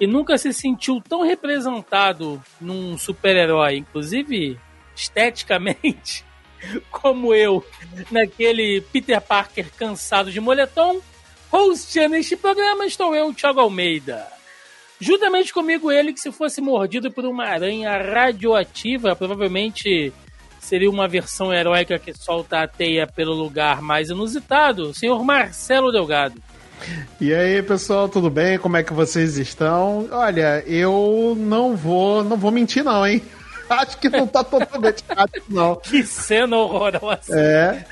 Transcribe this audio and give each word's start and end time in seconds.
que 0.00 0.06
nunca 0.06 0.38
se 0.38 0.50
sentiu 0.54 0.98
tão 0.98 1.20
representado 1.20 2.42
num 2.58 2.96
super-herói, 2.96 3.76
inclusive 3.76 4.58
esteticamente, 4.96 6.24
como 6.90 7.34
eu, 7.34 7.62
naquele 8.10 8.80
Peter 8.80 9.20
Parker 9.20 9.70
cansado 9.76 10.32
de 10.32 10.40
moletom. 10.40 11.02
Host 11.52 12.08
neste 12.08 12.34
programa 12.34 12.86
estou 12.86 13.14
eu, 13.14 13.34
Thiago 13.34 13.60
Almeida. 13.60 14.26
Juntamente 14.98 15.52
comigo, 15.52 15.92
ele 15.92 16.14
que 16.14 16.20
se 16.20 16.32
fosse 16.32 16.62
mordido 16.62 17.12
por 17.12 17.26
uma 17.26 17.44
aranha 17.44 17.94
radioativa, 17.98 19.14
provavelmente 19.14 20.14
seria 20.60 20.88
uma 20.88 21.06
versão 21.06 21.52
heróica 21.52 21.98
que 21.98 22.14
solta 22.14 22.62
a 22.62 22.66
teia 22.66 23.06
pelo 23.06 23.34
lugar 23.34 23.82
mais 23.82 24.08
inusitado, 24.08 24.84
o 24.84 24.94
senhor 24.94 25.22
Marcelo 25.22 25.92
Delgado. 25.92 26.42
E 27.20 27.34
aí, 27.34 27.62
pessoal, 27.62 28.08
tudo 28.08 28.30
bem? 28.30 28.58
Como 28.58 28.76
é 28.76 28.82
que 28.82 28.92
vocês 28.92 29.36
estão? 29.36 30.08
Olha, 30.10 30.62
eu 30.66 31.36
não 31.38 31.76
vou, 31.76 32.24
não 32.24 32.36
vou 32.36 32.50
mentir 32.50 32.82
não, 32.84 33.06
hein? 33.06 33.22
Acho 33.70 33.98
que 33.98 34.08
não 34.08 34.26
tá 34.26 34.42
totalmente 34.42 35.04
errado, 35.08 35.30
não. 35.48 35.76
Que 35.76 36.02
cena 36.02 36.56
horrorosa. 36.56 37.38
É. 37.38 37.84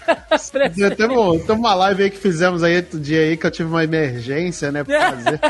Teve, 0.97 1.07
um- 1.17 1.39
teve 1.39 1.53
uma 1.53 1.73
live 1.75 2.03
aí 2.03 2.11
que 2.11 2.19
fizemos 2.19 2.65
aí 2.65 2.77
outro 2.79 2.99
dia 2.99 3.21
aí 3.21 3.37
que 3.37 3.47
eu 3.47 3.51
tive 3.51 3.69
uma 3.69 3.85
emergência, 3.85 4.73
né, 4.73 4.83
pra 4.83 5.13
fazer. 5.13 5.41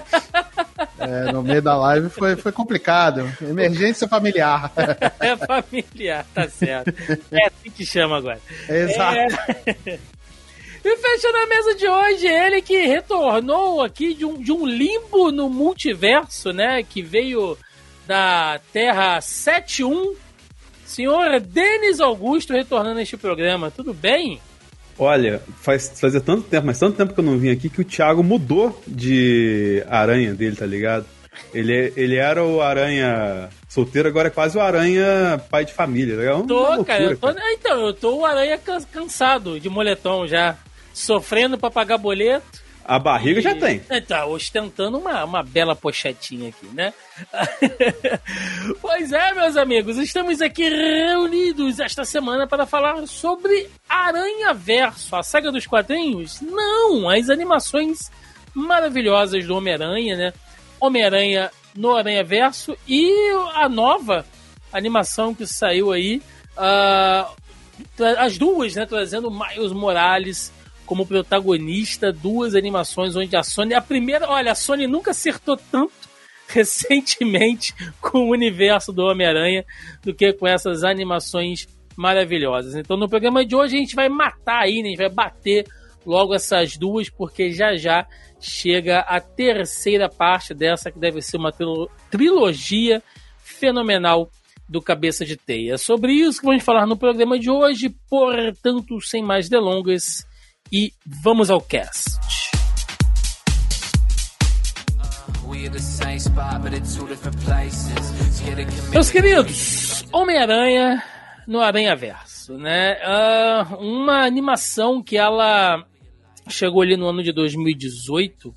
É, 0.98 1.32
no 1.32 1.42
meio 1.42 1.62
da 1.62 1.74
live 1.78 2.10
foi, 2.10 2.36
foi 2.36 2.52
complicado. 2.52 3.26
Emergência 3.40 4.06
familiar. 4.06 4.70
É 5.18 5.34
familiar, 5.36 6.26
tá 6.34 6.46
certo. 6.48 6.92
É 7.32 7.46
assim 7.46 7.70
que 7.74 7.86
chama 7.86 8.18
agora. 8.18 8.38
Exato. 8.68 9.16
É. 9.16 9.98
E 10.84 10.96
fechando 10.96 11.36
a 11.38 11.46
mesa 11.46 11.74
de 11.74 11.86
hoje, 11.88 12.26
ele 12.26 12.62
que 12.62 12.86
retornou 12.86 13.82
aqui 13.82 14.14
de 14.14 14.24
um, 14.24 14.40
de 14.40 14.52
um 14.52 14.66
limbo 14.66 15.30
no 15.32 15.48
multiverso, 15.48 16.52
né? 16.52 16.82
Que 16.82 17.02
veio 17.02 17.56
da 18.06 18.60
Terra 18.72 19.20
71. 19.20 20.14
Senhor 20.86 21.40
Denis 21.40 22.00
Augusto 22.00 22.52
retornando 22.52 22.98
a 22.98 23.02
este 23.02 23.16
programa. 23.16 23.70
Tudo 23.70 23.92
bem? 23.92 24.40
Olha, 24.98 25.42
faz, 25.60 25.92
fazia 26.00 26.20
tanto 26.20 26.42
tempo, 26.42 26.66
mas 26.66 26.78
tanto 26.78 26.96
tempo 26.96 27.12
que 27.14 27.20
eu 27.20 27.24
não 27.24 27.38
vim 27.38 27.50
aqui 27.50 27.68
que 27.68 27.80
o 27.80 27.84
Thiago 27.84 28.22
mudou 28.24 28.80
de 28.86 29.84
aranha 29.88 30.34
dele, 30.34 30.56
tá 30.56 30.66
ligado? 30.66 31.06
Ele, 31.54 31.92
ele 31.96 32.16
era 32.16 32.42
o 32.42 32.60
aranha 32.60 33.48
solteiro, 33.68 34.08
agora 34.08 34.26
é 34.26 34.30
quase 34.30 34.56
o 34.58 34.60
aranha 34.60 35.40
pai 35.50 35.64
de 35.64 35.72
família. 35.72 36.14
É 36.14 36.32
uma 36.34 36.46
Tô, 36.46 36.54
loucura, 36.58 36.84
cara, 36.84 37.02
eu 37.04 37.16
tô, 37.16 37.26
Ah, 37.28 37.52
Então, 37.52 37.86
eu 37.86 37.92
tô 37.94 38.16
o 38.16 38.24
aranha 38.26 38.58
can- 38.58 38.82
cansado 38.92 39.60
de 39.60 39.68
moletom 39.68 40.26
já. 40.26 40.56
Sofrendo 40.98 41.56
pra 41.56 41.70
pagar 41.70 41.96
boleto. 41.98 42.66
A 42.84 42.98
barriga 42.98 43.40
já 43.40 43.52
E- 43.52 43.54
tem. 43.60 43.82
É, 43.90 44.00
Tá, 44.00 44.24
ostentando 44.26 44.98
uma, 44.98 45.22
uma 45.24 45.42
bela 45.42 45.76
pochetinha 45.76 46.48
aqui, 46.48 46.66
né? 46.74 46.92
pois 48.80 49.12
é, 49.12 49.32
meus 49.34 49.56
amigos, 49.56 49.96
estamos 49.98 50.40
aqui 50.40 50.68
reunidos 50.68 51.78
esta 51.80 52.04
semana 52.04 52.46
para 52.46 52.66
falar 52.66 53.06
sobre 53.06 53.68
Aranha 53.88 54.52
Verso, 54.54 55.14
a 55.14 55.22
saga 55.22 55.52
dos 55.52 55.66
quadrinhos? 55.66 56.40
Não, 56.40 57.08
as 57.08 57.28
animações 57.28 58.10
maravilhosas 58.54 59.46
do 59.46 59.54
Homem-Aranha, 59.56 60.16
né? 60.16 60.32
Homem-Aranha 60.80 61.50
no 61.76 61.94
Aranha 61.96 62.24
Verso 62.24 62.76
e 62.88 63.12
a 63.54 63.68
nova 63.68 64.24
animação 64.72 65.34
que 65.34 65.46
saiu 65.46 65.92
aí, 65.92 66.20
tra- 67.96 68.20
as 68.24 68.38
duas, 68.38 68.74
né? 68.74 68.86
Trazendo 68.86 69.30
Miles 69.30 69.72
Morales 69.72 70.52
como 70.88 71.06
protagonista, 71.06 72.10
duas 72.10 72.54
animações 72.54 73.14
onde 73.14 73.36
a 73.36 73.42
Sony, 73.42 73.74
a 73.74 73.80
primeira, 73.80 74.26
olha, 74.26 74.52
a 74.52 74.54
Sony 74.54 74.86
nunca 74.86 75.10
acertou 75.10 75.54
tanto 75.70 76.08
recentemente 76.48 77.74
com 78.00 78.20
o 78.20 78.30
universo 78.30 78.90
do 78.90 79.02
Homem-Aranha 79.04 79.66
do 80.02 80.14
que 80.14 80.32
com 80.32 80.46
essas 80.46 80.84
animações 80.84 81.68
maravilhosas. 81.94 82.74
Então 82.74 82.96
no 82.96 83.06
programa 83.06 83.44
de 83.44 83.54
hoje 83.54 83.76
a 83.76 83.80
gente 83.80 83.94
vai 83.94 84.08
matar 84.08 84.62
aí, 84.62 84.76
né? 84.82 84.88
a 84.88 84.90
gente 84.92 84.98
vai 84.98 85.10
bater 85.10 85.66
logo 86.06 86.34
essas 86.34 86.78
duas, 86.78 87.10
porque 87.10 87.52
já 87.52 87.76
já 87.76 88.06
chega 88.40 89.00
a 89.00 89.20
terceira 89.20 90.08
parte 90.08 90.54
dessa, 90.54 90.90
que 90.90 90.98
deve 90.98 91.20
ser 91.20 91.36
uma 91.36 91.52
trilo- 91.52 91.90
trilogia 92.10 93.02
fenomenal 93.42 94.30
do 94.66 94.80
Cabeça 94.80 95.24
de 95.24 95.36
Teia. 95.36 95.76
Sobre 95.76 96.12
isso 96.12 96.40
que 96.40 96.46
vamos 96.46 96.62
falar 96.62 96.86
no 96.86 96.96
programa 96.96 97.38
de 97.38 97.50
hoje, 97.50 97.94
portanto, 98.08 99.00
sem 99.02 99.22
mais 99.22 99.48
delongas, 99.48 100.26
e 100.72 100.92
vamos 101.22 101.50
ao 101.50 101.60
cast. 101.60 102.18
Meus 108.92 109.10
queridos, 109.10 110.04
Homem-Aranha 110.12 111.02
no 111.46 111.60
Aranha 111.60 111.94
Verso, 111.94 112.56
né? 112.58 112.98
Ah, 113.02 113.66
uma 113.78 114.24
animação 114.24 115.02
que 115.02 115.16
ela 115.16 115.84
chegou 116.48 116.82
ali 116.82 116.96
no 116.96 117.06
ano 117.06 117.22
de 117.22 117.32
2018, 117.32 118.52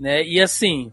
né? 0.00 0.24
E 0.24 0.40
assim, 0.40 0.92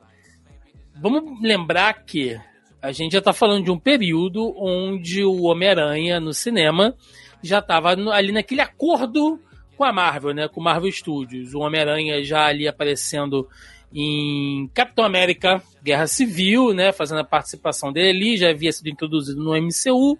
vamos 1.00 1.42
lembrar 1.42 1.94
que 2.06 2.40
a 2.82 2.92
gente 2.92 3.14
já 3.14 3.22
tá 3.22 3.32
falando 3.34 3.64
de 3.64 3.72
um 3.72 3.80
período 3.80 4.54
onde 4.58 5.24
o 5.24 5.44
Homem-Aranha 5.44 6.20
no 6.20 6.34
cinema 6.34 6.96
já 7.42 7.62
tava 7.62 7.96
no- 7.96 8.12
ali 8.12 8.32
naquele 8.32 8.62
acordo 8.62 9.40
com 9.78 9.84
a 9.84 9.92
Marvel, 9.92 10.34
né? 10.34 10.48
Com 10.48 10.62
Marvel 10.62 10.92
Studios. 10.92 11.54
O 11.54 11.60
Homem-Aranha 11.60 12.24
já 12.24 12.46
ali 12.46 12.68
aparecendo 12.68 13.48
em 13.94 14.70
Capitão 14.74 15.06
América 15.06 15.62
Guerra 15.84 16.08
Civil, 16.08 16.74
né? 16.74 16.92
Fazendo 16.92 17.20
a 17.20 17.26
participação 17.26 17.92
dele 17.92 18.10
ali, 18.10 18.38
já 18.38 18.50
havia 18.50 18.72
sido 18.72 18.90
introduzido 18.90 19.42
no 19.42 19.56
MCU. 19.56 20.18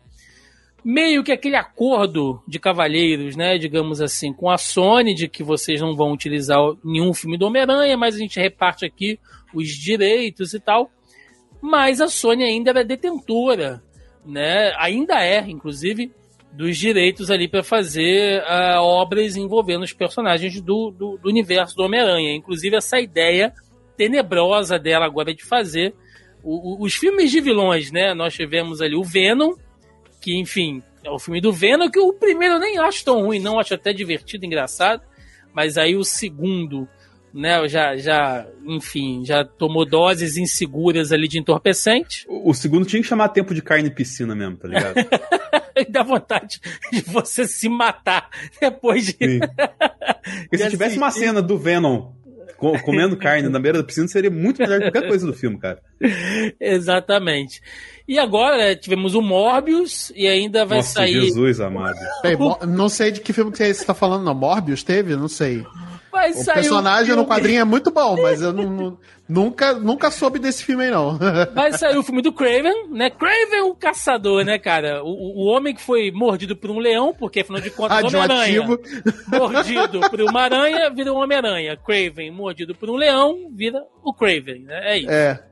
Meio 0.84 1.24
que 1.24 1.32
aquele 1.32 1.56
acordo 1.56 2.44
de 2.48 2.60
cavalheiros, 2.60 3.36
né? 3.36 3.58
Digamos 3.58 4.02
assim, 4.02 4.34
com 4.34 4.50
a 4.50 4.58
Sony, 4.58 5.16
de 5.16 5.28
que 5.28 5.44
vocês 5.44 5.80
não 5.80 5.96
vão 5.96 6.12
utilizar 6.12 6.60
nenhum 6.84 7.14
filme 7.14 7.38
do 7.38 7.46
Homem-Aranha, 7.46 7.98
mas 7.98 8.16
a 8.16 8.20
gente 8.20 8.40
reparte 8.40 8.86
aqui 8.86 9.18
os 9.54 9.70
direitos 9.70 10.54
e 10.54 10.60
tal. 10.60 10.92
Mas 11.62 12.02
a 12.02 12.10
Sony 12.10 12.44
ainda 12.44 12.72
era 12.72 12.84
detentora, 12.84 13.82
né? 14.26 14.74
Ainda 14.78 15.24
é, 15.24 15.40
inclusive, 15.50 16.12
dos 16.56 16.78
direitos 16.78 17.32
ali 17.32 17.48
para 17.48 17.64
fazer 17.64 18.44
ah, 18.46 18.80
obras 18.82 19.36
envolvendo 19.36 19.84
os 19.84 19.92
personagens 19.94 20.62
do, 20.62 20.92
do, 20.92 21.18
do 21.18 21.30
universo 21.30 21.76
do 21.76 21.84
Homem-Aranha. 21.84 22.36
Inclusive 22.36 22.76
essa 22.76 23.00
ideia 23.00 23.52
tenebrosa 23.98 24.78
dela 24.78 25.06
agora 25.06 25.34
de 25.34 25.44
fazer 25.44 25.94
o- 26.44 26.74
o- 26.82 26.86
os 26.86 26.94
filmes 26.96 27.32
de 27.32 27.40
vilões, 27.42 27.92
né? 27.92 28.14
Nós 28.14 28.34
tivemos 28.34 28.82
ali 28.82 28.96
o 28.96 29.04
Venom, 29.04 29.54
que 30.22 30.38
enfim 30.40 30.82
é 31.04 31.10
o 31.10 31.20
filme 31.20 31.42
do 31.42 31.52
Venom 31.52 31.90
que 31.90 32.00
o 32.00 32.14
primeiro 32.14 32.56
eu 32.56 32.60
nem 32.60 32.78
acho 32.78 33.04
tão 33.04 33.22
ruim, 33.26 33.40
não 33.40 33.60
acho 33.60 33.74
até 33.74 33.92
divertido, 33.92 34.46
engraçado, 34.46 35.02
mas 35.54 35.78
aí 35.78 35.96
o 35.96 36.04
segundo 36.04 36.88
né, 37.34 37.68
já, 37.68 37.98
já, 37.98 38.46
enfim, 38.66 39.24
já 39.26 39.44
tomou 39.44 39.86
doses 39.86 40.38
inseguras 40.38 41.12
ali 41.12 41.28
de 41.28 41.40
entorpecente. 41.40 42.26
O, 42.30 42.52
o 42.52 42.54
segundo 42.54 42.86
tinha 42.86 43.02
que 43.02 43.08
chamar 43.08 43.30
tempo 43.30 43.56
de 43.56 43.62
carne 43.62 43.90
e 43.90 43.92
piscina 43.92 44.36
mesmo, 44.36 44.56
tá 44.58 44.68
ligado? 44.68 44.94
E 45.88 45.92
dá 45.92 46.04
vontade 46.04 46.60
de 46.92 47.02
você 47.02 47.48
se 47.48 47.68
matar 47.70 48.30
depois 48.60 49.06
de. 49.06 49.12
Sim. 49.14 49.40
Porque 50.50 50.58
se 50.58 50.70
tivesse 50.70 50.98
uma 50.98 51.12
cena 51.12 51.42
do 51.42 51.58
Venom 51.58 52.12
co- 52.58 52.80
comendo 52.84 53.18
carne 53.18 53.50
na 53.50 53.60
beira 53.60 53.78
da 53.80 53.84
piscina, 53.84 54.08
seria 54.08 54.32
muito 54.32 54.62
melhor 54.62 54.80
que 54.80 54.92
qualquer 54.92 55.08
coisa 55.08 55.26
do 55.28 55.34
filme, 55.34 55.58
cara. 55.60 55.82
Exatamente. 56.60 57.62
E 58.08 58.20
agora 58.20 58.58
né, 58.58 58.76
tivemos 58.76 59.16
o 59.16 59.22
Morbius 59.22 60.12
e 60.16 60.28
ainda 60.28 60.66
vai 60.66 60.80
Nossa, 60.80 60.94
sair. 60.94 61.22
Jesus 61.22 61.60
amado. 61.60 61.98
Não 62.68 62.90
sei 62.90 63.12
de 63.12 63.22
que 63.22 63.32
filme 63.34 63.52
que 63.52 63.74
você 63.74 63.86
tá 63.86 63.94
falando, 63.94 64.24
não. 64.24 64.34
Morbius 64.36 64.84
teve? 64.84 65.16
Não 65.16 65.28
sei. 65.28 65.64
Vai 66.14 66.32
O 66.32 66.46
personagem 66.46 67.16
no 67.16 67.26
quadrinho 67.26 67.62
é 67.62 67.64
muito 67.64 67.90
bom, 67.92 68.22
mas 68.22 68.40
eu 68.40 68.54
não- 68.54 68.70
não- 68.70 68.98
nunca, 69.28 69.74
nunca 69.74 70.12
soube 70.12 70.38
desse 70.38 70.64
filme 70.64 70.84
aí, 70.86 70.92
não. 70.92 71.18
Vai 71.56 71.74
sair 71.74 71.98
o 71.98 72.04
filme 72.04 72.22
do 72.22 72.32
Craven, 72.32 72.88
né? 72.92 73.10
Craven 73.10 73.64
o 73.64 73.74
caçador, 73.76 74.46
né, 74.46 74.60
cara? 74.60 75.04
O, 75.04 75.10
o 75.42 75.46
homem 75.48 75.74
que 75.74 75.82
foi 75.82 76.12
mordido 76.12 76.56
por 76.56 76.70
um 76.70 76.78
leão, 76.78 77.16
porque 77.18 77.40
afinal 77.40 77.60
de 77.60 77.72
contas, 77.72 78.04
Homem-Aranha. 78.04 78.62
Radioativo. 78.62 78.80
Mordido 79.28 80.00
por 80.10 80.22
uma 80.22 80.42
aranha, 80.44 80.90
vira 80.92 81.12
um 81.12 81.18
Homem-Aranha. 81.18 81.76
Craven, 81.78 82.30
mordido 82.32 82.76
por 82.76 82.90
um 82.92 82.96
leão, 82.96 83.50
vira 83.52 83.82
o 84.04 84.14
Craven, 84.14 84.60
né? 84.66 84.82
É 84.94 84.98
isso. 85.00 85.10
É. 85.12 85.44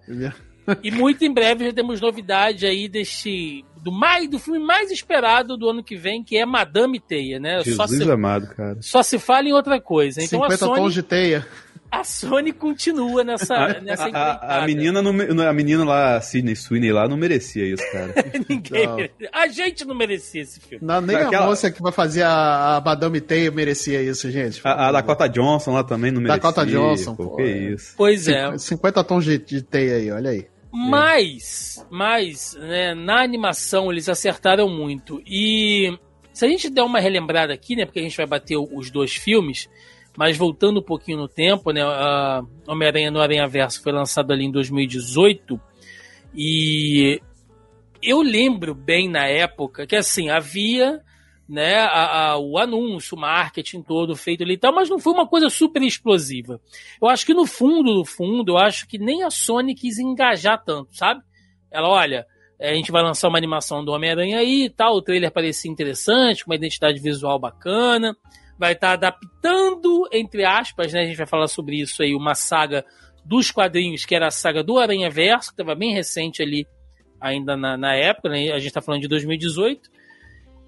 e 0.83 0.91
muito 0.91 1.25
em 1.25 1.33
breve 1.33 1.65
já 1.65 1.73
temos 1.73 1.99
novidade 1.99 2.67
aí 2.67 2.87
deste. 2.87 3.65
Do, 3.81 3.91
mais, 3.91 4.29
do 4.29 4.37
filme 4.37 4.59
mais 4.59 4.91
esperado 4.91 5.57
do 5.57 5.69
ano 5.69 5.83
que 5.83 5.95
vem, 5.95 6.23
que 6.23 6.37
é 6.37 6.45
Madame 6.45 6.99
Teia, 6.99 7.39
né? 7.39 7.57
Jesus 7.63 7.75
só 7.75 7.87
se, 7.87 8.11
amado, 8.11 8.47
cara. 8.55 8.77
Só 8.81 9.03
se 9.03 9.17
fala 9.17 9.47
em 9.47 9.53
outra 9.53 9.81
coisa. 9.81 10.21
Então 10.21 10.41
50 10.41 10.53
a 10.53 10.57
Sony, 10.57 10.75
tons 10.75 10.93
de 10.93 11.03
teia. 11.03 11.47
A 11.91 12.05
Sony 12.05 12.53
continua 12.53 13.21
nessa, 13.21 13.53
a, 13.53 13.81
nessa 13.81 14.05
a, 14.05 14.31
a, 14.31 14.63
a, 14.63 14.65
menina 14.65 15.01
não, 15.01 15.45
a 15.45 15.51
menina 15.51 15.83
lá, 15.83 16.21
Sidney 16.21 16.55
Sweeney 16.55 16.89
lá, 16.89 17.05
não 17.05 17.17
merecia 17.17 17.65
isso, 17.65 17.83
cara. 17.91 18.13
Ninguém 18.47 18.87
não. 18.87 18.97
A 19.33 19.47
gente 19.49 19.83
não 19.83 19.93
merecia 19.93 20.41
esse 20.41 20.61
filme. 20.61 20.85
Não, 20.85 21.01
nem 21.01 21.17
Aquela... 21.17 21.43
a 21.43 21.47
moça 21.47 21.69
que 21.69 21.81
vai 21.81 21.91
fazer 21.91 22.23
a, 22.23 22.77
a 22.77 22.81
Madame 22.81 23.19
Teia 23.19 23.51
merecia 23.51 24.01
isso, 24.01 24.31
gente. 24.31 24.61
A, 24.63 24.87
a 24.87 24.91
Dakota 24.93 25.27
Johnson 25.27 25.73
lá 25.73 25.83
também 25.83 26.11
não 26.11 26.21
merecia. 26.21 26.41
Dakota 26.41 26.65
Johnson, 26.65 27.13
pô. 27.13 27.35
Que 27.35 27.43
isso. 27.43 27.93
Pois 27.97 28.25
é. 28.25 28.57
50 28.57 29.03
tons 29.03 29.25
de, 29.25 29.37
de 29.37 29.61
teia 29.61 29.97
aí, 29.97 30.11
olha 30.11 30.29
aí. 30.29 30.47
Mas, 30.71 31.85
mas, 31.89 32.55
né, 32.55 32.93
na 32.93 33.21
animação 33.21 33.91
eles 33.91 34.07
acertaram 34.07 34.69
muito. 34.69 35.21
E 35.25 35.97
se 36.33 36.45
a 36.45 36.47
gente 36.47 36.69
der 36.69 36.83
uma 36.83 36.99
relembrada 36.99 37.53
aqui, 37.53 37.75
né, 37.75 37.85
porque 37.85 37.99
a 37.99 38.03
gente 38.03 38.15
vai 38.15 38.25
bater 38.25 38.57
os 38.57 38.89
dois 38.89 39.13
filmes, 39.13 39.69
mas 40.17 40.37
voltando 40.37 40.79
um 40.79 40.83
pouquinho 40.83 41.17
no 41.17 41.27
tempo, 41.27 41.71
né, 41.71 41.81
Homem-Aranha 42.67 43.11
no 43.11 43.19
Aranha 43.19 43.47
Verso 43.47 43.83
foi 43.83 43.91
lançado 43.91 44.31
ali 44.31 44.45
em 44.45 44.51
2018 44.51 45.59
e 46.33 47.21
eu 48.01 48.21
lembro 48.21 48.73
bem 48.73 49.09
na 49.09 49.27
época 49.27 49.85
que 49.85 49.95
assim 49.95 50.29
havia 50.29 51.01
né, 51.51 51.79
a, 51.79 52.29
a, 52.29 52.37
o 52.37 52.57
anúncio, 52.57 53.17
o 53.17 53.19
marketing 53.19 53.81
todo 53.81 54.15
feito 54.15 54.41
ali 54.41 54.53
e 54.53 54.57
tal, 54.57 54.73
mas 54.73 54.89
não 54.89 54.97
foi 54.97 55.11
uma 55.11 55.27
coisa 55.27 55.49
super 55.49 55.81
explosiva. 55.81 56.61
Eu 57.01 57.09
acho 57.09 57.25
que 57.25 57.33
no 57.33 57.45
fundo, 57.45 57.93
no 57.93 58.05
fundo, 58.05 58.53
eu 58.53 58.57
acho 58.57 58.87
que 58.87 58.97
nem 58.97 59.23
a 59.23 59.29
Sony 59.29 59.75
quis 59.75 59.99
engajar 59.99 60.63
tanto, 60.63 60.95
sabe? 60.95 61.21
Ela, 61.69 61.89
olha, 61.89 62.25
é, 62.57 62.71
a 62.71 62.73
gente 62.73 62.89
vai 62.89 63.03
lançar 63.03 63.27
uma 63.27 63.37
animação 63.37 63.83
do 63.83 63.91
Homem-Aranha 63.91 64.37
aí 64.37 64.63
e 64.63 64.69
tal, 64.69 64.95
o 64.95 65.01
trailer 65.01 65.29
parecia 65.29 65.69
interessante, 65.69 66.45
com 66.45 66.51
uma 66.51 66.55
identidade 66.55 67.01
visual 67.01 67.37
bacana, 67.37 68.15
vai 68.57 68.71
estar 68.71 68.87
tá 68.87 68.93
adaptando, 68.93 70.07
entre 70.09 70.45
aspas, 70.45 70.93
né, 70.93 71.01
a 71.01 71.05
gente 71.05 71.17
vai 71.17 71.27
falar 71.27 71.47
sobre 71.49 71.81
isso 71.81 72.01
aí, 72.01 72.15
uma 72.15 72.33
saga 72.33 72.85
dos 73.25 73.51
quadrinhos, 73.51 74.05
que 74.05 74.15
era 74.15 74.27
a 74.27 74.31
saga 74.31 74.63
do 74.63 74.79
Aranha 74.79 75.09
Verso, 75.09 75.49
que 75.49 75.61
estava 75.61 75.75
bem 75.75 75.93
recente 75.93 76.41
ali, 76.41 76.65
ainda 77.19 77.57
na, 77.57 77.75
na 77.75 77.93
época, 77.93 78.29
né, 78.29 78.51
a 78.51 78.57
gente 78.57 78.69
está 78.69 78.81
falando 78.81 79.01
de 79.01 79.09
2018, 79.09 79.89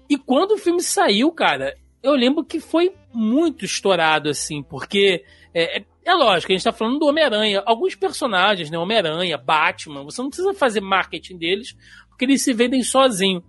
e 0.08 0.16
quando 0.16 0.52
o 0.52 0.58
filme 0.58 0.82
saiu, 0.82 1.30
cara, 1.32 1.74
eu 2.02 2.12
lembro 2.12 2.44
que 2.44 2.60
foi 2.60 2.92
muito 3.12 3.64
estourado, 3.64 4.28
assim, 4.28 4.62
porque 4.62 5.24
é, 5.54 5.78
é, 5.78 5.84
é 6.04 6.14
lógico, 6.14 6.52
a 6.52 6.54
gente 6.54 6.64
tá 6.64 6.72
falando 6.72 6.98
do 6.98 7.06
Homem-Aranha. 7.06 7.62
Alguns 7.64 7.94
personagens, 7.94 8.70
né? 8.70 8.78
Homem-Aranha, 8.78 9.38
Batman, 9.38 10.04
você 10.04 10.20
não 10.20 10.28
precisa 10.28 10.52
fazer 10.52 10.80
marketing 10.80 11.38
deles, 11.38 11.76
porque 12.08 12.26
eles 12.26 12.42
se 12.42 12.52
vendem 12.52 12.82
sozinhos. 12.82 13.42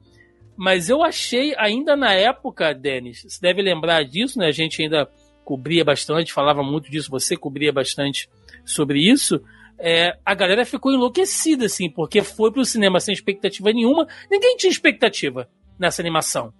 Mas 0.56 0.90
eu 0.90 1.04
achei, 1.04 1.54
ainda 1.58 1.98
na 1.98 2.14
época, 2.14 2.74
Denis, 2.74 3.24
você 3.28 3.42
deve 3.42 3.62
lembrar 3.62 4.04
disso, 4.04 4.40
né? 4.40 4.48
A 4.48 4.52
gente 4.52 4.82
ainda 4.82 5.10
cobria 5.44 5.84
bastante, 5.84 6.32
falava 6.32 6.64
muito 6.64 6.90
disso, 6.90 7.12
você 7.12 7.36
cobria 7.36 7.74
bastante 7.74 8.30
sobre 8.64 9.00
isso. 9.00 9.42
É, 9.78 10.18
a 10.26 10.34
galera 10.34 10.66
ficou 10.66 10.94
enlouquecida, 10.94 11.66
assim, 11.66 11.90
porque 11.90 12.24
foi 12.24 12.54
pro 12.54 12.64
cinema 12.64 13.02
sem 13.02 13.14
expectativa 13.14 13.74
nenhuma. 13.74 14.08
Ninguém 14.32 14.56
tinha 14.56 14.72
expectativa 14.72 15.50
nessa 15.80 16.02
animação. 16.02 16.54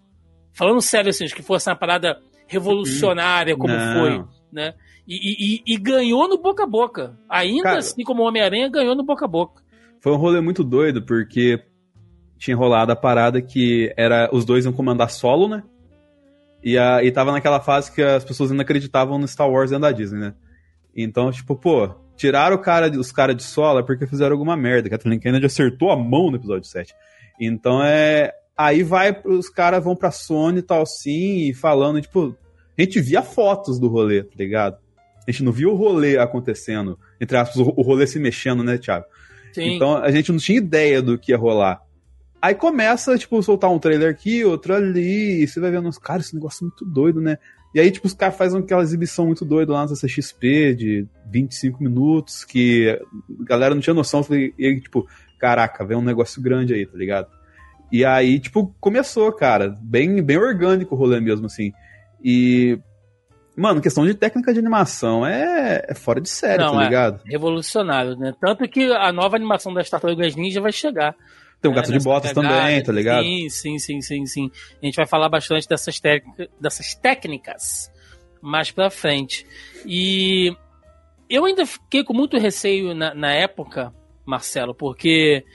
Falando 0.54 0.82
sério, 0.82 1.10
assim, 1.10 1.26
que 1.26 1.42
fosse 1.42 1.70
uma 1.70 1.76
parada 1.76 2.18
revolucionária 2.48 3.56
como 3.58 3.74
Não. 3.74 3.94
foi, 3.94 4.24
né? 4.52 4.74
E, 5.08 5.62
e, 5.68 5.74
e, 5.74 5.78
ganhou 5.78 6.28
no 6.28 6.38
boca 6.38 6.64
a 6.64 6.68
boca. 6.68 7.18
Ainda 7.30 7.64
Cara, 7.64 7.78
assim 7.78 8.04
como 8.04 8.24
o 8.24 8.26
Homem-Aranha 8.26 8.70
ganhou 8.70 8.96
no 8.96 9.04
boca 9.04 9.26
a 9.26 9.28
boca. 9.28 9.62
Foi 10.02 10.12
um 10.12 10.18
rolê 10.18 10.42
muito 10.42 10.64
doido, 10.64 11.04
porque 11.04 11.64
tinha 12.38 12.58
rolado 12.58 12.92
a 12.92 12.96
parada 12.96 13.42
que 13.42 13.94
era 13.96 14.30
os 14.32 14.46
dois 14.46 14.66
iam 14.66 14.74
comandar 14.74 15.12
solo, 15.12 15.48
né? 15.48 15.64
E, 16.64 16.78
a, 16.78 17.04
e 17.04 17.12
tava 17.12 17.32
naquela 17.32 17.60
fase 17.60 17.92
que 17.92 18.02
as 18.02 18.26
pessoas 18.26 18.50
ainda 18.50 18.64
acreditavam 18.64 19.20
no 19.20 19.28
Star 19.28 19.50
Wars 19.50 19.72
e 19.72 19.78
da 19.78 19.92
Disney, 19.92 20.20
né? 20.20 20.34
Então, 20.96 21.32
tipo, 21.32 21.56
pô, 21.56 21.90
tiraram 22.16 22.56
o 22.56 22.60
cara, 22.60 22.90
os 22.90 23.12
caras 23.12 23.36
de 23.36 23.44
solo 23.44 23.80
é 23.80 23.84
porque 23.84 24.08
fizeram 24.08 24.34
alguma 24.34 24.58
merda. 24.58 24.90
Kathleen 24.90 25.20
Kennedy 25.20 25.46
acertou 25.46 25.92
a 25.92 25.96
mão 25.96 26.32
no 26.32 26.38
episódio 26.38 26.68
7. 26.68 26.94
Então 27.40 27.84
é. 27.84 28.32
Aí 28.58 28.84
vai, 28.84 29.20
os 29.26 29.50
caras 29.50 29.84
vão 29.84 29.96
pra 29.96 30.12
Sony 30.12 30.60
e 30.60 30.62
tal 30.62 30.84
e 31.06 31.54
falando, 31.54 32.02
tipo, 32.02 32.36
a 32.78 32.82
gente 32.82 33.02
via 33.02 33.22
fotos 33.22 33.80
do 33.80 33.88
rolê, 33.88 34.24
tá 34.24 34.36
ligado? 34.38 34.78
A 35.28 35.32
gente 35.32 35.44
não 35.44 35.52
via 35.52 35.68
o 35.68 35.76
rolê 35.76 36.18
acontecendo, 36.18 36.98
entre 37.20 37.36
aspas, 37.36 37.58
o 37.58 37.82
rolê 37.82 38.06
se 38.08 38.20
mexendo, 38.20 38.64
né, 38.64 38.78
Thiago? 38.78 39.06
Sim. 39.54 39.76
Então 39.76 39.98
a 39.98 40.12
gente 40.12 40.32
não 40.32 40.40
tinha 40.40 40.58
ideia 40.58 41.02
do 41.02 41.18
que 41.18 41.32
ia 41.32 41.38
rolar. 41.38 41.82
Aí 42.42 42.54
começa, 42.54 43.18
tipo, 43.18 43.42
soltar 43.42 43.72
um 43.72 43.80
trailer 43.80 44.12
aqui, 44.12 44.46
outro 44.46 44.76
ali, 44.76 45.42
e 45.42 45.48
você 45.48 45.60
vai 45.60 45.72
vendo, 45.72 45.90
cara, 46.00 46.22
esse 46.22 46.36
negócio 46.36 46.64
é 46.64 46.66
muito 46.68 46.86
doido, 46.86 47.20
né? 47.20 47.38
E 47.74 47.80
aí, 47.80 47.92
tipo, 47.92 48.08
os 48.08 48.14
caras 48.14 48.38
fazem 48.38 48.60
aquela 48.62 48.84
exibição 48.84 49.26
muito 49.26 49.44
doida 49.44 49.74
lá 49.74 49.86
na 49.86 49.94
CXP 49.94 50.76
de 50.76 51.08
25 51.30 51.84
minutos, 51.84 52.46
que 52.46 52.88
a 53.42 53.44
galera 53.44 53.74
não 53.74 53.82
tinha 53.82 53.94
noção, 53.94 54.24
e 54.30 54.54
aí, 54.66 54.80
tipo, 54.80 55.08
caraca, 55.40 55.84
vem 55.84 55.98
um 55.98 56.02
negócio 56.02 56.42
grande 56.42 56.74
aí, 56.74 56.86
tá 56.86 56.98
ligado? 56.98 57.28
E 57.96 58.04
aí, 58.04 58.42
tipo, 58.42 58.76
começou, 58.82 59.32
cara. 59.32 59.74
Bem, 59.82 60.22
bem 60.22 60.38
orgânico 60.38 60.94
o 60.94 60.98
rolê 60.98 61.22
mesmo, 61.22 61.46
assim. 61.46 61.72
E. 62.22 62.78
Mano, 63.56 63.80
questão 63.80 64.06
de 64.06 64.14
técnica 64.14 64.52
de 64.52 64.60
animação 64.60 65.26
é, 65.26 65.86
é 65.88 65.94
fora 65.94 66.20
de 66.20 66.28
série, 66.28 66.62
Não, 66.62 66.74
tá 66.74 66.82
é 66.82 66.84
ligado? 66.84 67.22
É 67.26 67.32
revolucionário, 67.32 68.18
né? 68.18 68.34
Tanto 68.42 68.68
que 68.68 68.92
a 68.92 69.14
nova 69.14 69.38
animação 69.38 69.74
das 69.74 69.90
Tartarugas 69.90 70.36
Ninja 70.36 70.60
vai 70.60 70.74
chegar. 70.74 71.16
Tem 71.62 71.72
o 71.72 71.74
Gato 71.74 71.90
é, 71.90 71.98
de 71.98 72.04
Botas 72.04 72.34
também, 72.34 72.84
tá 72.84 72.92
ligado? 72.92 73.24
Sim, 73.24 73.48
sim, 73.48 73.80
sim, 73.80 74.02
sim, 74.02 74.26
sim. 74.26 74.52
A 74.84 74.86
gente 74.86 74.98
vai 74.98 75.06
falar 75.06 75.30
bastante 75.30 75.66
dessas, 75.66 76.02
dessas 76.60 76.96
técnicas 76.96 77.90
mais 78.42 78.72
pra 78.72 78.90
frente. 78.90 79.48
E 79.86 80.54
eu 81.30 81.46
ainda 81.46 81.66
fiquei 81.66 82.04
com 82.04 82.14
muito 82.14 82.38
receio 82.38 82.94
na, 82.94 83.16
na 83.16 83.32
época, 83.32 83.94
Marcelo, 84.26 84.76
porque 84.76 85.46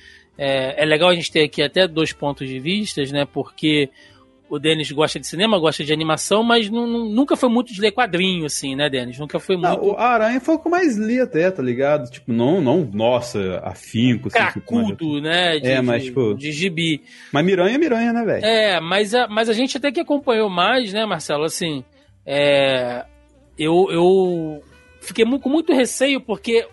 é, 0.42 0.82
é, 0.82 0.86
legal 0.86 1.10
a 1.10 1.14
gente 1.14 1.30
ter 1.30 1.42
aqui 1.42 1.62
até 1.62 1.86
dois 1.86 2.14
pontos 2.14 2.48
de 2.48 2.58
vista, 2.58 3.02
né? 3.12 3.26
Porque 3.30 3.90
o 4.48 4.58
Denis 4.58 4.90
gosta 4.90 5.20
de 5.20 5.26
cinema, 5.26 5.58
gosta 5.58 5.84
de 5.84 5.92
animação, 5.92 6.42
mas 6.42 6.70
nunca 6.70 7.36
foi 7.36 7.50
muito 7.50 7.74
de 7.74 7.80
ler 7.82 7.92
quadrinho, 7.92 8.46
assim, 8.46 8.74
né, 8.74 8.88
Denis? 8.88 9.18
Nunca 9.18 9.38
foi 9.38 9.56
muito. 9.56 9.68
Não, 9.68 9.90
o 9.90 9.98
Aranha 9.98 10.40
foi 10.40 10.54
o 10.54 10.58
que 10.58 10.70
mais 10.70 10.96
li 10.96 11.20
até, 11.20 11.50
tá 11.50 11.62
ligado? 11.62 12.10
Tipo, 12.10 12.32
não, 12.32 12.58
não 12.58 12.88
nossa, 12.90 13.60
afinco. 13.62 14.28
Assim, 14.28 14.38
Cracudo, 14.38 14.86
tipo, 14.86 15.20
né? 15.20 15.58
De, 15.58 15.68
é, 15.68 15.82
mas, 15.82 16.04
tipo. 16.04 16.34
De 16.34 16.50
gibi. 16.52 17.02
Mas 17.30 17.44
Miranha 17.44 17.74
é 17.74 17.78
Miranha, 17.78 18.12
né, 18.14 18.24
velho? 18.24 18.44
É, 18.46 18.80
mas 18.80 19.14
a, 19.14 19.28
mas 19.28 19.50
a 19.50 19.52
gente 19.52 19.76
até 19.76 19.92
que 19.92 20.00
acompanhou 20.00 20.48
mais, 20.48 20.90
né, 20.90 21.04
Marcelo? 21.04 21.44
Assim, 21.44 21.84
é. 22.24 23.04
Eu, 23.58 23.88
eu 23.90 24.62
fiquei 25.02 25.26
com 25.38 25.50
muito 25.50 25.74
receio 25.74 26.18
porque 26.18 26.66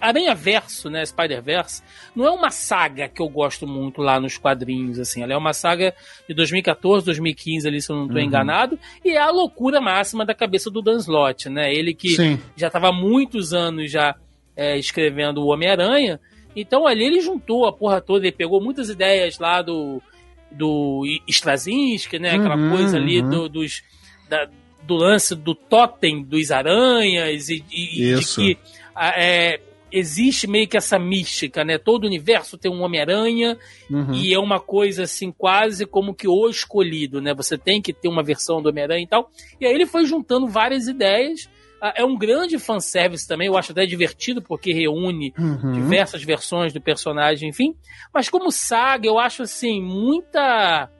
Aranha 0.00 0.34
Verso, 0.34 0.88
né, 0.90 1.04
Spider-Verse, 1.04 1.82
não 2.14 2.26
é 2.26 2.30
uma 2.30 2.50
saga 2.50 3.08
que 3.08 3.20
eu 3.20 3.28
gosto 3.28 3.66
muito 3.66 4.00
lá 4.02 4.20
nos 4.20 4.36
quadrinhos, 4.38 4.98
assim. 4.98 5.22
Ela 5.22 5.34
é 5.34 5.36
uma 5.36 5.52
saga 5.52 5.94
de 6.28 6.34
2014, 6.34 7.04
2015 7.04 7.68
ali, 7.68 7.80
se 7.80 7.90
eu 7.90 7.96
não 7.96 8.04
estou 8.04 8.18
uhum. 8.18 8.26
enganado, 8.26 8.78
e 9.04 9.10
é 9.10 9.18
a 9.18 9.30
loucura 9.30 9.80
máxima 9.80 10.24
da 10.24 10.34
cabeça 10.34 10.70
do 10.70 10.82
Dan 10.82 10.96
Slott, 10.96 11.48
né? 11.48 11.72
Ele 11.72 11.94
que 11.94 12.10
Sim. 12.10 12.38
já 12.56 12.66
estava 12.66 12.88
há 12.88 12.92
muitos 12.92 13.52
anos 13.52 13.90
já 13.90 14.14
é, 14.56 14.78
escrevendo 14.78 15.42
o 15.42 15.48
Homem-Aranha, 15.48 16.20
então 16.54 16.86
ali 16.86 17.04
ele 17.04 17.20
juntou 17.20 17.66
a 17.66 17.72
porra 17.72 18.00
toda, 18.00 18.26
ele 18.26 18.36
pegou 18.36 18.60
muitas 18.60 18.88
ideias 18.90 19.38
lá 19.38 19.62
do, 19.62 20.02
do 20.50 21.04
Straczynski, 21.28 22.18
né? 22.18 22.30
Aquela 22.30 22.56
uhum, 22.56 22.70
coisa 22.70 22.96
ali 22.96 23.20
uhum. 23.20 23.30
do, 23.30 23.48
dos... 23.48 23.82
Da, 24.28 24.48
do 24.82 24.94
lance 24.94 25.36
do 25.36 25.54
totem 25.54 26.22
dos 26.22 26.50
aranhas 26.50 27.48
e, 27.48 27.62
e 27.70 28.16
de 28.16 28.24
que 28.34 28.58
é, 28.96 29.60
existe 29.92 30.46
meio 30.46 30.68
que 30.68 30.76
essa 30.76 30.98
mística, 30.98 31.64
né? 31.64 31.78
Todo 31.78 32.06
universo 32.06 32.58
tem 32.58 32.70
um 32.70 32.82
Homem-Aranha 32.82 33.58
uhum. 33.90 34.12
e 34.14 34.32
é 34.32 34.38
uma 34.38 34.60
coisa 34.60 35.04
assim, 35.04 35.32
quase 35.32 35.86
como 35.86 36.14
que 36.14 36.28
o 36.28 36.48
escolhido, 36.48 37.20
né? 37.20 37.34
Você 37.34 37.56
tem 37.56 37.80
que 37.80 37.92
ter 37.92 38.08
uma 38.08 38.22
versão 38.22 38.62
do 38.62 38.68
Homem-Aranha 38.68 39.02
e 39.02 39.08
tal. 39.08 39.30
E 39.60 39.66
aí 39.66 39.72
ele 39.72 39.86
foi 39.86 40.04
juntando 40.04 40.46
várias 40.46 40.86
ideias. 40.86 41.48
Ah, 41.82 41.94
é 41.96 42.04
um 42.04 42.16
grande 42.16 42.58
fanservice 42.58 43.26
também, 43.26 43.46
eu 43.46 43.56
acho 43.56 43.72
até 43.72 43.86
divertido, 43.86 44.42
porque 44.42 44.72
reúne 44.72 45.32
uhum. 45.38 45.72
diversas 45.72 46.22
versões 46.22 46.72
do 46.74 46.80
personagem, 46.80 47.48
enfim. 47.48 47.74
Mas 48.12 48.28
como 48.28 48.52
saga, 48.52 49.06
eu 49.06 49.18
acho 49.18 49.42
assim, 49.42 49.80
muita 49.82 50.90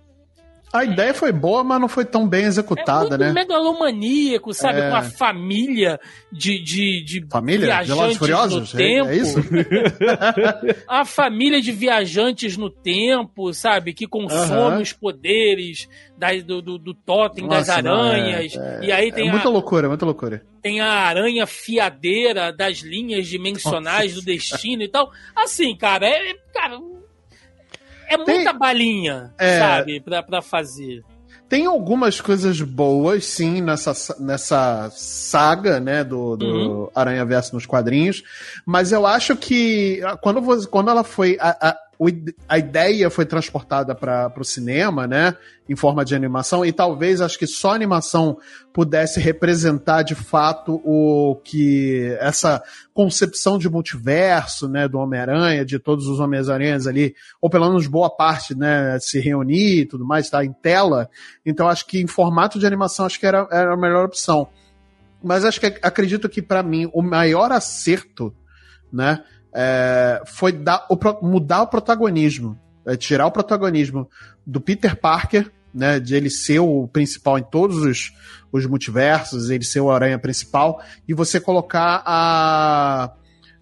A 0.73 0.85
ideia 0.85 1.13
foi 1.13 1.33
boa, 1.33 1.65
mas 1.65 1.81
não 1.81 1.89
foi 1.89 2.05
tão 2.05 2.29
bem 2.29 2.45
executada, 2.45 3.17
é 3.17 3.19
né? 3.19 3.33
megalomaníaco, 3.33 4.55
sabe? 4.55 4.81
É... 4.81 4.91
Com 4.91 4.97
a 4.97 5.03
família 5.03 5.99
de, 6.31 6.63
de, 6.63 7.05
de 7.05 7.27
família? 7.29 7.67
viajantes 7.67 8.19
Furiosos? 8.19 8.73
no 8.73 8.79
tempo. 8.79 9.09
É, 9.09 9.13
é 9.13 9.17
isso? 9.17 9.39
a 10.87 11.05
família 11.05 11.61
de 11.61 11.73
viajantes 11.73 12.57
no 12.57 12.71
tempo, 12.71 13.53
sabe? 13.53 13.93
Que 13.93 14.07
consome 14.07 14.75
uh 14.75 14.79
-huh. 14.79 14.83
os 14.83 14.93
poderes 14.93 15.89
da, 16.17 16.33
do, 16.35 16.63
do, 16.63 16.79
do 16.79 16.95
totem 16.95 17.47
Nossa, 17.47 17.59
das 17.59 17.69
aranhas. 17.71 18.55
Não, 18.55 18.63
é, 18.63 18.77
é, 18.77 18.85
e 18.85 18.93
aí 18.93 19.13
tem 19.13 19.29
muita 19.29 19.49
a, 19.49 19.51
loucura, 19.51 19.89
muita 19.89 20.05
loucura. 20.05 20.43
Tem 20.63 20.81
a 20.81 20.93
aranha 20.93 21.47
fiadeira 21.47 22.53
das 22.53 22.79
linhas 22.79 23.27
dimensionais 23.27 24.13
Nossa. 24.13 24.25
do 24.25 24.25
destino 24.25 24.83
e 24.83 24.89
tal. 24.89 25.11
Assim, 25.35 25.77
cara, 25.77 26.07
é. 26.07 26.35
Cara, 26.53 26.79
é 28.11 28.17
muita 28.17 28.51
tem, 28.51 28.59
balinha, 28.59 29.33
é, 29.39 29.59
sabe, 29.59 30.01
pra, 30.01 30.23
pra 30.23 30.43
fazer. 30.43 31.05
Tem 31.49 31.67
algumas 31.67 32.21
coisas 32.21 32.61
boas, 32.61 33.25
sim, 33.25 33.61
nessa, 33.61 33.93
nessa 34.21 34.91
saga, 34.93 35.81
né, 35.81 36.03
do, 36.05 36.37
do 36.37 36.47
uhum. 36.47 36.91
Aranha 36.95 37.25
Verso 37.25 37.55
nos 37.55 37.67
quadrinhos, 37.67 38.23
mas 38.67 38.93
eu 38.93 39.07
acho 39.07 39.37
que 39.37 40.01
quando, 40.21 40.69
quando 40.69 40.91
ela 40.91 41.05
foi. 41.05 41.37
A, 41.41 41.71
a, 41.71 41.77
a 42.49 42.59
ideia 42.59 43.11
foi 43.11 43.27
transportada 43.27 43.95
para 43.95 44.33
o 44.39 44.45
cinema, 44.45 45.07
né? 45.07 45.37
Em 45.69 45.77
forma 45.77 46.03
de 46.03 46.15
animação, 46.15 46.65
e 46.65 46.73
talvez 46.73 47.21
acho 47.21 47.39
que 47.39 47.47
só 47.47 47.75
animação 47.75 48.39
pudesse 48.73 49.21
representar 49.21 50.03
de 50.03 50.15
fato 50.15 50.81
o 50.85 51.37
que 51.45 52.17
essa 52.19 52.63
concepção 52.95 53.59
de 53.59 53.69
multiverso, 53.69 54.69
né, 54.69 54.89
do 54.89 54.99
Homem-Aranha, 54.99 55.65
de 55.65 55.79
todos 55.79 56.09
os 56.09 56.19
Homens-Aranhas 56.19 56.87
ali, 56.87 57.15
ou 57.41 57.49
pelo 57.51 57.69
menos 57.69 57.87
boa 57.87 58.11
parte, 58.11 58.57
né, 58.57 58.99
se 58.99 59.21
reunir 59.21 59.83
e 59.83 59.87
tudo 59.87 60.05
mais, 60.05 60.31
tá 60.31 60.45
em 60.45 60.53
tela. 60.53 61.09
Então 61.45 61.69
acho 61.69 61.87
que 61.87 62.01
em 62.01 62.07
formato 62.07 62.59
de 62.59 62.67
animação 62.67 63.07
acho 63.07 63.21
que 63.21 63.27
era, 63.27 63.47
era 63.53 63.75
a 63.75 63.77
melhor 63.77 64.07
opção. 64.07 64.49
Mas 65.23 65.45
acho 65.45 65.61
que 65.61 65.67
acredito 65.83 66.29
que 66.29 66.41
para 66.41 66.63
mim 66.63 66.91
o 66.93 67.03
maior 67.03 67.53
acerto, 67.53 68.35
né, 68.93 69.23
é, 69.55 70.23
foi 70.27 70.53
dar, 70.53 70.87
o, 70.89 70.99
mudar 71.27 71.63
o 71.63 71.67
protagonismo, 71.67 72.59
é, 72.87 72.97
tirar 72.97 73.27
o 73.27 73.33
protagonismo 73.33 74.09
do 74.47 74.61
Peter 74.61 74.97
Parker, 74.97 75.51
né, 75.73 76.01
de 76.01 76.15
ele 76.15 76.31
ser 76.31 76.59
o 76.59 76.89
principal 76.89 77.39
em 77.39 77.43
todos 77.43 77.79
os, 77.79 78.13
os 78.53 78.67
multiversos, 78.67 79.51
ele 79.51 79.65
ser 79.65 79.81
o 79.81 79.91
aranha 79.91 80.19
principal, 80.19 80.83
e 81.07 81.15
você 81.15 81.41
colocar 81.41 82.03
a, 82.05 83.13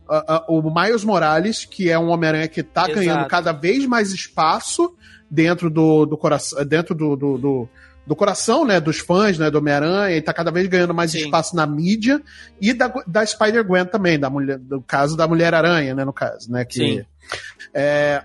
a, 0.09 0.35
a 0.35 0.45
o 0.49 0.63
Miles 0.75 1.05
Morales, 1.05 1.65
que 1.65 1.91
é 1.91 1.99
um 1.99 2.09
Homem-Aranha 2.09 2.49
que 2.49 2.61
está 2.61 2.87
ganhando 2.87 3.27
cada 3.29 3.53
vez 3.53 3.85
mais 3.87 4.13
espaço 4.13 4.95
dentro 5.31 5.69
do, 5.69 6.07
do 6.07 6.17
coração, 6.17 6.65
dentro 6.65 6.95
do, 6.95 7.15
do, 7.15 7.39
do 7.39 7.69
do 8.09 8.17
coração, 8.17 8.65
né, 8.65 8.81
dos 8.81 8.99
fãs, 8.99 9.39
né, 9.39 9.51
do 9.51 9.59
Homem-Aranha, 9.59 10.17
e 10.17 10.23
tá 10.23 10.33
cada 10.33 10.51
vez 10.51 10.67
ganhando 10.67 10.95
mais 10.95 11.13
Sim. 11.13 11.19
espaço 11.19 11.55
na 11.55 11.67
mídia, 11.67 12.23
e 12.59 12.73
da, 12.73 12.91
da 13.07 13.25
Spider-Gwen 13.25 13.85
também, 13.85 14.19
da 14.19 14.31
mulher, 14.31 14.59
do 14.59 14.81
caso 14.81 15.15
da 15.15 15.29
Mulher-Aranha, 15.29 15.95
né, 15.95 16.05
no 16.05 16.13
caso, 16.13 16.51
né, 16.51 16.65
que... 16.65 16.79
Sim. 16.79 17.05
É, 17.75 18.23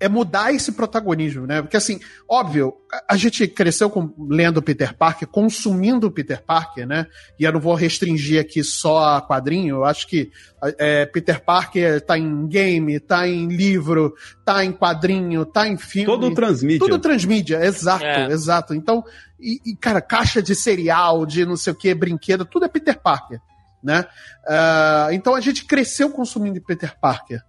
é 0.00 0.08
mudar 0.08 0.52
esse 0.52 0.72
protagonismo, 0.72 1.46
né? 1.46 1.60
Porque 1.60 1.76
assim, 1.76 1.98
óbvio, 2.28 2.74
a 3.08 3.16
gente 3.16 3.46
cresceu 3.48 3.90
com, 3.90 4.14
lendo 4.28 4.62
Peter 4.62 4.94
Parker, 4.94 5.26
consumindo 5.26 6.10
Peter 6.10 6.40
Parker, 6.42 6.86
né? 6.86 7.06
E 7.38 7.44
eu 7.44 7.52
não 7.52 7.60
vou 7.60 7.74
restringir 7.74 8.40
aqui 8.40 8.62
só 8.62 9.16
a 9.16 9.22
quadrinho, 9.22 9.76
eu 9.76 9.84
acho 9.84 10.06
que 10.06 10.30
é, 10.78 11.04
Peter 11.06 11.42
Parker 11.42 12.00
tá 12.00 12.16
em 12.16 12.46
game, 12.46 13.00
tá 13.00 13.26
em 13.26 13.48
livro, 13.48 14.14
tá 14.44 14.64
em 14.64 14.72
quadrinho, 14.72 15.44
tá 15.44 15.66
em 15.66 15.76
filme. 15.76 16.06
Todo 16.06 16.32
transmídia. 16.32 16.78
Tudo 16.78 16.98
transmídia, 16.98 17.64
exato, 17.64 18.04
é. 18.04 18.26
exato. 18.30 18.74
Então, 18.74 19.04
e, 19.40 19.60
e, 19.66 19.76
cara, 19.76 20.00
caixa 20.00 20.40
de 20.40 20.54
cereal, 20.54 21.26
de 21.26 21.44
não 21.44 21.56
sei 21.56 21.72
o 21.72 21.76
que, 21.76 21.92
brinquedo, 21.92 22.44
tudo 22.44 22.66
é 22.66 22.68
Peter 22.68 22.98
Parker, 23.00 23.40
né? 23.82 24.06
Uh, 24.46 25.12
então 25.12 25.34
a 25.34 25.40
gente 25.40 25.64
cresceu 25.64 26.10
consumindo 26.10 26.60
Peter 26.60 26.96
Parker. 27.00 27.42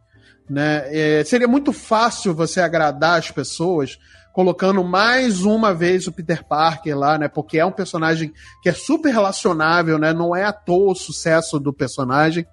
Né? 0.49 0.83
É, 0.87 1.23
seria 1.23 1.47
muito 1.47 1.71
fácil 1.71 2.33
você 2.33 2.59
agradar 2.59 3.19
as 3.19 3.29
pessoas 3.29 3.99
colocando 4.33 4.83
mais 4.83 5.41
uma 5.41 5.73
vez 5.73 6.07
o 6.07 6.11
Peter 6.11 6.43
Parker 6.43 6.97
lá, 6.97 7.17
né? 7.17 7.27
Porque 7.27 7.59
é 7.59 7.65
um 7.65 7.71
personagem 7.71 8.31
que 8.61 8.69
é 8.69 8.73
super 8.73 9.11
relacionável, 9.11 9.97
né? 9.97 10.13
Não 10.13 10.35
é 10.35 10.43
à 10.43 10.53
toa 10.53 10.93
o 10.93 10.95
sucesso 10.95 11.59
do 11.59 11.73
personagem 11.73 12.47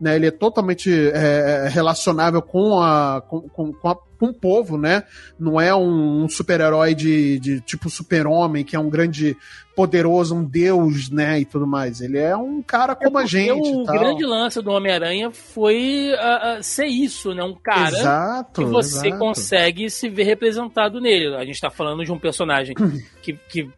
né? 0.00 0.16
Ele 0.16 0.26
é 0.26 0.30
totalmente 0.30 0.90
é, 0.92 1.68
relacionável 1.68 2.42
com 2.42 2.80
a, 2.80 3.22
com, 3.26 3.42
com, 3.48 3.72
com, 3.72 3.88
a, 3.88 3.96
com 4.18 4.26
o 4.26 4.34
povo, 4.34 4.76
né? 4.76 5.04
Não 5.38 5.60
é 5.60 5.74
um, 5.74 6.24
um 6.24 6.28
super-herói 6.28 6.94
de, 6.94 7.38
de 7.38 7.60
tipo 7.60 7.88
super-homem, 7.88 8.64
que 8.64 8.76
é 8.76 8.78
um 8.78 8.90
grande 8.90 9.36
poderoso, 9.74 10.34
um 10.34 10.44
deus, 10.44 11.10
né? 11.10 11.40
E 11.40 11.44
tudo 11.44 11.66
mais. 11.66 12.00
Ele 12.00 12.18
é 12.18 12.36
um 12.36 12.62
cara 12.62 12.94
como 12.94 13.18
é 13.18 13.22
a 13.22 13.26
gente. 13.26 13.68
O 13.68 13.84
grande 13.84 14.24
lance 14.26 14.60
do 14.60 14.70
Homem-Aranha 14.70 15.30
foi 15.30 16.12
uh, 16.12 16.58
uh, 16.58 16.62
ser 16.62 16.86
isso, 16.86 17.34
né? 17.34 17.42
Um 17.42 17.54
cara 17.54 17.88
exato, 17.88 18.62
que 18.62 18.68
você 18.68 19.08
exato. 19.08 19.18
consegue 19.18 19.88
se 19.88 20.08
ver 20.08 20.24
representado 20.24 21.00
nele. 21.00 21.34
A 21.34 21.44
gente 21.44 21.60
tá 21.60 21.70
falando 21.70 22.04
de 22.04 22.12
um 22.12 22.18
personagem 22.18 22.74
que, 23.22 23.32
que 23.48 23.70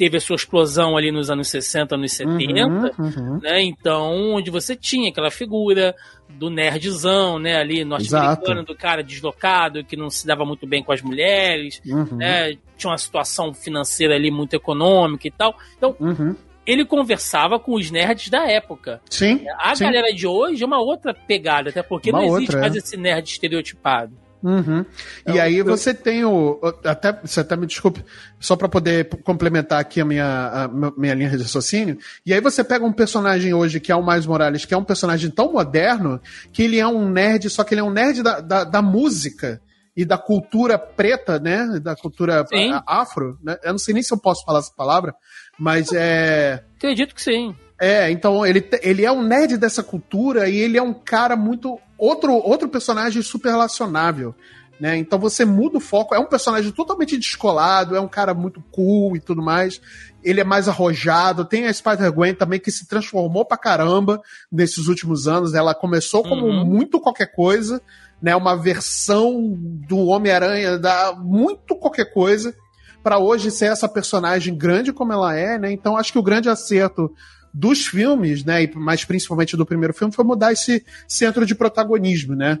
teve 0.00 0.16
a 0.16 0.20
sua 0.20 0.36
explosão 0.36 0.96
ali 0.96 1.12
nos 1.12 1.28
anos 1.28 1.48
60, 1.48 1.94
anos 1.94 2.12
70, 2.12 2.66
uhum, 2.66 2.90
uhum. 2.98 3.38
né? 3.42 3.60
Então, 3.60 4.32
onde 4.32 4.50
você 4.50 4.74
tinha 4.74 5.10
aquela 5.10 5.30
figura 5.30 5.94
do 6.26 6.48
nerdzão, 6.48 7.38
né, 7.38 7.56
ali 7.56 7.84
norte-americano, 7.84 8.64
do 8.64 8.74
cara 8.74 9.02
deslocado, 9.02 9.84
que 9.84 9.98
não 9.98 10.08
se 10.08 10.26
dava 10.26 10.42
muito 10.46 10.66
bem 10.66 10.82
com 10.82 10.90
as 10.90 11.02
mulheres, 11.02 11.82
uhum. 11.84 12.16
né? 12.16 12.56
Tinha 12.78 12.92
uma 12.92 12.96
situação 12.96 13.52
financeira 13.52 14.14
ali 14.14 14.30
muito 14.30 14.54
econômica 14.54 15.28
e 15.28 15.30
tal. 15.30 15.54
Então, 15.76 15.94
uhum. 16.00 16.34
ele 16.66 16.86
conversava 16.86 17.60
com 17.60 17.74
os 17.74 17.90
nerds 17.90 18.30
da 18.30 18.50
época. 18.50 19.02
Sim. 19.10 19.44
A 19.58 19.74
sim. 19.74 19.84
galera 19.84 20.14
de 20.14 20.26
hoje 20.26 20.62
é 20.62 20.66
uma 20.66 20.80
outra 20.80 21.12
pegada, 21.12 21.68
até 21.68 21.82
porque 21.82 22.10
uma 22.10 22.22
não 22.22 22.36
existe 22.38 22.54
outra, 22.56 22.60
mais 22.62 22.74
é. 22.74 22.78
esse 22.78 22.96
nerd 22.96 23.28
estereotipado. 23.28 24.16
Uhum. 24.42 24.86
e 25.26 25.38
aí 25.38 25.58
eu... 25.58 25.64
você 25.64 25.92
tem 25.92 26.24
o. 26.24 26.58
Até, 26.84 27.12
você 27.12 27.40
até 27.40 27.56
me 27.56 27.66
desculpe, 27.66 28.04
só 28.38 28.56
para 28.56 28.68
poder 28.68 29.08
complementar 29.22 29.80
aqui 29.80 30.00
a 30.00 30.04
minha, 30.04 30.24
a 30.26 30.68
minha 30.68 31.14
linha 31.14 31.30
de 31.30 31.36
raciocínio. 31.36 31.98
E 32.24 32.32
aí 32.32 32.40
você 32.40 32.64
pega 32.64 32.84
um 32.84 32.92
personagem 32.92 33.52
hoje 33.52 33.80
que 33.80 33.92
é 33.92 33.96
o 33.96 34.02
Mais 34.02 34.24
Morales, 34.24 34.64
que 34.64 34.72
é 34.72 34.76
um 34.76 34.84
personagem 34.84 35.30
tão 35.30 35.52
moderno 35.52 36.20
que 36.52 36.62
ele 36.62 36.78
é 36.78 36.86
um 36.86 37.08
nerd, 37.08 37.50
só 37.50 37.62
que 37.62 37.74
ele 37.74 37.80
é 37.80 37.84
um 37.84 37.90
nerd 37.90 38.22
da, 38.22 38.40
da, 38.40 38.64
da 38.64 38.82
música 38.82 39.60
e 39.96 40.04
da 40.04 40.16
cultura 40.16 40.78
preta, 40.78 41.38
né? 41.38 41.78
Da 41.82 41.94
cultura 41.94 42.46
sim. 42.48 42.72
afro. 42.86 43.38
Né? 43.42 43.58
Eu 43.62 43.72
não 43.72 43.78
sei 43.78 43.92
nem 43.92 44.02
se 44.02 44.12
eu 44.12 44.18
posso 44.18 44.44
falar 44.44 44.60
essa 44.60 44.72
palavra, 44.74 45.14
mas 45.58 45.92
é. 45.92 46.64
Acredito 46.76 47.14
que 47.14 47.22
sim. 47.22 47.54
É, 47.80 48.10
então 48.10 48.44
ele, 48.44 48.68
ele 48.82 49.06
é 49.06 49.10
um 49.10 49.22
nerd 49.22 49.56
dessa 49.56 49.82
cultura 49.82 50.48
e 50.48 50.56
ele 50.56 50.76
é 50.76 50.82
um 50.82 50.92
cara 50.92 51.34
muito 51.34 51.78
outro, 52.00 52.32
outro 52.32 52.68
personagem 52.68 53.22
super 53.22 53.50
relacionável. 53.50 54.34
Né? 54.80 54.96
Então 54.96 55.18
você 55.18 55.44
muda 55.44 55.76
o 55.76 55.80
foco. 55.80 56.14
É 56.14 56.18
um 56.18 56.26
personagem 56.26 56.72
totalmente 56.72 57.18
descolado, 57.18 57.94
é 57.94 58.00
um 58.00 58.08
cara 58.08 58.32
muito 58.32 58.64
cool 58.72 59.14
e 59.14 59.20
tudo 59.20 59.42
mais. 59.42 59.80
Ele 60.24 60.40
é 60.40 60.44
mais 60.44 60.68
arrojado. 60.68 61.44
Tem 61.44 61.66
a 61.66 61.72
Spider-Gwen 61.72 62.34
também, 62.34 62.58
que 62.58 62.72
se 62.72 62.88
transformou 62.88 63.44
pra 63.44 63.58
caramba 63.58 64.22
nesses 64.50 64.88
últimos 64.88 65.28
anos. 65.28 65.52
Ela 65.52 65.74
começou 65.74 66.22
como 66.22 66.46
uhum. 66.46 66.64
muito 66.64 66.98
qualquer 66.98 67.26
coisa, 67.26 67.82
né? 68.22 68.34
Uma 68.34 68.56
versão 68.56 69.54
do 69.86 70.06
Homem-Aranha 70.06 70.78
da 70.78 71.12
muito 71.12 71.76
qualquer 71.76 72.12
coisa, 72.12 72.54
para 73.02 73.18
hoje 73.18 73.50
ser 73.50 73.66
essa 73.66 73.88
personagem 73.88 74.56
grande 74.56 74.92
como 74.92 75.12
ela 75.12 75.36
é, 75.36 75.58
né? 75.58 75.70
Então 75.72 75.96
acho 75.96 76.12
que 76.12 76.18
o 76.18 76.22
grande 76.22 76.48
acerto 76.48 77.12
dos 77.52 77.86
filmes, 77.86 78.44
né, 78.44 78.68
mas 78.74 79.04
principalmente 79.04 79.56
do 79.56 79.66
primeiro 79.66 79.94
filme, 79.94 80.14
foi 80.14 80.24
mudar 80.24 80.52
esse 80.52 80.84
centro 81.06 81.44
de 81.44 81.54
protagonismo, 81.54 82.34
né? 82.34 82.58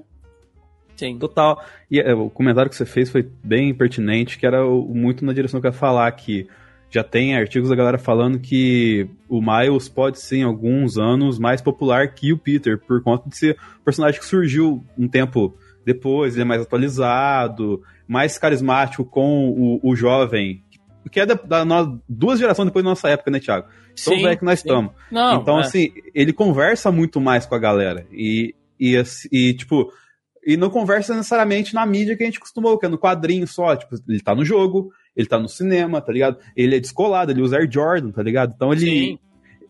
Sim. 0.96 1.18
Total. 1.18 1.64
E 1.90 1.98
é, 1.98 2.12
o 2.12 2.28
comentário 2.28 2.70
que 2.70 2.76
você 2.76 2.84
fez 2.84 3.08
foi 3.08 3.26
bem 3.42 3.72
pertinente, 3.72 4.38
que 4.38 4.44
era 4.44 4.62
muito 4.64 5.24
na 5.24 5.32
direção 5.32 5.60
que 5.60 5.66
eu 5.66 5.70
ia 5.70 5.76
falar, 5.76 6.10
que 6.12 6.46
já 6.90 7.04
tem 7.04 7.36
artigos 7.36 7.70
da 7.70 7.76
galera 7.76 7.98
falando 7.98 8.38
que 8.38 9.08
o 9.28 9.40
Miles 9.40 9.88
pode 9.88 10.20
ser, 10.20 10.38
em 10.38 10.42
alguns 10.42 10.98
anos, 10.98 11.38
mais 11.38 11.62
popular 11.62 12.08
que 12.08 12.32
o 12.32 12.38
Peter, 12.38 12.76
por 12.78 13.02
conta 13.02 13.30
de 13.30 13.36
ser 13.36 13.56
um 13.80 13.84
personagem 13.84 14.20
que 14.20 14.26
surgiu 14.26 14.84
um 14.98 15.08
tempo 15.08 15.56
depois, 15.86 16.34
ele 16.34 16.42
é 16.42 16.44
mais 16.44 16.60
atualizado, 16.60 17.82
mais 18.06 18.36
carismático 18.36 19.04
com 19.04 19.48
o, 19.48 19.80
o 19.82 19.96
jovem, 19.96 20.62
que 21.08 21.20
é 21.20 21.26
da, 21.26 21.34
da, 21.34 21.64
duas 22.08 22.38
gerações 22.38 22.66
depois 22.66 22.84
da 22.84 22.90
nossa 22.90 23.08
época, 23.08 23.30
né, 23.30 23.40
Thiago? 23.40 23.68
Tão 24.04 24.14
sim, 24.14 24.22
velho 24.22 24.38
que 24.38 24.44
nós 24.44 24.58
estamos. 24.58 24.92
Então, 25.40 25.58
é. 25.58 25.60
assim, 25.62 25.92
ele 26.14 26.32
conversa 26.32 26.92
muito 26.92 27.20
mais 27.20 27.46
com 27.46 27.54
a 27.54 27.58
galera. 27.58 28.06
E, 28.12 28.54
e, 28.78 29.02
e, 29.32 29.54
tipo, 29.54 29.92
e 30.44 30.56
não 30.56 30.70
conversa 30.70 31.14
necessariamente 31.14 31.74
na 31.74 31.84
mídia 31.86 32.16
que 32.16 32.22
a 32.22 32.26
gente 32.26 32.38
acostumou, 32.38 32.78
que 32.78 32.86
é 32.86 32.88
no 32.88 32.98
quadrinho 32.98 33.46
só. 33.46 33.76
Tipo, 33.76 33.96
ele 34.08 34.20
tá 34.20 34.34
no 34.34 34.44
jogo, 34.44 34.90
ele 35.16 35.26
tá 35.28 35.38
no 35.38 35.48
cinema, 35.48 36.00
tá 36.00 36.12
ligado? 36.12 36.38
Ele 36.56 36.76
é 36.76 36.80
descolado, 36.80 37.30
ele 37.30 37.42
usa 37.42 37.58
Air 37.58 37.70
Jordan, 37.70 38.10
tá 38.10 38.22
ligado? 38.22 38.52
Então 38.54 38.72
ele. 38.72 38.86
Sim. 38.86 39.18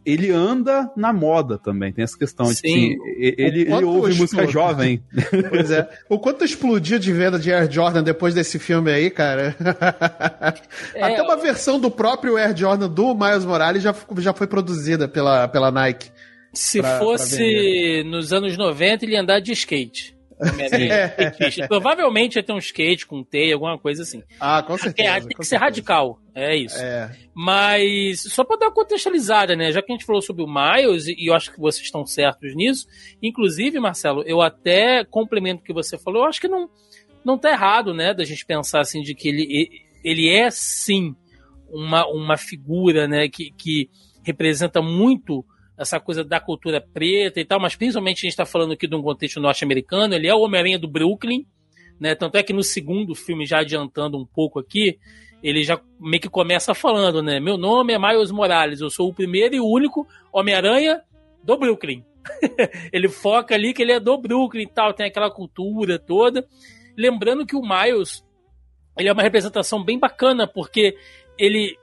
Ele 0.04 0.30
anda 0.30 0.90
na 0.96 1.12
moda 1.12 1.58
também, 1.58 1.92
tem 1.92 2.02
essa 2.02 2.18
questão. 2.18 2.46
Sim. 2.46 2.62
De, 2.62 2.68
assim, 2.68 2.96
ele, 3.18 3.60
ele 3.62 3.84
ouve 3.84 4.14
música 4.14 4.46
jovem. 4.46 5.02
Pois 5.50 5.70
é. 5.70 5.88
O 6.08 6.18
quanto 6.18 6.44
explodiu 6.44 6.98
de 6.98 7.12
venda 7.12 7.38
de 7.38 7.52
Air 7.52 7.70
Jordan 7.70 8.02
depois 8.02 8.34
desse 8.34 8.58
filme 8.58 8.90
aí, 8.90 9.10
cara. 9.10 9.54
É, 10.94 11.04
Até 11.04 11.22
uma 11.22 11.36
versão 11.36 11.78
do 11.78 11.90
próprio 11.90 12.36
Air 12.36 12.56
Jordan 12.56 12.88
do 12.88 13.14
Miles 13.14 13.44
Morales 13.44 13.82
já, 13.82 13.94
já 14.18 14.32
foi 14.32 14.46
produzida 14.46 15.06
pela, 15.06 15.46
pela 15.48 15.70
Nike. 15.70 16.10
Se 16.52 16.80
pra, 16.80 16.98
fosse 16.98 18.02
pra 18.02 18.10
nos 18.10 18.32
anos 18.32 18.56
90, 18.56 19.04
ele 19.04 19.14
ia 19.14 19.20
andar 19.20 19.40
de 19.40 19.52
skate. 19.52 20.14
É. 20.40 21.66
Provavelmente 21.66 22.36
ia 22.36 22.42
ter 22.42 22.52
um 22.52 22.58
skate 22.58 23.06
com 23.06 23.22
teia, 23.22 23.54
alguma 23.54 23.78
coisa 23.78 24.02
assim. 24.02 24.22
Ah, 24.38 24.62
com 24.62 24.76
certeza. 24.76 25.08
É, 25.08 25.20
tem 25.20 25.36
que 25.36 25.44
ser 25.44 25.56
radical, 25.56 26.18
é 26.34 26.56
isso. 26.56 26.78
É. 26.78 27.14
Mas, 27.34 28.22
só 28.22 28.44
para 28.44 28.58
dar 28.58 28.66
uma 28.66 28.74
contextualizada, 28.74 29.54
né? 29.54 29.70
Já 29.72 29.82
que 29.82 29.92
a 29.92 29.94
gente 29.94 30.06
falou 30.06 30.22
sobre 30.22 30.42
o 30.42 30.46
Miles, 30.46 31.06
e 31.06 31.28
eu 31.28 31.34
acho 31.34 31.52
que 31.52 31.60
vocês 31.60 31.84
estão 31.84 32.06
certos 32.06 32.54
nisso, 32.54 32.86
inclusive, 33.22 33.78
Marcelo, 33.78 34.22
eu 34.26 34.40
até 34.40 35.04
complemento 35.04 35.62
o 35.62 35.64
que 35.64 35.72
você 35.72 35.98
falou, 35.98 36.22
eu 36.22 36.28
acho 36.28 36.40
que 36.40 36.48
não, 36.48 36.68
não 37.24 37.38
tá 37.38 37.50
errado, 37.50 37.92
né, 37.92 38.14
da 38.14 38.24
gente 38.24 38.46
pensar 38.46 38.80
assim, 38.80 39.02
de 39.02 39.14
que 39.14 39.28
ele, 39.28 39.68
ele 40.02 40.28
é 40.28 40.50
sim 40.50 41.14
uma, 41.70 42.06
uma 42.06 42.36
figura, 42.36 43.06
né, 43.06 43.28
que, 43.28 43.50
que 43.52 43.90
representa 44.22 44.82
muito 44.82 45.44
essa 45.80 45.98
coisa 45.98 46.22
da 46.22 46.38
cultura 46.38 46.78
preta 46.78 47.40
e 47.40 47.44
tal, 47.44 47.58
mas 47.58 47.74
principalmente 47.74 48.18
a 48.18 48.20
gente 48.20 48.32
está 48.32 48.44
falando 48.44 48.72
aqui 48.72 48.86
de 48.86 48.94
um 48.94 49.02
contexto 49.02 49.40
norte-americano. 49.40 50.14
Ele 50.14 50.28
é 50.28 50.34
o 50.34 50.40
Homem-Aranha 50.40 50.78
do 50.78 50.86
Brooklyn, 50.86 51.46
né? 51.98 52.14
Tanto 52.14 52.36
é 52.36 52.42
que 52.42 52.52
no 52.52 52.62
segundo 52.62 53.14
filme, 53.14 53.46
já 53.46 53.60
adiantando 53.60 54.18
um 54.18 54.26
pouco 54.26 54.58
aqui, 54.58 54.98
ele 55.42 55.64
já 55.64 55.80
meio 55.98 56.20
que 56.20 56.28
começa 56.28 56.74
falando, 56.74 57.22
né? 57.22 57.40
Meu 57.40 57.56
nome 57.56 57.94
é 57.94 57.98
Miles 57.98 58.30
Morales, 58.30 58.82
eu 58.82 58.90
sou 58.90 59.08
o 59.08 59.14
primeiro 59.14 59.54
e 59.54 59.60
único 59.60 60.06
Homem-Aranha 60.30 61.00
do 61.42 61.56
Brooklyn. 61.56 62.04
ele 62.92 63.08
foca 63.08 63.54
ali 63.54 63.72
que 63.72 63.80
ele 63.80 63.92
é 63.92 63.98
do 63.98 64.18
Brooklyn 64.18 64.64
e 64.64 64.70
tal, 64.70 64.92
tem 64.92 65.06
aquela 65.06 65.30
cultura 65.30 65.98
toda. 65.98 66.46
Lembrando 66.94 67.46
que 67.46 67.56
o 67.56 67.62
Miles, 67.62 68.22
ele 68.98 69.08
é 69.08 69.12
uma 69.14 69.22
representação 69.22 69.82
bem 69.82 69.98
bacana, 69.98 70.46
porque 70.46 70.94
ele 71.38 71.74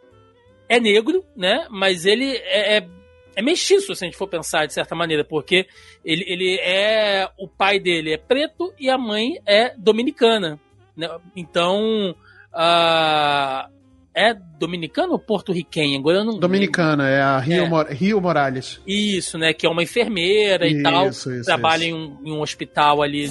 é 0.69 0.79
negro, 0.79 1.25
né? 1.35 1.65
Mas 1.71 2.05
ele 2.05 2.35
é, 2.35 2.77
é 2.77 2.96
é 3.37 3.41
mestiço, 3.43 3.93
se 3.93 4.03
a 4.03 4.07
gente 4.07 4.17
for 4.17 4.27
pensar 4.27 4.65
de 4.65 4.73
certa 4.73 4.95
maneira, 4.95 5.23
porque 5.23 5.67
ele, 6.03 6.25
ele 6.27 6.59
é. 6.59 7.29
O 7.37 7.47
pai 7.47 7.79
dele 7.79 8.11
é 8.11 8.17
preto 8.17 8.73
e 8.79 8.89
a 8.89 8.97
mãe 8.97 9.39
é 9.45 9.75
dominicana. 9.77 10.59
Né? 10.95 11.07
Então. 11.35 12.15
Uh, 12.51 13.77
é 14.15 14.33
dominicana 14.33 15.13
ou 15.13 15.19
porto-riquenha? 15.19 15.99
Agora 15.99 16.17
eu 16.17 16.25
não 16.25 16.39
Dominicana, 16.39 17.07
é 17.07 17.21
a 17.21 17.37
Rio, 17.37 17.65
é. 17.65 17.69
Mor 17.69 17.85
Rio 17.85 18.19
Morales. 18.19 18.81
Isso, 18.87 19.37
né? 19.37 19.53
Que 19.53 19.67
é 19.67 19.69
uma 19.69 19.83
enfermeira 19.83 20.65
isso, 20.65 20.79
e 20.79 20.81
tal. 20.81 21.07
Isso, 21.07 21.41
trabalha 21.43 21.85
isso. 21.85 21.95
Em, 21.95 21.99
um, 21.99 22.17
em 22.25 22.31
um 22.31 22.41
hospital 22.41 23.03
ali 23.03 23.29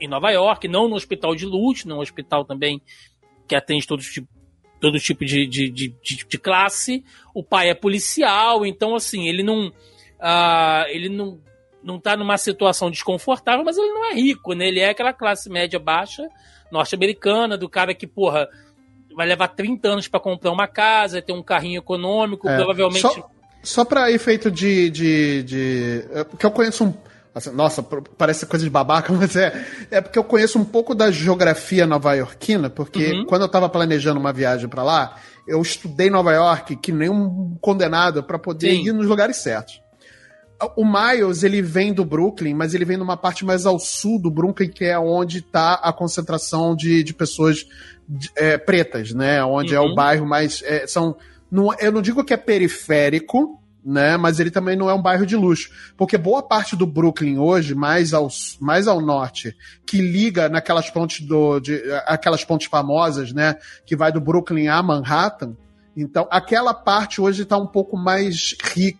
em 0.00 0.08
Nova 0.08 0.30
York, 0.30 0.66
não 0.66 0.88
no 0.88 0.96
hospital 0.96 1.34
de 1.34 1.44
luxo, 1.44 1.86
num 1.86 1.98
hospital 1.98 2.46
também 2.46 2.80
que 3.46 3.54
atende 3.54 3.86
todos 3.86 4.06
os 4.06 4.22
todo 4.84 5.00
tipo 5.00 5.24
de, 5.24 5.46
de, 5.46 5.70
de, 5.70 5.94
de, 6.02 6.38
classe. 6.38 7.02
O 7.32 7.42
pai 7.42 7.70
é 7.70 7.74
policial, 7.74 8.66
então 8.66 8.94
assim, 8.94 9.26
ele 9.26 9.42
não. 9.42 9.68
Uh, 9.68 10.84
ele 10.88 11.08
não, 11.08 11.40
não 11.82 11.98
tá 11.98 12.14
numa 12.14 12.36
situação 12.36 12.90
desconfortável, 12.90 13.64
mas 13.64 13.78
ele 13.78 13.88
não 13.88 14.04
é 14.04 14.14
rico, 14.14 14.52
né? 14.52 14.68
Ele 14.68 14.80
é 14.80 14.90
aquela 14.90 15.14
classe 15.14 15.48
média 15.48 15.78
baixa 15.78 16.28
norte-americana, 16.70 17.56
do 17.56 17.66
cara 17.66 17.94
que, 17.94 18.06
porra, 18.06 18.46
vai 19.16 19.26
levar 19.26 19.48
30 19.48 19.88
anos 19.88 20.08
para 20.08 20.20
comprar 20.20 20.50
uma 20.50 20.66
casa, 20.66 21.22
ter 21.22 21.32
um 21.32 21.42
carrinho 21.42 21.78
econômico, 21.78 22.46
é, 22.46 22.54
provavelmente. 22.56 23.00
Só, 23.00 23.30
só 23.62 23.84
para 23.86 24.10
efeito 24.10 24.50
de, 24.50 24.90
de, 24.90 25.42
de. 25.44 26.04
É, 26.12 26.24
porque 26.24 26.44
eu 26.44 26.50
conheço 26.50 26.84
um 26.84 26.94
Assim, 27.34 27.50
nossa, 27.50 27.82
parece 27.82 28.46
coisa 28.46 28.64
de 28.64 28.70
babaca, 28.70 29.12
mas 29.12 29.34
é, 29.34 29.66
é 29.90 30.00
porque 30.00 30.18
eu 30.18 30.24
conheço 30.24 30.58
um 30.58 30.64
pouco 30.64 30.94
da 30.94 31.10
geografia 31.10 31.86
nova-iorquina, 31.86 32.70
porque 32.70 33.12
uhum. 33.12 33.26
quando 33.26 33.42
eu 33.42 33.46
estava 33.46 33.68
planejando 33.68 34.20
uma 34.20 34.32
viagem 34.32 34.68
para 34.68 34.84
lá, 34.84 35.16
eu 35.46 35.60
estudei 35.60 36.08
Nova 36.08 36.32
York 36.32 36.76
que 36.76 36.92
nem 36.92 37.10
um 37.10 37.56
condenado 37.60 38.22
para 38.22 38.38
poder 38.38 38.70
Sim. 38.70 38.88
ir 38.88 38.92
nos 38.92 39.06
lugares 39.06 39.36
certos. 39.38 39.82
O 40.76 40.84
Miles, 40.84 41.42
ele 41.42 41.60
vem 41.60 41.92
do 41.92 42.04
Brooklyn, 42.04 42.54
mas 42.54 42.72
ele 42.72 42.84
vem 42.84 42.96
numa 42.96 43.16
parte 43.16 43.44
mais 43.44 43.66
ao 43.66 43.78
sul 43.78 44.20
do 44.20 44.30
Brooklyn, 44.30 44.70
que 44.70 44.84
é 44.84 44.98
onde 44.98 45.38
está 45.38 45.74
a 45.74 45.92
concentração 45.92 46.76
de, 46.76 47.02
de 47.02 47.12
pessoas 47.12 47.66
é, 48.36 48.56
pretas, 48.56 49.12
né? 49.12 49.44
Onde 49.44 49.74
uhum. 49.74 49.82
é 49.82 49.84
o 49.84 49.88
uhum. 49.88 49.94
bairro 49.94 50.26
mais. 50.26 50.62
É, 50.64 50.86
são, 50.86 51.16
não, 51.50 51.74
eu 51.80 51.90
não 51.90 52.00
digo 52.00 52.24
que 52.24 52.32
é 52.32 52.36
periférico, 52.36 53.60
né? 53.84 54.16
Mas 54.16 54.40
ele 54.40 54.50
também 54.50 54.76
não 54.76 54.88
é 54.88 54.94
um 54.94 55.02
bairro 55.02 55.26
de 55.26 55.36
luxo. 55.36 55.70
Porque 55.96 56.16
boa 56.16 56.42
parte 56.42 56.74
do 56.74 56.86
Brooklyn 56.86 57.38
hoje, 57.38 57.74
mais 57.74 58.14
ao, 58.14 58.28
mais 58.60 58.88
ao 58.88 59.00
norte, 59.00 59.54
que 59.86 60.00
liga 60.00 60.48
naquelas 60.48 60.88
pontes 60.90 61.26
do. 61.26 61.60
De, 61.60 61.82
aquelas 62.06 62.44
pontes 62.44 62.68
famosas, 62.68 63.32
né? 63.32 63.56
Que 63.84 63.94
vai 63.94 64.10
do 64.10 64.20
Brooklyn 64.20 64.68
a 64.68 64.82
Manhattan. 64.82 65.56
Então, 65.96 66.26
aquela 66.30 66.74
parte 66.74 67.20
hoje 67.20 67.42
está 67.42 67.56
um 67.56 67.66
pouco 67.66 67.96
mais 67.96 68.56
rica, 68.74 68.98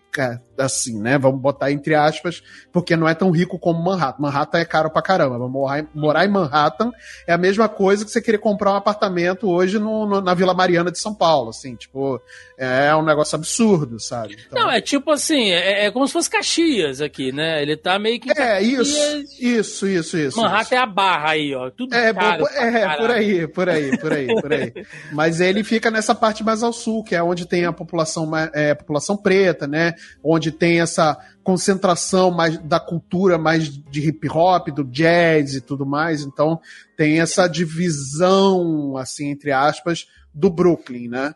assim, 0.57 0.99
né? 1.01 1.17
Vamos 1.17 1.41
botar 1.41 1.71
entre 1.71 1.95
aspas, 1.95 2.41
porque 2.71 2.95
não 2.95 3.07
é 3.07 3.13
tão 3.13 3.31
rico 3.31 3.59
como 3.59 3.83
Manhattan. 3.83 4.21
Manhattan 4.21 4.59
é 4.59 4.65
caro 4.65 4.89
pra 4.89 5.01
caramba. 5.01 5.37
Morar, 5.47 5.85
morar 5.93 6.25
em 6.25 6.29
Manhattan 6.29 6.91
é 7.27 7.33
a 7.33 7.37
mesma 7.37 7.67
coisa 7.67 8.05
que 8.05 8.11
você 8.11 8.21
querer 8.21 8.37
comprar 8.37 8.73
um 8.73 8.75
apartamento 8.75 9.49
hoje 9.49 9.79
no, 9.79 10.05
no, 10.05 10.21
na 10.21 10.33
Vila 10.33 10.53
Mariana 10.53 10.91
de 10.91 10.99
São 10.99 11.13
Paulo, 11.13 11.49
assim, 11.49 11.75
tipo, 11.75 12.21
é 12.57 12.95
um 12.95 13.03
negócio 13.03 13.35
absurdo, 13.35 13.99
sabe? 13.99 14.37
Então... 14.47 14.63
Não, 14.63 14.71
é 14.71 14.81
tipo 14.81 15.11
assim, 15.11 15.51
é, 15.51 15.85
é, 15.85 15.91
como 15.91 16.07
se 16.07 16.13
fosse 16.13 16.29
Caxias 16.29 17.01
aqui, 17.01 17.31
né? 17.31 17.61
Ele 17.61 17.75
tá 17.75 17.99
meio 17.99 18.19
que. 18.19 18.31
É, 18.39 18.61
isso, 18.61 19.23
isso, 19.39 19.87
isso, 19.87 20.17
isso. 20.17 20.37
Manhattan 20.37 20.63
isso. 20.63 20.75
é 20.75 20.77
a 20.77 20.85
barra 20.85 21.31
aí, 21.31 21.53
ó. 21.53 21.69
Tudo 21.69 21.93
é, 21.93 22.13
caro 22.13 22.47
é, 22.47 22.97
por 22.97 23.11
aí, 23.11 23.47
por 23.47 23.69
aí, 23.69 23.97
por 23.97 24.13
aí, 24.13 24.27
por 24.27 24.53
aí. 24.53 24.73
Mas 25.11 25.39
ele 25.39 25.63
fica 25.63 25.91
nessa 25.91 26.15
parte 26.15 26.43
mais 26.43 26.63
ao 26.63 26.73
sul, 26.73 27.03
que 27.03 27.15
é 27.15 27.21
onde 27.21 27.47
tem 27.47 27.65
a 27.65 27.73
população, 27.73 28.29
é, 28.53 28.71
a 28.71 28.75
população 28.75 29.17
preta, 29.17 29.67
né? 29.67 29.93
Onde 30.23 30.51
tem 30.51 30.81
essa 30.81 31.17
concentração 31.43 32.31
mais 32.31 32.57
da 32.57 32.79
cultura 32.79 33.37
mais 33.37 33.69
de 33.69 34.09
hip 34.09 34.27
hop, 34.29 34.69
do 34.69 34.83
jazz 34.83 35.53
e 35.53 35.61
tudo 35.61 35.85
mais. 35.85 36.23
Então 36.23 36.59
tem 36.97 37.19
essa 37.19 37.47
divisão, 37.47 38.97
assim, 38.97 39.29
entre 39.29 39.51
aspas, 39.51 40.07
do 40.33 40.49
Brooklyn, 40.49 41.07
né? 41.07 41.33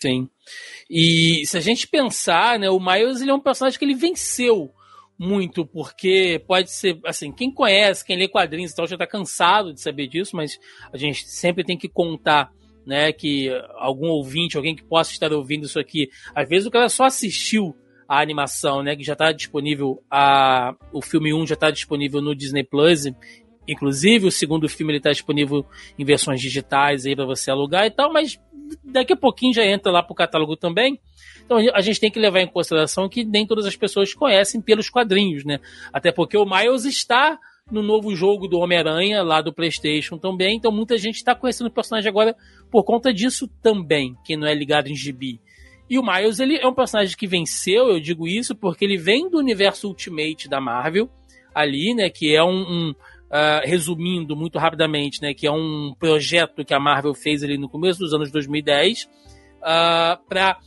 Sim. 0.00 0.28
E 0.88 1.42
se 1.46 1.56
a 1.56 1.60
gente 1.60 1.86
pensar, 1.86 2.58
né, 2.58 2.70
o 2.70 2.80
Miles 2.80 3.20
ele 3.20 3.30
é 3.30 3.34
um 3.34 3.40
personagem 3.40 3.78
que 3.78 3.84
ele 3.84 3.94
venceu 3.94 4.72
muito, 5.18 5.66
porque 5.66 6.42
pode 6.46 6.70
ser, 6.70 6.98
assim, 7.04 7.30
quem 7.30 7.52
conhece, 7.52 8.04
quem 8.04 8.16
lê 8.16 8.26
quadrinhos 8.26 8.72
e 8.72 8.74
tal, 8.74 8.86
já 8.86 8.96
tá 8.96 9.06
cansado 9.06 9.74
de 9.74 9.80
saber 9.80 10.06
disso, 10.06 10.34
mas 10.34 10.58
a 10.92 10.96
gente 10.96 11.28
sempre 11.28 11.62
tem 11.62 11.76
que 11.76 11.88
contar 11.88 12.50
né, 12.86 13.12
que 13.12 13.50
algum 13.76 14.08
ouvinte, 14.08 14.56
alguém 14.56 14.74
que 14.74 14.82
possa 14.82 15.12
estar 15.12 15.30
ouvindo 15.32 15.66
isso 15.66 15.78
aqui, 15.78 16.08
às 16.34 16.48
vezes 16.48 16.66
o 16.66 16.70
cara 16.70 16.88
só 16.88 17.04
assistiu 17.04 17.76
a 18.10 18.20
animação, 18.20 18.82
né, 18.82 18.96
que 18.96 19.04
já 19.04 19.12
está 19.12 19.30
disponível, 19.30 20.02
a, 20.10 20.74
o 20.92 21.00
filme 21.00 21.32
1 21.32 21.46
já 21.46 21.54
está 21.54 21.70
disponível 21.70 22.20
no 22.20 22.34
Disney 22.34 22.64
Plus, 22.64 23.04
inclusive 23.68 24.26
o 24.26 24.32
segundo 24.32 24.68
filme 24.68 24.90
ele 24.90 24.98
está 24.98 25.12
disponível 25.12 25.64
em 25.96 26.04
versões 26.04 26.40
digitais 26.40 27.06
aí 27.06 27.14
para 27.14 27.24
você 27.24 27.52
alugar 27.52 27.86
e 27.86 27.90
tal, 27.92 28.12
mas 28.12 28.36
daqui 28.82 29.12
a 29.12 29.16
pouquinho 29.16 29.54
já 29.54 29.64
entra 29.64 29.92
lá 29.92 30.02
pro 30.02 30.12
catálogo 30.12 30.56
também. 30.56 30.98
Então 31.44 31.58
a 31.72 31.80
gente 31.80 32.00
tem 32.00 32.10
que 32.10 32.18
levar 32.18 32.40
em 32.40 32.48
consideração 32.48 33.08
que 33.08 33.24
nem 33.24 33.46
todas 33.46 33.64
as 33.64 33.76
pessoas 33.76 34.12
conhecem 34.12 34.60
pelos 34.60 34.90
quadrinhos, 34.90 35.44
né? 35.44 35.60
Até 35.92 36.10
porque 36.10 36.36
o 36.36 36.44
Miles 36.44 36.84
está 36.84 37.38
no 37.70 37.80
novo 37.80 38.12
jogo 38.16 38.48
do 38.48 38.58
Homem-Aranha, 38.58 39.22
lá 39.22 39.40
do 39.40 39.52
PlayStation 39.52 40.18
também. 40.18 40.56
Então 40.56 40.72
muita 40.72 40.98
gente 40.98 41.16
está 41.16 41.32
conhecendo 41.32 41.68
o 41.68 41.72
personagem 41.72 42.08
agora 42.08 42.34
por 42.72 42.82
conta 42.82 43.14
disso 43.14 43.46
também, 43.62 44.16
quem 44.24 44.36
não 44.36 44.48
é 44.48 44.54
ligado 44.54 44.88
em 44.88 44.96
gibi. 44.96 45.40
E 45.90 45.98
o 45.98 46.02
Miles, 46.04 46.38
ele 46.38 46.56
é 46.56 46.66
um 46.68 46.72
personagem 46.72 47.16
que 47.16 47.26
venceu, 47.26 47.88
eu 47.88 47.98
digo 47.98 48.28
isso, 48.28 48.54
porque 48.54 48.84
ele 48.84 48.96
vem 48.96 49.28
do 49.28 49.38
universo 49.38 49.88
Ultimate 49.88 50.48
da 50.48 50.60
Marvel, 50.60 51.10
ali, 51.52 51.92
né, 51.92 52.08
que 52.08 52.32
é 52.32 52.44
um, 52.44 52.60
um 52.60 52.90
uh, 52.90 53.60
resumindo 53.64 54.36
muito 54.36 54.56
rapidamente, 54.56 55.20
né, 55.20 55.34
que 55.34 55.48
é 55.48 55.50
um 55.50 55.92
projeto 55.98 56.64
que 56.64 56.72
a 56.72 56.78
Marvel 56.78 57.12
fez 57.12 57.42
ali 57.42 57.58
no 57.58 57.68
começo 57.68 57.98
dos 57.98 58.14
anos 58.14 58.30
2010, 58.30 59.10
uh, 59.56 60.24
para 60.28 60.60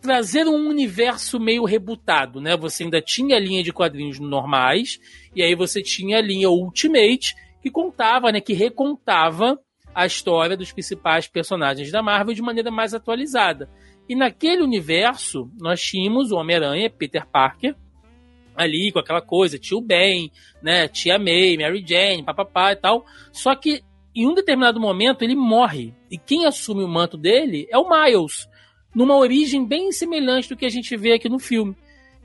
trazer 0.00 0.46
um 0.46 0.70
universo 0.70 1.38
meio 1.38 1.62
rebutado, 1.66 2.40
né? 2.40 2.56
Você 2.56 2.84
ainda 2.84 3.02
tinha 3.02 3.36
a 3.36 3.38
linha 3.38 3.62
de 3.62 3.70
quadrinhos 3.70 4.18
normais, 4.18 4.98
e 5.36 5.42
aí 5.42 5.54
você 5.54 5.82
tinha 5.82 6.16
a 6.16 6.22
linha 6.22 6.48
Ultimate, 6.48 7.34
que 7.62 7.70
contava, 7.70 8.32
né, 8.32 8.40
que 8.40 8.54
recontava 8.54 9.60
a 9.94 10.06
história 10.06 10.56
dos 10.56 10.72
principais 10.72 11.28
personagens 11.28 11.90
da 11.92 12.02
Marvel 12.02 12.34
de 12.34 12.40
maneira 12.40 12.70
mais 12.70 12.94
atualizada. 12.94 13.68
E 14.10 14.16
naquele 14.16 14.60
universo, 14.60 15.48
nós 15.56 15.80
tínhamos 15.80 16.32
o 16.32 16.36
Homem-Aranha, 16.36 16.90
Peter 16.90 17.24
Parker, 17.24 17.76
ali 18.56 18.90
com 18.90 18.98
aquela 18.98 19.22
coisa, 19.22 19.56
tio 19.56 19.80
Ben, 19.80 20.32
né, 20.60 20.88
tia 20.88 21.16
May, 21.16 21.56
Mary 21.56 21.84
Jane, 21.86 22.24
papapá 22.24 22.72
e 22.72 22.76
tal. 22.76 23.06
Só 23.30 23.54
que 23.54 23.84
em 24.12 24.26
um 24.26 24.34
determinado 24.34 24.80
momento 24.80 25.22
ele 25.22 25.36
morre. 25.36 25.94
E 26.10 26.18
quem 26.18 26.44
assume 26.44 26.82
o 26.82 26.88
manto 26.88 27.16
dele 27.16 27.68
é 27.70 27.78
o 27.78 27.88
Miles 27.88 28.48
numa 28.92 29.16
origem 29.16 29.64
bem 29.64 29.92
semelhante 29.92 30.48
do 30.48 30.56
que 30.56 30.66
a 30.66 30.70
gente 30.70 30.96
vê 30.96 31.12
aqui 31.12 31.28
no 31.28 31.38
filme. 31.38 31.76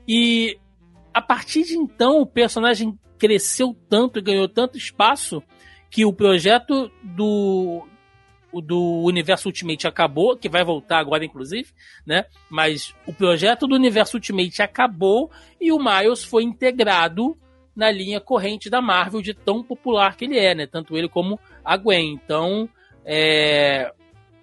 E 0.08 0.58
a 1.14 1.22
partir 1.22 1.62
de 1.62 1.76
então 1.76 2.20
o 2.20 2.26
personagem 2.26 2.98
cresceu 3.16 3.76
tanto 3.88 4.18
e 4.18 4.22
ganhou 4.22 4.48
tanto 4.48 4.76
espaço 4.76 5.40
que 5.88 6.04
o 6.04 6.12
projeto 6.12 6.90
do 7.00 7.86
do 8.60 9.02
universo 9.04 9.48
Ultimate 9.48 9.86
acabou, 9.86 10.36
que 10.36 10.48
vai 10.48 10.64
voltar 10.64 10.98
agora 10.98 11.24
inclusive, 11.24 11.68
né? 12.06 12.24
Mas 12.50 12.94
o 13.06 13.12
projeto 13.12 13.66
do 13.66 13.74
universo 13.74 14.16
Ultimate 14.16 14.62
acabou 14.62 15.30
e 15.60 15.72
o 15.72 15.78
Miles 15.78 16.24
foi 16.24 16.42
integrado 16.42 17.36
na 17.74 17.90
linha 17.90 18.20
corrente 18.20 18.70
da 18.70 18.80
Marvel 18.80 19.20
de 19.20 19.34
tão 19.34 19.62
popular 19.62 20.16
que 20.16 20.24
ele 20.24 20.38
é, 20.38 20.54
né? 20.54 20.66
Tanto 20.66 20.96
ele 20.96 21.08
como 21.08 21.38
a 21.64 21.76
Gwen. 21.76 22.12
Então, 22.12 22.68
é, 23.04 23.92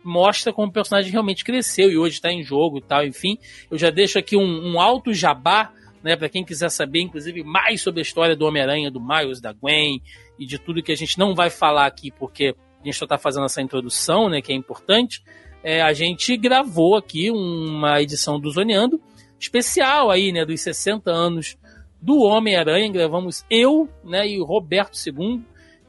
mostra 0.04 0.54
como 0.54 0.67
o 0.67 0.71
personagem 0.71 1.12
realmente 1.12 1.43
cresceu 1.43 1.89
e 1.89 1.97
hoje 1.97 2.15
está 2.15 2.32
em 2.32 2.43
jogo 2.43 2.78
e 2.78 2.82
tal, 2.82 3.06
enfim. 3.06 3.38
Eu 3.71 3.78
já 3.78 3.89
deixo 3.89 4.19
aqui 4.19 4.36
um, 4.36 4.73
um 4.73 4.80
alto 4.80 5.13
jabá, 5.13 5.71
né, 6.04 6.15
para 6.15 6.30
quem 6.30 6.43
quiser 6.43 6.69
saber, 6.69 7.02
inclusive, 7.02 7.43
mais 7.43 7.82
sobre 7.82 8.02
a 8.02 8.04
história 8.04 8.36
do 8.36 8.45
Homem-Aranha, 8.45 8.91
do 8.91 9.02
Miles, 9.02 9.39
da 9.39 9.54
Gwen 9.54 10.02
e 10.38 10.45
de 10.45 10.60
tudo 10.60 10.84
que 10.84 10.91
a 10.91 10.97
gente 10.97 11.17
não 11.17 11.34
vai 11.34 11.49
falar 11.49 11.86
aqui, 11.86 12.12
porque 12.12 12.54
a 12.84 12.86
gente 12.86 12.98
só 12.98 13.06
está 13.06 13.17
fazendo 13.17 13.46
essa 13.46 13.62
introdução, 13.62 14.30
né, 14.30 14.41
que 14.41 14.52
é 14.52 14.56
importante. 14.56 15.24
É, 15.63 15.82
a 15.82 15.93
gente 15.93 16.36
gravou 16.36 16.96
aqui 16.96 17.32
uma 17.32 18.02
edição 18.02 18.39
do 18.39 18.52
Zoneando, 18.52 19.02
especial 19.39 20.12
aí, 20.12 20.32
né, 20.32 20.46
dos 20.46 20.62
60 20.62 21.10
anos 21.10 21.58
do 22.02 22.22
Homem-Aranha, 22.22 22.91
gravamos 22.91 23.46
eu, 23.50 23.89
né, 24.04 24.28
e 24.28 24.39
o 24.39 24.43
Roberto 24.43 24.98
II. 24.98 25.41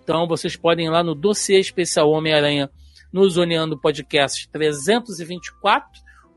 Então 0.02 0.28
vocês 0.28 0.54
podem 0.54 0.86
ir 0.86 0.90
lá 0.90 1.02
no 1.02 1.14
dossiê 1.14 1.58
especial 1.58 2.10
Homem-Aranha 2.10 2.70
no 3.12 3.28
Zoneando 3.28 3.80
Podcast 3.80 4.48
324, 4.50 5.88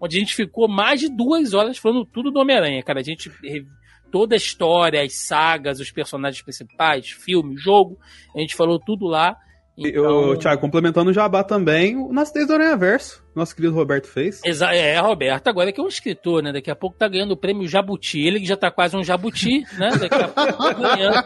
onde 0.01 0.17
a 0.17 0.19
gente 0.19 0.35
ficou 0.35 0.67
mais 0.67 0.99
de 0.99 1.09
duas 1.09 1.53
horas 1.53 1.77
falando 1.77 2.05
tudo 2.05 2.31
do 2.31 2.39
Homem-Aranha, 2.39 2.81
cara. 2.81 2.99
A 2.99 3.03
gente 3.03 3.31
toda 4.11 4.35
a 4.35 4.37
história, 4.37 5.01
as 5.03 5.15
sagas, 5.15 5.79
os 5.79 5.91
personagens 5.91 6.41
principais, 6.41 7.09
filme, 7.09 7.57
jogo, 7.57 7.99
a 8.35 8.39
gente 8.39 8.55
falou 8.55 8.79
tudo 8.79 9.05
lá. 9.05 9.37
Então... 9.77 10.31
Eu, 10.31 10.37
Thiago, 10.37 10.61
complementando 10.61 11.11
o 11.11 11.13
Jabá 11.13 11.43
também, 11.43 11.95
o 11.95 12.11
Nas 12.11 12.31
Três 12.31 12.47
do 12.47 12.53
Aranha 12.53 12.75
Verso 12.75 13.21
nosso 13.37 13.55
querido 13.55 13.73
Roberto 13.73 14.07
fez. 14.07 14.41
Exa 14.43 14.73
é, 14.73 14.99
Roberto, 14.99 15.47
agora 15.47 15.71
que 15.71 15.79
é 15.79 15.83
um 15.83 15.87
escritor, 15.87 16.41
né? 16.41 16.51
Daqui 16.51 16.71
a 16.71 16.75
pouco 16.75 16.97
tá 16.97 17.07
ganhando 17.07 17.31
o 17.31 17.37
prêmio 17.37 17.67
Jabuti. 17.67 18.19
Ele 18.19 18.39
que 18.39 18.47
já 18.47 18.57
tá 18.57 18.71
quase 18.71 18.97
um 18.97 19.03
Jabuti, 19.03 19.63
né? 19.77 19.89
Daqui 19.91 20.15
a 20.15 20.27
pouco 20.27 20.57
tá 20.57 20.73
ganhando 20.73 21.23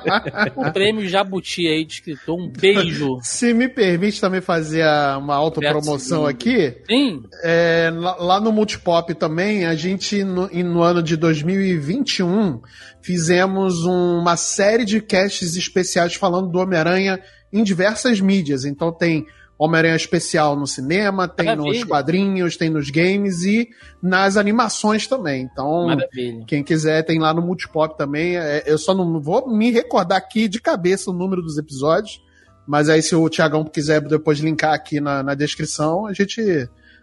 o 0.58 0.72
prêmio 0.74 1.08
Jabuti 1.08 1.66
aí 1.68 1.86
de 1.86 1.94
escritor. 1.94 2.38
Um 2.38 2.52
beijo. 2.52 3.18
Se 3.22 3.54
me 3.54 3.70
permite 3.70 4.20
também 4.20 4.42
fazer 4.42 4.84
uma 5.18 5.36
autopromoção 5.36 6.26
aqui. 6.26 6.76
Sim. 6.86 7.24
É, 7.44 7.90
lá 7.94 8.42
no 8.42 8.52
Multipop 8.52 9.16
também, 9.16 9.66
a 9.66 9.74
gente, 9.74 10.24
no, 10.24 10.48
no 10.48 10.82
ano 10.82 11.02
de 11.02 11.16
2021, 11.16 12.60
fizemos 13.02 13.86
uma 13.86 14.36
série 14.36 14.84
de 14.84 15.00
casts 15.00 15.56
especiais 15.56 16.16
falando 16.16 16.50
do 16.50 16.60
Homem-Aranha 16.60 17.22
em 17.52 17.64
diversas 17.64 18.20
mídias. 18.20 18.66
Então 18.66 18.92
tem 18.92 19.26
Homem-Aranha 19.62 19.96
especial 19.96 20.56
no 20.56 20.66
cinema, 20.66 21.28
tem 21.28 21.46
Maravilha. 21.46 21.72
nos 21.72 21.84
quadrinhos, 21.84 22.58
tem 22.58 22.68
nos 22.68 22.90
games 22.90 23.44
e 23.44 23.70
nas 24.02 24.36
animações 24.36 25.06
também. 25.06 25.44
Então, 25.44 25.86
Maravilha. 25.86 26.46
quem 26.48 26.64
quiser 26.64 27.04
tem 27.04 27.20
lá 27.20 27.32
no 27.32 27.44
Multipop 27.44 27.96
também. 27.96 28.38
É, 28.38 28.64
eu 28.66 28.80
só 28.80 28.96
não 28.96 29.22
vou 29.22 29.48
me 29.56 29.70
recordar 29.70 30.18
aqui 30.18 30.48
de 30.48 30.60
cabeça 30.60 31.12
o 31.12 31.14
número 31.14 31.44
dos 31.44 31.60
episódios, 31.60 32.20
mas 32.66 32.90
aí 32.90 33.04
se 33.04 33.16
o 33.16 33.30
Tiagão 33.30 33.64
quiser 33.64 34.02
depois 34.02 34.40
linkar 34.40 34.74
aqui 34.74 35.00
na, 35.00 35.22
na 35.22 35.36
descrição, 35.36 36.08
a 36.08 36.14
gente, 36.14 36.42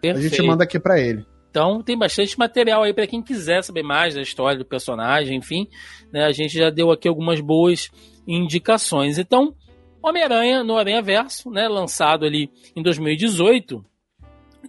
a 0.03 0.19
gente 0.19 0.41
manda 0.41 0.65
aqui 0.65 0.77
para 0.77 0.99
ele. 0.99 1.25
Então 1.49 1.81
tem 1.81 1.97
bastante 1.97 2.37
material 2.37 2.83
aí 2.83 2.93
para 2.93 3.07
quem 3.07 3.23
quiser 3.23 3.63
saber 3.63 3.83
mais 3.83 4.15
da 4.15 4.21
história 4.21 4.59
do 4.59 4.65
personagem, 4.65 5.37
enfim, 5.37 5.65
né, 6.11 6.25
a 6.25 6.31
gente 6.33 6.57
já 6.57 6.69
deu 6.69 6.91
aqui 6.91 7.07
algumas 7.07 7.39
boas 7.39 7.89
indicações. 8.27 9.17
Então, 9.17 9.55
Homem-Aranha 10.01 10.63
no 10.63 10.77
Aranha 10.77 11.01
Verso, 11.01 11.49
né, 11.49 11.67
lançado 11.67 12.25
ali 12.25 12.49
em 12.75 12.81
2018, 12.81 13.83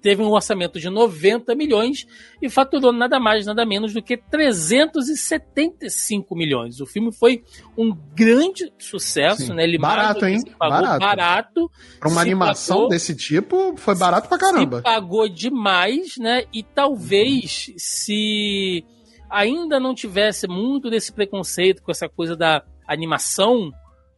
teve 0.01 0.23
um 0.23 0.31
orçamento 0.31 0.79
de 0.81 0.89
90 0.89 1.55
milhões 1.55 2.07
e 2.41 2.49
faturou 2.49 2.91
nada 2.93 3.21
mais, 3.21 3.45
nada 3.47 3.67
menos 3.67 3.93
do 3.93 4.03
que 4.03 4.17
375 4.17 6.35
milhões. 6.35 6.81
O 6.81 6.87
filme 6.87 7.13
foi 7.13 7.45
um 7.77 7.95
grande 8.15 8.73
sucesso, 8.79 9.47
Sim. 9.47 9.55
né? 9.55 9.65
Ele 9.65 9.77
barato, 9.79 10.25
hein? 10.27 10.43
barato. 10.59 10.99
barato 10.99 11.71
Para 11.99 12.09
uma 12.09 12.23
animação 12.23 12.77
pagou, 12.77 12.89
desse 12.89 13.15
tipo, 13.15 13.75
foi 13.77 13.95
barato 13.95 14.27
pra 14.29 14.39
caramba. 14.39 14.81
Pagou 14.83 15.29
demais, 15.29 16.17
né? 16.19 16.45
E 16.53 16.63
talvez 16.63 17.73
se 17.77 18.83
ainda 19.29 19.79
não 19.79 19.95
tivesse 19.95 20.49
muito 20.49 20.89
desse 20.91 21.13
preconceito 21.13 21.83
com 21.83 21.91
essa 21.91 22.09
coisa 22.09 22.35
da 22.35 22.63
animação, 22.87 23.71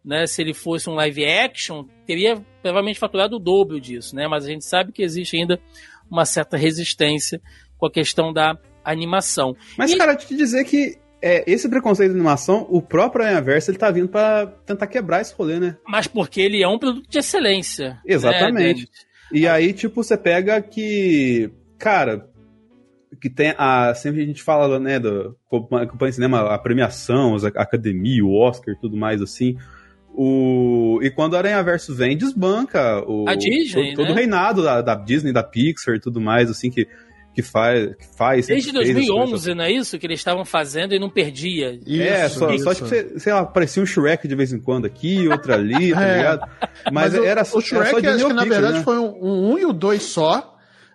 né, 0.05 0.27
se 0.27 0.43
ele 0.43 0.53
fosse 0.55 0.91
um 0.91 0.95
live 0.95 1.25
action, 1.25 1.85
teria 2.07 2.43
provavelmente 2.61 2.99
faturado 2.99 3.37
o 3.37 3.38
dobro 3.38 3.81
disso, 3.81 4.17
né? 4.17 4.27
Mas 4.27 4.45
a 4.45 4.49
gente 4.49 4.65
sabe 4.65 4.93
que 4.93 5.03
existe 5.03 5.37
ainda 5.37 5.61
uma 6.11 6.25
certa 6.25 6.57
resistência 6.57 7.41
com 7.79 7.87
a 7.87 7.91
questão 7.91 8.33
da 8.33 8.59
animação. 8.85 9.57
Mas, 9.77 9.93
e... 9.93 9.97
cara, 9.97 10.17
te 10.17 10.37
dizer 10.37 10.65
que 10.65 10.99
é, 11.23 11.45
esse 11.51 11.69
preconceito 11.69 12.11
de 12.11 12.17
animação, 12.17 12.67
o 12.69 12.83
próprio 12.83 13.25
Aranhaverso, 13.25 13.71
ele 13.71 13.79
tá 13.79 13.91
vindo 13.91 14.09
para 14.09 14.47
tentar 14.67 14.88
quebrar 14.88 15.21
esse 15.21 15.33
rolê, 15.35 15.61
né? 15.61 15.77
Mas 15.87 16.09
porque 16.09 16.41
ele 16.41 16.62
é 16.62 16.69
um 16.69 16.79
produto 16.79 17.09
de 17.09 17.19
excelência. 17.19 17.91
Né, 17.91 18.01
Exatamente. 18.07 18.83
Né, 18.83 18.88
e 19.33 19.47
aí, 19.47 19.73
tipo, 19.73 20.03
você 20.03 20.17
pega 20.17 20.61
que, 20.61 21.51
cara, 21.79 22.29
que 23.21 23.31
tem 23.31 23.55
a 23.57 23.95
sempre 23.95 24.23
a 24.23 24.27
gente 24.27 24.43
fala, 24.43 24.79
né, 24.79 24.99
do 24.99 25.37
acompanha 25.81 26.12
cinema, 26.12 26.53
a 26.53 26.59
premiação, 26.59 27.37
a 27.37 27.62
academia, 27.62 28.25
o 28.25 28.35
Oscar, 28.35 28.75
tudo 28.81 28.97
mais 28.97 29.23
assim. 29.23 29.57
O... 30.14 31.01
E 31.03 31.11
quando 31.11 31.35
a 31.35 31.38
Aranha 31.38 31.62
Verso 31.62 31.94
vem, 31.94 32.16
desbanca 32.16 33.03
o... 33.07 33.29
a 33.29 33.35
Disney, 33.35 33.94
todo, 33.94 33.96
todo 33.96 34.07
né? 34.07 34.12
o 34.12 34.14
reinado 34.14 34.62
da, 34.62 34.83
da, 34.83 34.94
Disney, 34.94 35.33
da 35.33 35.42
Pixar 35.42 35.94
e 35.94 36.01
tudo 36.01 36.20
mais, 36.20 36.51
assim, 36.51 36.70
que, 36.70 36.87
que 37.35 37.42
faz. 37.42 37.94
Que 37.96 38.16
faz 38.16 38.46
Desde 38.46 38.72
2011, 38.72 39.55
não 39.55 39.64
é 39.64 39.72
isso? 39.72 39.98
Que 39.98 40.07
eles 40.07 40.20
estavam 40.20 40.44
fazendo 40.44 40.94
e 40.94 40.98
não 40.98 41.09
perdia. 41.09 41.79
Isso, 41.87 42.03
é, 42.03 42.29
só, 42.29 42.51
isso. 42.53 42.64
só 42.64 42.75
tipo, 42.75 43.18
sei 43.18 43.33
lá, 43.33 43.40
aparecia 43.40 43.83
um 43.83 43.87
Shrek 43.87 44.29
de 44.29 44.35
vez 44.35 44.53
em 44.53 44.61
quando 44.61 44.85
aqui, 44.85 45.27
outro 45.29 45.55
ali, 45.55 45.92
tá 45.94 46.07
é. 46.07 46.16
ligado? 46.16 46.51
Mas, 46.92 47.14
Mas 47.14 47.14
era 47.14 47.42
o, 47.42 47.59
o 47.59 47.61
Shrek, 47.61 48.07
era 48.07 48.18
só 48.18 48.27
acho 48.27 48.27
que 48.27 48.33
na 48.35 48.44
verdade 48.44 48.79
né? 48.79 48.85
foi 48.85 48.98
um, 48.98 49.16
um, 49.22 49.53
um 49.53 49.59
e 49.59 49.64
o 49.64 49.72
dois 49.72 50.03
só 50.03 50.53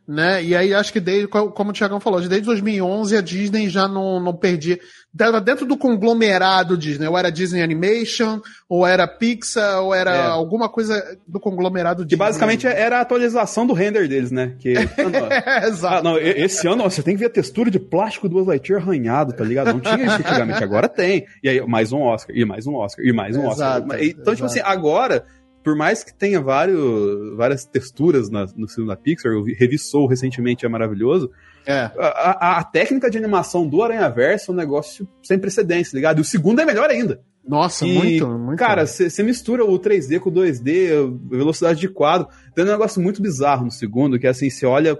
né? 0.07 0.41
E 0.41 0.55
aí 0.55 0.73
acho 0.73 0.93
que 0.93 1.01
desde, 1.01 1.27
como 1.27 1.69
o 1.69 1.73
Tiagão 1.73 1.99
falou, 1.99 2.21
desde 2.21 2.45
2011 2.45 3.17
a 3.17 3.21
Disney 3.21 3.69
já 3.69 3.87
não, 3.87 4.21
não 4.21 4.33
perdia. 4.33 4.79
Era 5.19 5.39
dentro 5.39 5.65
do 5.65 5.77
conglomerado 5.77 6.77
Disney, 6.77 7.07
ou 7.07 7.17
era 7.17 7.31
Disney 7.31 7.61
Animation, 7.61 8.39
ou 8.67 8.85
era 8.85 9.07
Pixar, 9.07 9.81
ou 9.81 9.93
era 9.93 10.15
é. 10.15 10.21
alguma 10.27 10.69
coisa 10.69 11.17
do 11.27 11.39
conglomerado 11.39 12.03
Disney. 12.03 12.09
Que 12.09 12.15
basicamente 12.15 12.67
era 12.67 12.97
a 12.99 13.01
atualização 13.01 13.65
do 13.65 13.73
render 13.73 14.07
deles, 14.07 14.31
né? 14.31 14.55
Que, 14.59 14.73
é, 14.77 15.67
exato. 15.67 15.95
Ah, 15.97 16.03
não, 16.03 16.17
esse 16.17 16.67
ano 16.67 16.83
ó, 16.83 16.89
você 16.89 17.01
tem 17.01 17.15
que 17.15 17.19
ver 17.19 17.27
a 17.27 17.31
textura 17.31 17.71
de 17.71 17.79
plástico 17.79 18.27
do 18.27 18.35
Buzz 18.35 18.47
Lightyear 18.47 18.81
arranhado, 18.81 19.33
tá 19.33 19.43
ligado? 19.43 19.73
Não 19.73 19.79
tinha 19.79 20.05
isso 20.05 20.15
antigamente, 20.15 20.63
agora 20.63 20.87
tem. 20.87 21.25
E 21.43 21.49
aí 21.49 21.65
mais 21.67 21.91
um 21.91 22.01
Oscar, 22.01 22.35
e 22.35 22.45
mais 22.45 22.67
um 22.67 22.75
Oscar, 22.75 23.05
e 23.05 23.13
mais 23.13 23.35
um 23.35 23.45
Oscar. 23.45 23.77
Exato, 23.77 24.03
então, 24.03 24.35
tipo 24.35 24.45
assim, 24.45 24.61
agora 24.63 25.25
por 25.67 25.75
mais 25.75 26.01
que 26.01 26.13
tenha 26.13 26.39
vários, 26.39 27.35
várias 27.35 27.65
texturas 27.65 28.29
na, 28.29 28.45
no 28.55 28.69
filme 28.69 28.87
da 28.87 28.95
Pixar, 28.95 29.33
eu 29.33 29.43
revi 29.43 29.77
Soul 29.77 30.07
recentemente, 30.07 30.65
é 30.65 30.69
maravilhoso. 30.69 31.29
É. 31.67 31.91
A, 31.97 32.07
a, 32.07 32.59
a, 32.59 32.63
técnica 32.63 33.09
de 33.09 33.17
animação 33.17 33.67
do 33.67 33.83
Aranha 33.83 34.07
Verso 34.09 34.51
é 34.51 34.53
um 34.53 34.57
negócio 34.57 35.05
sem 35.21 35.37
precedentes, 35.37 35.91
ligado? 35.91 36.19
E 36.19 36.21
o 36.21 36.25
segundo 36.25 36.61
é 36.61 36.65
melhor 36.65 36.89
ainda. 36.89 37.21
Nossa, 37.45 37.85
e, 37.85 37.93
muito, 37.93 38.27
muito. 38.27 38.57
Cara, 38.57 38.87
você 38.87 39.21
mistura 39.21 39.65
o 39.65 39.77
3D 39.77 40.19
com 40.19 40.29
o 40.29 40.33
2D, 40.33 41.29
velocidade 41.29 41.79
de 41.79 41.89
quadro. 41.89 42.29
Tem 42.55 42.63
um 42.63 42.67
negócio 42.67 43.01
muito 43.01 43.21
bizarro 43.21 43.65
no 43.65 43.71
segundo, 43.71 44.17
que 44.17 44.27
é 44.27 44.29
assim, 44.29 44.49
você 44.49 44.65
olha 44.65 44.93
o 44.93 44.99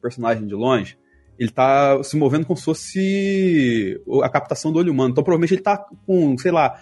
personagem 0.00 0.46
de 0.46 0.54
longe, 0.54 0.98
ele 1.38 1.50
tá 1.50 2.02
se 2.02 2.16
movendo 2.16 2.46
como 2.46 2.56
se 2.56 2.64
fosse 2.64 4.00
a 4.22 4.28
captação 4.28 4.72
do 4.72 4.78
olho 4.78 4.92
humano. 4.92 5.10
Então 5.10 5.24
provavelmente 5.24 5.54
ele 5.54 5.62
tá 5.62 5.82
com, 6.06 6.36
sei 6.38 6.50
lá, 6.50 6.78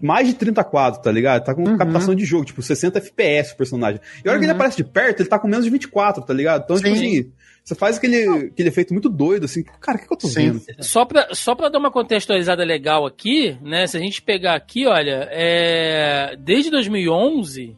mais 0.00 0.26
de 0.26 0.34
30 0.34 0.62
quadros, 0.64 1.02
tá 1.02 1.10
ligado? 1.10 1.44
Tá 1.44 1.54
com 1.54 1.62
uhum. 1.62 1.76
captação 1.76 2.14
de 2.14 2.24
jogo, 2.24 2.44
tipo 2.44 2.62
60 2.62 2.98
FPS 2.98 3.52
o 3.52 3.56
personagem. 3.56 4.00
E 4.24 4.28
a 4.28 4.30
hora 4.30 4.36
uhum. 4.36 4.40
que 4.40 4.44
ele 4.44 4.52
uhum. 4.52 4.56
aparece 4.56 4.76
de 4.76 4.84
perto, 4.84 5.20
ele 5.20 5.28
tá 5.28 5.38
com 5.38 5.48
menos 5.48 5.64
de 5.64 5.70
24, 5.70 6.24
tá 6.24 6.34
ligado? 6.34 6.64
Então, 6.64 6.76
tipo 6.76 6.88
Sim. 6.88 6.94
tipo 6.94 7.06
assim, 7.06 7.32
você 7.64 7.74
faz 7.76 7.96
aquele, 7.96 8.46
aquele 8.46 8.68
efeito 8.68 8.92
muito 8.92 9.08
doido, 9.08 9.44
assim, 9.44 9.62
cara, 9.62 9.96
o 9.96 10.00
que, 10.00 10.08
que 10.08 10.12
eu 10.12 10.18
tô 10.18 10.26
Sim. 10.26 10.52
vendo? 10.52 10.82
Só 10.82 11.04
pra, 11.04 11.32
só 11.32 11.54
pra 11.54 11.68
dar 11.68 11.78
uma 11.78 11.92
contextualizada 11.92 12.64
legal 12.64 13.06
aqui, 13.06 13.56
né? 13.62 13.86
Se 13.86 13.96
a 13.96 14.00
gente 14.00 14.20
pegar 14.20 14.54
aqui, 14.54 14.86
olha, 14.86 15.28
é, 15.30 16.36
desde 16.40 16.70
2011, 16.70 17.76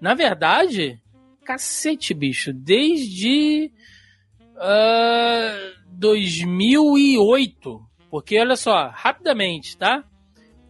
na 0.00 0.12
verdade, 0.12 1.00
cacete, 1.44 2.12
bicho, 2.12 2.52
desde 2.52 3.72
uh, 4.56 5.76
2008. 5.92 7.80
Porque, 8.10 8.38
olha 8.38 8.56
só, 8.56 8.90
rapidamente, 8.92 9.78
tá? 9.78 10.04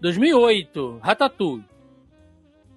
2008, 0.01 0.99
Ratatouille. 1.03 1.65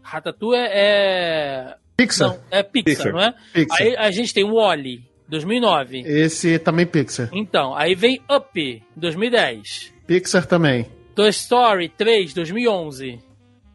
Ratatouille 0.01 0.63
é. 0.63 0.69
é... 0.73 1.75
Pixar. 1.95 2.29
Não, 2.29 2.39
é 2.49 2.63
Pixar, 2.63 2.95
Pixar. 2.95 3.13
não 3.13 3.21
é? 3.21 3.36
Pixar. 3.53 3.82
Aí 3.82 3.95
a 3.97 4.10
gente 4.10 4.34
tem 4.34 4.43
o 4.43 4.55
Wally, 4.55 5.08
2009. 5.29 6.01
Esse 6.05 6.57
também 6.59 6.85
Pixar. 6.85 7.29
Então, 7.31 7.75
aí 7.75 7.95
vem 7.95 8.19
Up, 8.29 8.83
2010. 8.95 9.93
Pixar 10.07 10.45
também. 10.45 10.85
Toy 11.15 11.29
Story 11.29 11.89
3, 11.89 12.33
2011. 12.33 13.19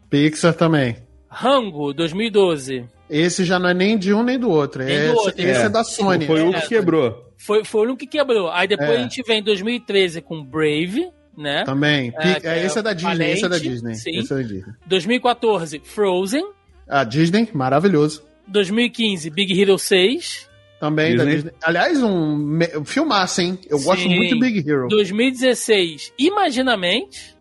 Pixar 0.09 0.53
também. 0.53 0.97
Rango, 1.29 1.93
2012. 1.93 2.85
Esse 3.09 3.43
já 3.43 3.59
não 3.59 3.69
é 3.69 3.73
nem 3.73 3.97
de 3.97 4.13
um 4.13 4.23
nem 4.23 4.39
do 4.39 4.49
outro. 4.49 4.83
Nem 4.83 4.95
esse 4.95 5.11
do 5.11 5.17
outro, 5.19 5.41
esse 5.41 5.61
é. 5.61 5.65
é. 5.65 5.69
da 5.69 5.83
Sony. 5.83 6.25
Foi 6.25 6.41
o 6.41 6.55
É. 6.55 6.61
que 6.61 6.67
quebrou. 6.69 7.31
Foi, 7.37 7.63
foi 7.63 7.87
o 7.87 7.95
que 7.97 8.07
quebrou. 8.07 8.49
Aí 8.49 8.67
depois 8.67 8.89
É. 8.89 8.95
a 8.97 9.01
gente 9.03 9.21
vem 9.23 9.39
em 9.39 9.43
2013 9.43 10.21
com 10.21 10.43
Brave, 10.43 11.09
né? 11.37 11.63
Também. 11.65 12.11
É, 12.17 12.29
é, 12.47 12.59
é 12.59 12.65
esse 12.65 12.79
é 12.79 12.81
da 12.81 12.93
Disney. 12.93 13.31
Esse 13.31 13.45
é 13.45 13.49
da 13.49 13.57
Valente, 13.57 13.69
Disney. 13.69 13.95
sim. 13.95 14.17
Esse 14.17 14.33
é 14.33 14.35
da 14.37 14.41
Disney. 14.41 14.73
2014, 14.87 15.81
Frozen. 15.83 16.45
A 16.87 17.03
Disney, 17.03 17.49
maravilhoso. 17.53 18.23
2015, 18.47 19.29
Big 19.29 19.59
Hero 19.59 19.77
6. 19.77 20.49
Também 20.79 21.15
da 21.15 21.23
Disney. 21.23 21.35
Disney. 21.35 21.53
Aliás, 21.63 22.03
um 22.03 22.59
filmaço, 22.85 23.41
hein? 23.41 23.57
Eu 23.69 23.79
gosto 23.81 24.01
Sim. 24.03 24.15
muito 24.15 24.33
de 24.35 24.39
Big 24.39 24.69
Hero. 24.69 24.87
2016, 24.89 26.11
Imaginamente. 26.19 27.35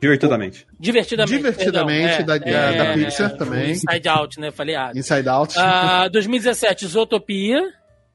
Divertidamente. 0.00 0.66
Divertidamente. 0.78 1.36
Divertidamente, 1.36 2.24
perdão, 2.24 2.38
da- 2.38 2.72
da 2.84 2.92
Pixar 2.94 3.36
também. 3.36 3.70
Inside 3.72 4.08
Out, 4.08 4.40
né? 4.40 4.50
Falei 4.50 4.74
errado. 4.74 4.96
Inside 4.96 5.28
Out. 5.28 5.54
Ah, 5.58 6.08
2017, 6.08 6.86
Zootopia. 6.86 7.60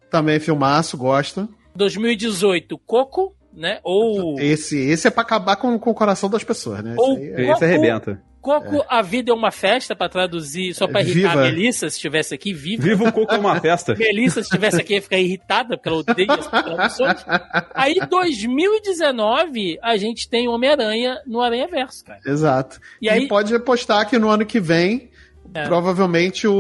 Também 0.09 0.39
filmaço, 0.39 0.97
gosto. 0.97 1.47
2018, 1.75 2.75
Coco, 2.79 3.35
né? 3.53 3.79
Ou. 3.83 4.39
Esse, 4.39 4.79
esse 4.79 5.07
é 5.07 5.11
pra 5.11 5.21
acabar 5.21 5.57
com, 5.57 5.77
com 5.77 5.91
o 5.91 5.93
coração 5.93 6.27
das 6.27 6.43
pessoas, 6.43 6.83
né? 6.83 6.95
Ou- 6.97 7.19
Esse 7.19 7.35
aí 7.35 7.45
é- 7.45 7.51
Esse 7.51 7.63
arrebenta. 7.65 8.21
Coco, 8.45 8.85
a 8.87 9.01
vida 9.01 9.31
é 9.31 9.33
uma 9.33 9.49
festa, 9.51 9.95
pra 9.95 10.07
traduzir, 10.07 10.73
só 10.75 10.87
pra 10.87 11.01
irritar 11.01 11.29
Viva. 11.31 11.41
a 11.41 11.43
Melissa, 11.45 11.89
se 11.89 11.95
estivesse 11.95 12.33
aqui, 12.35 12.53
viva. 12.53 12.83
Viva 12.83 13.09
o 13.09 13.11
Coco 13.11 13.33
é 13.33 13.37
uma 13.39 13.59
festa. 13.59 13.95
Melissa, 13.97 14.35
se 14.43 14.47
estivesse 14.47 14.79
aqui, 14.79 14.93
ia 14.93 15.01
ficar 15.01 15.17
irritada, 15.17 15.75
porque 15.77 15.89
ela 15.89 15.97
odeia 15.97 16.27
as 16.33 16.47
traduções. 16.47 17.25
Aí, 17.73 17.95
2019, 18.07 19.77
a 19.81 19.97
gente 19.97 20.29
tem 20.29 20.47
Homem-Aranha 20.47 21.19
no 21.25 21.41
Aranha 21.41 21.67
Verso, 21.67 22.03
cara. 22.05 22.19
Exato. 22.25 22.79
E 23.01 23.07
E, 23.07 23.09
aí- 23.09 23.27
pode 23.27 23.53
apostar 23.55 24.07
que 24.09 24.17
no 24.19 24.29
ano 24.29 24.45
que 24.45 24.59
vem, 24.59 25.09
É. 25.53 25.63
provavelmente 25.63 26.47
o, 26.47 26.53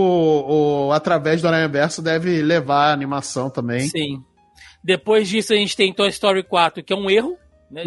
o 0.87 0.91
Através 0.91 1.41
do 1.41 1.47
Aranha 1.47 1.67
Verso 1.67 2.01
deve 2.01 2.41
levar 2.41 2.89
a 2.89 2.93
animação 2.93 3.49
também. 3.49 3.81
Sim. 3.81 4.23
Depois 4.83 5.27
disso, 5.27 5.53
a 5.53 5.55
gente 5.55 5.75
tem 5.75 5.91
Toy 5.93 6.09
Story 6.09 6.43
4, 6.43 6.83
que 6.83 6.93
é 6.93 6.95
um 6.95 7.09
erro. 7.09 7.37
Né? 7.69 7.83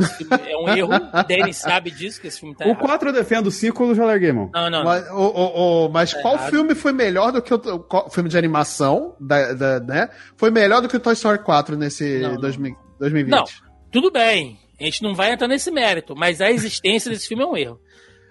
É 0.47 0.57
um 0.57 0.69
erro. 0.69 0.91
O 1.15 1.23
Danny 1.23 1.55
sabe 1.55 1.91
disso, 1.91 2.21
que 2.21 2.27
esse 2.27 2.41
filme 2.41 2.55
tá 2.55 2.65
O 2.65 2.69
errado. 2.71 2.81
4 2.81 3.09
eu 3.09 3.13
defendo, 3.13 3.47
o 3.47 3.51
5 3.51 3.85
eu 3.85 3.95
já 3.95 4.05
larguei, 4.05 4.33
mano. 4.33 4.51
Não, 4.53 4.63
não, 4.63 4.71
não. 4.71 4.85
Mas, 4.85 5.09
o- 5.11 5.15
o- 5.15 5.87
o- 5.87 5.89
mas 5.89 6.13
qual 6.15 6.35
errado. 6.35 6.51
filme 6.51 6.75
foi 6.75 6.93
melhor 6.93 7.31
do 7.33 7.41
que 7.41 7.55
o, 7.55 7.57
o 7.57 7.79
qual- 7.81 8.11
filme 8.11 8.29
de 8.29 8.37
animação, 8.37 9.15
da, 9.21 9.53
da- 9.53 9.81
né? 9.81 10.09
Foi 10.37 10.51
melhor 10.51 10.83
do 10.83 10.89
que 10.89 10.97
o 10.97 11.01
Toy 11.01 11.13
Story 11.15 11.39
4 11.43 11.77
nesse 11.77 12.19
Não, 12.19 12.33
não. 12.35 12.41
2000 12.41 12.77
2020? 12.99 13.31
Não. 13.33 13.45
Tudo 13.93 14.11
bem, 14.11 14.59
a 14.81 14.85
gente 14.85 15.03
não 15.03 15.15
vai 15.15 15.33
entrar 15.33 15.47
nesse 15.49 15.71
mérito, 15.71 16.15
mas 16.17 16.41
a 16.41 16.51
existência 16.51 17.11
desse 17.11 17.29
filme 17.29 17.45
é 17.45 17.47
um 17.47 17.57
erro. 17.57 17.81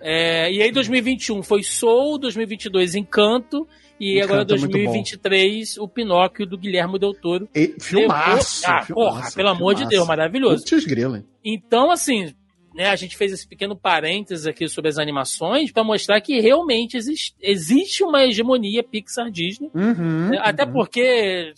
É, 0.02 0.52
e 0.52 0.62
aí 0.62 0.72
2021 0.72 1.42
foi 1.42 1.64
Soul, 1.64 2.20
2022 2.20 2.94
Encanto, 2.94 3.68
e 4.00 4.22
agora 4.22 4.42
é 4.44 4.46
muito 4.58 4.62
bom. 4.68 4.68
2023 4.68 5.78
o 5.78 5.88
Pinóquio 5.88 6.46
do 6.46 6.58
Guilherme 6.58 7.00
Del 7.00 7.14
Toro. 7.14 7.48
E, 7.56 7.76
filmaço. 7.80 8.62
Levou- 8.62 8.78
Ah, 8.78 8.86
filmaço, 8.86 8.94
porra, 8.94 9.32
pelo 9.36 9.50
amor 9.50 9.74
de 9.74 9.80
filmaço. 9.80 9.90
Deus, 9.98 10.08
maravilhoso. 10.08 10.64
Putz, 10.66 10.86
grilo, 10.86 11.16
hein? 11.18 11.26
Então, 11.44 11.90
assim, 11.92 12.34
né, 12.76 12.90
a 12.90 12.96
gente 12.96 13.18
fez 13.18 13.32
esse 13.32 13.48
pequeno 13.48 13.76
parênteses 13.76 14.46
aqui 14.46 14.68
sobre 14.68 14.90
as 14.90 14.98
animações 15.00 15.72
para 15.72 15.84
mostrar 15.84 16.22
que 16.22 16.40
realmente 16.40 16.96
existe, 16.96 17.34
existe 17.42 18.04
uma 18.04 18.24
hegemonia 18.24 18.84
Pixar 18.84 19.32
Disney. 19.32 19.70
Uhum, 19.74 20.30
né, 20.30 20.38
Até 20.42 20.64
uhum. 20.66 20.74
porque 20.74 21.54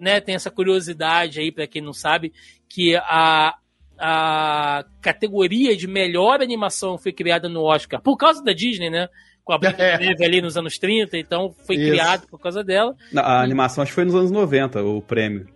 né, 0.00 0.20
tem 0.20 0.34
essa 0.34 0.50
curiosidade 0.50 1.40
aí, 1.40 1.52
para 1.52 1.66
quem 1.66 1.82
não 1.82 1.92
sabe, 1.92 2.32
que 2.68 2.96
a, 2.96 3.54
a 3.98 4.84
categoria 5.00 5.76
de 5.76 5.86
melhor 5.86 6.40
animação 6.42 6.96
foi 6.98 7.12
criada 7.12 7.48
no 7.48 7.62
Oscar 7.62 8.00
por 8.00 8.16
causa 8.16 8.42
da 8.42 8.52
Disney, 8.52 8.90
né? 8.90 9.08
Com 9.44 9.52
a 9.52 9.58
Branca 9.58 9.82
É. 9.82 9.96
de 9.98 10.06
Neve 10.06 10.24
ali 10.24 10.40
nos 10.40 10.56
anos 10.56 10.78
30, 10.78 11.18
então 11.18 11.54
foi 11.66 11.76
Isso. 11.76 11.90
criado 11.90 12.26
por 12.28 12.38
causa 12.40 12.62
dela. 12.62 12.94
A 13.16 13.42
animação 13.42 13.82
acho 13.82 13.90
que 13.90 13.94
foi 13.96 14.04
nos 14.04 14.14
anos 14.14 14.30
90, 14.30 14.82
o 14.84 15.02
prêmio. 15.02 15.46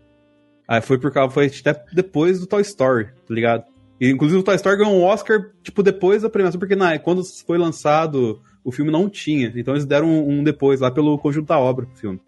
Aí 0.68 0.80
foi 0.80 0.98
por 0.98 1.12
causa, 1.12 1.32
foi 1.32 1.46
até 1.46 1.80
depois 1.92 2.40
do 2.40 2.46
Toy 2.46 2.62
Story, 2.62 3.06
tá 3.06 3.32
ligado? 3.34 3.64
E, 4.00 4.10
inclusive 4.10 4.40
o 4.40 4.42
Toy 4.42 4.56
Story 4.56 4.76
ganhou 4.78 4.94
um 4.94 5.04
Oscar, 5.04 5.38
tipo, 5.62 5.82
depois 5.82 6.22
da 6.22 6.28
premiação, 6.28 6.58
porque 6.58 6.74
na, 6.74 6.98
quando 6.98 7.22
foi 7.46 7.56
lançado, 7.56 8.42
o 8.64 8.72
filme 8.72 8.90
não 8.90 9.08
tinha. 9.08 9.52
Então 9.54 9.74
eles 9.74 9.86
deram 9.86 10.08
um, 10.08 10.40
um 10.40 10.44
depois 10.44 10.80
lá 10.80 10.90
pelo 10.90 11.16
conjunto 11.18 11.46
da 11.46 11.58
obra, 11.58 11.86
o 11.86 11.96
filme. 11.96 12.20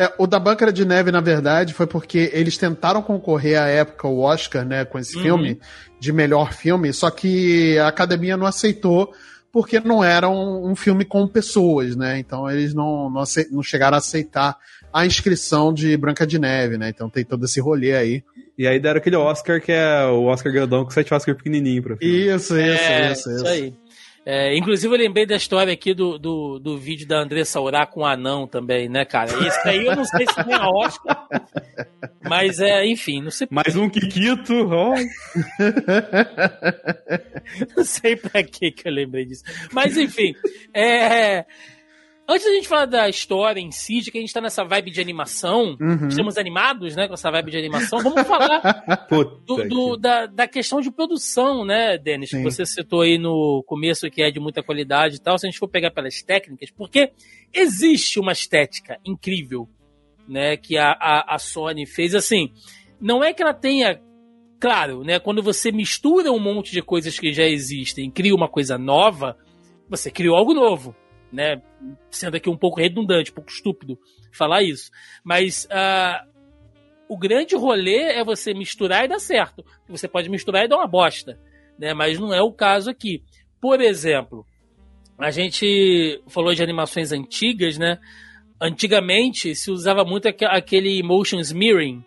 É, 0.00 0.12
o 0.16 0.28
da 0.28 0.38
Branca 0.38 0.72
de 0.72 0.84
Neve, 0.84 1.10
na 1.10 1.20
verdade, 1.20 1.74
foi 1.74 1.88
porque 1.88 2.30
eles 2.32 2.56
tentaram 2.56 3.02
concorrer 3.02 3.60
à 3.60 3.66
época 3.66 4.06
o 4.06 4.20
Oscar, 4.20 4.64
né, 4.64 4.84
com 4.84 4.96
esse 4.96 5.16
Uhum. 5.16 5.22
filme, 5.24 5.60
de 5.98 6.12
melhor 6.12 6.52
filme, 6.52 6.92
só 6.92 7.10
que 7.10 7.76
a 7.78 7.88
academia 7.88 8.36
não 8.36 8.46
aceitou 8.46 9.12
porque 9.52 9.80
não 9.80 10.02
era 10.04 10.28
um, 10.28 10.70
um 10.70 10.76
filme 10.76 11.04
com 11.04 11.26
pessoas, 11.26 11.96
né? 11.96 12.18
Então 12.18 12.48
eles 12.50 12.74
não, 12.74 13.10
não, 13.10 13.24
não 13.50 13.62
chegaram 13.62 13.94
a 13.94 13.98
aceitar 13.98 14.56
a 14.92 15.06
inscrição 15.06 15.72
de 15.72 15.96
Branca 15.96 16.26
de 16.26 16.38
Neve, 16.38 16.78
né? 16.78 16.88
Então 16.88 17.08
tem 17.10 17.24
todo 17.24 17.44
esse 17.44 17.60
rolê 17.60 17.94
aí. 17.94 18.22
E 18.56 18.66
aí 18.66 18.80
deram 18.80 18.98
aquele 18.98 19.16
Oscar 19.16 19.60
que 19.60 19.70
é 19.70 20.04
o 20.06 20.24
Oscar 20.24 20.52
grandão 20.52 20.84
com 20.84 20.90
sete 20.90 21.14
Oscar 21.14 21.34
pequenininho 21.34 21.82
pra 21.82 21.96
filme. 21.96 22.26
Isso, 22.26 22.58
isso, 22.58 22.58
É, 22.58 23.12
isso, 23.12 23.30
isso. 23.30 23.46
aí. 23.46 23.74
É, 24.30 24.54
inclusive, 24.54 24.94
eu 24.94 24.98
lembrei 24.98 25.24
da 25.24 25.36
história 25.36 25.72
aqui 25.72 25.94
do, 25.94 26.18
do, 26.18 26.58
do 26.58 26.76
vídeo 26.76 27.08
da 27.08 27.18
Andressa 27.18 27.62
Urá 27.62 27.86
com 27.86 28.00
o 28.00 28.04
anão 28.04 28.46
também, 28.46 28.86
né, 28.86 29.06
cara? 29.06 29.30
Isso 29.30 29.58
aí 29.64 29.86
eu 29.86 29.96
não 29.96 30.04
sei 30.04 30.26
se 30.26 30.44
tem 30.44 30.52
a 30.52 30.68
Oscar. 30.68 31.26
Mas, 32.28 32.60
é, 32.60 32.84
enfim, 32.84 33.22
não 33.22 33.30
sei, 33.30 33.48
Mais 33.50 33.74
um 33.74 33.88
Kikito, 33.88 34.68
ó. 34.70 34.92
não 37.74 37.82
sei 37.82 38.16
pra 38.16 38.42
que 38.42 38.70
que 38.70 38.86
eu 38.86 38.92
lembrei 38.92 39.24
disso. 39.24 39.44
Mas, 39.72 39.96
enfim, 39.96 40.34
é, 40.74 41.46
antes 42.28 42.44
da 42.46 42.52
gente 42.52 42.68
falar 42.68 42.84
da 42.86 43.08
história 43.08 43.58
em 43.60 43.70
si, 43.70 44.00
de 44.00 44.10
que 44.10 44.18
a 44.18 44.20
gente 44.20 44.32
tá 44.32 44.40
nessa 44.40 44.62
vibe 44.64 44.90
de 44.90 45.00
animação, 45.00 45.76
Uhum. 45.80 46.08
estamos 46.08 46.36
animados, 46.36 46.94
né, 46.94 47.08
com 47.08 47.14
essa 47.14 47.30
vibe 47.30 47.50
de 47.52 47.56
animação, 47.58 47.98
vamos 48.00 48.26
falar 48.28 48.60
do- 49.46 49.68
do- 49.68 49.96
da, 49.96 50.26
da 50.26 50.46
questão 50.46 50.80
de 50.80 50.90
produção, 50.90 51.64
né, 51.64 51.96
Denis? 51.96 52.30
Que 52.30 52.42
você 52.42 52.66
citou 52.66 53.00
aí 53.00 53.16
no 53.18 53.64
começo 53.66 54.10
que 54.10 54.22
é 54.22 54.30
de 54.30 54.38
muita 54.38 54.62
qualidade 54.62 55.16
e 55.16 55.20
tal. 55.20 55.38
Se 55.38 55.46
a 55.46 55.50
gente 55.50 55.58
for 55.58 55.68
pegar 55.68 55.90
pelas 55.90 56.22
técnicas, 56.22 56.70
porque 56.70 57.10
existe 57.52 58.20
uma 58.20 58.32
estética 58.32 58.98
incrível, 59.04 59.68
né, 60.28 60.56
que 60.56 60.76
a, 60.76 60.90
a, 60.92 61.34
a 61.34 61.38
Sony 61.38 61.86
fez. 61.86 62.14
Assim, 62.14 62.50
não 63.00 63.24
é 63.24 63.32
que 63.32 63.42
ela 63.42 63.54
tenha. 63.54 64.00
Claro, 64.60 65.04
né, 65.04 65.20
quando 65.20 65.40
você 65.42 65.70
mistura 65.70 66.32
um 66.32 66.38
monte 66.40 66.72
de 66.72 66.82
coisas 66.82 67.16
que 67.18 67.32
já 67.32 67.44
existem 67.44 68.08
e 68.08 68.10
cria 68.10 68.34
uma 68.34 68.48
coisa 68.48 68.76
nova, 68.76 69.36
você 69.88 70.10
criou 70.10 70.36
algo 70.36 70.52
novo, 70.52 70.94
né? 71.32 71.60
Sendo 72.10 72.36
aqui 72.36 72.48
um 72.48 72.56
pouco 72.56 72.80
redundante, 72.80 73.30
um 73.30 73.34
pouco 73.34 73.50
estúpido 73.50 73.98
falar 74.32 74.62
isso. 74.62 74.90
Mas 75.24 75.66
ah, 75.70 76.24
o 77.08 77.16
grande 77.16 77.54
rolê 77.56 78.12
é 78.12 78.24
você 78.24 78.52
misturar 78.54 79.04
e 79.04 79.08
dar 79.08 79.18
certo. 79.18 79.64
Você 79.88 80.06
pode 80.08 80.28
misturar 80.28 80.64
e 80.64 80.68
dar 80.68 80.76
uma 80.76 80.86
bosta, 80.86 81.38
né? 81.78 81.94
Mas 81.94 82.18
não 82.18 82.32
é 82.32 82.42
o 82.42 82.52
caso 82.52 82.90
aqui. 82.90 83.22
Por 83.60 83.80
exemplo, 83.80 84.46
a 85.18 85.30
gente 85.30 86.22
falou 86.28 86.54
de 86.54 86.62
animações 86.62 87.12
antigas, 87.12 87.78
né? 87.78 87.98
Antigamente 88.60 89.54
se 89.54 89.70
usava 89.70 90.04
muito 90.04 90.28
aque- 90.28 90.44
aquele 90.44 91.02
motion 91.02 91.38
smearing, 91.40 92.04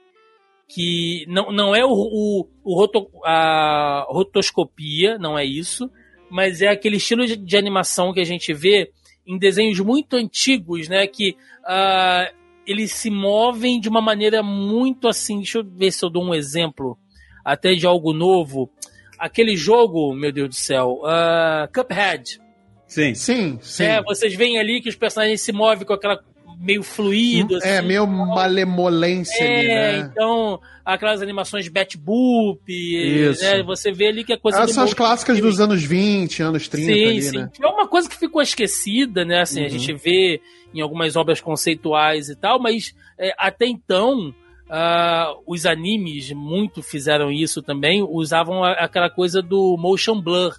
que 0.67 1.25
não, 1.27 1.51
não 1.51 1.75
é 1.75 1.83
o, 1.83 1.89
o, 1.91 2.47
o 2.63 2.75
roto- 2.75 3.09
a 3.25 4.05
rotoscopia, 4.09 5.17
não 5.17 5.37
é 5.37 5.43
isso, 5.45 5.89
mas 6.29 6.61
é 6.61 6.67
aquele 6.69 6.95
estilo 6.97 7.25
de, 7.25 7.35
de 7.35 7.57
animação 7.57 8.13
que 8.13 8.21
a 8.21 8.25
gente 8.25 8.53
vê 8.53 8.91
em 9.25 9.37
desenhos 9.37 9.79
muito 9.79 10.15
antigos, 10.15 10.87
né? 10.87 11.07
Que 11.07 11.35
ah, 11.65 12.31
eles 12.65 12.91
se 12.91 13.09
movem 13.09 13.79
de 13.79 13.89
uma 13.89 14.01
maneira 14.01 14.43
muito 14.43 15.07
assim. 15.07 15.37
Deixa 15.37 15.59
eu 15.59 15.63
ver 15.63 15.91
se 15.91 16.03
eu 16.03 16.09
dou 16.09 16.23
um 16.23 16.33
exemplo 16.33 16.97
até 17.43 17.73
de 17.73 17.85
algo 17.85 18.13
novo. 18.13 18.69
Aquele 19.17 19.55
jogo, 19.55 20.13
meu 20.13 20.31
Deus 20.31 20.49
do 20.49 20.55
céu, 20.55 21.01
ah, 21.05 21.69
Cuphead. 21.73 22.39
Sim. 22.87 23.13
Sim, 23.15 23.59
sim. 23.61 23.85
É, 23.85 24.01
vocês 24.03 24.33
veem 24.33 24.59
ali 24.59 24.81
que 24.81 24.89
os 24.89 24.95
personagens 24.95 25.41
se 25.41 25.53
movem 25.53 25.85
com 25.85 25.93
aquela 25.93 26.21
meio 26.61 26.83
fluido. 26.83 27.55
é, 27.63 27.77
assim, 27.79 27.87
meio 27.87 28.05
tal. 28.05 28.27
malemolência 28.35 29.43
ali, 29.45 29.67
É, 29.67 29.97
né? 29.97 30.09
então, 30.11 30.59
aquelas 30.85 31.21
animações 31.21 31.67
Bat 31.67 31.97
Boop, 31.97 32.61
Isso. 32.69 33.43
né, 33.43 33.63
você 33.63 33.91
vê 33.91 34.07
ali 34.07 34.23
que 34.23 34.33
a 34.33 34.37
coisa 34.39 34.59
Elas 34.59 34.71
do 34.71 34.73
são 34.75 34.83
as 34.83 34.93
clássicas 34.93 35.39
dos 35.41 35.59
anos 35.59 35.83
20, 35.83 36.41
anos 36.43 36.67
30 36.67 36.85
sim, 36.93 37.05
ali, 37.05 37.21
sim. 37.21 37.37
né? 37.39 37.49
É 37.61 37.67
uma 37.67 37.87
coisa 37.87 38.07
que 38.09 38.17
ficou 38.17 38.41
esquecida, 38.41 39.25
né? 39.25 39.41
Assim, 39.41 39.61
a 39.61 39.63
Uhum. 39.63 39.69
gente 39.69 39.93
vê 39.93 40.39
em 40.73 40.81
algumas 40.81 41.15
obras 41.15 41.41
conceituais 41.41 42.29
e 42.29 42.35
tal, 42.35 42.59
mas 42.61 42.93
é, 43.19 43.33
até 43.37 43.65
então 43.65 44.33
ah, 44.73 45.33
os 45.45 45.65
animes 45.65 46.31
muito 46.31 46.81
fizeram 46.81 47.29
isso 47.29 47.61
também, 47.61 48.01
usavam 48.01 48.63
a- 48.63 48.71
aquela 48.73 49.09
coisa 49.09 49.41
do 49.41 49.75
motion 49.77 50.21
blur, 50.21 50.55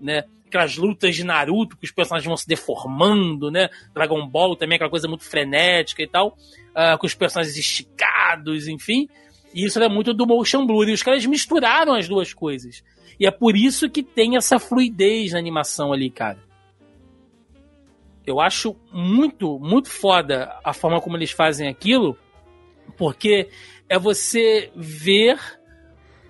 né? 0.00 0.22
Aquelas 0.46 0.76
lutas 0.76 1.14
de 1.14 1.24
Naruto, 1.24 1.76
que 1.76 1.84
os 1.84 1.90
personagens 1.90 2.26
vão 2.26 2.36
se 2.36 2.46
deformando, 2.46 3.50
né? 3.50 3.68
Dragon 3.94 4.26
Ball 4.26 4.56
também, 4.56 4.76
aquela 4.76 4.90
coisa 4.90 5.08
muito 5.08 5.24
frenética 5.24 6.02
e 6.02 6.08
tal, 6.08 6.36
uh, 6.70 6.98
com 6.98 7.06
os 7.06 7.14
personagens 7.14 7.56
esticados, 7.56 8.68
enfim. 8.68 9.08
E 9.52 9.64
isso 9.64 9.78
era 9.78 9.88
muito 9.88 10.12
do 10.12 10.26
motion 10.26 10.66
blur. 10.66 10.88
E 10.88 10.92
os 10.92 11.02
caras 11.02 11.24
misturaram 11.26 11.94
as 11.94 12.08
duas 12.08 12.32
coisas. 12.32 12.82
E 13.18 13.26
é 13.26 13.30
por 13.30 13.56
isso 13.56 13.88
que 13.88 14.02
tem 14.02 14.36
essa 14.36 14.58
fluidez 14.58 15.32
na 15.32 15.38
animação 15.38 15.92
ali, 15.92 16.10
cara. 16.10 16.38
Eu 18.26 18.40
acho 18.40 18.76
muito, 18.92 19.58
muito 19.58 19.88
foda 19.88 20.58
a 20.64 20.72
forma 20.72 21.00
como 21.00 21.16
eles 21.16 21.30
fazem 21.30 21.68
aquilo, 21.68 22.18
porque 22.96 23.48
é 23.88 23.98
você 23.98 24.70
ver 24.74 25.38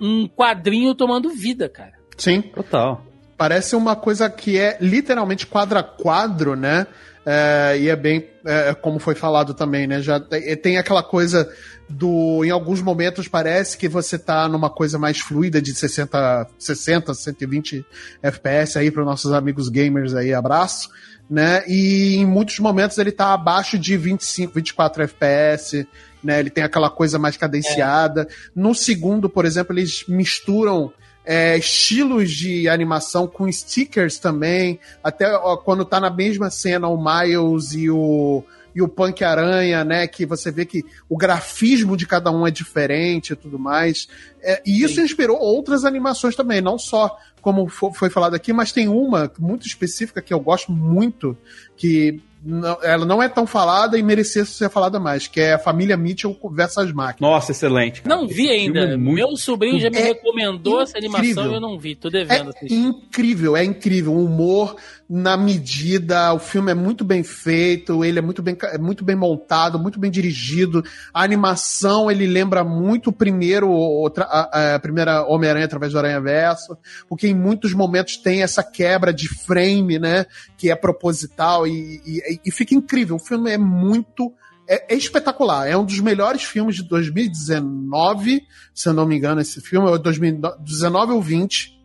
um 0.00 0.28
quadrinho 0.28 0.94
tomando 0.94 1.30
vida, 1.30 1.68
cara. 1.68 1.94
Sim. 2.16 2.42
Total. 2.42 3.05
Parece 3.36 3.76
uma 3.76 3.94
coisa 3.94 4.30
que 4.30 4.58
é 4.58 4.78
literalmente 4.80 5.46
quadro 5.46 5.78
a 5.78 5.82
quadro, 5.82 6.56
né? 6.56 6.86
É, 7.28 7.76
e 7.80 7.88
é 7.88 7.96
bem, 7.96 8.28
é, 8.44 8.72
como 8.72 9.00
foi 9.00 9.16
falado 9.16 9.52
também, 9.52 9.86
né? 9.86 10.00
Já 10.00 10.20
tem, 10.20 10.56
tem 10.56 10.78
aquela 10.78 11.02
coisa 11.02 11.50
do. 11.88 12.44
Em 12.44 12.50
alguns 12.50 12.80
momentos 12.80 13.26
parece 13.26 13.76
que 13.76 13.88
você 13.88 14.16
tá 14.16 14.48
numa 14.48 14.70
coisa 14.70 14.96
mais 14.96 15.18
fluida 15.18 15.60
de 15.60 15.74
60, 15.74 16.46
60 16.56 17.12
120 17.12 17.84
FPS 18.22 18.78
aí 18.78 18.92
para 18.92 19.04
nossos 19.04 19.32
amigos 19.32 19.68
gamers 19.68 20.14
aí, 20.14 20.32
abraço. 20.32 20.88
Né? 21.28 21.64
E 21.66 22.18
em 22.18 22.24
muitos 22.24 22.60
momentos 22.60 22.96
ele 22.98 23.10
tá 23.10 23.34
abaixo 23.34 23.76
de 23.76 23.96
25, 23.96 24.54
24 24.54 25.02
FPS, 25.02 25.86
né? 26.22 26.38
Ele 26.38 26.50
tem 26.50 26.62
aquela 26.62 26.88
coisa 26.88 27.18
mais 27.18 27.36
cadenciada. 27.36 28.22
É. 28.22 28.26
No 28.54 28.72
segundo, 28.72 29.28
por 29.28 29.44
exemplo, 29.44 29.76
eles 29.76 30.04
misturam 30.06 30.92
é, 31.26 31.58
estilos 31.58 32.30
de 32.30 32.68
animação 32.68 33.26
com 33.26 33.50
stickers 33.50 34.18
também. 34.18 34.78
Até 35.02 35.34
ó, 35.36 35.56
quando 35.56 35.84
tá 35.84 35.98
na 35.98 36.08
mesma 36.08 36.48
cena 36.50 36.86
o 36.86 36.96
Miles 36.96 37.72
e 37.72 37.90
o, 37.90 38.44
e 38.72 38.80
o 38.80 38.86
Punk 38.86 39.24
Aranha, 39.24 39.84
né? 39.84 40.06
Que 40.06 40.24
você 40.24 40.52
vê 40.52 40.64
que 40.64 40.84
o 41.08 41.16
grafismo 41.16 41.96
de 41.96 42.06
cada 42.06 42.30
um 42.30 42.46
é 42.46 42.50
diferente 42.50 43.32
e 43.32 43.36
tudo 43.36 43.58
mais. 43.58 44.06
É, 44.40 44.62
e 44.64 44.82
isso 44.84 44.94
Sim. 44.94 45.02
inspirou 45.02 45.36
outras 45.36 45.84
animações 45.84 46.36
também, 46.36 46.60
não 46.60 46.78
só 46.78 47.18
como 47.42 47.68
foi 47.68 48.10
falado 48.10 48.34
aqui, 48.34 48.52
mas 48.52 48.72
tem 48.72 48.88
uma 48.88 49.30
muito 49.38 49.68
específica 49.68 50.20
que 50.20 50.34
eu 50.34 50.40
gosto 50.40 50.72
muito, 50.72 51.36
que 51.76 52.20
não, 52.46 52.78
ela 52.80 53.04
não 53.04 53.20
é 53.20 53.28
tão 53.28 53.44
falada 53.44 53.98
e 53.98 54.02
merecia 54.02 54.44
ser 54.44 54.70
falada 54.70 55.00
mais, 55.00 55.26
que 55.26 55.40
é 55.40 55.54
a 55.54 55.58
família 55.58 55.96
Mitchell 55.96 56.38
versus 56.52 56.92
máquinas. 56.92 57.20
Nossa, 57.20 57.50
excelente. 57.50 58.02
Cara. 58.02 58.14
Não 58.14 58.28
vi 58.28 58.48
ainda. 58.48 58.80
É 58.80 58.96
muito... 58.96 59.16
Meu 59.16 59.36
sobrinho 59.36 59.80
já 59.80 59.90
me 59.90 59.98
é 59.98 60.02
recomendou 60.02 60.80
essa 60.80 60.96
animação 60.96 61.50
e 61.50 61.54
eu 61.54 61.60
não 61.60 61.76
vi. 61.76 61.96
Tô 61.96 62.08
devendo 62.08 62.52
é 62.62 62.66
Incrível, 62.72 63.56
é 63.56 63.64
incrível. 63.64 64.12
O 64.12 64.24
humor 64.24 64.76
na 65.08 65.36
medida, 65.36 66.32
o 66.32 66.38
filme 66.38 66.72
é 66.72 66.74
muito 66.74 67.04
bem 67.04 67.22
feito, 67.22 68.04
ele 68.04 68.18
é 68.18 68.22
muito 68.22 68.42
bem, 68.42 68.56
é 68.62 68.78
muito 68.78 69.04
bem 69.04 69.14
montado, 69.14 69.78
muito 69.78 70.00
bem 70.00 70.10
dirigido. 70.10 70.82
A 71.14 71.22
animação, 71.22 72.10
ele 72.10 72.26
lembra 72.26 72.64
muito 72.64 73.10
o 73.10 73.12
primeiro, 73.12 73.70
outra, 73.70 74.24
a, 74.24 74.74
a 74.74 74.78
primeira 74.80 75.24
Homem-Aranha 75.24 75.64
através 75.64 75.92
do 75.92 75.98
Aranha 75.98 76.20
Verso, 76.20 76.76
porque 77.08 77.28
em 77.28 77.34
muitos 77.34 77.72
momentos 77.72 78.16
tem 78.16 78.42
essa 78.42 78.64
quebra 78.64 79.12
de 79.14 79.28
frame, 79.28 79.98
né? 79.98 80.26
Que 80.56 80.72
é 80.72 80.74
proposital 80.74 81.66
e, 81.68 82.00
e, 82.04 82.40
e 82.44 82.50
fica 82.50 82.74
incrível. 82.74 83.16
O 83.16 83.20
filme 83.20 83.52
é 83.52 83.58
muito 83.58 84.32
é, 84.68 84.92
é, 84.92 84.96
espetacular. 84.96 85.68
É 85.68 85.76
um 85.76 85.84
dos 85.84 86.00
melhores 86.00 86.42
filmes 86.42 86.74
de 86.74 86.82
2019, 86.82 88.42
se 88.74 88.88
eu 88.88 88.92
não 88.92 89.06
me 89.06 89.16
engano, 89.16 89.40
esse 89.40 89.60
filme, 89.60 89.88
é 89.88 89.98
2019 89.98 91.12
ou 91.12 91.22
20 91.22 91.75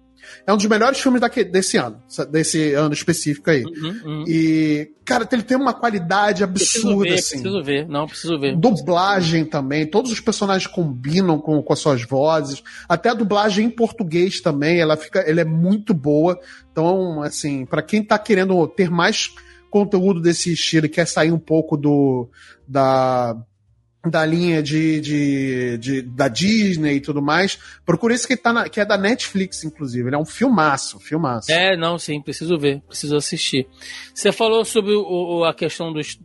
é 0.46 0.54
um 0.54 0.58
dos 0.58 0.66
melhores 0.66 1.00
filmes 1.00 1.22
desse 1.52 1.78
ano, 1.78 2.02
desse 2.30 2.74
ano 2.74 2.94
específico 2.94 3.50
aí. 3.50 3.64
Uhum, 3.64 4.02
uhum. 4.06 4.24
E, 4.28 4.92
cara, 5.06 5.28
ele 5.32 5.44
tem 5.44 5.58
uma 5.58 5.74
qualidade 5.74 6.44
absurda, 6.44 6.60
preciso 6.60 7.00
ver, 7.00 7.14
assim. 7.14 7.42
Preciso 7.42 7.64
ver, 7.64 7.88
não, 7.88 8.08
preciso 8.08 8.40
ver. 8.40 8.56
Dublagem 8.56 9.46
também, 9.46 9.86
todos 9.86 10.12
os 10.12 10.20
personagens 10.20 10.68
combinam 10.68 11.40
com, 11.40 11.62
com 11.62 11.74
as 11.74 11.80
suas 11.80 12.04
vozes. 12.04 12.64
Até 12.88 13.10
a 13.10 13.14
dublagem 13.14 13.68
em 13.68 13.70
português 13.70 14.42
também, 14.42 14.80
ela 14.80 14.98
fica, 14.98 15.20
ela 15.20 15.42
é 15.42 15.46
muito 15.46 15.94
boa. 15.94 16.40
Então, 16.72 17.22
assim, 17.22 17.66
para 17.66 17.82
quem 17.82 18.04
tá 18.04 18.18
querendo 18.18 18.68
ter 18.68 18.90
mais 18.90 19.32
conteúdo 19.70 20.20
desse 20.20 20.52
estilo 20.54 20.86
e 20.86 20.90
quer 20.90 21.08
sair 21.08 21.32
um 21.32 21.40
pouco 21.40 21.78
do 21.78 22.30
da 22.68 23.36
da 24.10 24.26
linha 24.26 24.64
de, 24.64 25.00
de, 25.00 25.78
de, 25.78 26.02
da 26.02 26.28
Disney 26.28 26.96
e 26.96 27.02
tudo 27.02 27.22
mais. 27.22 27.60
Procura 27.86 28.14
esse 28.14 28.28
que, 28.28 28.36
tá 28.36 28.52
na, 28.52 28.68
que 28.68 28.80
é 28.80 28.86
da 28.86 28.98
Netflix, 28.98 29.64
inclusive. 29.64 30.08
Ele 30.10 30.16
é 30.16 30.20
um 30.20 30.26
filmaço, 30.26 31.00
filmaço. 31.00 31.52
É, 31.52 31.78
não, 31.78 32.00
sim, 32.00 32.20
preciso 32.22 32.58
ver, 32.58 32.82
preciso 32.88 33.16
assistir. 33.16 33.68
Você 34.14 34.32
falou 34.32 34.66
sobre 34.66 34.94
o, 34.94 35.44
a 35.44 35.54
questão 35.54 35.94
dos, 35.94 36.20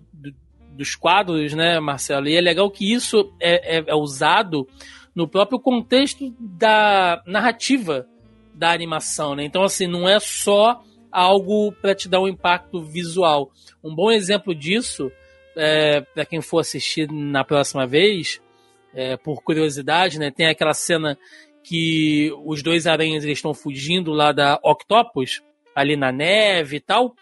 dos 0.73 0.95
quadros, 0.95 1.53
né, 1.53 1.79
Marcelo? 1.79 2.29
E 2.29 2.37
é 2.37 2.41
legal 2.41 2.71
que 2.71 2.93
isso 2.93 3.33
é, 3.41 3.79
é, 3.79 3.85
é 3.89 3.95
usado 3.95 4.67
no 5.15 5.29
próprio 5.29 5.59
contexto 5.59 6.35
da 6.39 7.23
narrativa 7.27 8.07
da 8.55 8.73
animação, 8.73 9.35
né? 9.35 9.45
Então, 9.45 9.63
assim, 9.63 9.87
não 9.87 10.09
é 10.09 10.19
só 10.19 10.83
algo 11.13 11.73
para 11.73 11.95
te 11.95 12.09
dar 12.09 12.21
um 12.21 12.29
impacto 12.29 12.83
visual. 12.83 13.51
Um 13.85 13.95
bom 13.95 14.11
exemplo 14.11 14.55
disso 14.55 15.11
é, 15.57 16.01
para 16.03 16.27
quem 16.27 16.41
for 16.41 16.61
assistir 16.61 17.11
na 17.11 17.45
próxima 17.45 17.87
vez, 17.87 18.41
é, 18.95 19.17
por 19.17 19.43
curiosidade, 19.43 20.19
né, 20.19 20.31
tem 20.31 20.47
aquela 20.47 20.75
cena 20.75 21.19
que 21.63 22.31
os 22.45 22.63
dois 22.63 22.87
aranhas 22.87 23.25
eles 23.25 23.39
estão 23.39 23.53
fugindo 23.53 24.13
lá 24.13 24.31
da 24.31 24.61
Octopus, 24.63 25.43
ali 25.75 25.97
na 25.97 26.13
neve 26.13 26.77
e 26.77 26.81
tal. 26.81 27.15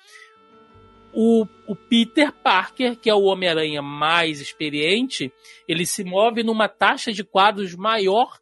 O, 1.13 1.47
o 1.67 1.75
Peter 1.75 2.33
Parker, 2.33 2.97
que 2.97 3.09
é 3.09 3.15
o 3.15 3.23
Homem-Aranha 3.23 3.81
mais 3.81 4.41
experiente, 4.41 5.33
ele 5.67 5.87
se 5.87 6.05
move 6.05 6.43
numa 6.43 6.69
taxa 6.69 7.13
de 7.13 7.25
quadros 7.25 7.75
maior 7.75 8.39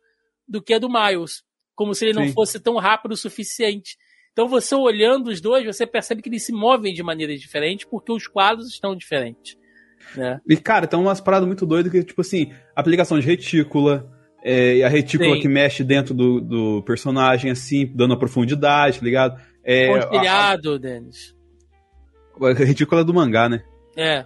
do 0.48 0.61
que 0.61 0.74
a 0.74 0.78
do 0.78 0.88
Miles, 0.88 1.44
como 1.74 1.94
se 1.94 2.07
ele 2.07 2.18
não 2.18 2.26
Sim. 2.26 2.33
fosse 2.33 2.59
tão 2.59 2.76
rápido 2.76 3.12
o 3.12 3.16
suficiente. 3.16 3.96
Então 4.33 4.48
você 4.48 4.74
olhando 4.74 5.28
os 5.28 5.40
dois, 5.40 5.64
você 5.64 5.87
percebe 5.87 6.22
que 6.22 6.28
eles 6.28 6.44
se 6.44 6.52
movem 6.52 6.92
de 6.92 7.02
maneiras 7.02 7.40
diferentes 7.40 7.87
porque 7.88 8.11
os 8.11 8.26
quadros 8.26 8.68
estão 8.68 8.96
diferentes. 8.96 9.57
É. 10.17 10.38
E, 10.49 10.57
cara, 10.57 10.87
tem 10.87 10.99
umas 10.99 11.21
paradas 11.21 11.47
muito 11.47 11.65
doidas 11.65 11.91
que, 11.91 12.03
tipo 12.03 12.21
assim, 12.21 12.53
aplicação 12.75 13.19
de 13.19 13.27
retícula, 13.27 14.11
é, 14.45 14.77
e 14.77 14.83
a 14.83 14.88
retícula 14.88 15.37
Sim. 15.37 15.41
que 15.41 15.49
mexe 15.49 15.85
dentro 15.85 16.12
do, 16.12 16.41
do 16.41 16.83
personagem, 16.83 17.51
assim, 17.51 17.91
dando 17.95 18.15
a 18.15 18.19
profundidade, 18.19 18.99
tá 18.99 19.05
ligado? 19.05 19.41
É, 19.65 19.87
Pontilhado, 19.87 20.75
a, 20.75 20.79
Denis. 20.79 21.35
A 22.41 22.53
retícula 22.53 23.05
do 23.05 23.15
mangá, 23.15 23.49
né? 23.49 23.62
É. 23.97 24.25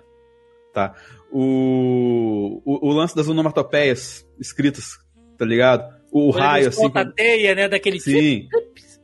Tá. 0.72 0.94
O, 1.30 2.62
o, 2.64 2.88
o 2.88 2.92
lance 2.92 3.14
das 3.14 3.28
onomatopeias 3.28 4.26
escritas, 4.40 4.98
tá 5.36 5.44
ligado? 5.44 5.94
O 6.10 6.30
raio, 6.30 6.68
assim. 6.68 6.90
A 6.94 7.04
teia, 7.04 7.54
né? 7.54 7.68
Daquele 7.68 8.00
Sim. 8.00 8.48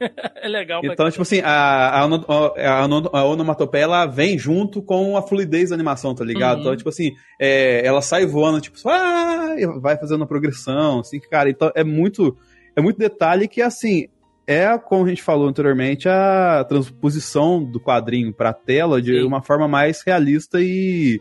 é 0.37 0.49
legal. 0.49 0.81
Então, 0.85 1.11
tipo 1.11 1.23
assim, 1.23 1.41
a, 1.41 2.03
a, 2.03 2.05
a, 2.05 2.85
a, 2.85 3.25
onomatopeia, 3.25 3.85
ela 3.85 4.07
vem 4.07 4.39
junto 4.39 4.83
com 4.83 5.17
a 5.17 5.23
fluidez 5.23 5.71
da 5.71 5.75
animação, 5.75 6.15
tá 6.15 6.25
ligado? 6.25 6.57
Uhum. 6.57 6.61
Então, 6.63 6.77
tipo 6.77 6.89
assim, 6.89 7.13
é, 7.41 7.85
ela 7.87 8.03
sai 8.03 8.27
voando, 8.27 8.61
tipo, 8.61 8.77
ah, 8.89 9.55
vai 9.81 9.97
fazendo 9.97 10.21
uma 10.21 10.27
progressão, 10.27 11.01
assim, 11.01 11.21
cara. 11.21 11.51
Então, 11.51 11.71
é 11.75 11.85
muito, 11.85 12.37
é 12.77 12.81
muito 12.81 12.99
detalhe 12.99 13.49
que, 13.49 13.63
assim, 13.63 14.09
é, 14.47 14.77
como 14.79 15.05
a 15.05 15.09
gente 15.09 15.23
falou 15.23 15.49
anteriormente, 15.49 16.09
a 16.09 16.65
transposição 16.69 17.63
do 17.63 17.81
quadrinho 17.81 18.33
pra 18.33 18.53
tela 18.53 19.01
de 19.01 19.21
Sim. 19.21 19.27
uma 19.27 19.43
forma 19.43 19.69
mais 19.69 20.03
realista 20.05 20.61
e, 20.61 21.21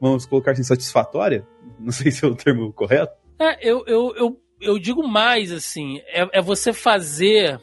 vamos 0.00 0.26
colocar 0.26 0.52
assim, 0.52 0.62
satisfatória. 0.62 1.46
Não 1.78 1.92
sei 1.92 2.10
se 2.10 2.24
é 2.24 2.28
o 2.28 2.34
termo 2.34 2.72
correto. 2.72 3.12
É, 3.38 3.68
eu, 3.68 3.84
eu, 3.86 4.14
eu, 4.16 4.40
eu 4.60 4.78
digo 4.78 5.06
mais, 5.06 5.52
assim, 5.52 5.98
é, 6.06 6.38
é 6.38 6.40
você 6.40 6.72
fazer 6.72 7.60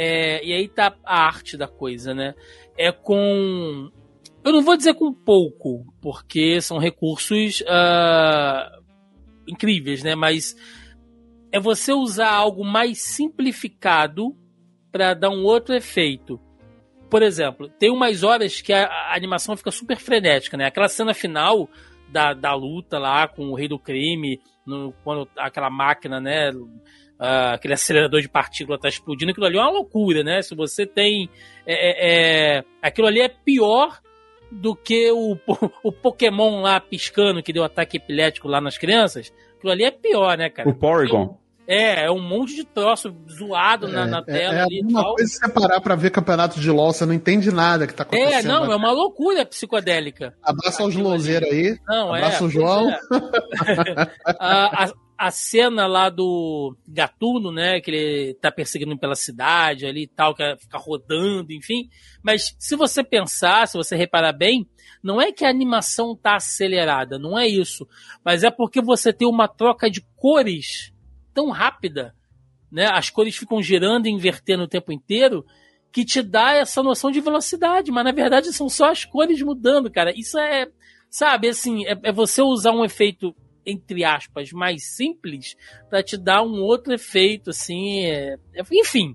é, 0.00 0.44
e 0.44 0.52
aí 0.52 0.68
tá 0.68 0.94
a 1.04 1.26
arte 1.26 1.56
da 1.56 1.66
coisa, 1.66 2.14
né? 2.14 2.32
É 2.76 2.92
com. 2.92 3.90
Eu 4.44 4.52
não 4.52 4.62
vou 4.62 4.76
dizer 4.76 4.94
com 4.94 5.12
pouco, 5.12 5.84
porque 6.00 6.60
são 6.60 6.78
recursos 6.78 7.62
uh, 7.62 8.84
incríveis, 9.48 10.04
né? 10.04 10.14
Mas 10.14 10.54
é 11.50 11.58
você 11.58 11.92
usar 11.92 12.30
algo 12.30 12.64
mais 12.64 12.98
simplificado 13.02 14.36
para 14.92 15.14
dar 15.14 15.30
um 15.30 15.42
outro 15.42 15.74
efeito. 15.74 16.40
Por 17.10 17.20
exemplo, 17.20 17.68
tem 17.68 17.90
umas 17.90 18.22
horas 18.22 18.60
que 18.60 18.72
a, 18.72 18.84
a, 18.86 19.16
animação 19.16 19.56
fica 19.56 19.72
super 19.72 19.96
frenética, 19.96 20.56
né? 20.56 20.66
Aquela 20.66 20.88
cena 20.88 21.12
final 21.12 21.68
da, 22.08 22.34
da 22.34 22.54
luta 22.54 23.00
lá 23.00 23.26
com 23.26 23.50
o 23.50 23.56
rei 23.56 23.66
do 23.66 23.80
crime, 23.80 24.40
no, 24.64 24.94
quando 25.02 25.28
aquela 25.36 25.68
máquina, 25.68 26.20
né? 26.20 26.52
Uh, 27.18 27.54
aquele 27.54 27.74
acelerador 27.74 28.20
de 28.20 28.28
partícula 28.28 28.76
está 28.76 28.88
explodindo, 28.88 29.30
aquilo 29.30 29.46
ali 29.46 29.58
é 29.58 29.60
uma 29.60 29.70
loucura, 29.70 30.22
né? 30.22 30.42
Se 30.42 30.54
você 30.54 30.86
tem. 30.86 31.28
É, 31.66 31.74
é, 31.74 32.56
é, 32.58 32.64
aquilo 32.82 33.06
ali 33.06 33.20
é 33.20 33.28
pior 33.28 34.00
do 34.50 34.74
que 34.74 35.10
o, 35.10 35.36
o 35.82 35.92
Pokémon 35.92 36.62
lá 36.62 36.80
piscando 36.80 37.42
que 37.42 37.52
deu 37.52 37.64
ataque 37.64 37.96
epilético 37.96 38.48
lá 38.48 38.60
nas 38.60 38.78
crianças. 38.78 39.32
Aquilo 39.56 39.72
ali 39.72 39.84
é 39.84 39.90
pior, 39.90 40.38
né, 40.38 40.48
cara? 40.48 40.68
O 40.68 40.74
Porygon. 40.74 41.36
É, 41.70 42.06
é 42.06 42.10
um 42.10 42.18
monte 42.18 42.56
de 42.56 42.64
troço 42.64 43.14
zoado 43.30 43.88
é, 43.88 43.90
na, 43.90 44.06
na, 44.06 44.22
tela 44.22 44.54
é, 44.54 44.58
é 44.58 44.62
ali. 44.62 44.80
Uma 44.88 45.04
coisa 45.04 45.30
se 45.30 45.38
você 45.38 45.48
parar 45.50 45.82
pra 45.82 45.94
ver 45.94 46.10
campeonato 46.10 46.58
de 46.58 46.70
LOL, 46.70 46.94
você 46.94 47.04
não 47.04 47.12
entende 47.12 47.52
nada 47.52 47.86
que 47.86 47.92
tá 47.92 48.04
acontecendo. 48.04 48.32
É, 48.32 48.42
não, 48.42 48.72
é 48.72 48.74
uma 48.74 48.90
loucura 48.90 49.44
psicodélica. 49.44 50.32
Abraça 50.42 50.82
os 50.82 50.96
lozeiros 50.96 51.46
aí. 51.50 51.78
Não, 51.86 52.14
Abraça 52.14 52.42
é, 52.42 52.46
o 52.46 52.48
João. 52.48 52.88
É. 52.88 52.98
a, 54.40 54.84
a, 54.84 54.92
a, 55.18 55.30
cena 55.30 55.86
lá 55.86 56.08
do 56.08 56.76
Gatuno, 56.86 57.50
né, 57.50 57.80
que 57.80 57.90
ele 57.90 58.34
tá 58.34 58.52
perseguindo 58.52 58.96
pela 58.96 59.16
cidade 59.16 59.84
ali 59.84 60.04
e 60.04 60.06
tal, 60.06 60.34
que 60.34 60.42
é 60.42 60.56
ficar 60.56 60.78
rodando, 60.78 61.52
enfim. 61.52 61.88
Mas 62.22 62.54
se 62.58 62.76
você 62.76 63.02
pensar, 63.02 63.66
se 63.66 63.76
você 63.76 63.96
reparar 63.96 64.32
bem, 64.32 64.68
não 65.02 65.20
é 65.20 65.32
que 65.32 65.44
a 65.44 65.50
animação 65.50 66.16
tá 66.16 66.36
acelerada, 66.36 67.18
não 67.18 67.38
é 67.38 67.46
isso. 67.46 67.86
Mas 68.24 68.44
é 68.44 68.50
porque 68.50 68.80
você 68.80 69.12
tem 69.12 69.26
uma 69.28 69.48
troca 69.48 69.90
de 69.90 70.00
cores 70.16 70.92
tão 71.34 71.50
rápida, 71.50 72.14
né? 72.70 72.86
As 72.86 73.10
cores 73.10 73.36
ficam 73.36 73.62
girando 73.62 74.06
e 74.06 74.10
invertendo 74.10 74.64
o 74.64 74.68
tempo 74.68 74.92
inteiro, 74.92 75.44
que 75.90 76.04
te 76.04 76.22
dá 76.22 76.52
essa 76.52 76.82
noção 76.82 77.10
de 77.10 77.20
velocidade, 77.20 77.90
mas 77.90 78.04
na 78.04 78.12
verdade 78.12 78.52
são 78.52 78.68
só 78.68 78.90
as 78.90 79.04
cores 79.04 79.40
mudando, 79.42 79.90
cara. 79.90 80.12
Isso 80.16 80.38
é, 80.38 80.68
sabe, 81.10 81.48
assim, 81.48 81.86
é, 81.86 81.98
é 82.04 82.12
você 82.12 82.42
usar 82.42 82.72
um 82.72 82.84
efeito 82.84 83.34
entre 83.70 84.04
aspas 84.04 84.52
mais 84.52 84.96
simples 84.96 85.56
para 85.90 86.02
te 86.02 86.16
dar 86.16 86.42
um 86.42 86.60
outro 86.60 86.92
efeito, 86.92 87.50
assim, 87.50 88.04
é, 88.04 88.36
é, 88.54 88.62
enfim 88.72 89.14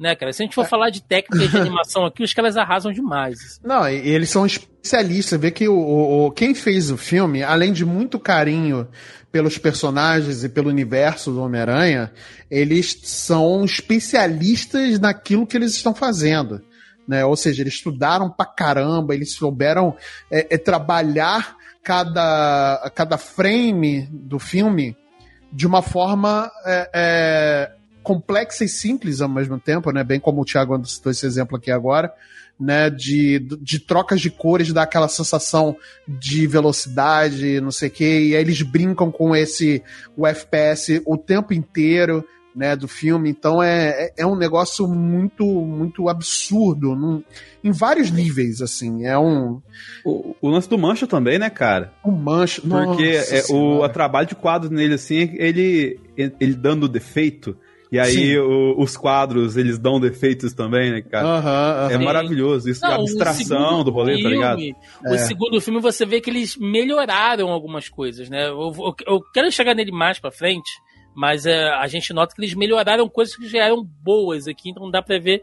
né, 0.00 0.16
cara? 0.16 0.32
Se 0.32 0.42
a 0.42 0.46
gente 0.46 0.54
for 0.54 0.64
é. 0.64 0.68
falar 0.68 0.88
de 0.88 1.02
técnica 1.02 1.46
de 1.46 1.56
animação 1.58 2.06
aqui, 2.06 2.22
os 2.22 2.32
caras 2.32 2.56
arrasam 2.56 2.90
demais. 2.90 3.60
Não, 3.62 3.86
eles 3.86 4.30
são 4.30 4.46
especialistas. 4.46 5.38
Vê 5.38 5.50
que 5.50 5.68
o, 5.68 5.76
o, 5.76 6.30
quem 6.30 6.54
fez 6.54 6.90
o 6.90 6.96
filme, 6.96 7.42
além 7.42 7.70
de 7.70 7.84
muito 7.84 8.18
carinho 8.18 8.88
pelos 9.30 9.58
personagens 9.58 10.42
e 10.42 10.48
pelo 10.48 10.70
universo 10.70 11.30
do 11.30 11.42
Homem-Aranha, 11.42 12.10
eles 12.50 12.98
são 13.02 13.62
especialistas 13.62 14.98
naquilo 14.98 15.46
que 15.46 15.58
eles 15.58 15.74
estão 15.74 15.94
fazendo. 15.94 16.62
Né? 17.06 17.22
Ou 17.26 17.36
seja, 17.36 17.62
eles 17.62 17.74
estudaram 17.74 18.30
pra 18.30 18.46
caramba, 18.46 19.14
eles 19.14 19.32
souberam 19.32 19.94
é, 20.30 20.54
é, 20.54 20.56
trabalhar 20.56 21.56
cada, 21.82 22.90
cada 22.94 23.18
frame 23.18 24.08
do 24.10 24.38
filme 24.38 24.96
de 25.52 25.66
uma 25.66 25.82
forma 25.82 26.50
é, 26.64 26.90
é 26.94 27.72
complexa 28.02 28.64
e 28.64 28.68
simples 28.68 29.20
ao 29.20 29.28
mesmo 29.28 29.58
tempo, 29.58 29.90
né? 29.90 30.02
Bem 30.02 30.18
como 30.18 30.40
o 30.40 30.44
Thiago 30.44 30.84
citou 30.86 31.12
esse 31.12 31.26
exemplo 31.26 31.56
aqui 31.56 31.70
agora, 31.70 32.12
né? 32.58 32.88
De, 32.90 33.38
de 33.60 33.78
trocas 33.78 34.20
de 34.20 34.30
cores, 34.30 34.72
dá 34.72 34.82
aquela 34.82 35.08
sensação 35.08 35.76
de 36.06 36.46
velocidade, 36.46 37.60
não 37.60 37.70
sei 37.70 37.88
o 37.88 37.92
quê, 37.92 38.20
e 38.28 38.36
aí 38.36 38.42
eles 38.42 38.62
brincam 38.62 39.10
com 39.10 39.34
esse 39.34 39.82
o 40.16 40.26
FPS 40.26 41.02
o 41.06 41.16
tempo 41.16 41.52
inteiro. 41.52 42.24
Né, 42.52 42.74
do 42.74 42.88
filme, 42.88 43.30
então 43.30 43.62
é, 43.62 43.90
é, 43.90 44.12
é 44.18 44.26
um 44.26 44.34
negócio 44.34 44.88
muito 44.88 45.44
muito 45.44 46.08
absurdo 46.08 46.96
num, 46.96 47.22
em 47.62 47.70
vários 47.70 48.10
níveis, 48.10 48.60
assim, 48.60 49.06
é 49.06 49.16
um... 49.16 49.62
O, 50.04 50.34
o 50.40 50.48
lance 50.48 50.68
do 50.68 50.76
Mancha 50.76 51.06
também, 51.06 51.38
né, 51.38 51.48
cara? 51.48 51.92
O 52.02 52.10
Mancha, 52.10 52.60
Porque 52.60 53.04
é, 53.04 53.44
o 53.52 53.84
a 53.84 53.88
trabalho 53.88 54.26
de 54.26 54.34
quadro 54.34 54.68
nele, 54.68 54.94
assim, 54.94 55.30
ele, 55.34 56.00
ele 56.16 56.54
dando 56.54 56.88
defeito, 56.88 57.56
e 57.92 57.98
aí 57.98 58.38
o, 58.38 58.76
os 58.78 58.96
quadros, 58.96 59.56
eles 59.56 59.76
dão 59.76 59.98
defeitos 59.98 60.54
também, 60.54 60.92
né, 60.92 61.02
cara? 61.02 61.26
Uhum, 61.26 61.86
uhum. 61.86 61.90
É 61.90 61.98
maravilhoso 61.98 62.70
isso, 62.70 62.82
Não, 62.82 62.92
a 62.92 62.94
abstração 62.94 63.82
do 63.82 63.90
rolê, 63.90 64.12
tá 64.12 64.18
filme, 64.18 64.40
tá 64.40 64.54
ligado? 64.54 64.76
O 65.04 65.14
é. 65.14 65.18
segundo 65.18 65.60
filme 65.60 65.80
você 65.80 66.06
vê 66.06 66.20
que 66.20 66.30
eles 66.30 66.56
melhoraram 66.56 67.48
algumas 67.48 67.88
coisas, 67.88 68.30
né? 68.30 68.48
Eu, 68.48 68.72
eu, 68.78 68.94
eu 69.06 69.20
quero 69.34 69.50
chegar 69.50 69.74
nele 69.74 69.90
mais 69.90 70.20
pra 70.20 70.30
frente, 70.30 70.70
mas 71.14 71.46
é, 71.46 71.68
a 71.70 71.86
gente 71.86 72.12
nota 72.12 72.34
que 72.34 72.40
eles 72.40 72.54
melhoraram 72.54 73.08
coisas 73.08 73.36
que 73.36 73.48
já 73.48 73.64
eram 73.64 73.84
boas 73.84 74.46
aqui, 74.46 74.70
então 74.70 74.90
dá 74.90 75.02
pra 75.02 75.18
ver 75.18 75.42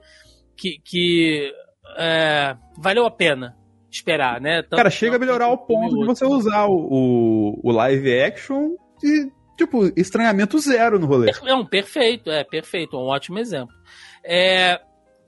que, 0.56 0.80
que 0.84 1.52
é, 1.98 2.56
valeu 2.78 3.06
a 3.06 3.12
pena 3.12 3.56
esperar, 3.90 4.42
né? 4.42 4.62
Tanto, 4.62 4.78
cara, 4.78 4.90
chega 4.90 5.16
a 5.16 5.20
melhorar 5.20 5.46
ao 5.46 5.58
ponto 5.58 5.98
de 5.98 6.06
você 6.06 6.26
usar 6.26 6.68
o, 6.68 7.60
o 7.64 7.72
live 7.72 8.22
action 8.22 8.76
e 9.04 9.32
tipo, 9.58 9.92
estranhamento 10.00 10.60
zero 10.60 11.00
no 11.00 11.08
rolê. 11.08 11.32
É 11.46 11.54
um 11.54 11.66
perfeito, 11.66 12.30
é 12.30 12.44
perfeito, 12.44 12.96
um 12.96 13.08
ótimo 13.08 13.40
exemplo. 13.40 13.76
É, 14.24 14.80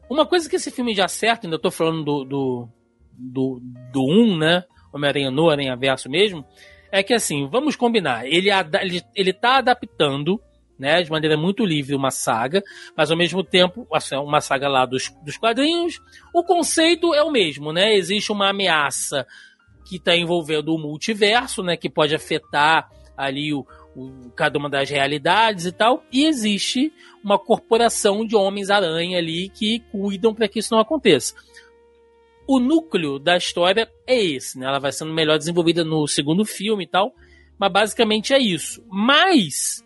uma 0.09 0.25
coisa 0.25 0.49
que 0.49 0.55
esse 0.55 0.71
filme 0.71 0.93
já 0.93 1.05
acerta, 1.05 1.47
ainda 1.47 1.59
tô 1.59 1.71
falando 1.71 2.03
do, 2.03 2.23
do, 2.25 2.69
do, 3.11 3.61
do 3.91 4.01
1, 4.01 4.37
né? 4.37 4.63
Homem-Aranha 4.93 5.31
no 5.31 5.49
Aranha 5.49 5.75
Verso 5.75 6.09
mesmo, 6.09 6.45
é 6.91 7.03
que 7.03 7.13
assim, 7.13 7.47
vamos 7.47 7.75
combinar, 7.75 8.25
ele, 8.25 8.49
ele, 8.81 9.01
ele 9.15 9.33
tá 9.33 9.57
adaptando, 9.57 10.41
né, 10.77 11.01
de 11.03 11.11
maneira 11.11 11.35
muito 11.35 11.65
livre 11.65 11.95
uma 11.95 12.09
saga, 12.09 12.63
mas 12.95 13.11
ao 13.11 13.17
mesmo 13.17 13.43
tempo, 13.43 13.85
assim, 13.93 14.15
uma 14.15 14.39
saga 14.39 14.67
lá 14.69 14.85
dos, 14.85 15.13
dos 15.23 15.37
quadrinhos, 15.37 15.99
o 16.33 16.43
conceito 16.43 17.13
é 17.13 17.21
o 17.21 17.29
mesmo, 17.29 17.73
né? 17.73 17.93
Existe 17.93 18.31
uma 18.31 18.49
ameaça 18.49 19.27
que 19.85 19.97
está 19.97 20.15
envolvendo 20.15 20.73
o 20.73 20.77
multiverso, 20.77 21.61
né, 21.63 21.75
que 21.75 21.89
pode 21.89 22.15
afetar 22.15 22.89
ali 23.17 23.53
o, 23.53 23.65
cada 24.35 24.57
uma 24.57 24.69
das 24.69 24.89
realidades 24.89 25.65
e 25.65 25.71
tal, 25.71 26.03
e 26.11 26.25
existe 26.25 26.93
uma 27.23 27.37
corporação 27.37 28.25
de 28.25 28.35
homens-aranha 28.35 29.17
ali 29.17 29.49
que 29.49 29.79
cuidam 29.91 30.33
para 30.33 30.47
que 30.47 30.59
isso 30.59 30.73
não 30.73 30.79
aconteça. 30.79 31.33
O 32.51 32.59
núcleo 32.59 33.19
da 33.19 33.37
história 33.37 33.87
é 34.07 34.19
esse, 34.19 34.57
né? 34.57 34.65
Ela 34.65 34.79
vai 34.79 34.91
sendo 34.91 35.13
melhor 35.13 35.37
desenvolvida 35.37 35.83
no 35.83 36.07
segundo 36.07 36.43
filme 36.43 36.83
e 36.83 36.87
tal, 36.87 37.13
mas 37.59 37.71
basicamente 37.71 38.33
é 38.33 38.39
isso. 38.39 38.83
Mas 38.89 39.85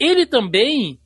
ele 0.00 0.26
também 0.26 0.98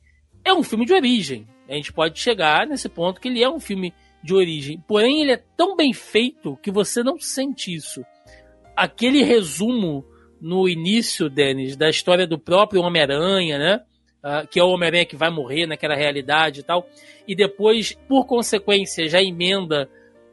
é 0.43 0.51
um 0.51 0.63
filme 0.63 0.87
de 0.87 0.93
origem. 0.95 1.47
A 1.69 1.75
gente 1.75 1.93
pode 1.93 2.19
chegar 2.19 2.65
nesse 2.65 2.89
ponto 2.89 3.21
que 3.21 3.27
ele 3.27 3.43
é 3.43 3.47
um 3.47 3.59
filme 3.59 3.93
de 4.23 4.33
origem. 4.33 4.83
Porém, 4.87 5.21
ele 5.21 5.33
é 5.33 5.43
tão 5.55 5.75
bem 5.75 5.93
feito 5.93 6.57
que 6.63 6.71
você 6.71 7.03
não 7.03 7.19
sente 7.19 7.71
isso. 7.71 8.03
Aquele 8.75 9.21
resumo 9.21 10.03
no 10.41 10.67
início, 10.67 11.29
Denis, 11.29 11.75
da 11.75 11.91
história 11.91 12.25
do 12.25 12.39
próprio 12.39 12.81
Homem-Aranha, 12.81 13.59
né? 13.59 13.83
Uh, 14.23 14.47
que 14.47 14.59
é 14.59 14.63
o 14.63 14.69
Homem-Aranha 14.69 15.05
que 15.05 15.15
vai 15.15 15.29
morrer 15.29 15.67
naquela 15.67 15.95
realidade 15.95 16.61
e 16.61 16.63
tal. 16.63 16.89
E 17.27 17.35
depois, 17.35 17.93
por 18.07 18.25
consequência, 18.25 19.07
já 19.07 19.21
emenda 19.21 19.87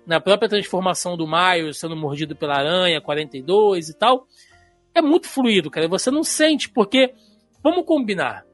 na 0.07 0.20
própria 0.20 0.48
transformação 0.48 1.16
do 1.16 1.26
Miles 1.26 1.78
sendo 1.78 1.96
mordido 1.96 2.36
pela 2.36 2.57
aranha, 2.57 3.00
42 3.00 3.88
e 3.88 3.98
tal. 3.98 4.26
É 4.94 5.02
muito 5.02 5.28
fluido, 5.28 5.70
cara. 5.70 5.88
Você 5.88 6.11
não 6.11 6.22
sente, 6.22 6.68
porque, 6.68 7.12
vamos 7.62 7.84
combinar, 7.84 8.44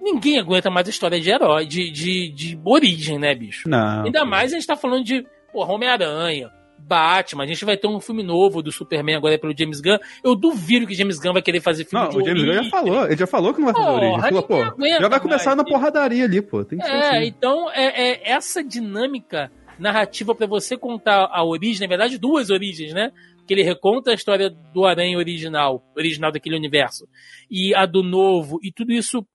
ninguém 0.00 0.38
aguenta 0.38 0.70
mais 0.70 0.86
a 0.86 0.90
história 0.90 1.20
de 1.20 1.30
herói, 1.30 1.66
de, 1.66 1.90
de, 1.90 2.30
de 2.30 2.60
origem, 2.64 3.18
né, 3.18 3.34
bicho? 3.34 3.68
Não. 3.68 4.04
Ainda 4.04 4.24
mais 4.24 4.52
a 4.52 4.56
gente 4.56 4.66
tá 4.66 4.76
falando 4.76 5.04
de, 5.04 5.24
porra, 5.52 5.72
Homem-Aranha, 5.72 6.50
Batman, 6.78 7.44
a 7.44 7.46
gente 7.46 7.64
vai 7.64 7.76
ter 7.76 7.88
um 7.88 8.00
filme 8.00 8.22
novo 8.22 8.62
do 8.62 8.70
Superman 8.70 9.16
agora 9.16 9.38
pelo 9.38 9.56
James 9.56 9.80
Gunn. 9.80 9.98
Eu 10.22 10.34
duvido 10.34 10.86
que 10.86 10.94
James 10.94 11.18
Gunn 11.18 11.32
vai 11.32 11.42
querer 11.42 11.60
fazer 11.60 11.84
filme 11.84 12.04
não, 12.04 12.10
de 12.10 12.18
o 12.18 12.24
James 12.24 12.44
Gunn 12.44 12.62
já 12.64 12.70
falou, 12.70 13.06
ele 13.06 13.16
já 13.16 13.26
falou 13.26 13.52
que 13.52 13.60
não 13.60 13.72
vai 13.72 13.74
fazer 13.74 13.96
origem. 13.96 14.14
Ele 14.14 14.22
falou, 14.22 14.42
pô, 14.42 14.86
já 15.00 15.08
vai 15.08 15.20
começar 15.20 15.56
mais. 15.56 15.58
na 15.58 15.64
porradaria 15.64 16.24
ali, 16.24 16.40
pô. 16.40 16.64
Tem 16.64 16.78
que 16.78 16.86
é, 16.86 17.08
assim. 17.08 17.26
então 17.26 17.70
é, 17.72 18.10
é, 18.10 18.30
essa 18.30 18.62
dinâmica 18.62 19.50
narrativa 19.78 20.34
para 20.34 20.46
você 20.46 20.76
contar 20.76 21.28
a 21.30 21.44
origem, 21.44 21.80
na 21.80 21.88
verdade, 21.88 22.18
duas 22.18 22.50
origens, 22.50 22.92
né? 22.92 23.12
Que 23.46 23.54
ele 23.54 23.62
reconta 23.62 24.10
a 24.10 24.14
história 24.14 24.50
do 24.50 24.84
Aranha 24.84 25.16
original, 25.16 25.82
original 25.96 26.32
daquele 26.32 26.56
universo, 26.56 27.06
e 27.50 27.74
a 27.74 27.86
do 27.86 28.02
novo, 28.02 28.58
e 28.62 28.72
tudo 28.72 28.92
isso, 28.92 29.26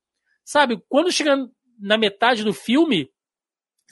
sabe? 0.44 0.80
Quando 0.88 1.12
chega 1.12 1.36
na 1.80 1.98
metade 1.98 2.44
do 2.44 2.54
filme, 2.54 3.10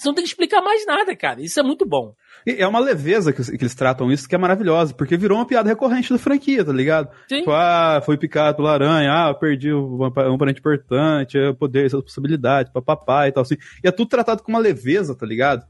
você 0.01 0.07
não 0.07 0.15
tem 0.15 0.23
que 0.23 0.29
explicar 0.29 0.61
mais 0.61 0.85
nada, 0.85 1.15
cara. 1.15 1.41
Isso 1.41 1.59
é 1.59 1.63
muito 1.63 1.85
bom. 1.85 2.15
E 2.45 2.53
é 2.53 2.67
uma 2.67 2.79
leveza 2.79 3.31
que, 3.31 3.43
que, 3.43 3.63
eles 3.63 3.75
tratam 3.75 4.11
isso 4.11 4.27
que 4.27 4.33
é 4.33 4.37
maravilhosa, 4.37 4.95
porque 4.95 5.15
virou 5.15 5.37
uma 5.37 5.45
piada 5.45 5.69
recorrente 5.69 6.11
da 6.11 6.17
franquia, 6.17 6.65
tá 6.65 6.73
ligado? 6.73 7.09
Sim. 7.29 7.39
Tipo, 7.39 7.51
ah, 7.51 8.01
foi 8.03 8.17
picado 8.17 8.57
pela 8.57 8.73
aranha, 8.73 9.11
ah, 9.11 9.33
perdi 9.33 9.71
um, 9.71 10.03
um 10.03 10.37
parente 10.37 10.59
importante, 10.59 11.37
é 11.37 11.53
poder, 11.53 11.85
essa 11.85 12.01
possibilidade, 12.01 12.71
papapá 12.71 13.27
e 13.27 13.31
tal, 13.31 13.43
assim. 13.43 13.57
E 13.83 13.87
é 13.87 13.91
tudo 13.91 14.09
tratado 14.09 14.41
com 14.41 14.51
uma 14.51 14.59
leveza, 14.59 15.15
tá 15.15 15.25
ligado? 15.25 15.67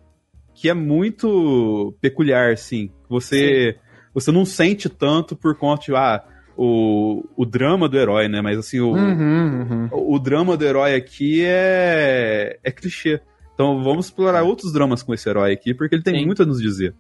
Que 0.62 0.70
é 0.70 0.76
muito 0.76 1.92
peculiar, 2.00 2.52
assim. 2.52 2.92
Você, 3.10 3.78
você 4.14 4.32
não 4.32 4.46
sente 4.46 4.88
tanto 4.88 5.36
por 5.36 5.58
conta 5.58 5.86
de, 5.86 5.96
ah, 5.96 6.24
o, 6.56 7.24
o 7.36 7.48
drama 7.48 7.90
do 7.90 7.98
herói, 7.98 8.28
né? 8.28 8.44
Mas 8.44 8.60
assim, 8.60 8.80
o, 8.80 8.92
uhum, 8.92 9.62
uhum. 9.62 9.90
o, 9.92 10.14
o 10.14 10.20
drama 10.20 10.56
do 10.56 10.64
herói 10.64 10.94
aqui 10.94 11.44
é, 11.44 12.60
é 12.64 12.72
clichê. 12.72 13.20
Então 13.56 13.84
vamos 13.84 14.06
explorar 14.06 14.44
outros 14.44 14.72
dramas 14.72 15.02
com 15.02 15.16
esse 15.16 15.28
herói 15.28 15.52
aqui, 15.52 15.74
porque 15.74 15.96
ele 15.96 16.04
tem 16.04 16.20
Sim. 16.20 16.28
muito 16.28 16.44
a 16.44 16.46
nos 16.46 16.62
dizer. 16.62 16.94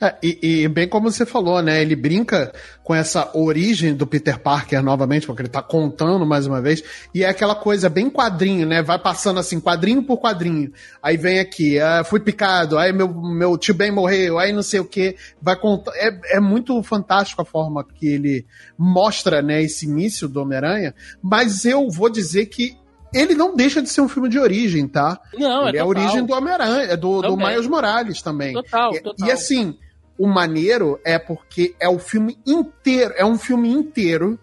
É, 0.00 0.16
e, 0.22 0.62
e, 0.64 0.68
bem 0.68 0.88
como 0.88 1.10
você 1.10 1.24
falou, 1.24 1.62
né? 1.62 1.80
Ele 1.80 1.94
brinca 1.94 2.52
com 2.82 2.94
essa 2.94 3.30
origem 3.32 3.94
do 3.94 4.06
Peter 4.06 4.38
Parker 4.40 4.82
novamente, 4.82 5.26
porque 5.26 5.42
ele 5.42 5.48
tá 5.48 5.62
contando 5.62 6.26
mais 6.26 6.46
uma 6.46 6.60
vez. 6.60 6.82
E 7.14 7.22
é 7.22 7.28
aquela 7.28 7.54
coisa 7.54 7.88
bem 7.88 8.10
quadrinho, 8.10 8.66
né? 8.66 8.82
Vai 8.82 8.98
passando 8.98 9.38
assim, 9.38 9.60
quadrinho 9.60 10.02
por 10.02 10.18
quadrinho. 10.18 10.72
Aí 11.00 11.16
vem 11.16 11.38
aqui, 11.38 11.78
ah, 11.78 12.02
fui 12.02 12.18
picado, 12.18 12.76
aí 12.76 12.92
meu, 12.92 13.08
meu 13.08 13.56
tio 13.56 13.74
Ben 13.74 13.92
morreu, 13.92 14.38
aí 14.38 14.52
não 14.52 14.62
sei 14.62 14.80
o 14.80 14.84
que. 14.84 15.16
Vai 15.40 15.56
contar. 15.56 15.92
É, 15.94 16.36
é 16.36 16.40
muito 16.40 16.82
fantástico 16.82 17.40
a 17.40 17.44
forma 17.44 17.84
que 17.84 18.06
ele 18.06 18.46
mostra, 18.76 19.40
né, 19.40 19.62
esse 19.62 19.86
início 19.86 20.28
do 20.28 20.42
Homem-Aranha. 20.42 20.92
Mas 21.22 21.64
eu 21.64 21.88
vou 21.88 22.10
dizer 22.10 22.46
que 22.46 22.76
ele 23.14 23.34
não 23.34 23.54
deixa 23.56 23.80
de 23.80 23.88
ser 23.88 24.00
um 24.00 24.08
filme 24.08 24.28
de 24.28 24.38
origem, 24.38 24.86
tá? 24.88 25.18
Não, 25.34 25.68
ele 25.68 25.76
é, 25.76 25.80
é 25.80 25.82
a 25.82 25.86
origem 25.86 26.24
do 26.24 26.32
Homem-Aranha, 26.34 26.82
é 26.92 26.96
do, 26.96 27.22
do. 27.22 27.36
Miles 27.36 27.66
Morales 27.66 28.20
também. 28.20 28.52
Total, 28.54 28.94
E- 28.94 29.00
total. 29.00 29.28
E 29.28 29.30
assim, 29.32 29.78
o 30.18 30.26
maneiro 30.26 31.00
é 31.04 31.18
porque 31.18 31.74
é 31.80 31.88
o 31.88 31.98
filme 31.98 32.38
inteiro, 32.46 33.14
é 33.16 33.24
um 33.24 33.38
filme 33.38 33.70
inteiro 33.70 34.38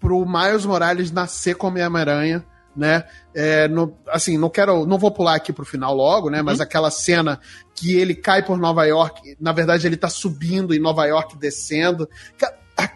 pro 0.00 0.24
Miles 0.26 0.64
Morales 0.66 1.10
nascer 1.10 1.54
como 1.56 1.78
Homem-Aranha, 1.78 2.44
né? 2.76 3.04
É, 3.34 3.68
no- 3.68 3.96
assim, 4.08 4.36
não 4.36 4.50
quero, 4.50 4.84
não 4.84 4.98
vou 4.98 5.10
pular 5.10 5.34
aqui 5.36 5.52
pro 5.52 5.64
final 5.64 5.94
logo, 5.94 6.28
né? 6.28 6.38
Uhum. 6.38 6.44
Mas 6.44 6.60
aquela 6.60 6.90
cena 6.90 7.40
que 7.74 7.96
ele 7.96 8.14
cai 8.14 8.42
por 8.44 8.58
Nova 8.58 8.84
York, 8.84 9.36
na 9.40 9.52
verdade 9.52 9.86
ele 9.86 9.96
tá 9.96 10.08
subindo 10.08 10.74
em 10.74 10.78
Nova 10.78 11.06
York, 11.06 11.36
descendo. 11.38 12.08
Ca- 12.36 12.52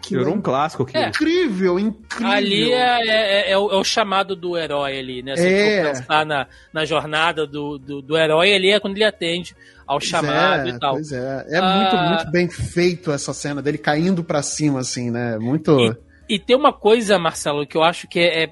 Aquilo 0.09 0.19
Virou 0.21 0.35
é 0.35 0.37
um 0.37 0.41
clássico 0.41 0.83
aqui. 0.83 0.97
É. 0.97 1.07
incrível, 1.09 1.79
incrível. 1.79 2.31
Ali 2.33 2.71
é, 2.71 3.07
é- 3.07 3.51
é 3.51 3.57
o, 3.57 3.71
é 3.71 3.75
o 3.75 3.83
chamado 3.83 4.35
do 4.35 4.57
herói 4.57 4.97
ali, 4.99 5.21
né? 5.23 5.35
Se 5.35 5.47
É. 5.47 5.83
for 5.83 5.91
pensar 5.99 6.25
na, 6.25 6.47
na 6.73 6.85
jornada 6.85 7.45
do, 7.47 7.77
do, 7.77 8.01
do 8.01 8.17
herói, 8.17 8.53
ali 8.53 8.71
é 8.71 8.79
quando 8.79 8.95
ele 8.95 9.03
atende 9.05 9.55
ao 9.87 9.97
Pois 9.99 10.09
chamado 10.09 10.67
é, 10.67 10.71
e 10.71 10.79
tal. 10.79 10.93
Pois 10.93 11.11
é, 11.11 11.45
é 11.49 11.57
Ah. 11.59 11.75
muito, 11.75 11.97
muito 12.19 12.31
bem 12.31 12.49
feito 12.49 13.11
essa 13.11 13.33
cena 13.33 13.61
dele 13.61 13.77
caindo 13.77 14.23
pra 14.23 14.41
cima, 14.43 14.79
assim, 14.81 15.09
né? 15.11 15.37
Muito. 15.39 15.95
E 16.27 16.37
tem 16.37 16.55
uma 16.55 16.71
coisa, 16.73 17.17
Marcelo, 17.17 17.65
que 17.65 17.75
eu 17.77 17.81
acho 17.83 18.07
que 18.07 18.19
é, 18.19 18.43
é, 18.43 18.51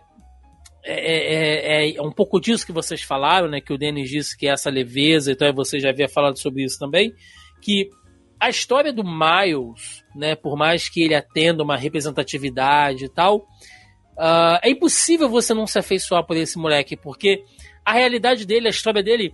é, 0.85 1.89
é- 1.91 1.95
é 1.97 2.01
um 2.01 2.11
pouco 2.11 2.39
disso 2.39 2.65
que 2.65 2.71
vocês 2.71 3.01
falaram, 3.01 3.47
né? 3.49 3.59
Que 3.61 3.73
o 3.73 3.77
Denis 3.77 4.09
disse 4.09 4.37
que 4.37 4.47
é 4.47 4.51
essa 4.51 4.69
leveza, 4.69 5.31
então 5.31 5.51
você 5.53 5.79
já 5.79 5.89
havia 5.89 6.07
falado 6.07 6.37
sobre 6.39 6.63
isso 6.63 6.79
também. 6.79 7.13
Que 7.61 7.89
a 8.39 8.49
história 8.49 8.93
do 8.93 9.03
Miles, 9.03 10.03
né? 10.15 10.35
Por 10.35 10.55
mais 10.55 10.89
que 10.89 11.01
ele 11.01 11.15
atenda 11.15 11.63
uma 11.63 11.77
representatividade 11.77 13.05
e 13.05 13.09
tal, 13.09 13.47
ah, 14.17 14.59
é 14.63 14.69
impossível 14.69 15.29
você 15.29 15.53
não 15.53 15.67
se 15.67 15.77
afeiçoar 15.77 16.25
por 16.25 16.35
esse 16.35 16.57
moleque, 16.57 16.97
porque 16.97 17.43
a 17.85 17.93
realidade 17.93 18.45
dele, 18.45 18.67
a 18.67 18.71
história 18.71 19.03
dele. 19.03 19.33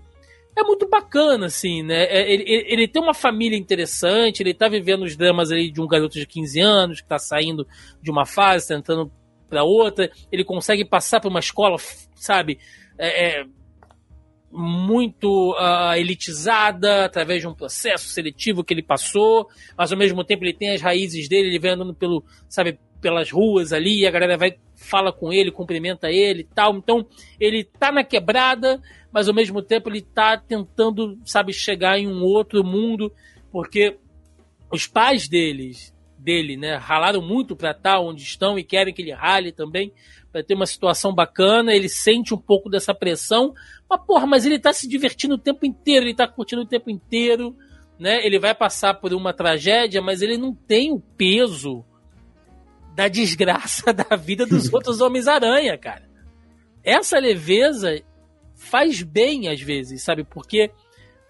É 0.56 0.62
muito 0.62 0.88
bacana, 0.88 1.48
assim, 1.48 1.82
né? 1.82 2.04
É, 2.04 2.32
Ele, 2.32 2.44
ele, 2.44 2.66
ele 2.74 2.88
tem 2.88 3.02
uma 3.02 3.16
família 3.16 3.58
interessante, 3.58 4.44
ele 4.44 4.54
tá 4.54 4.68
vivendo 4.70 5.02
os 5.02 5.18
dramas 5.18 5.52
ali 5.52 5.72
de 5.72 5.82
um 5.82 5.88
garoto 5.88 6.20
de 6.20 6.28
15 6.28 6.60
anos 6.60 7.02
que 7.02 7.08
tá 7.08 7.18
saindo 7.18 7.66
de 8.00 8.12
uma 8.12 8.24
fase, 8.24 8.68
tentando 8.68 9.12
para 9.50 9.64
outra. 9.64 10.12
Ele 10.32 10.44
consegue 10.44 10.86
passar 10.86 11.20
por 11.20 11.30
uma 11.30 11.40
escola, 11.40 11.78
sabe, 12.14 12.60
é, 13.00 13.40
é, 13.42 13.46
muito 14.54 15.56
ah, 15.58 15.98
elitizada 15.98 17.06
através 17.06 17.42
de 17.42 17.48
um 17.48 17.56
processo 17.56 18.08
seletivo 18.08 18.64
que 18.64 18.74
ele 18.74 18.84
passou, 18.84 19.48
mas 19.76 19.92
ao 19.92 19.98
mesmo 19.98 20.24
tempo 20.24 20.44
ele 20.44 20.54
tem 20.54 20.70
as 20.70 20.82
raízes 20.82 21.28
dele, 21.28 21.48
ele 21.48 21.60
vem 21.60 21.72
andando 21.72 21.94
pelo, 21.94 22.24
sabe, 22.48 22.78
pelas 23.02 23.32
ruas 23.32 23.74
ali, 23.74 24.02
e 24.02 24.08
a 24.08 24.12
galera 24.12 24.38
vai 24.38 24.56
fala 24.76 25.12
com 25.12 25.32
ele, 25.32 25.52
cumprimenta 25.52 26.12
ele 26.12 26.42
e 26.42 26.44
tal. 26.56 26.76
Então, 26.76 27.06
ele 27.40 27.64
tá 27.64 27.92
na 27.92 28.04
quebrada, 28.04 28.82
mas 29.12 29.28
ao 29.28 29.34
mesmo 29.34 29.62
tempo 29.62 29.90
ele 29.90 30.02
tá 30.02 30.38
tentando, 30.38 31.18
sabe, 31.26 31.54
chegar 31.54 31.98
em 31.98 32.08
um 32.08 32.22
outro 32.22 32.64
mundo, 32.64 33.12
porque 33.52 33.98
os 34.72 34.86
pais 34.86 35.28
deles, 35.28 35.96
dele, 36.18 36.58
né, 36.58 36.76
ralaram 36.76 37.22
muito 37.22 37.56
para 37.56 37.72
estar 37.72 38.00
onde 38.00 38.24
estão 38.24 38.60
e 38.60 38.64
querem 38.64 38.94
que 38.94 39.02
ele 39.02 39.12
rale 39.12 39.52
também 39.52 39.92
para 40.34 40.44
ter 40.44 40.56
uma 40.56 40.66
situação 40.66 41.14
bacana. 41.14 41.74
Ele 41.74 41.88
sente 41.88 42.34
um 42.34 42.38
pouco 42.38 42.70
dessa 42.70 42.94
pressão, 42.94 43.54
mas 43.88 44.02
porra, 44.06 44.26
mas 44.26 44.46
ele 44.46 44.60
tá 44.60 44.74
se 44.74 44.90
divertindo 44.90 45.36
o 45.36 45.38
tempo 45.38 45.64
inteiro, 45.64 46.08
ele 46.08 46.16
tá 46.16 46.28
curtindo 46.28 46.64
o 46.64 46.68
tempo 46.68 46.90
inteiro, 46.90 47.56
né? 48.00 48.26
Ele 48.26 48.40
vai 48.40 48.56
passar 48.56 48.96
por 48.96 49.14
uma 49.14 49.32
tragédia, 49.32 50.02
mas 50.02 50.24
ele 50.24 50.36
não 50.36 50.54
tem 50.54 50.92
o 50.92 51.00
peso 51.00 51.86
da 52.96 53.08
desgraça 53.08 53.94
da 53.94 54.16
vida 54.16 54.46
dos 54.46 54.68
outros 54.74 55.00
Homens-Aranha, 55.00 55.78
cara. 55.78 56.10
Essa 56.84 57.20
leveza 57.20 58.02
faz 58.56 59.04
bem 59.04 59.48
às 59.48 59.62
vezes, 59.62 60.04
sabe? 60.04 60.24
Porque 60.24 60.72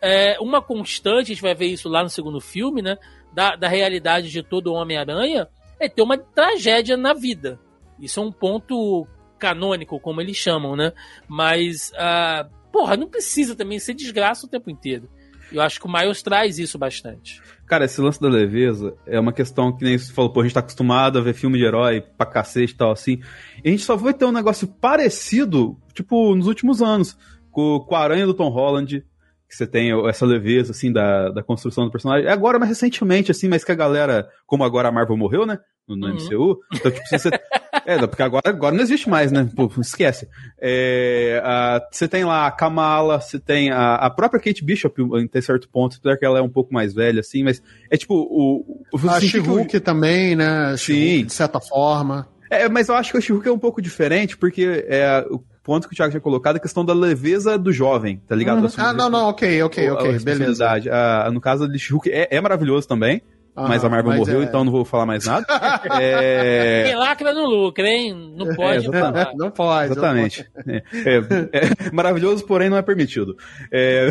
é, 0.02 0.40
uma 0.40 0.62
constante, 0.62 1.32
a 1.32 1.36
gente 1.36 1.42
vai 1.42 1.54
ver 1.54 1.68
isso 1.68 1.90
lá 1.90 2.02
no 2.02 2.10
segundo 2.10 2.40
filme, 2.40 2.82
né? 2.82 2.98
Da, 3.34 3.56
da 3.56 3.68
realidade 3.68 4.30
de 4.30 4.42
todo 4.42 4.74
Homem-Aranha 4.74 5.48
é 5.80 5.90
ter 5.90 6.02
uma 6.02 6.18
tragédia 6.18 6.96
na 6.96 7.14
vida. 7.14 7.60
Isso 8.04 8.20
é 8.20 8.24
um 8.24 8.32
ponto 8.32 9.08
canônico, 9.40 10.00
como 10.00 10.22
eles 10.22 10.38
chamam, 10.38 10.76
né? 10.76 10.94
Mas, 11.28 11.92
ah, 11.96 12.48
porra, 12.72 12.96
não 12.96 13.08
precisa 13.08 13.56
também 13.56 13.80
ser 13.80 13.94
desgraça 13.94 14.46
o 14.46 14.50
tempo 14.50 14.70
inteiro. 14.70 15.10
Eu 15.52 15.62
acho 15.62 15.80
que 15.80 15.86
o 15.86 15.92
Miles 15.92 16.24
traz 16.24 16.58
isso 16.58 16.80
bastante. 16.80 17.42
Cara, 17.68 17.86
esse 17.86 18.02
lance 18.02 18.20
da 18.20 18.28
leveza 18.28 18.96
é 19.06 19.20
uma 19.20 19.32
questão 19.32 19.76
que 19.76 19.84
nem 19.84 19.98
você 19.98 20.12
falou, 20.12 20.32
pô, 20.32 20.42
a 20.42 20.44
gente 20.44 20.54
tá 20.54 20.62
acostumado 20.62 21.20
a 21.20 21.22
ver 21.22 21.34
filme 21.34 21.58
de 21.60 21.64
herói 21.64 22.02
pra 22.02 22.26
cacete 22.26 22.74
e 22.74 22.78
tal, 22.78 22.92
assim. 22.92 23.22
E 23.64 23.70
a 23.70 23.72
gente 23.72 23.84
só 23.84 23.96
vai 23.96 24.14
ter 24.14 24.26
um 24.26 24.32
negócio 24.32 24.68
parecido, 24.68 25.78
tipo, 25.94 26.36
nos 26.36 26.48
últimos 26.48 26.82
anos, 26.82 27.18
com, 27.52 27.80
com 27.82 27.96
a 27.96 28.00
Aranha 28.00 28.26
do 28.26 28.34
Tom 28.34 28.50
Holland, 28.50 29.06
que 29.48 29.56
você 29.56 29.68
tem 29.68 29.92
essa 30.10 30.26
leveza, 30.26 30.72
assim, 30.72 30.92
da, 30.92 31.30
da 31.30 31.44
construção 31.44 31.86
do 31.86 31.92
personagem. 31.92 32.28
É 32.28 32.32
agora, 32.32 32.58
mais 32.58 32.70
recentemente, 32.70 33.30
assim, 33.30 33.48
mas 33.48 33.64
que 33.64 33.72
a 33.72 33.76
galera, 33.76 34.28
como 34.48 34.64
agora 34.64 34.90
a 34.90 34.92
Marvel 34.92 35.16
morreu, 35.16 35.46
né? 35.46 35.60
No, 35.88 35.96
no 35.96 36.08
Uhum. 36.08 36.14
MCU, 36.16 36.60
então, 36.74 36.92
tipo, 36.92 37.08
você. 37.12 37.30
É, 37.86 37.98
não, 38.00 38.08
porque 38.08 38.24
agora, 38.24 38.44
agora 38.50 38.74
não 38.76 38.82
existe 38.84 39.10
mais, 39.10 39.32
né? 39.32 39.50
Pô, 39.56 39.70
esquece. 39.80 40.28
É, 40.62 41.42
a- 41.44 41.82
você 41.92 42.08
tem 42.08 42.24
lá 42.24 42.48
a 42.48 42.52
Kamala, 42.52 43.20
você 43.20 43.40
tem 43.40 43.72
a, 43.72 43.96
a 43.96 44.10
própria 44.10 44.40
Kate 44.40 44.64
Bishop, 44.64 45.02
em 45.02 45.28
ter 45.28 45.42
certo 45.42 45.68
ponto, 45.70 45.98
apesar 46.00 46.18
que 46.18 46.26
ela 46.26 46.40
é 46.40 46.42
um 46.42 46.50
pouco 46.50 46.74
mais 46.74 46.94
velha, 46.94 47.20
assim, 47.20 47.44
mas 47.44 47.62
é 47.92 47.98
tipo 47.98 48.14
o. 48.16 48.82
o 48.94 49.10
A 49.10 49.18
o- 49.18 49.22
She-Hulk 49.22 49.80
também, 49.82 50.36
né? 50.36 50.76
Sim. 50.78 51.26
De 51.26 51.34
certa 51.34 51.60
forma. 51.60 52.28
É, 52.50 52.70
mas 52.70 52.88
eu 52.88 52.96
acho 52.96 53.12
que 53.12 53.18
o 53.18 53.22
She-Hulk 53.22 53.48
é 53.48 53.52
um 53.52 53.60
pouco 53.60 53.82
diferente, 53.82 54.38
porque 54.38 54.86
é 54.88 55.26
o 55.30 55.44
ponto 55.64 55.88
que 55.88 55.94
o 55.94 55.98
Thiago 55.98 56.12
tinha 56.12 56.22
colocado, 56.22 56.58
a 56.58 56.60
questão 56.60 56.86
da 56.86 56.94
leveza 56.94 57.58
do 57.58 57.72
jovem, 57.72 58.22
tá 58.28 58.36
ligado? 58.36 58.60
Uhum. 58.60 58.66
Assumir 58.66 58.86
Ah, 58.88 58.94
não, 58.94 59.10
não, 59.10 59.30
ok, 59.30 59.64
ok, 59.64 59.88
a 59.88 59.94
ok, 59.94 60.04
beleza. 60.04 60.30
responsabilidade. 60.30 60.90
Ah, 60.90 61.30
no 61.34 61.42
caso 61.42 61.68
de 61.68 61.80
She-Hulk, 61.80 62.10
é, 62.12 62.28
é 62.30 62.40
maravilhoso 62.42 62.88
também, 62.88 63.22
mas 63.56 63.84
a 63.86 63.90
Marvel 63.90 64.12
mas 64.12 64.20
morreu, 64.20 64.42
é- 64.42 64.46
então 64.46 64.64
não 64.64 64.72
vou 64.72 64.84
falar 64.84 65.06
mais 65.06 65.26
nada. 65.26 65.46
É... 66.00 66.94
lacra 66.96 67.34
não 67.34 67.46
lucra, 67.46 67.88
hein? 67.88 68.34
Não 68.36 68.56
pode 68.56 68.86
exatamente. 68.86 69.14
falar. 69.14 69.34
Não 69.36 69.52
pode. 69.52 69.88
não 69.90 69.96
Exatamente. 69.96 70.52
É, 70.68 70.84
é- 71.06 71.88
é 71.88 71.92
maravilhoso, 71.92 72.46
porém 72.46 72.70
não 72.70 72.78
é 72.78 72.82
permitido. 72.82 73.36
É, 73.72 74.08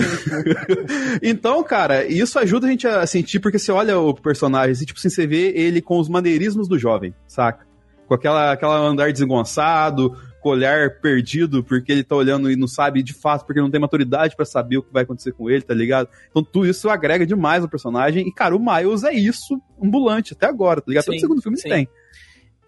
então, 1.22 1.62
cara, 1.62 2.04
isso 2.04 2.38
ajuda 2.38 2.66
a 2.66 2.70
gente 2.70 2.86
a 2.86 3.06
sentir, 3.06 3.40
porque 3.40 3.58
você 3.58 3.72
olha 3.72 3.98
o 3.98 4.14
personagem, 4.14 4.72
assim, 4.72 4.84
tipo 4.84 4.98
assim, 4.98 5.10
você 5.10 5.26
vê 5.26 5.48
ele 5.56 5.80
com 5.80 5.98
os 5.98 6.08
maneirismos 6.08 6.68
do 6.68 6.78
jovem, 6.78 7.14
saca? 7.26 7.66
Com 8.06 8.14
aquela, 8.14 8.52
aquela 8.52 8.78
andar 8.78 9.10
desengonçado, 9.12 10.16
olhar 10.48 10.90
perdido, 11.00 11.62
porque 11.62 11.92
ele 11.92 12.02
tá 12.04 12.16
olhando 12.16 12.50
e 12.50 12.56
não 12.56 12.66
sabe 12.66 13.02
de 13.02 13.12
fato, 13.12 13.44
porque 13.46 13.60
não 13.60 13.70
tem 13.70 13.80
maturidade 13.80 14.34
pra 14.36 14.44
saber 14.44 14.78
o 14.78 14.82
que 14.82 14.92
vai 14.92 15.02
acontecer 15.02 15.32
com 15.32 15.48
ele, 15.48 15.62
tá 15.62 15.74
ligado? 15.74 16.08
Então 16.30 16.42
tudo 16.42 16.66
isso 16.66 16.88
agrega 16.88 17.26
demais 17.26 17.62
ao 17.62 17.68
personagem. 17.68 18.26
E, 18.26 18.32
cara, 18.32 18.56
o 18.56 18.58
Miles 18.58 19.04
é 19.04 19.12
isso 19.12 19.60
ambulante 19.82 20.32
até 20.32 20.46
agora, 20.46 20.80
tá 20.80 20.86
ligado? 20.88 21.04
Todo 21.04 21.14
Sim, 21.14 21.20
segundo 21.20 21.42
filme 21.42 21.58
sim. 21.58 21.68
tem. 21.68 21.88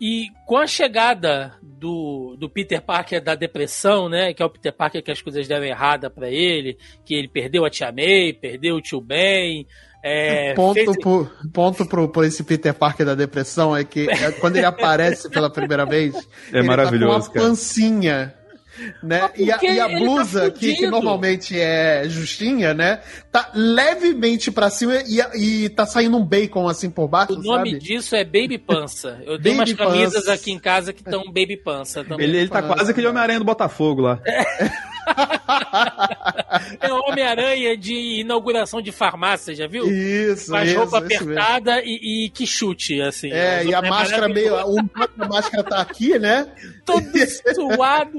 E 0.01 0.29
com 0.45 0.57
a 0.57 0.67
chegada 0.67 1.55
do, 1.63 2.37
do 2.37 2.51
Peter 2.51 2.83
Parker 2.83 3.23
da 3.23 3.35
depressão, 3.35 4.09
né? 4.09 4.35
Que 4.35 4.43
é 4.43 4.47
o 4.47 4.51
Peter 4.51 4.73
Parker 4.73 5.03
que 5.03 5.11
as 5.11 5.23
coisas 5.23 5.47
deram 5.47 5.65
errada 5.65 6.11
pra 6.11 6.29
ele, 6.29 6.77
que 7.05 7.15
ele 7.15 7.29
perdeu 7.29 7.65
a 7.65 7.71
tia 7.71 7.93
May, 7.93 8.33
perdeu 8.33 8.77
o 8.77 8.83
tio 8.83 9.01
Ben. 9.01 9.67
É, 10.07 10.53
Ponto, 10.53 10.75
fez- 10.75 10.97
pro, 10.99 11.31
ponto 11.51 11.87
pro, 11.87 12.09
pro 12.11 12.25
esse 12.25 12.43
Peter 12.45 12.75
Parker 12.75 13.07
da 13.07 13.15
depressão 13.15 13.75
é 13.75 13.85
que 13.85 14.07
é, 14.11 14.31
quando 14.33 14.57
ele 14.57 14.67
aparece 14.67 15.31
pela 15.31 15.49
primeira 15.49 15.87
vez, 15.87 16.15
É 16.53 16.59
ele 16.59 16.69
maravilhoso, 16.69 17.21
tá 17.21 17.27
com 17.29 17.33
cara. 17.33 17.41
uma 17.47 17.49
pancinha. 17.51 18.35
Né? 19.05 19.31
E 19.37 19.53
a, 19.53 19.59
e 19.63 19.79
a 19.81 19.89
tá 19.89 19.99
blusa, 19.99 20.51
que, 20.51 20.59
que 20.59 20.75
fudido. 20.75 20.91
normalmente 20.91 21.59
é 21.59 22.03
justinha, 22.09 22.75
né? 22.75 23.01
Tá 23.31 23.49
levemente 23.55 24.51
pra 24.51 24.69
cima 24.69 24.97
e, 25.07 25.21
e 25.65 25.69
tá 25.69 25.87
saindo 25.87 26.17
um 26.17 26.25
bacon 26.25 26.67
assim 26.69 26.91
por 26.91 27.07
baixo, 27.07 27.35
O 27.35 27.37
nome 27.43 27.71
sabe? 27.71 27.79
disso 27.79 28.17
é 28.17 28.25
Baby 28.25 28.59
Pança. 28.59 29.21
Eu 29.25 29.41
tenho 29.41 29.59
Baby 29.59 29.73
umas 29.75 29.75
camisas 29.75 30.15
Pança. 30.25 30.33
aqui 30.35 30.51
em 30.51 30.59
casa 30.59 30.93
que 30.93 31.03
estão 31.03 31.23
Baby 31.27 31.57
Pança 31.65 32.03
também. 32.03 32.27
Ele, 32.27 32.37
ele 32.39 32.49
tá 32.49 32.61
Fala, 32.63 32.75
quase 32.75 32.91
aquele. 32.91 33.07
Homem-Aranha 33.07 33.39
do 33.39 33.45
Botafogo 33.45 34.03
lá. 34.03 34.19
É 34.27 34.43
o 36.91 37.11
Homem-Aranha 37.11 37.77
de 37.77 38.21
inauguração 38.21 38.81
de 38.81 38.93
farmácia, 38.93 39.55
já 39.55 39.67
viu? 39.67 39.87
Isso, 39.91 40.51
Com 40.51 40.57
a 40.57 40.65
isso, 40.65 40.79
roupa 40.79 40.99
isso 40.99 41.23
apertada 41.23 41.83
e, 41.85 42.25
e 42.27 42.31
que 42.31 42.47
chute, 42.47 43.01
assim. 43.03 43.31
É, 43.33 43.65
e 43.65 43.75
a 43.75 43.83
máscara 43.83 44.29
meio. 44.29 44.51
nome 44.57 44.91
da 45.17 45.29
máscara 45.29 45.63
tá 45.65 45.81
aqui, 45.81 46.19
né? 46.19 46.47
Todo 46.85 47.03
suado. 47.55 48.19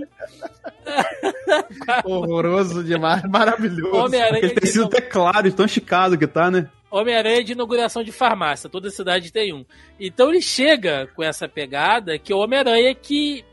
Horroroso 2.06 2.84
demais, 2.84 3.24
maravilhoso. 3.24 3.96
Homem-Aranha 3.96 4.38
Aquele 4.46 4.60
tecido 4.60 4.82
ina- 4.82 4.88
até 4.88 5.02
claro, 5.02 5.52
tão 5.52 5.66
esticado 5.66 6.18
que 6.18 6.28
tá, 6.28 6.52
né? 6.52 6.68
Homem-Aranha 6.92 7.44
de 7.44 7.52
inauguração 7.54 8.04
de 8.04 8.12
farmácia. 8.12 8.70
Toda 8.70 8.90
cidade 8.90 9.32
tem 9.32 9.54
um. 9.54 9.66
Então 10.00 10.30
ele 10.30 10.42
chega 10.42 11.08
com 11.16 11.24
essa 11.24 11.48
pegada 11.48 12.18
que 12.18 12.32
é 12.32 12.36
o 12.36 12.40
Homem-Aranha 12.40 12.94
que 12.96 13.44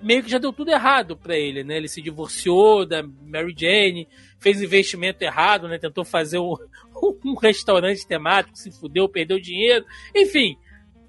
meio 0.00 0.22
que 0.22 0.30
já 0.30 0.38
deu 0.38 0.52
tudo 0.52 0.70
errado 0.70 1.16
pra 1.16 1.36
ele, 1.36 1.64
né? 1.64 1.76
Ele 1.76 1.88
se 1.88 2.02
divorciou 2.02 2.86
da 2.86 3.02
Mary 3.02 3.54
Jane, 3.56 4.08
fez 4.38 4.60
investimento 4.60 5.22
errado, 5.22 5.68
né? 5.68 5.78
Tentou 5.78 6.04
fazer 6.04 6.38
um, 6.38 6.54
um 7.24 7.34
restaurante 7.34 8.06
temático, 8.06 8.56
se 8.56 8.70
fudeu, 8.70 9.08
perdeu 9.08 9.40
dinheiro. 9.40 9.84
Enfim, 10.14 10.56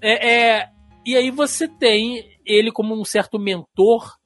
é, 0.00 0.30
é- 0.30 0.70
e 1.04 1.16
aí 1.16 1.30
você 1.30 1.66
tem 1.66 2.38
ele 2.44 2.70
como 2.70 2.98
um 2.98 3.04
certo 3.04 3.38
mentor 3.38 4.18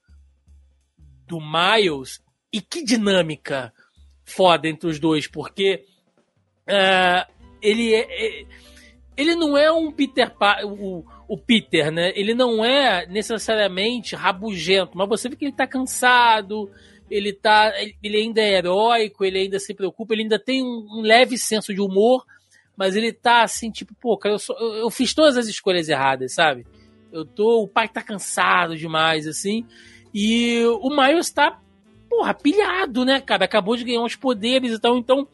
do 1.26 1.38
Miles. 1.40 2.20
E 2.52 2.60
que 2.60 2.84
dinâmica 2.84 3.72
foda 4.24 4.68
entre 4.68 4.88
os 4.88 4.98
dois, 4.98 5.26
porque 5.26 5.84
uh, 6.68 7.32
ele 7.62 7.94
é, 7.94 8.00
é, 8.00 8.46
ele 9.16 9.34
não 9.34 9.56
é 9.56 9.72
um 9.72 9.90
Peter 9.90 10.30
pa 10.30 10.58
o, 10.64 11.04
o 11.32 11.38
Peter, 11.38 11.90
né? 11.90 12.12
Ele 12.14 12.34
não 12.34 12.62
é 12.62 13.06
necessariamente 13.06 14.14
rabugento, 14.14 14.98
mas 14.98 15.08
você 15.08 15.30
vê 15.30 15.36
que 15.36 15.46
ele 15.46 15.56
tá 15.56 15.66
cansado, 15.66 16.70
ele 17.10 17.32
tá 17.32 17.72
ele 18.02 18.18
ainda 18.18 18.42
é 18.42 18.58
heróico, 18.58 19.24
ele 19.24 19.38
ainda 19.38 19.58
se 19.58 19.72
preocupa, 19.72 20.12
ele 20.12 20.24
ainda 20.24 20.38
tem 20.38 20.62
um, 20.62 21.00
leve 21.00 21.38
senso 21.38 21.72
de 21.72 21.80
humor, 21.80 22.22
mas 22.76 22.96
ele 22.96 23.14
tá 23.14 23.44
assim, 23.44 23.70
tipo, 23.70 23.94
pô, 23.94 24.18
cara, 24.18 24.34
eu, 24.34 24.38
sou, 24.38 24.54
eu, 24.58 24.74
eu, 24.74 24.90
fiz 24.90 25.14
todas 25.14 25.38
as 25.38 25.46
escolhas 25.46 25.88
erradas, 25.88 26.34
sabe? 26.34 26.66
Eu 27.10 27.24
tô, 27.24 27.62
o 27.62 27.68
pai 27.68 27.88
tá 27.88 28.02
cansado 28.02 28.76
demais, 28.76 29.26
assim, 29.26 29.64
e 30.12 30.62
o 30.82 30.90
Miles 30.90 31.30
tá, 31.30 31.58
porra, 32.10 32.34
pilhado, 32.34 33.06
né, 33.06 33.22
cara? 33.22 33.46
Acabou 33.46 33.74
de 33.74 33.84
ganhar 33.84 34.02
uns 34.02 34.16
poderes 34.16 34.72
e 34.74 34.78
tal, 34.78 34.98
então, 34.98 35.26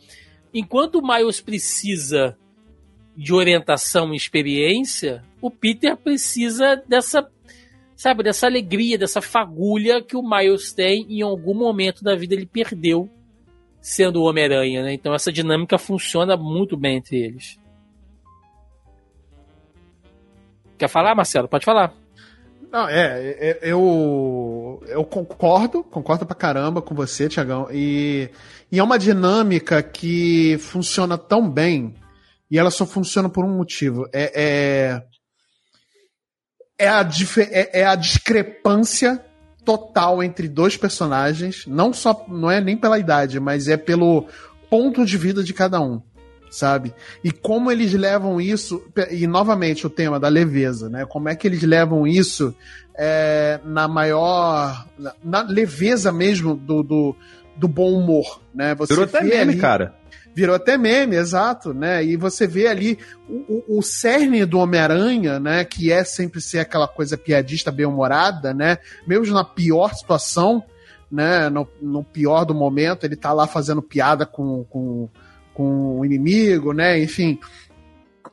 enquanto 0.55 1.01
o 1.01 1.05
Miles 1.05 1.41
precisa 1.41 2.39
de 3.17 3.35
orientação 3.35 4.15
e 4.15 4.17
experiência, 4.17 5.25
o 5.41 5.51
Peter 5.51 5.97
precisa 5.97 6.83
dessa, 6.87 7.29
sabe, 7.97 8.23
dessa 8.23 8.47
alegria, 8.47 8.99
dessa 8.99 9.21
fagulha 9.21 10.03
que 10.03 10.17
o 10.17 10.23
Miles 10.23 10.73
tem 10.73 11.07
em 11.09 11.23
algum 11.23 11.55
momento 11.55 12.03
da 12.03 12.15
vida 12.15 12.35
ele 12.35 12.47
perdeu 12.47 13.09
sendo 13.81 14.21
o 14.21 14.25
Homem-Aranha, 14.25 14.83
né? 14.83 14.93
Então 14.93 15.15
essa 15.15 15.33
dinâmica 15.33 15.79
funciona 15.79 16.37
muito 16.37 16.77
bem 16.77 16.97
entre 16.97 17.17
eles. 17.17 17.59
Quer 20.77 20.89
falar, 20.89 21.15
Marcelo? 21.15 21.49
Pode 21.49 21.65
falar. 21.65 21.93
Não, 22.71 22.87
é, 22.87 23.37
é, 23.41 23.59
eu, 23.63 24.83
eu 24.89 25.03
concordo, 25.05 25.83
concordo 25.83 26.27
pra 26.27 26.37
caramba 26.37 26.83
com 26.83 26.95
você, 26.95 27.27
Tiagão, 27.27 27.67
e, 27.73 28.29
e 28.71 28.79
é 28.79 28.83
uma 28.83 28.99
dinâmica 28.99 29.83
que 29.83 30.59
funciona 30.59 31.17
tão 31.17 31.49
bem, 31.51 31.95
e 32.51 32.59
ela 32.59 32.71
só 32.71 32.85
funciona 32.85 33.31
por 33.31 33.43
um 33.43 33.57
motivo, 33.57 34.07
é, 34.13 34.33
é, 34.35 35.03
é, 36.79 36.89
a, 36.89 37.09
é, 37.51 37.81
é 37.81 37.85
a 37.85 37.95
discrepância 37.95 39.23
total 39.65 40.23
entre 40.23 40.49
dois 40.49 40.77
personagens, 40.77 41.65
não 41.67 41.93
só 41.93 42.25
não 42.29 42.51
é 42.51 42.61
nem 42.61 42.77
pela 42.77 42.99
idade, 42.99 43.39
mas 43.39 43.69
é 43.69 43.77
pelo 43.77 44.27
ponto 44.71 45.05
de 45.05 45.19
vida 45.19 45.43
de 45.43 45.53
cada 45.53 45.81
um, 45.81 46.01
sabe? 46.51 46.95
E 47.23 47.31
como 47.31 47.71
eles 47.71 47.93
levam 47.93 48.41
isso 48.41 48.83
e 49.11 49.27
novamente 49.27 49.87
o 49.87 49.91
tema 49.91 50.19
da 50.19 50.29
leveza, 50.29 50.89
né? 50.89 51.05
Como 51.05 51.29
é 51.29 51.35
que 51.35 51.47
eles 51.47 51.63
levam 51.63 52.07
isso 52.07 52.55
é, 52.97 53.61
na 53.65 53.87
maior 53.87 54.87
na, 54.99 55.15
na, 55.23 55.43
leveza 55.43 56.11
mesmo 56.11 56.55
do, 56.55 56.83
do, 56.83 57.17
do 57.55 57.69
bom 57.69 57.93
humor, 57.93 58.41
né? 58.55 58.75
Você 58.75 58.95
Virou 58.95 59.05
até 59.05 59.23
meme, 59.23 59.53
ali, 59.53 59.57
cara. 59.59 59.95
Virou 60.39 60.55
até 60.55 60.79
meme, 60.79 61.17
exato, 61.17 61.75
né? 61.75 62.05
E 62.05 62.17
você 62.17 62.47
vê 62.47 62.69
ali 62.69 62.97
o, 63.29 63.65
o, 63.75 63.79
o 63.79 63.83
cerne 63.83 64.45
do 64.45 64.61
Homem-Aranha, 64.61 65.41
né? 65.41 65.65
Que 65.65 65.91
é 65.91 66.05
sempre 66.05 66.41
ser 66.41 66.61
aquela 66.61 66.87
coisa 66.87 67.19
piadista, 67.19 67.73
bem-humorada, 67.73 68.55
né? 68.55 68.79
Mesmo 69.05 69.35
na 69.35 69.43
pior 69.43 69.93
situação, 69.93 70.63
né? 71.11 71.49
No, 71.49 71.67
no, 71.83 72.05
pior 72.05 72.45
do 72.45 72.55
momento, 72.55 73.03
ele 73.03 73.17
tá 73.17 73.33
lá 73.33 73.49
fazendo 73.49 73.83
piada 73.83 74.25
com, 74.25 74.63
com, 74.71 75.09
com 75.53 75.99
o 75.99 76.05
inimigo, 76.05 76.73
né? 76.73 77.03
Enfim. 77.03 77.41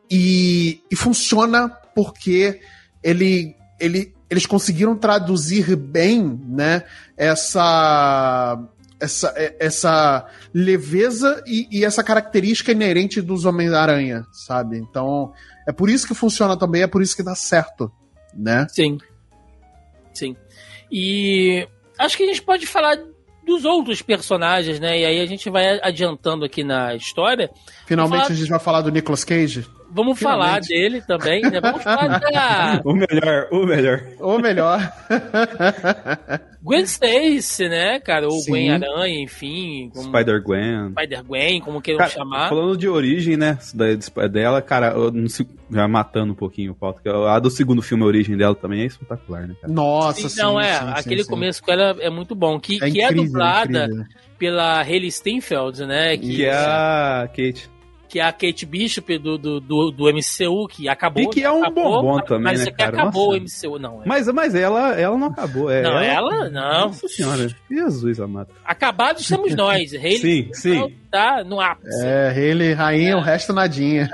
E, 0.07 0.83
e 0.91 0.95
funciona 0.95 1.69
porque 1.95 2.61
ele, 3.01 3.55
ele, 3.79 4.13
eles 4.29 4.45
conseguiram 4.45 4.95
traduzir 4.95 5.75
bem, 5.75 6.39
né? 6.47 6.83
Essa 7.17 8.63
essa, 9.05 9.33
é, 9.35 9.55
essa 9.59 10.27
leveza 10.53 11.43
e, 11.47 11.67
e 11.71 11.85
essa 11.85 12.03
característica 12.03 12.71
inerente 12.71 13.21
dos 13.21 13.45
Homem-Aranha, 13.45 14.25
sabe? 14.31 14.77
Então, 14.77 15.31
é 15.67 15.71
por 15.71 15.89
isso 15.89 16.07
que 16.07 16.13
funciona 16.13 16.57
também, 16.57 16.81
é 16.81 16.87
por 16.87 17.01
isso 17.01 17.15
que 17.15 17.23
dá 17.23 17.35
certo, 17.35 17.91
né? 18.33 18.67
Sim. 18.69 18.97
Sim. 20.13 20.35
E 20.91 21.67
acho 21.97 22.17
que 22.17 22.23
a 22.23 22.27
gente 22.27 22.41
pode 22.41 22.65
falar 22.65 22.97
dos 23.45 23.63
outros 23.63 24.01
personagens, 24.01 24.79
né? 24.79 24.99
E 24.99 25.05
aí 25.05 25.21
a 25.21 25.25
gente 25.25 25.49
vai 25.49 25.79
adiantando 25.81 26.43
aqui 26.43 26.63
na 26.63 26.95
história. 26.95 27.49
Finalmente 27.85 28.23
falar... 28.23 28.33
a 28.33 28.35
gente 28.35 28.49
vai 28.49 28.59
falar 28.59 28.81
do 28.81 28.91
Nicolas 28.91 29.23
Cage. 29.23 29.65
Vamos 29.95 30.19
Finalmente. 30.19 30.45
falar 30.45 30.59
dele 30.59 31.01
também, 31.01 31.41
né? 31.41 31.61
Vamos 31.61 31.81
falar 31.81 32.19
da... 32.19 32.81
O 32.83 32.93
melhor, 32.93 33.47
o 33.49 33.65
melhor. 33.65 34.03
O 34.19 34.37
melhor. 34.37 34.93
Gwen 36.61 36.83
Stacy, 36.83 37.69
né, 37.69 37.97
cara? 38.01 38.27
Ou 38.27 38.39
Sim. 38.39 38.51
Gwen 38.51 38.71
Aranha, 38.71 39.23
enfim. 39.23 39.89
Como... 39.93 40.09
Spider-Gwen. 40.09 40.89
Spider-Gwen, 40.91 41.61
como 41.61 41.81
queiram 41.81 42.09
chamar. 42.09 42.49
Falando 42.49 42.77
de 42.77 42.89
origem, 42.89 43.37
né, 43.37 43.57
dela, 44.29 44.61
cara, 44.61 44.93
já 45.71 45.87
matando 45.87 46.33
um 46.33 46.35
pouquinho 46.35 46.73
o 46.73 46.75
pauta, 46.75 47.01
a 47.29 47.39
do 47.39 47.49
segundo 47.49 47.81
filme, 47.81 48.03
a 48.03 48.07
origem 48.07 48.35
dela 48.35 48.53
também 48.53 48.81
é 48.81 48.85
espetacular, 48.85 49.47
né, 49.47 49.55
cara? 49.61 49.71
Nossa, 49.71 50.27
sim. 50.27 50.41
Não, 50.41 50.59
é, 50.59 50.77
sim, 50.77 50.85
aquele 50.93 51.23
sim, 51.23 51.29
começo 51.29 51.63
com 51.63 51.71
ela 51.71 51.95
é 52.01 52.09
muito 52.09 52.35
bom. 52.35 52.59
Que 52.59 52.83
é, 52.83 52.91
que 52.91 53.01
é 53.01 53.05
incrível, 53.05 53.23
é 53.23 53.25
dublada 53.27 53.85
incrível. 53.85 54.05
pela 54.37 54.81
Hayley 54.81 55.09
Steinfeld, 55.11 55.85
né? 55.85 56.17
Que, 56.17 56.35
que 56.35 56.45
é 56.45 56.53
a 56.53 57.29
Kate 57.29 57.74
que 58.15 58.19
é 58.21 58.23
a 58.23 58.31
Kate 58.31 58.65
Bishop 58.65 59.17
do, 59.17 59.37
do, 59.37 59.59
do, 59.59 59.91
do 59.91 60.05
MCU, 60.05 60.69
que 60.69 60.87
acabou. 60.87 61.23
E 61.23 61.27
que 61.27 61.43
é 61.43 61.51
um 61.51 61.59
acabou, 61.59 62.01
bombom 62.01 62.19
também, 62.21 62.43
mas 62.43 62.63
né, 62.63 62.71
cara? 62.71 63.01
acabou 63.01 63.37
Nossa. 63.37 63.67
o 63.67 63.71
MCU, 63.71 63.77
não. 63.77 64.03
É. 64.03 64.05
Mas, 64.05 64.27
mas 64.27 64.55
ela, 64.55 64.97
ela 64.97 65.17
não 65.17 65.27
acabou. 65.27 65.69
É, 65.69 65.81
não, 65.81 65.99
ela, 65.99 66.33
ela 66.33 66.49
não. 66.49 66.87
Nossa 66.87 67.09
senhora, 67.09 67.53
Jesus 67.69 68.21
amado. 68.21 68.53
Acabados 68.63 69.23
estamos 69.23 69.53
nós. 69.57 69.93
Hayley 69.93 70.17
sim, 70.17 70.49
sim. 70.53 70.95
tá 71.11 71.43
no 71.43 71.59
ápice. 71.59 72.05
É, 72.05 72.29
Hayley, 72.29 72.71
rainha, 72.71 73.11
é. 73.11 73.15
o 73.17 73.19
resto 73.19 73.51
nadinha. 73.51 74.09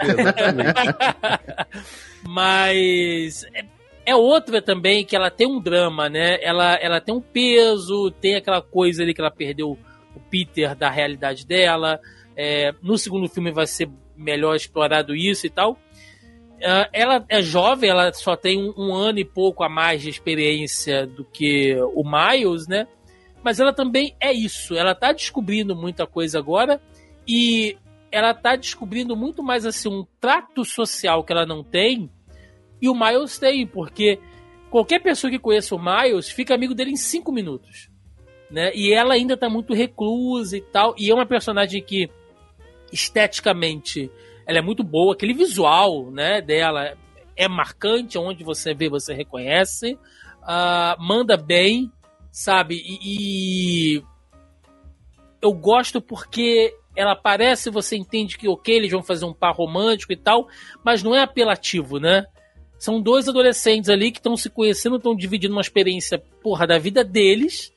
mas... 2.28 3.46
É, 3.54 3.64
é 4.04 4.16
outra 4.16 4.64
também 4.64 5.06
que 5.06 5.16
ela 5.16 5.30
tem 5.30 5.46
um 5.46 5.62
drama, 5.62 6.10
né? 6.10 6.40
Ela, 6.42 6.74
ela 6.82 7.00
tem 7.00 7.14
um 7.14 7.22
peso, 7.22 8.10
tem 8.20 8.34
aquela 8.34 8.64
coisa 8.64 9.04
ali 9.04 9.14
que 9.14 9.22
ela 9.22 9.30
perdeu 9.30 9.78
o 10.16 10.20
Peter 10.20 10.76
da 10.76 10.90
realidade 10.90 11.46
dela. 11.46 12.00
É, 12.44 12.74
no 12.82 12.98
segundo 12.98 13.30
filme 13.30 13.52
vai 13.52 13.68
ser 13.68 13.88
melhor 14.16 14.56
explorado 14.56 15.16
isso 15.16 15.46
e 15.46 15.50
tal. 15.52 15.74
Uh, 15.74 16.90
ela 16.92 17.24
é 17.30 17.40
jovem, 17.40 17.92
ela 17.92 18.12
só 18.14 18.36
tem 18.36 18.60
um, 18.60 18.74
um, 18.76 18.96
ano 18.96 19.20
e 19.20 19.26
pouco 19.26 19.64
a 19.64 19.70
mais 19.70 20.02
de 20.02 20.10
experiência 20.10 21.06
do 21.06 21.24
que 21.24 21.76
o 21.94 22.04
Miles, 22.04 22.68
né? 22.68 22.88
Mas 23.44 23.60
ela 23.60 23.72
também 23.72 24.16
é 24.20 24.34
isso. 24.34 24.74
Ela 24.76 24.96
tá 24.96 25.12
descobrindo 25.12 25.76
muita 25.76 26.08
coisa 26.08 26.40
agora 26.40 26.82
e 27.28 27.78
ela 28.12 28.34
tá 28.34 28.56
descobrindo 28.56 29.16
muito 29.16 29.44
mais 29.44 29.64
assim 29.64 29.90
um 29.90 30.04
trato 30.20 30.66
social 30.66 31.24
que 31.24 31.32
ela 31.32 31.46
não 31.46 31.64
tem 31.64 32.10
e 32.82 32.90
o 32.90 32.96
Miles 32.96 33.38
tem, 33.38 33.68
porque 33.68 34.18
qualquer 34.72 35.00
pessoa 35.00 35.30
que 35.30 35.38
conheça 35.38 35.76
o 35.76 35.80
Miles 35.80 36.28
fica 36.28 36.56
amigo 36.56 36.74
dele 36.74 36.90
em 36.90 36.98
cinco 36.98 37.32
minutos, 37.32 37.92
né? 38.50 38.72
E 38.74 38.92
ela 38.92 39.14
ainda 39.14 39.38
tá 39.38 39.48
muito 39.48 39.76
reclusa 39.76 40.58
e 40.58 40.62
tal. 40.62 40.96
E 40.98 41.12
é 41.12 41.14
uma 41.14 41.28
personagem 41.28 41.84
que 41.84 42.10
esteticamente 42.92 44.12
ela 44.46 44.60
é 44.60 44.62
muito 44.62 44.84
boa, 44.84 45.14
aquele 45.14 45.34
visual 45.34 46.12
né, 46.12 46.42
dela 46.42 46.98
é 47.36 47.48
marcante, 47.48 48.18
onde 48.18 48.44
você 48.44 48.74
vê, 48.74 48.90
você 48.90 49.14
reconhece, 49.14 49.94
uh, 50.44 51.02
manda 51.02 51.38
bem, 51.38 51.92
sabe? 52.32 52.76
E, 52.76 53.00
e, 53.96 54.04
eu 55.42 55.54
gosto 55.54 56.02
porque 56.02 56.74
ela 56.96 57.16
parece, 57.16 57.70
você 57.70 57.96
entende 57.96 58.38
que 58.38 58.48
ok, 58.48 58.76
eles 58.76 58.92
vão 58.92 59.02
fazer 59.02 59.26
um 59.26 59.34
par 59.34 59.56
romântico 59.56 60.12
e 60.12 60.18
tal, 60.18 60.48
mas 60.84 61.02
não 61.02 61.16
é 61.16 61.22
apelativo, 61.22 62.00
né? 62.00 62.26
São 62.78 63.02
dois 63.02 63.30
adolescentes 63.30 63.90
ali 63.90 64.12
que 64.12 64.20
estão 64.20 64.36
se 64.36 64.50
conhecendo, 64.50 64.98
estão 64.98 65.16
dividindo 65.16 65.54
uma 65.54 65.62
experiência, 65.62 66.22
porra, 66.42 66.66
da 66.68 66.78
vida 66.78 67.04
deles, 67.04 67.72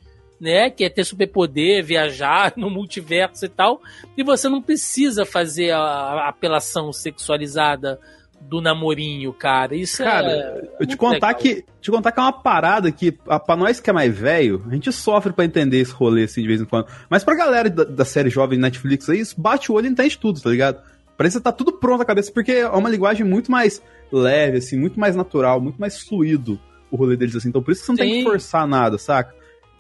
né? 0.44 0.68
Que 0.68 0.84
é 0.84 0.90
ter 0.90 1.04
superpoder, 1.04 1.82
viajar 1.82 2.52
no 2.56 2.68
multiverso 2.68 3.46
e 3.46 3.48
tal. 3.48 3.80
E 4.16 4.22
você 4.22 4.48
não 4.48 4.60
precisa 4.60 5.24
fazer 5.24 5.70
a, 5.70 6.28
apelação 6.28 6.92
sexualizada 6.92 7.98
do 8.42 8.60
namorinho, 8.60 9.32
cara. 9.32 9.74
Isso 9.74 10.02
é 10.02 10.04
cara, 10.04 10.30
é. 10.30 10.68
Eu 10.80 10.86
te 10.86 10.98
contar 10.98 11.28
legal. 11.28 11.40
que. 11.40 11.64
Te 11.80 11.90
contar 11.90 12.12
que 12.12 12.20
é 12.20 12.22
uma 12.22 12.32
parada 12.32 12.92
que, 12.92 13.10
pra 13.10 13.56
nós 13.56 13.80
que 13.80 13.88
é 13.88 13.92
mais 13.92 14.16
velho, 14.16 14.62
a 14.68 14.74
gente 14.74 14.92
sofre 14.92 15.32
para 15.32 15.46
entender 15.46 15.80
esse 15.80 15.92
rolê 15.92 16.24
assim 16.24 16.42
de 16.42 16.48
vez 16.48 16.60
em 16.60 16.66
quando. 16.66 16.86
Mas 17.08 17.24
pra 17.24 17.34
galera 17.34 17.70
da, 17.70 17.84
da 17.84 18.04
série 18.04 18.28
jovem 18.28 18.58
Netflix 18.58 19.08
aí, 19.08 19.20
isso 19.20 19.40
bate 19.40 19.72
o 19.72 19.74
olho 19.74 19.86
e 19.86 19.90
entende 19.90 20.18
tudo, 20.18 20.40
tá 20.40 20.50
ligado? 20.50 20.82
Parece 21.16 21.38
que 21.38 21.44
tá 21.44 21.52
tudo 21.52 21.72
pronto 21.72 22.00
na 22.00 22.04
cabeça, 22.04 22.30
porque 22.32 22.52
é 22.52 22.68
uma 22.68 22.90
linguagem 22.90 23.24
muito 23.24 23.50
mais 23.50 23.82
leve, 24.12 24.58
assim, 24.58 24.78
muito 24.78 25.00
mais 25.00 25.16
natural, 25.16 25.60
muito 25.60 25.78
mais 25.78 26.00
fluido 26.00 26.60
o 26.90 26.96
rolê 26.96 27.16
deles, 27.16 27.36
assim. 27.36 27.48
Então 27.48 27.62
por 27.62 27.72
isso 27.72 27.80
que 27.80 27.86
você 27.86 27.92
não 27.92 27.96
Sim. 27.96 28.02
tem 28.02 28.24
que 28.24 28.30
forçar 28.30 28.66
nada, 28.66 28.98
saca? 28.98 29.34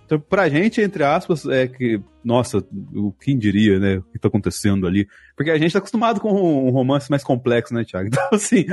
Então, 0.04 0.20
pra 0.20 0.48
gente, 0.48 0.80
entre 0.80 1.02
aspas, 1.02 1.46
é 1.46 1.66
que, 1.66 2.00
nossa, 2.22 2.58
o 2.94 3.12
quem 3.12 3.38
diria, 3.38 3.78
né, 3.78 3.96
o 3.96 4.02
que 4.02 4.18
tá 4.18 4.28
acontecendo 4.28 4.86
ali? 4.86 5.08
Porque 5.36 5.50
a 5.50 5.58
gente 5.58 5.72
tá 5.72 5.78
acostumado 5.78 6.20
com 6.20 6.30
um 6.30 6.70
romance 6.70 7.10
mais 7.10 7.24
complexo, 7.24 7.72
né, 7.72 7.84
Thiago? 7.84 8.08
Então, 8.14 8.28
assim, 8.32 8.66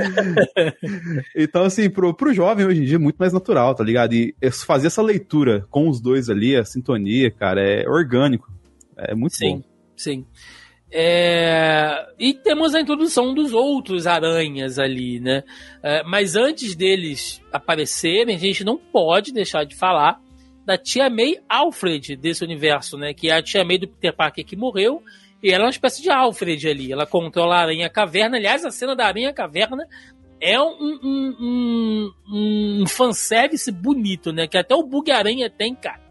então, 1.34 1.64
assim, 1.64 1.90
pro, 1.90 2.14
pro 2.14 2.34
jovem 2.34 2.66
hoje 2.66 2.82
em 2.82 2.84
dia 2.84 2.96
é 2.96 2.98
muito 2.98 3.16
mais 3.16 3.32
natural, 3.32 3.74
tá 3.74 3.82
ligado? 3.82 4.12
E 4.12 4.34
fazer 4.66 4.88
essa 4.88 5.02
leitura 5.02 5.66
com 5.70 5.88
os 5.88 6.00
dois 6.00 6.28
ali, 6.28 6.54
a 6.54 6.64
sintonia, 6.64 7.30
cara, 7.30 7.60
é 7.62 7.88
orgânico. 7.88 8.52
É 8.96 9.14
muito 9.14 9.34
sim, 9.34 9.56
bom. 9.56 9.62
Sim, 9.96 10.26
é... 10.94 12.06
E 12.18 12.34
temos 12.34 12.74
a 12.74 12.80
introdução 12.80 13.32
dos 13.32 13.54
outros 13.54 14.06
aranhas 14.06 14.78
ali, 14.78 15.18
né? 15.18 15.42
É, 15.82 16.02
mas 16.02 16.36
antes 16.36 16.76
deles 16.76 17.42
aparecerem, 17.50 18.36
a 18.36 18.38
gente 18.38 18.62
não 18.62 18.76
pode 18.76 19.32
deixar 19.32 19.64
de 19.64 19.74
falar 19.74 20.20
da 20.64 20.78
tia 20.78 21.10
May 21.10 21.38
Alfred 21.48 22.16
desse 22.16 22.44
universo, 22.44 22.96
né? 22.96 23.12
Que 23.12 23.30
é 23.30 23.34
a 23.34 23.42
tia 23.42 23.64
May 23.64 23.78
do 23.78 23.88
Peter 23.88 24.14
Parker 24.14 24.44
que 24.44 24.56
morreu. 24.56 25.02
E 25.42 25.50
ela 25.50 25.64
é 25.64 25.66
uma 25.66 25.70
espécie 25.70 26.02
de 26.02 26.10
Alfred 26.10 26.68
ali. 26.68 26.92
Ela 26.92 27.06
controla 27.06 27.56
a 27.56 27.60
Aranha 27.62 27.88
Caverna. 27.88 28.36
Aliás, 28.36 28.64
a 28.64 28.70
cena 28.70 28.94
da 28.94 29.06
Aranha 29.06 29.32
Caverna 29.32 29.88
é 30.40 30.60
um, 30.60 30.98
um, 31.02 32.12
um, 32.28 32.82
um 32.82 32.86
fanservice 32.86 33.70
bonito, 33.70 34.32
né? 34.32 34.46
Que 34.46 34.58
até 34.58 34.74
o 34.74 34.82
Bug 34.82 35.10
Aranha 35.10 35.48
tem, 35.48 35.74
cara. 35.74 36.01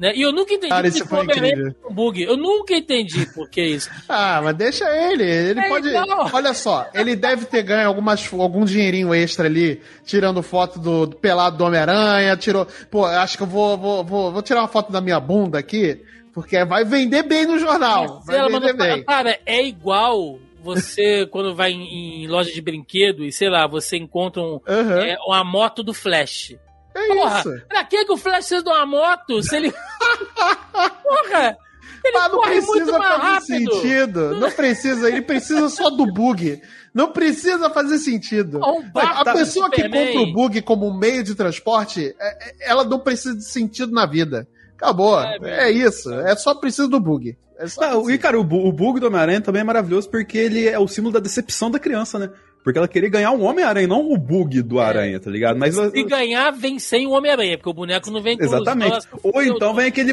Né? 0.00 0.14
E 0.16 0.22
eu 0.22 0.32
nunca 0.32 0.54
entendi 0.54 0.70
Cara, 0.70 0.88
isso 0.88 1.06
foi 1.06 1.24
incrível. 1.24 1.74
Um 1.86 1.92
bug. 1.92 2.22
Eu 2.22 2.34
nunca 2.34 2.74
entendi 2.74 3.26
por 3.34 3.50
que 3.50 3.62
isso. 3.62 3.90
ah, 4.08 4.40
mas 4.42 4.56
deixa 4.56 4.86
ele. 4.88 5.24
Ele 5.24 5.60
É 5.60 5.68
pode. 5.68 5.90
Olha 6.32 6.54
só, 6.54 6.88
ele 6.94 7.14
deve 7.14 7.44
ter 7.44 7.62
ganho 7.62 7.86
algumas, 7.86 8.26
algum 8.32 8.64
dinheirinho 8.64 9.12
extra 9.12 9.44
ali, 9.44 9.78
tirando 10.06 10.42
foto 10.42 10.78
do, 10.78 11.04
do 11.04 11.16
pelado 11.16 11.58
do 11.58 11.64
Homem-Aranha. 11.64 12.34
Tirou. 12.34 12.66
Pô, 12.90 13.04
acho 13.04 13.36
que 13.36 13.42
eu 13.42 13.46
vou, 13.46 13.76
vou, 13.76 14.02
vou, 14.02 14.32
vou 14.32 14.40
tirar 14.40 14.62
uma 14.62 14.68
foto 14.68 14.90
da 14.90 15.02
minha 15.02 15.20
bunda 15.20 15.58
aqui, 15.58 16.00
porque 16.32 16.64
vai 16.64 16.82
vender 16.82 17.22
bem 17.24 17.44
no 17.44 17.58
jornal. 17.58 18.22
Vai 18.24 18.38
vender 18.48 18.72
mandou, 18.72 18.74
bem. 18.74 19.04
cara, 19.04 19.38
é 19.44 19.62
igual 19.62 20.38
você 20.62 21.26
quando 21.30 21.54
vai 21.54 21.72
em, 21.72 22.24
em 22.24 22.26
loja 22.26 22.50
de 22.50 22.62
brinquedo 22.62 23.22
e 23.22 23.30
sei 23.30 23.50
lá, 23.50 23.66
você 23.66 23.98
encontra 23.98 24.40
um, 24.40 24.60
Aham. 24.66 25.04
é, 25.04 25.18
uma 25.26 25.44
moto 25.44 25.82
do 25.82 25.92
Flash. 25.92 26.54
É 26.94 27.06
Porra, 27.08 27.38
isso. 27.40 27.62
pra 27.68 27.84
que, 27.84 28.04
que 28.04 28.12
o 28.12 28.16
Flash 28.16 28.36
precisa 28.46 28.62
de 28.62 28.68
uma 28.68 28.84
moto 28.86 29.42
se 29.42 29.56
ele. 29.56 29.72
Porra! 31.02 31.56
Ele 32.02 32.14
Mas 32.18 32.32
não 32.32 32.38
corre 32.38 32.54
muito 32.62 32.70
precisa 32.72 32.98
mais 32.98 33.12
fazer 33.20 33.26
rápido. 33.54 33.74
sentido. 33.74 34.34
Não 34.36 34.50
precisa, 34.50 35.08
ele 35.08 35.22
precisa 35.22 35.68
só 35.68 35.90
do 35.90 36.06
bug. 36.06 36.60
Não 36.94 37.12
precisa 37.12 37.68
fazer 37.68 37.98
sentido. 37.98 38.58
Um 38.58 38.90
A 38.98 39.32
pessoa 39.34 39.70
que 39.70 39.82
compra 39.82 40.20
o 40.20 40.32
bug 40.32 40.62
como 40.62 40.88
um 40.88 40.96
meio 40.96 41.22
de 41.22 41.34
transporte, 41.34 42.14
é- 42.18 42.48
é- 42.48 42.70
ela 42.70 42.84
não 42.84 42.98
precisa 42.98 43.36
de 43.36 43.44
sentido 43.44 43.92
na 43.92 44.06
vida. 44.06 44.48
Acabou. 44.76 45.20
É, 45.20 45.36
É, 45.42 45.70
isso. 45.70 46.10
É 46.20 46.34
só 46.36 46.54
precisa 46.54 46.88
do 46.88 46.98
bug. 46.98 47.36
É 47.58 47.66
só 47.68 47.82
Não, 47.82 48.10
e, 48.10 48.16
cara, 48.16 48.38
o, 48.40 48.42
o 48.42 48.72
bug 48.72 48.98
do 48.98 49.06
Homem-Aranha 49.08 49.42
também 49.42 49.60
é 49.60 49.64
maravilhoso 49.64 50.08
porque 50.08 50.38
ele 50.38 50.66
é 50.66 50.78
o 50.78 50.88
símbolo 50.88 51.12
da 51.12 51.20
decepção 51.20 51.70
da 51.70 51.78
criança, 51.78 52.18
né? 52.18 52.30
Porque 52.62 52.78
ela 52.78 52.86
queria 52.88 53.08
ganhar 53.08 53.30
um 53.30 53.42
Homem-Aranha, 53.42 53.86
não 53.88 54.10
o 54.12 54.18
bug 54.18 54.60
do 54.62 54.78
Aranha, 54.80 55.18
tá 55.18 55.30
ligado? 55.30 55.58
Mas 55.58 55.74
Se 55.74 56.02
ganhar, 56.04 56.50
vem 56.50 56.78
sem 56.78 57.06
o 57.06 57.10
Homem-Aranha, 57.12 57.56
porque 57.56 57.70
o 57.70 57.74
boneco 57.74 58.10
não 58.10 58.20
vem 58.20 58.36
com 58.36 58.44
Exatamente. 58.44 58.98
Ou 59.22 59.42
então 59.42 59.74
vem 59.74 59.86
aquele, 59.86 60.12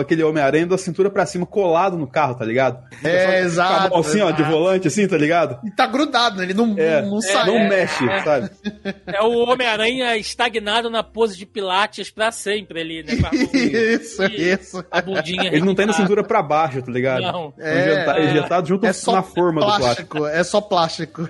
aquele 0.00 0.22
Homem-Aranha 0.22 0.66
da 0.66 0.78
cintura 0.78 1.10
pra 1.10 1.26
cima 1.26 1.44
colado 1.44 1.96
no 1.98 2.06
carro, 2.06 2.34
tá 2.36 2.44
ligado? 2.44 2.78
É, 3.02 3.40
exato, 3.40 3.72
Com 3.72 3.86
a 3.86 3.90
mão 3.90 3.98
assim, 4.00 4.20
ó, 4.20 4.30
de 4.30 4.40
exato. 4.42 4.56
volante, 4.56 4.86
assim, 4.88 5.08
tá 5.08 5.16
ligado? 5.16 5.58
E 5.66 5.70
tá 5.72 5.86
grudado, 5.86 6.36
né? 6.38 6.44
Ele 6.44 6.54
não, 6.54 6.74
É, 6.78 7.02
não 7.02 7.10
não 7.10 7.20
sai. 7.20 7.68
mexe, 7.68 8.04
sabe? 8.24 8.50
É 9.06 9.20
o 9.22 9.32
Homem-Aranha 9.48 10.16
estagnado 10.16 10.88
na 10.88 11.02
pose 11.02 11.36
de 11.36 11.44
Pilates 11.44 12.10
pra 12.10 12.30
sempre 12.30 12.80
ali, 12.80 13.02
né? 13.02 13.14
A 13.14 13.22
mão- 13.34 13.50
Isso, 13.52 14.22
isso. 14.24 14.84
A 14.90 15.02
bundinha 15.02 15.48
Ele 15.52 15.64
não 15.64 15.74
tem 15.74 15.86
na 15.86 15.92
cintura 15.92 16.22
pra 16.22 16.40
baixo, 16.42 16.80
tá 16.82 16.92
ligado? 16.92 17.20
Não. 17.22 17.52
É, 17.58 17.80
Injeta- 17.80 18.12
é. 18.18 18.24
Injetado 18.30 18.68
junto 18.68 18.86
É 18.86 18.92
só 18.92 19.12
na 19.12 19.22
forma 19.22 19.60
do 19.60 19.66
plástico. 19.66 20.18
plástico. 20.18 20.26
É 20.26 20.44
só 20.44 20.60
plástico. 20.60 21.28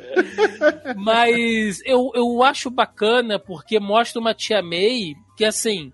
Mas 0.96 1.80
eu, 1.84 2.10
eu 2.14 2.42
acho 2.42 2.70
bacana 2.70 3.38
porque 3.38 3.78
mostra 3.78 4.20
uma 4.20 4.34
tia 4.34 4.62
May 4.62 5.14
que, 5.36 5.44
assim, 5.44 5.92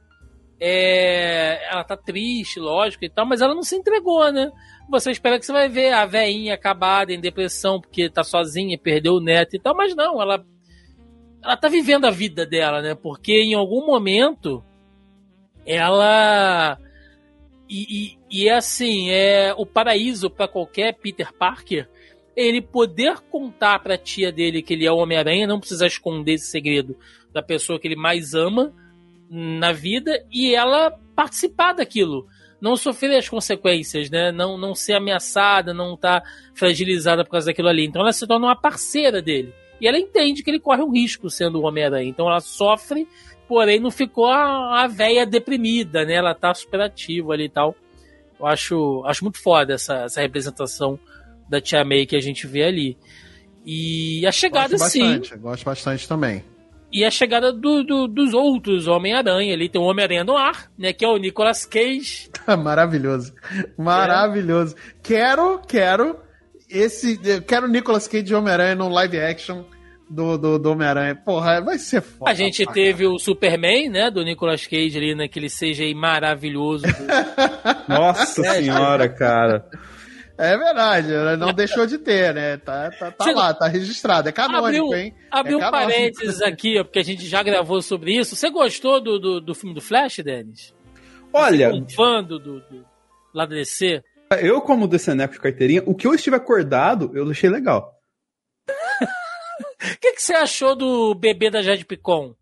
é, 0.60 1.68
ela 1.70 1.84
tá 1.84 1.96
triste, 1.96 2.58
lógico 2.58 3.04
e 3.04 3.10
tal, 3.10 3.26
mas 3.26 3.40
ela 3.40 3.54
não 3.54 3.62
se 3.62 3.76
entregou, 3.76 4.30
né? 4.32 4.50
Você 4.88 5.10
espera 5.10 5.38
que 5.38 5.44
você 5.44 5.52
vai 5.52 5.68
ver 5.68 5.92
a 5.92 6.06
veinha 6.06 6.54
acabada 6.54 7.12
em 7.12 7.20
depressão 7.20 7.80
porque 7.80 8.08
tá 8.08 8.22
sozinha, 8.22 8.78
perdeu 8.78 9.14
o 9.14 9.20
neto 9.20 9.56
e 9.56 9.58
tal, 9.58 9.74
mas 9.74 9.94
não, 9.94 10.20
ela, 10.20 10.44
ela 11.42 11.56
tá 11.56 11.68
vivendo 11.68 12.06
a 12.06 12.10
vida 12.10 12.46
dela, 12.46 12.80
né? 12.80 12.94
Porque 12.94 13.32
em 13.32 13.54
algum 13.54 13.84
momento 13.84 14.64
ela. 15.66 16.78
E, 17.68 18.14
e, 18.14 18.18
e 18.30 18.48
é 18.48 18.54
assim, 18.54 19.10
é 19.10 19.52
o 19.56 19.66
paraíso 19.66 20.30
para 20.30 20.46
qualquer 20.46 20.94
Peter 20.94 21.32
Parker 21.32 21.88
ele 22.36 22.60
poder 22.60 23.18
contar 23.30 23.78
pra 23.78 23.96
tia 23.96 24.30
dele 24.30 24.60
que 24.60 24.74
ele 24.74 24.84
é 24.84 24.92
o 24.92 24.98
Homem-Aranha, 24.98 25.46
não 25.46 25.58
precisar 25.58 25.86
esconder 25.86 26.34
esse 26.34 26.46
segredo 26.46 26.94
da 27.32 27.42
pessoa 27.42 27.80
que 27.80 27.88
ele 27.88 27.96
mais 27.96 28.34
ama 28.34 28.74
na 29.30 29.72
vida 29.72 30.24
e 30.30 30.54
ela 30.54 30.90
participar 31.14 31.72
daquilo. 31.72 32.26
Não 32.60 32.76
sofrer 32.76 33.16
as 33.16 33.28
consequências, 33.28 34.10
né? 34.10 34.30
Não, 34.30 34.58
não 34.58 34.74
ser 34.74 34.94
ameaçada, 34.94 35.72
não 35.72 35.94
estar 35.94 36.22
fragilizada 36.54 37.24
por 37.24 37.30
causa 37.30 37.46
daquilo 37.46 37.68
ali. 37.68 37.86
Então 37.86 38.02
ela 38.02 38.12
se 38.12 38.26
torna 38.26 38.46
uma 38.46 38.56
parceira 38.56 39.22
dele. 39.22 39.52
E 39.80 39.86
ela 39.86 39.98
entende 39.98 40.42
que 40.42 40.50
ele 40.50 40.60
corre 40.60 40.82
um 40.82 40.92
risco 40.92 41.28
sendo 41.28 41.60
o 41.60 41.64
Homem-Aranha. 41.64 42.08
Então 42.08 42.28
ela 42.28 42.40
sofre, 42.40 43.06
porém 43.48 43.80
não 43.80 43.90
ficou 43.90 44.26
a, 44.26 44.82
a 44.82 44.86
véia 44.86 45.26
deprimida, 45.26 46.04
né? 46.04 46.14
Ela 46.14 46.34
tá 46.34 46.52
super 46.54 46.80
ativa 46.80 47.32
ali 47.32 47.44
e 47.44 47.50
tal. 47.50 47.74
Eu 48.38 48.46
acho, 48.46 49.02
acho 49.06 49.24
muito 49.24 49.42
foda 49.42 49.74
essa, 49.74 50.04
essa 50.04 50.20
representação 50.20 50.98
da 51.48 51.60
Tia 51.60 51.84
May 51.84 52.06
que 52.06 52.16
a 52.16 52.20
gente 52.20 52.46
vê 52.46 52.64
ali. 52.64 52.96
E 53.64 54.24
a 54.26 54.32
chegada, 54.32 54.76
Gosto 54.76 54.90
sim. 54.90 55.00
bastante. 55.00 55.36
Gosto 55.36 55.64
bastante 55.64 56.08
também. 56.08 56.44
E 56.92 57.04
a 57.04 57.10
chegada 57.10 57.52
do, 57.52 57.82
do- 57.82 58.06
dos 58.06 58.32
outros 58.32 58.86
Homem-Aranha 58.86 59.52
ali. 59.52 59.68
Tem 59.68 59.80
o 59.80 59.84
Homem-Aranha 59.84 60.22
no 60.24 60.36
ar, 60.36 60.70
né? 60.78 60.92
Que 60.92 61.04
é 61.04 61.08
o 61.08 61.16
Nicolas 61.16 61.66
Cage. 61.66 62.30
Maravilhoso. 62.62 63.34
Maravilhoso. 63.76 64.76
Quero, 65.02 65.60
quero 65.66 66.16
esse. 66.70 67.18
eu 67.24 67.42
Quero 67.42 67.66
o 67.66 67.70
Nicolas 67.70 68.06
Cage 68.06 68.22
de 68.24 68.34
Homem-Aranha 68.34 68.74
no 68.76 68.88
live 68.88 69.18
action 69.20 69.64
do, 70.08 70.38
do, 70.38 70.58
do 70.60 70.70
Homem-Aranha. 70.70 71.16
Porra, 71.16 71.60
vai 71.60 71.76
ser 71.78 72.00
foda. 72.00 72.30
A 72.30 72.34
gente 72.34 72.64
pra 72.64 72.72
teve 72.72 73.04
o 73.04 73.18
Superman, 73.18 73.88
né? 73.90 74.08
Do 74.10 74.22
Nicolas 74.24 74.64
Cage 74.64 74.96
ali 74.96 75.14
naquele 75.14 75.48
CGI 75.48 75.92
maravilhoso. 75.92 76.84
Nossa 77.88 78.42
senhora, 78.54 79.08
cara. 79.08 79.66
É 80.38 80.56
verdade, 80.56 81.12
ela 81.14 81.36
não 81.36 81.52
deixou 81.52 81.86
de 81.86 81.96
ter, 81.96 82.34
né? 82.34 82.58
Tá, 82.58 82.90
tá, 82.90 83.10
tá 83.10 83.24
Você- 83.24 83.32
lá, 83.32 83.54
tá 83.54 83.66
registrado. 83.68 84.28
É 84.28 84.32
canônico, 84.32 84.66
Abriu, 84.86 84.94
hein? 84.94 85.14
abriu 85.30 85.60
é 85.60 85.66
um 85.66 85.70
parênteses 85.70 86.42
aqui, 86.42 86.78
ó, 86.78 86.84
porque 86.84 86.98
a 86.98 87.04
gente 87.04 87.26
já 87.26 87.42
gravou 87.42 87.80
sobre 87.80 88.14
isso. 88.14 88.36
Você 88.36 88.50
gostou 88.50 89.00
do, 89.00 89.18
do, 89.18 89.40
do 89.40 89.54
filme 89.54 89.74
do 89.74 89.80
Flash, 89.80 90.18
Denis? 90.18 90.74
Olha, 91.32 91.72
Um 91.72 91.88
fã 91.88 92.22
do, 92.22 92.38
do, 92.38 92.60
do 92.60 92.84
lá 93.34 93.46
do 93.46 93.54
DC? 93.54 94.02
eu 94.40 94.60
como 94.60 94.86
DCNeco 94.88 95.34
de 95.34 95.40
carteirinha, 95.40 95.82
o 95.86 95.94
que 95.94 96.06
eu 96.06 96.12
estive 96.14 96.36
acordado, 96.36 97.10
eu 97.14 97.28
achei 97.30 97.48
legal. 97.50 97.94
O 99.78 99.98
que, 100.00 100.12
que 100.14 100.22
você 100.22 100.32
achou 100.34 100.74
do 100.74 101.14
bebê 101.14 101.48
da 101.50 101.62
Jade 101.62 101.84
Picon? 101.84 102.34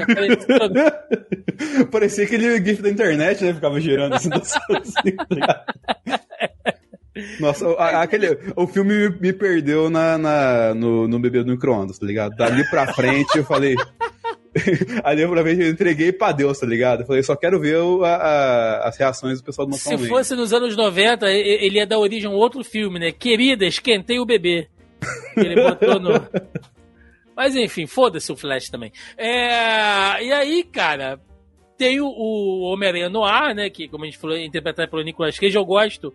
Apareceu- 0.00 1.88
Parecia 1.90 2.24
aquele 2.24 2.64
gif 2.64 2.80
da 2.82 2.90
internet, 2.90 3.42
né? 3.44 3.52
Ficava 3.54 3.80
girando 3.80 4.14
assim, 4.14 4.28
assim, 4.32 5.16
tá? 5.40 5.64
Nossa, 7.40 7.68
o- 7.68 7.76
a- 7.78 8.02
aquele, 8.02 8.38
o 8.56 8.66
filme 8.66 9.08
me, 9.08 9.16
me 9.20 9.32
perdeu 9.32 9.88
na, 9.90 10.16
na- 10.18 10.74
no, 10.74 11.06
no 11.08 11.18
bebê 11.18 11.42
do 11.42 11.50
micro-ondas, 11.50 11.98
tá 11.98 12.06
ligado? 12.06 12.34
Dali 12.36 12.68
pra 12.70 12.92
frente 12.94 13.36
eu 13.38 13.44
falei. 13.44 13.74
Ali 15.02 15.26
pra 15.26 15.42
frente 15.42 15.62
eu 15.62 15.70
entreguei 15.70 16.12
pra 16.12 16.30
Deus, 16.30 16.58
tá 16.58 16.66
ligado? 16.66 17.00
Eu 17.00 17.06
falei, 17.06 17.22
só 17.22 17.34
quero 17.34 17.58
ver 17.58 17.78
o- 17.78 18.04
a- 18.04 18.16
a- 18.16 18.88
as 18.88 18.96
reações 18.98 19.38
do 19.40 19.44
pessoal 19.44 19.66
do 19.66 19.74
Se 19.76 19.96
fosse 20.08 20.34
nos 20.34 20.52
anos 20.52 20.76
90, 20.76 21.30
e- 21.32 21.64
ele 21.64 21.76
ia 21.78 21.86
dar 21.86 21.98
origem 21.98 22.28
a 22.28 22.32
um 22.32 22.36
outro 22.36 22.62
filme, 22.62 22.98
né? 22.98 23.12
Querida, 23.12 23.64
esquentei 23.64 24.18
o 24.18 24.26
bebê. 24.26 24.68
Ele 25.36 25.54
botou 25.62 25.98
no. 25.98 26.10
Mas 27.34 27.56
enfim, 27.56 27.86
foda-se 27.86 28.30
o 28.30 28.36
Flash 28.36 28.68
também. 28.68 28.92
É, 29.16 30.22
E 30.22 30.30
aí, 30.32 30.62
cara, 30.62 31.18
tem 31.78 31.98
o, 31.98 32.06
o 32.06 32.60
Homem-Aranha 32.72 33.08
no 33.08 33.24
ar, 33.24 33.54
né? 33.54 33.70
Que, 33.70 33.88
como 33.88 34.04
a 34.04 34.06
gente 34.06 34.18
falou, 34.18 34.36
é 34.36 34.44
interpretado 34.44 34.90
pelo 34.90 35.02
Nicolas 35.02 35.38
Cage, 35.38 35.56
eu 35.56 35.64
gosto. 35.64 36.12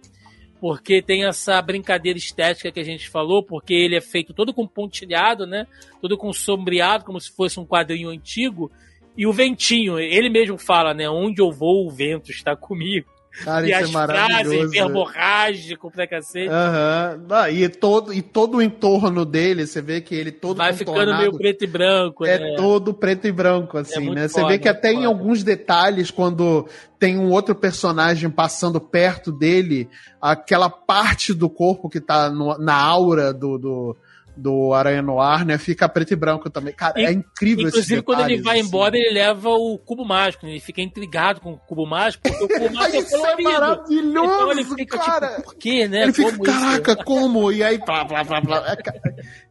Porque 0.59 1.01
tem 1.01 1.25
essa 1.25 1.61
brincadeira 1.61 2.17
estética 2.17 2.71
que 2.71 2.79
a 2.79 2.83
gente 2.83 3.09
falou, 3.09 3.43
porque 3.43 3.73
ele 3.73 3.95
é 3.95 4.01
feito 4.01 4.33
todo 4.33 4.53
com 4.53 4.67
pontilhado, 4.67 5.45
né? 5.45 5.67
Todo 6.01 6.17
com 6.17 6.33
sombreado, 6.33 7.05
como 7.05 7.19
se 7.19 7.31
fosse 7.31 7.59
um 7.59 7.65
quadrinho 7.65 8.09
antigo. 8.09 8.71
E 9.15 9.25
o 9.25 9.33
ventinho, 9.33 9.99
ele 9.99 10.29
mesmo 10.29 10.57
fala, 10.57 10.93
né? 10.93 11.09
Onde 11.09 11.41
eu 11.41 11.51
vou, 11.51 11.85
o 11.85 11.91
vento 11.91 12.31
está 12.31 12.55
comigo. 12.55 13.07
Cara, 13.43 13.67
e 13.67 13.71
isso 13.71 13.83
as 13.83 13.89
é 13.89 14.05
frases 14.07 14.71
verborrágico 14.71 15.91
pra 15.91 16.07
cacete. 16.07 16.49
Aham. 16.49 17.25
Ah, 17.29 17.49
e, 17.49 17.69
todo, 17.69 18.13
e 18.13 18.21
todo 18.21 18.57
o 18.57 18.61
entorno 18.61 19.23
dele, 19.25 19.65
você 19.65 19.81
vê 19.81 20.01
que 20.01 20.15
ele 20.15 20.31
todo 20.31 20.57
Vai 20.57 20.73
ficando 20.73 21.15
meio 21.15 21.37
preto 21.37 21.63
e 21.63 21.67
branco, 21.67 22.25
É 22.25 22.37
né? 22.39 22.55
todo 22.57 22.93
preto 22.93 23.27
e 23.27 23.31
branco, 23.31 23.77
assim, 23.77 23.99
muito 24.05 24.15
né? 24.15 24.27
Você 24.27 24.41
foda, 24.41 24.53
vê 24.53 24.59
que 24.59 24.67
até 24.69 24.91
em 24.91 24.95
foda. 24.95 25.07
alguns 25.07 25.43
detalhes, 25.43 26.09
quando 26.09 26.67
tem 26.99 27.17
um 27.17 27.29
outro 27.31 27.53
personagem 27.53 28.29
passando 28.29 28.79
perto 28.81 29.31
dele, 29.31 29.87
aquela 30.21 30.69
parte 30.69 31.33
do 31.33 31.49
corpo 31.49 31.89
que 31.89 32.01
tá 32.01 32.29
no- 32.29 32.57
na 32.57 32.75
aura 32.75 33.31
do, 33.33 33.57
do, 33.57 33.97
do 34.37 34.73
Aranha 34.73 35.01
Noir, 35.01 35.43
né? 35.45 35.57
Fica 35.57 35.89
preto 35.89 36.13
e 36.13 36.15
branco 36.15 36.49
também. 36.49 36.73
Cara, 36.73 36.99
E- 36.99 37.05
é 37.05 37.11
incrível 37.11 37.63
esses 37.67 37.79
Inclusive, 37.79 38.01
quando 38.03 38.21
ele 38.21 38.41
vai 38.41 38.59
assim. 38.59 38.67
embora, 38.67 38.95
ele 38.97 39.13
leva 39.13 39.49
o 39.49 39.77
cubo 39.77 40.05
mágico. 40.05 40.45
né? 40.45 40.51
Ele 40.53 40.59
fica 40.59 40.81
intrigado 40.81 41.41
com 41.41 41.53
o 41.53 41.57
cubo 41.57 41.85
mágico, 41.85 42.23
porque 42.23 42.43
o 42.43 42.47
cubo 42.47 42.69
mágico 42.75 42.97
é 42.97 42.99
Isso 42.99 43.15
é 43.15 43.19
colorido. 43.19 43.49
maravilhoso, 43.51 44.25
Então 44.33 44.51
ele 44.51 44.63
fica 44.63 44.97
cara. 44.99 45.27
tipo, 45.29 45.41
por 45.43 45.55
quê, 45.55 45.87
né? 45.87 46.03
Ele 46.03 46.13
fica, 46.13 46.31
Como 46.31 46.43
isso? 46.43 46.59
caraca, 46.59 46.95
como? 47.03 47.51
E 47.51 47.63
aí, 47.63 47.77
blá, 47.79 48.03
blá, 48.03 48.23
blá, 48.23 48.41
blá. 48.41 48.77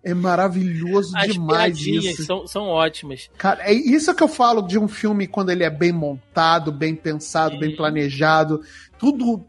É, 0.04 0.10
É 0.10 0.14
maravilhoso 0.14 1.12
As 1.16 1.32
demais 1.32 1.78
isso. 1.78 2.24
são, 2.24 2.46
são 2.46 2.64
ótimas. 2.68 3.28
Cara, 3.36 3.62
é 3.68 3.72
isso 3.72 4.14
que 4.14 4.22
eu 4.22 4.28
falo 4.28 4.62
de 4.62 4.78
um 4.78 4.86
filme 4.86 5.26
quando 5.26 5.50
ele 5.50 5.64
é 5.64 5.70
bem 5.70 5.92
montado, 5.92 6.70
bem 6.70 6.94
pensado, 6.94 7.58
bem 7.58 7.70
Sim. 7.70 7.76
planejado. 7.76 8.60
Tudo, 8.98 9.44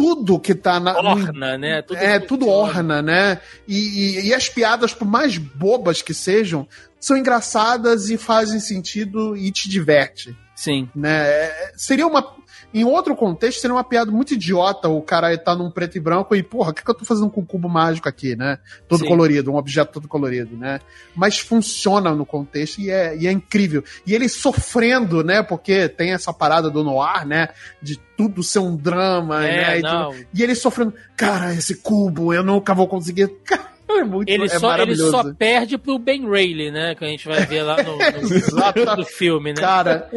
tudo 0.00 0.40
que 0.40 0.54
tá 0.54 0.80
na. 0.80 0.94
no- 0.94 1.10
Orna, 1.10 1.58
né? 1.58 1.82
Tudo 1.82 1.98
é, 1.98 2.18
tudo 2.18 2.48
orna, 2.48 3.02
né? 3.02 3.38
E, 3.68 3.76
e- 3.76 4.26
e 4.28 4.34
as 4.34 4.48
piadas, 4.48 4.94
por 4.94 5.04
mais 5.06 5.36
bobas 5.36 6.00
que 6.00 6.14
sejam, 6.14 6.66
são 6.98 7.18
engraçadas 7.18 8.08
e 8.08 8.16
fazem 8.16 8.58
sentido 8.60 9.36
e 9.36 9.50
te 9.50 9.68
diverte 9.68 10.34
Sim. 10.56 10.88
né? 10.94 11.26
É, 11.28 11.72
Seria 11.76 12.06
uma. 12.06 12.34
Em 12.72 12.84
outro 12.84 13.16
contexto, 13.16 13.60
seria 13.60 13.74
uma 13.74 13.84
piada 13.84 14.10
muito 14.10 14.34
idiota 14.34 14.88
o 14.88 15.02
cara 15.02 15.36
tá 15.36 15.56
num 15.56 15.70
preto 15.70 15.96
e 15.96 16.00
branco 16.00 16.34
e, 16.36 16.42
porra, 16.42 16.70
o 16.70 16.74
que, 16.74 16.84
que 16.84 16.90
eu 16.90 16.94
tô 16.94 17.04
fazendo 17.04 17.30
com 17.30 17.40
o 17.40 17.46
cubo 17.46 17.68
mágico 17.68 18.08
aqui, 18.08 18.36
né? 18.36 18.58
Todo 18.88 19.00
Sim. 19.00 19.08
colorido, 19.08 19.52
um 19.52 19.56
objeto 19.56 19.92
todo 19.92 20.06
colorido, 20.06 20.56
né? 20.56 20.80
Mas 21.14 21.38
funciona 21.38 22.14
no 22.14 22.24
contexto 22.24 22.80
e 22.80 22.90
é, 22.90 23.16
e 23.16 23.26
é 23.26 23.32
incrível. 23.32 23.82
E 24.06 24.14
ele 24.14 24.28
sofrendo, 24.28 25.24
né? 25.24 25.42
Porque 25.42 25.88
tem 25.88 26.12
essa 26.12 26.32
parada 26.32 26.70
do 26.70 26.84
noir, 26.84 27.26
né? 27.26 27.48
De 27.82 27.98
tudo 28.16 28.42
ser 28.42 28.60
um 28.60 28.76
drama, 28.76 29.44
É, 29.44 29.80
né? 29.80 30.20
E, 30.32 30.38
e 30.38 30.42
ele 30.42 30.54
sofrendo, 30.54 30.94
cara, 31.16 31.52
esse 31.54 31.76
cubo, 31.76 32.32
eu 32.32 32.44
nunca 32.44 32.74
vou 32.74 32.86
conseguir. 32.86 33.28
Cara, 33.44 33.70
é 33.98 34.04
muito 34.04 34.28
Ele, 34.28 34.44
é 34.44 34.58
só, 34.58 34.76
ele 34.76 34.96
só 34.96 35.32
perde 35.34 35.76
pro 35.76 35.98
Ben 35.98 36.28
Reilly, 36.28 36.70
né? 36.70 36.94
Que 36.94 37.04
a 37.04 37.08
gente 37.08 37.26
vai 37.26 37.44
ver 37.46 37.62
lá 37.62 37.76
no, 37.82 37.96
no, 37.96 38.96
do 38.96 39.04
filme, 39.04 39.52
né? 39.52 39.60
Cara, 39.60 40.08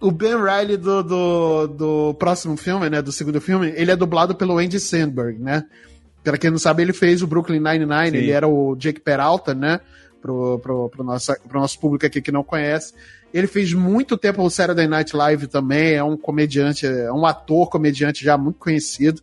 o 0.00 0.10
Ben 0.10 0.36
Riley 0.36 0.76
do, 0.76 1.02
do, 1.02 1.66
do 1.66 2.14
próximo 2.14 2.56
filme, 2.56 2.88
né? 2.90 3.00
Do 3.00 3.12
segundo 3.12 3.40
filme, 3.40 3.72
ele 3.76 3.90
é 3.90 3.96
dublado 3.96 4.34
pelo 4.34 4.58
Andy 4.58 4.80
Sandberg, 4.80 5.38
né? 5.38 5.64
Pra 6.22 6.38
quem 6.38 6.50
não 6.50 6.58
sabe, 6.58 6.82
ele 6.82 6.92
fez 6.92 7.22
o 7.22 7.26
Brooklyn 7.26 7.60
Nine-Nine, 7.60 8.10
Sim. 8.10 8.16
ele 8.16 8.30
era 8.30 8.48
o 8.48 8.74
Jake 8.76 9.00
Peralta, 9.00 9.54
né? 9.54 9.80
Pro, 10.22 10.58
pro, 10.58 10.88
pro, 10.88 11.04
nosso, 11.04 11.34
pro 11.46 11.60
nosso 11.60 11.78
público 11.78 12.06
aqui 12.06 12.22
que 12.22 12.32
não 12.32 12.42
conhece. 12.42 12.94
Ele 13.32 13.46
fez 13.46 13.74
muito 13.74 14.16
tempo 14.16 14.42
o 14.42 14.48
Saturday 14.48 14.86
Night 14.86 15.14
Live 15.14 15.48
também, 15.48 15.94
é 15.94 16.04
um 16.04 16.16
comediante, 16.16 16.86
é 16.86 17.12
um 17.12 17.26
ator 17.26 17.68
comediante 17.68 18.24
já 18.24 18.38
muito 18.38 18.58
conhecido. 18.58 19.20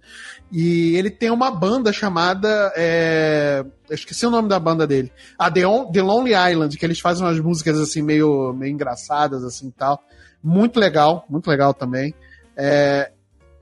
E 0.51 0.95
ele 0.97 1.09
tem 1.09 1.31
uma 1.31 1.49
banda 1.49 1.91
chamada. 1.93 2.71
É... 2.75 3.65
Eu 3.89 3.95
esqueci 3.95 4.25
o 4.25 4.29
nome 4.29 4.47
da 4.49 4.59
banda 4.59 4.85
dele. 4.85 5.11
A 5.39 5.49
The, 5.49 5.65
On- 5.65 5.91
The 5.91 6.01
Lonely 6.01 6.33
Island, 6.51 6.77
que 6.77 6.85
eles 6.85 6.99
fazem 6.99 7.25
umas 7.25 7.39
músicas 7.39 7.79
assim 7.79 8.01
meio, 8.01 8.53
meio 8.53 8.71
engraçadas 8.71 9.43
assim 9.43 9.69
e 9.69 9.71
tal. 9.71 10.03
Muito 10.43 10.79
legal, 10.79 11.25
muito 11.29 11.47
legal 11.47 11.73
também. 11.73 12.13
É, 12.57 13.11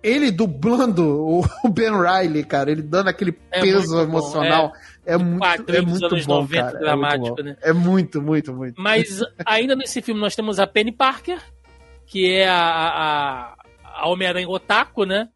Ele 0.02 0.32
dublando 0.32 1.04
o 1.04 1.44
Ben 1.70 1.92
Riley, 1.92 2.44
cara, 2.44 2.72
ele 2.72 2.82
dando 2.82 3.10
aquele 3.10 3.38
É 3.52 3.62
peso 3.62 3.96
muito 3.96 4.10
emocional. 4.10 4.72
É, 5.06 5.18
muito, 5.18 5.40
quadrinho 5.40 5.80
é 5.80 5.82
muito 5.82 6.10
bom, 6.26 6.42
90 6.42 6.64
cara. 6.64 6.78
É 6.78 6.80
dramático, 6.80 7.26
muito, 7.26 7.44
bom. 7.44 7.50
né? 7.50 7.58
é 7.62 7.74
muito, 7.74 8.22
muito, 8.22 8.54
muito. 8.54 8.82
Mas 8.82 9.20
ainda 9.46 9.76
nesse 9.76 10.02
filme 10.02 10.22
nós 10.22 10.36
temos 10.36 10.60
a 10.60 10.68
Penny 10.68 10.92
Parker, 10.92 11.42
que 12.06 12.32
é 12.32 12.48
a, 12.48 12.60
a, 12.62 13.56
a 13.84 14.08
Homem-Aranha 14.08 14.48
Otaku, 14.48 15.06
né? 15.06 15.28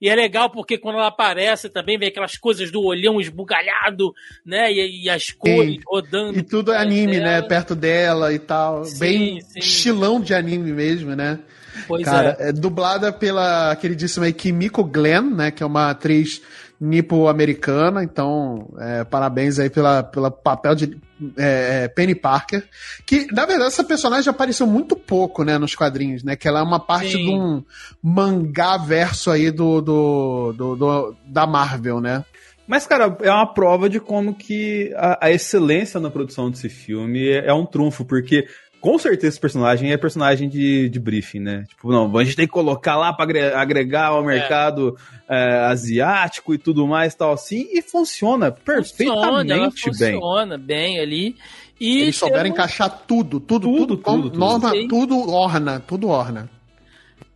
E 0.00 0.08
é 0.08 0.14
legal 0.14 0.50
porque 0.50 0.78
quando 0.78 0.96
ela 0.96 1.08
aparece 1.08 1.68
também 1.68 1.98
vem 1.98 2.08
aquelas 2.08 2.36
coisas 2.36 2.70
do 2.70 2.82
olhão 2.82 3.20
esbugalhado, 3.20 4.14
né? 4.44 4.72
E, 4.72 5.04
e 5.04 5.10
as 5.10 5.30
cores 5.30 5.78
rodando. 5.86 6.38
E 6.38 6.42
tudo 6.42 6.72
é 6.72 6.78
anime, 6.78 7.18
né? 7.18 7.36
dela. 7.36 7.48
Perto 7.48 7.74
dela 7.74 8.32
e 8.32 8.38
tal. 8.38 8.84
Sim, 8.84 8.98
Bem 8.98 9.40
sim. 9.40 9.58
estilão 9.58 10.20
de 10.20 10.34
anime 10.34 10.72
mesmo, 10.72 11.16
né? 11.16 11.40
Pois 11.86 12.04
Cara, 12.04 12.36
é. 12.38 12.48
é. 12.48 12.52
dublada 12.52 13.12
pela 13.12 13.74
queridíssima 13.76 14.30
Kimiko 14.32 14.84
Glenn, 14.84 15.34
né? 15.34 15.50
Que 15.50 15.62
é 15.62 15.66
uma 15.66 15.90
atriz 15.90 16.40
nipo-americana. 16.80 18.02
Então, 18.02 18.68
é, 18.78 19.04
parabéns 19.04 19.58
aí 19.58 19.70
pela, 19.70 20.02
pela 20.02 20.30
papel 20.30 20.74
de 20.74 20.98
é, 21.36 21.84
é, 21.84 21.88
Penny 21.88 22.14
Parker. 22.14 22.64
Que, 23.04 23.26
na 23.32 23.44
verdade, 23.46 23.68
essa 23.68 23.84
personagem 23.84 24.30
apareceu 24.30 24.66
muito 24.66 24.94
pouco, 24.96 25.42
né? 25.44 25.58
Nos 25.58 25.74
quadrinhos, 25.74 26.22
né? 26.22 26.36
Que 26.36 26.46
ela 26.48 26.60
é 26.60 26.62
uma 26.62 26.80
parte 26.80 27.12
Sim. 27.12 27.24
de 27.24 27.30
um 27.30 27.62
mangá 28.02 28.76
verso 28.76 29.30
aí 29.30 29.50
do, 29.50 29.80
do, 29.80 30.52
do- 30.52 30.76
do- 30.76 31.16
da 31.26 31.46
Marvel, 31.46 32.00
né? 32.00 32.24
Mas, 32.66 32.86
cara, 32.86 33.16
é 33.22 33.30
uma 33.32 33.46
prova 33.54 33.88
de 33.88 33.98
como 33.98 34.34
que 34.34 34.92
a, 34.94 35.26
a 35.26 35.30
excelência 35.30 35.98
na 35.98 36.10
produção 36.10 36.50
desse 36.50 36.68
filme 36.68 37.26
é, 37.26 37.48
é 37.48 37.54
um 37.54 37.64
trunfo, 37.64 38.04
porque 38.04 38.46
com 38.80 38.98
certeza 38.98 39.28
esse 39.28 39.40
personagem 39.40 39.92
é 39.92 39.96
personagem 39.96 40.48
de, 40.48 40.88
de 40.88 40.98
briefing, 41.00 41.40
né? 41.40 41.64
Tipo, 41.68 41.90
não, 41.92 42.16
a 42.16 42.24
gente 42.24 42.36
tem 42.36 42.46
que 42.46 42.52
colocar 42.52 42.96
lá 42.96 43.12
pra 43.12 43.24
agre- 43.24 43.52
agregar 43.54 44.06
ao 44.06 44.24
mercado 44.24 44.96
é, 45.28 45.58
asiático 45.66 46.54
e 46.54 46.58
tudo 46.58 46.86
mais 46.86 47.14
tal 47.14 47.32
assim, 47.32 47.66
e 47.72 47.82
funciona 47.82 48.50
Funciona, 48.52 48.52
perfeitamente 48.64 49.90
bem. 49.98 50.12
funciona 50.14 50.58
bem 50.58 51.00
ali. 51.00 51.36
E 51.80 52.02
Eles 52.02 52.16
souberam 52.16 52.42
temos- 52.44 52.58
encaixar 52.58 52.90
tudo, 53.06 53.38
tudo, 53.38 53.68
Tudo, 53.68 53.78
tudo, 53.78 53.96
tudo, 53.98 54.22
tudo. 54.30 54.38
norma, 54.38 54.72
tudo 54.88 55.30
orna, 55.32 55.80
tudo 55.80 56.08
orna. 56.08 56.50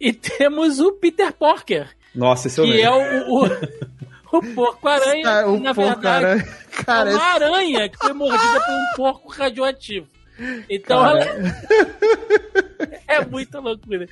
E 0.01 0.13
temos 0.13 0.81
o 0.81 0.93
Peter 0.93 1.33
Porker, 1.33 1.89
Nossa, 2.15 2.49
esse 2.49 2.61
eu 2.61 2.65
que 2.65 2.81
é 2.81 2.91
o, 2.91 3.31
o, 3.45 3.45
o 4.39 4.43
porco-aranha. 4.55 5.47
O 5.47 5.57
que, 5.59 5.63
na 5.63 5.75
pô, 5.75 5.83
verdade, 5.85 6.45
cara, 6.85 7.11
é 7.11 7.15
uma 7.15 7.23
aranha 7.25 7.89
que 7.89 7.97
foi 7.99 8.13
mordida 8.13 8.61
por 8.67 8.73
um 8.75 8.85
porco 8.97 9.29
radioativo. 9.31 10.09
Então 10.69 11.01
Cara. 11.03 11.21
ela 13.09 13.23
é 13.23 13.25
muita 13.31 13.61
loucura. 13.61 14.09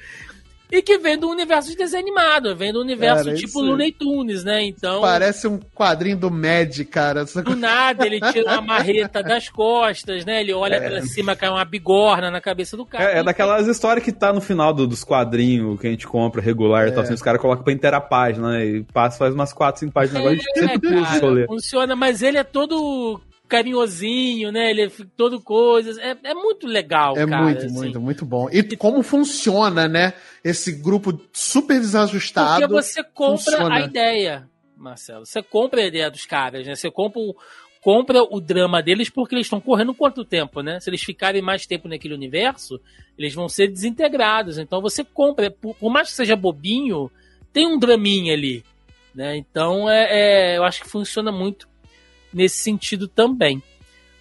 E 0.72 0.82
que 0.82 0.98
vem 0.98 1.18
do 1.18 1.28
universo 1.28 1.68
de 1.70 1.76
desenho 1.76 2.00
animado, 2.00 2.54
vem 2.54 2.72
do 2.72 2.80
universo 2.80 3.24
Cara, 3.24 3.36
tipo 3.36 3.60
Looney 3.60 3.90
Tunes, 3.90 4.44
né? 4.44 4.62
Então, 4.62 5.00
parece 5.00 5.48
um 5.48 5.58
quadrinho 5.58 6.16
do 6.16 6.30
Mad, 6.30 6.84
cara. 6.88 7.22
Essa 7.22 7.42
do 7.42 7.56
nada 7.56 8.06
ele 8.06 8.20
tira 8.20 8.52
uma 8.52 8.60
marreta 8.60 9.20
das 9.20 9.48
costas, 9.48 10.24
né? 10.24 10.40
Ele 10.42 10.52
olha 10.52 10.80
pra 10.80 11.02
cima, 11.02 11.34
cai 11.34 11.48
uma 11.48 11.64
bigorna 11.64 12.30
na 12.30 12.40
cabeça 12.40 12.76
do 12.76 12.86
cara. 12.86 13.02
É, 13.02 13.18
é 13.18 13.22
daquelas 13.24 13.66
histórias 13.66 14.04
que 14.04 14.12
tá 14.12 14.32
no 14.32 14.40
final 14.40 14.72
do- 14.72 14.86
dos 14.86 15.02
quadrinhos 15.02 15.80
que 15.80 15.88
a 15.88 15.90
gente 15.90 16.06
compra 16.06 16.40
regular 16.40 16.86
e 16.86 16.92
tal, 16.92 17.02
assim, 17.02 17.14
os 17.14 17.22
caras 17.22 17.40
colocam 17.40 17.64
pra 17.64 17.72
inteirar 17.72 17.96
a 17.96 18.00
página, 18.00 18.50
né? 18.52 18.64
E 18.64 18.84
passa, 18.84 19.18
faz 19.18 19.34
umas 19.34 19.52
4, 19.52 19.80
5 19.80 19.92
páginas 19.92 20.20
agora, 20.20 20.34
a 20.34 20.36
gente 20.36 20.52
sempre 20.56 20.88
É, 20.96 21.02
cara, 21.02 21.46
funciona, 21.50 21.96
mas 21.96 22.22
ele 22.22 22.38
é 22.38 22.44
todo 22.44 23.20
carinhosinho, 23.50 24.50
né? 24.52 24.70
Ele 24.70 24.82
é 24.84 24.90
todo 25.16 25.40
coisas. 25.40 25.98
É, 25.98 26.16
é 26.22 26.34
muito 26.34 26.66
legal, 26.66 27.16
É 27.18 27.26
cara. 27.26 27.42
muito, 27.42 27.66
assim. 27.66 27.74
muito, 27.74 28.00
muito 28.00 28.24
bom. 28.24 28.48
E 28.50 28.62
como 28.76 29.02
funciona, 29.02 29.86
né? 29.88 30.14
Esse 30.42 30.72
grupo 30.72 31.20
super 31.32 31.78
desajustado. 31.78 32.60
Porque 32.60 32.72
você 32.72 33.02
compra 33.02 33.36
funciona. 33.36 33.74
a 33.74 33.80
ideia, 33.80 34.48
Marcelo. 34.76 35.26
Você 35.26 35.42
compra 35.42 35.82
a 35.82 35.86
ideia 35.86 36.10
dos 36.10 36.24
caras, 36.24 36.66
né? 36.66 36.74
Você 36.74 36.90
compra 36.90 37.20
o, 37.20 37.34
compra 37.82 38.22
o 38.22 38.40
drama 38.40 38.82
deles 38.82 39.10
porque 39.10 39.34
eles 39.34 39.46
estão 39.46 39.60
correndo 39.60 39.94
quanto 39.94 40.24
tempo, 40.24 40.62
né? 40.62 40.78
Se 40.80 40.88
eles 40.88 41.02
ficarem 41.02 41.42
mais 41.42 41.66
tempo 41.66 41.88
naquele 41.88 42.14
universo, 42.14 42.80
eles 43.18 43.34
vão 43.34 43.48
ser 43.48 43.68
desintegrados. 43.68 44.58
Então 44.58 44.80
você 44.80 45.02
compra, 45.04 45.50
por, 45.50 45.74
por 45.74 45.90
mais 45.90 46.08
que 46.10 46.14
seja 46.14 46.36
bobinho, 46.36 47.10
tem 47.52 47.66
um 47.66 47.78
draminha 47.78 48.32
ali, 48.34 48.62
né? 49.14 49.36
Então 49.36 49.90
é, 49.90 50.52
é- 50.54 50.58
eu 50.58 50.64
acho 50.64 50.82
que 50.82 50.88
funciona 50.88 51.32
muito 51.32 51.68
nesse 52.32 52.58
sentido 52.58 53.08
também. 53.08 53.62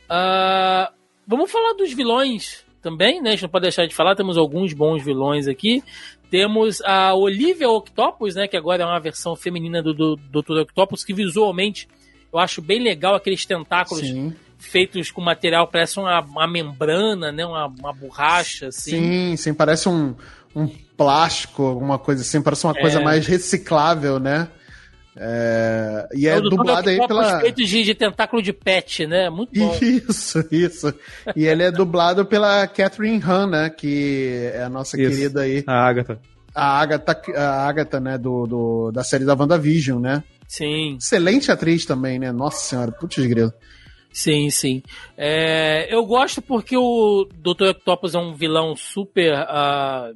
Ah, 0.10 0.92
vamos 1.28 1.52
falar 1.52 1.74
dos 1.74 1.94
vilões 1.94 2.64
também, 2.82 3.22
né? 3.22 3.30
A 3.30 3.32
gente 3.34 3.44
não 3.44 3.50
pode 3.50 3.64
deixar 3.64 3.86
de 3.86 3.94
falar, 3.94 4.16
temos 4.16 4.38
alguns 4.38 4.74
bons 4.74 5.04
vilões 5.04 5.48
aqui. 5.48 5.84
Temos 6.32 6.82
a 6.82 7.14
Olivia 7.14 7.70
Octopus, 7.70 8.36
né? 8.36 8.48
Que 8.48 8.58
agora 8.58 8.84
é 8.84 8.86
uma 8.86 9.00
versão 9.00 9.36
feminina 9.36 9.82
do, 9.82 9.94
do 9.94 10.16
Dr. 10.16 10.60
Octopus, 10.62 11.04
que 11.04 11.14
visualmente 11.14 11.88
eu 12.32 12.40
acho 12.40 12.62
bem 12.62 12.82
legal 12.82 13.16
aqueles 13.16 13.46
tentáculos 13.46 14.06
Sim, 14.06 14.34
feitos 14.60 15.10
com 15.10 15.22
material, 15.22 15.68
parece 15.68 16.00
uma, 16.00 16.22
uma 16.22 16.48
membrana, 16.48 17.32
né? 17.32 17.46
Uma, 17.46 17.66
uma 17.68 17.94
borracha, 17.94 18.68
assim. 18.68 18.92
sim, 18.92 19.36
sim, 19.36 19.54
parece 19.54 19.90
um, 19.90 20.16
um 20.56 20.68
plástico, 20.68 21.64
alguma 21.64 21.98
coisa 21.98 22.22
assim, 22.22 22.42
parece 22.42 22.66
uma 22.66 22.76
coisa 22.76 23.00
É. 23.00 23.04
mais 23.04 23.26
reciclável, 23.26 24.20
né? 24.20 24.48
É, 25.22 26.08
e 26.14 26.28
é 26.28 26.40
Dr. 26.40 26.50
dublado 26.50 26.90
aí 26.90 26.98
pela. 27.06 27.42
feito 27.42 27.58
de, 27.58 27.84
de 27.84 27.94
tentáculo 27.94 28.42
de 28.42 28.54
pet, 28.54 29.06
né? 29.06 29.30
Muito 29.30 29.52
bom. 29.54 29.78
Isso, 29.82 30.46
isso. 30.50 30.94
E 31.36 31.46
ele 31.46 31.64
é 31.64 31.72
dublado 31.72 32.26
pela 32.26 32.66
Catherine 32.68 33.22
Han, 33.22 33.48
né? 33.48 33.70
Que 33.70 34.50
é 34.54 34.64
a 34.64 34.70
nossa 34.70 35.00
Isso. 35.00 35.12
querida 35.12 35.42
aí. 35.42 35.62
A 35.68 35.88
Agatha. 35.88 36.22
a 36.56 36.80
Agatha, 36.80 37.22
a 37.36 37.68
Agatha 37.68 38.00
né, 38.00 38.18
do, 38.18 38.48
do, 38.48 38.92
da 38.92 39.04
série 39.04 39.26
da 39.26 39.36
WandaVision, 39.36 40.00
né? 40.00 40.24
Sim. 40.48 40.96
Excelente 40.96 41.52
atriz 41.52 41.86
também, 41.86 42.18
né? 42.18 42.32
Nossa 42.32 42.70
senhora, 42.70 42.92
putz 42.92 43.18
grilo. 43.26 43.52
Sim, 44.12 44.50
sim. 44.50 44.82
É, 45.18 45.94
eu 45.94 46.06
gosto 46.06 46.42
porque 46.42 46.78
o 46.78 47.28
Dr. 47.36 47.72
Octopus 47.72 48.16
é 48.16 48.20
um 48.20 48.34
vilão 48.34 48.76
super 48.76 49.34
uh, 49.34 50.16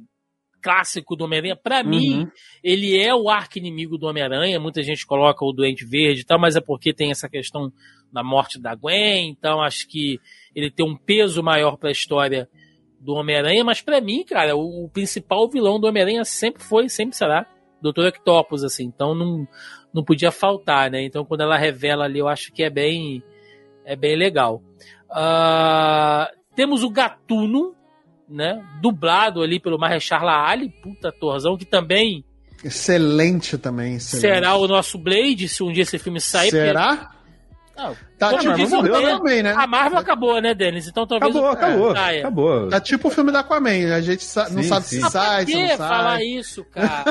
clássico 0.64 1.14
do 1.14 1.24
Homem-Aranha. 1.24 1.54
Pra 1.54 1.82
uhum. 1.82 1.90
mim, 1.90 2.28
ele 2.62 2.98
é 2.98 3.14
o 3.14 3.28
arco-inimigo 3.28 3.98
do 3.98 4.06
Homem-Aranha. 4.06 4.58
Muita 4.58 4.82
gente 4.82 5.06
coloca 5.06 5.44
o 5.44 5.52
Doente 5.52 5.84
Verde 5.84 6.22
e 6.22 6.24
tal, 6.24 6.40
mas 6.40 6.56
é 6.56 6.60
porque 6.62 6.94
tem 6.94 7.10
essa 7.10 7.28
questão 7.28 7.70
da 8.10 8.24
morte 8.24 8.58
da 8.58 8.74
Gwen. 8.74 9.28
Então, 9.28 9.60
acho 9.60 9.86
que 9.86 10.18
ele 10.54 10.70
tem 10.70 10.86
um 10.86 10.96
peso 10.96 11.42
maior 11.42 11.76
pra 11.76 11.90
história 11.90 12.48
do 12.98 13.12
Homem-Aranha. 13.12 13.62
Mas 13.62 13.82
para 13.82 14.00
mim, 14.00 14.24
cara, 14.24 14.56
o, 14.56 14.86
o, 14.86 14.88
principal 14.88 15.46
vilão 15.50 15.78
do 15.78 15.86
Homem-Aranha 15.86 16.24
sempre 16.24 16.64
foi, 16.64 16.88
sempre 16.88 17.14
será, 17.14 17.46
Dr. 17.82 18.06
Octopus, 18.06 18.64
assim. 18.64 18.84
Então, 18.84 19.14
não, 19.14 19.46
não 19.92 20.02
podia 20.02 20.30
faltar, 20.30 20.90
né? 20.90 21.04
Então, 21.04 21.26
quando 21.26 21.42
ela 21.42 21.58
revela 21.58 22.06
ali, 22.06 22.20
eu 22.20 22.28
acho 22.28 22.50
que 22.50 22.62
é 22.62 22.70
bem 22.70 23.22
é 23.84 23.94
bem 23.94 24.16
legal. 24.16 24.62
Uh, 25.10 26.26
temos 26.54 26.82
o 26.82 26.88
Gatuno, 26.88 27.74
né? 28.28 28.64
Dublado 28.80 29.42
ali 29.42 29.60
pelo 29.60 29.78
Marechal 29.78 30.28
Ali, 30.28 30.70
puta 30.82 31.12
torzão, 31.12 31.56
que 31.56 31.64
também. 31.64 32.24
Excelente 32.64 33.58
também. 33.58 33.96
Excelente. 33.96 34.34
Será 34.34 34.54
o 34.56 34.66
nosso 34.66 34.98
Blade, 34.98 35.48
se 35.48 35.62
um 35.62 35.72
dia 35.72 35.82
esse 35.82 35.98
filme 35.98 36.20
sair. 36.20 36.50
Será? 36.50 37.10
Porque... 37.76 37.96
Tá, 38.18 38.30
tá 38.30 38.38
tipo 38.38 38.54
diz 38.54 38.70
morreu 38.70 39.00
também, 39.00 39.42
né? 39.42 39.54
A 39.56 39.66
Marvel 39.66 39.98
acabou, 39.98 40.40
né, 40.40 40.54
Denis? 40.54 40.86
Então 40.86 41.06
talvez. 41.06 41.34
Acabou, 41.34 41.50
acabou. 41.50 41.96
É, 41.96 42.18
acabou. 42.20 42.68
Tá 42.68 42.80
tipo 42.80 43.08
o 43.08 43.10
filme 43.10 43.32
da 43.32 43.40
Aquaman, 43.40 43.94
a 43.94 44.00
gente 44.00 44.24
sa 44.24 44.46
sim, 44.46 44.54
não 44.54 44.62
sabe 44.62 44.86
sim. 44.86 45.02
se 45.02 45.10
sai, 45.10 45.46
se 45.46 45.54
não 45.54 45.68
sai. 45.68 45.76
falar 45.76 46.22
isso, 46.22 46.64
cara? 46.64 47.04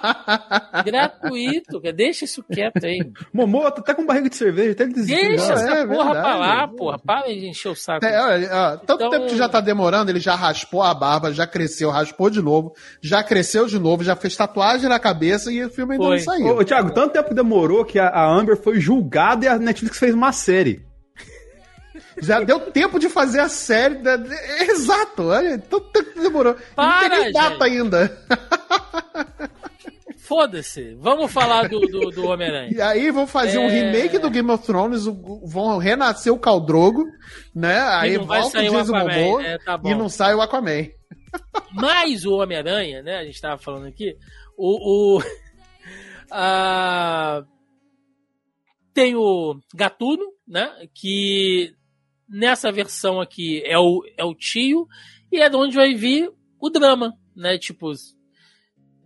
Gratuito, 0.84 1.80
cara. 1.80 1.92
deixa 1.92 2.24
isso 2.24 2.42
quieto 2.42 2.84
aí. 2.84 3.00
Momô, 3.32 3.70
tá 3.70 3.80
até 3.80 3.92
com 3.92 4.06
barriga 4.06 4.30
de 4.30 4.36
cerveja, 4.36 4.72
até 4.72 4.86
Deixa 4.86 5.52
essa 5.52 5.70
é, 5.70 5.86
porra 5.86 6.14
verdade, 6.14 6.20
pra 6.20 6.36
lá, 6.36 6.68
porra. 6.68 6.98
Para 6.98 7.26
de 7.28 7.46
encher 7.46 7.68
o 7.68 7.74
saco. 7.74 8.04
É, 8.04 8.22
olha, 8.22 8.48
ó, 8.50 8.76
tanto 8.78 8.94
então... 8.94 9.10
tempo 9.10 9.26
que 9.26 9.36
já 9.36 9.48
tá 9.48 9.60
demorando, 9.60 10.10
ele 10.10 10.20
já 10.20 10.34
raspou 10.34 10.82
a 10.82 10.94
barba, 10.94 11.32
já 11.32 11.46
cresceu, 11.46 11.90
raspou 11.90 12.30
de 12.30 12.40
novo, 12.40 12.74
já 13.00 13.22
cresceu 13.22 13.66
de 13.66 13.78
novo, 13.78 14.02
já 14.02 14.16
fez 14.16 14.34
tatuagem 14.36 14.88
na 14.88 14.98
cabeça 14.98 15.52
e 15.52 15.62
o 15.62 15.70
filme 15.70 15.94
ainda 15.94 16.04
foi. 16.04 16.16
não 16.16 16.24
saiu. 16.24 16.56
Ô, 16.56 16.64
Thiago, 16.64 16.92
tanto 16.92 17.12
tempo 17.12 17.28
que 17.28 17.34
demorou 17.34 17.84
que 17.84 17.98
a, 17.98 18.08
a 18.08 18.26
Amber 18.26 18.56
foi 18.56 18.80
julgada 18.80 19.44
e 19.44 19.48
a 19.48 19.58
Netflix 19.58 19.98
fez 19.98 20.14
uma 20.14 20.29
série. 20.32 20.84
Já 22.18 22.40
deu 22.40 22.60
tempo 22.70 22.98
de 22.98 23.08
fazer 23.08 23.40
a 23.40 23.48
série. 23.48 23.96
Da... 23.96 24.18
Exato, 24.60 25.24
olha, 25.24 25.58
tanto 25.58 25.80
tempo 25.90 26.12
que 26.12 26.20
demorou. 26.20 26.56
Para, 26.74 27.08
não 27.08 27.08
tem 27.08 27.24
nem 27.24 27.32
data 27.32 27.64
ainda. 27.64 28.18
Foda-se, 30.18 30.94
vamos 30.94 31.32
falar 31.32 31.68
do, 31.68 31.80
do, 31.80 32.10
do 32.10 32.26
Homem-Aranha. 32.26 32.70
E 32.72 32.80
aí 32.80 33.10
vão 33.10 33.26
fazer 33.26 33.56
é... 33.56 33.60
um 33.60 33.68
remake 33.68 34.16
do 34.16 34.30
Game 34.30 34.48
of 34.50 34.64
Thrones, 34.64 35.04
vão 35.04 35.76
renascer 35.78 36.32
o 36.32 36.38
Caldrogo, 36.38 37.04
né? 37.52 37.80
Aí 37.80 38.16
volta 38.16 38.60
o 38.60 38.62
Jason 38.62 38.92
Momoa 38.92 39.44
é, 39.44 39.58
tá 39.58 39.80
e 39.84 39.92
não 39.92 40.08
sai 40.08 40.34
o 40.34 40.40
Aquaman. 40.40 40.86
Mas 41.74 42.24
o 42.24 42.34
Homem-Aranha, 42.34 43.02
né? 43.02 43.16
A 43.16 43.24
gente 43.24 43.40
tava 43.40 43.58
falando 43.58 43.86
aqui, 43.88 44.16
o... 44.56 45.16
o 45.18 45.22
a... 46.30 47.42
Tem 49.00 49.16
o 49.16 49.58
Gatuno, 49.74 50.26
né? 50.46 50.70
Que 50.92 51.72
nessa 52.28 52.70
versão 52.70 53.18
aqui 53.18 53.62
é 53.64 53.78
o, 53.78 54.02
é 54.14 54.22
o 54.22 54.34
tio, 54.34 54.86
e 55.32 55.40
é 55.40 55.48
de 55.48 55.56
onde 55.56 55.74
vai 55.74 55.94
vir 55.94 56.30
o 56.60 56.68
drama, 56.68 57.14
né? 57.34 57.56
Tipo, 57.56 57.92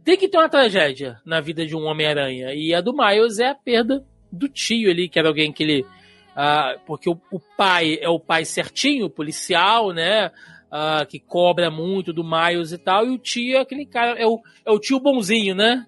tem 0.05 0.16
que 0.16 0.26
ter 0.26 0.36
uma 0.36 0.49
tragédia 0.49 1.20
na 1.24 1.40
vida 1.40 1.64
de 1.64 1.76
um 1.76 1.84
Homem-Aranha. 1.84 2.53
E 2.55 2.74
a 2.74 2.80
do 2.80 2.92
Miles 2.92 3.38
é 3.38 3.51
a 3.51 3.55
perda 3.55 4.05
do 4.32 4.49
tio 4.49 4.90
ali, 4.90 5.09
que 5.09 5.16
era 5.16 5.28
alguém 5.28 5.53
que 5.53 5.62
ele. 5.62 5.82
Uh, 5.82 6.80
porque 6.84 7.09
o, 7.09 7.16
o, 7.30 7.38
pai 7.57 7.97
é 8.01 8.09
o 8.09 8.18
pai 8.18 8.45
certinho, 8.45 9.09
policial, 9.09 9.92
né? 9.92 10.26
Uh, 10.72 11.07
que 11.09 11.20
cobra 11.20 11.70
muito 11.70 12.12
do 12.12 12.24
Miles 12.24 12.72
e 12.72 12.78
tal, 12.78 13.07
e 13.07 13.11
o 13.11 13.18
tio 13.18 13.59
é 13.59 13.61
aquele 13.61 13.86
cara, 13.86 14.18
é 14.18 14.26
o, 14.26 14.40
é 14.66 14.72
o 14.72 14.80
tio 14.80 14.99
bonzinho, 14.99 15.55
né? 15.55 15.86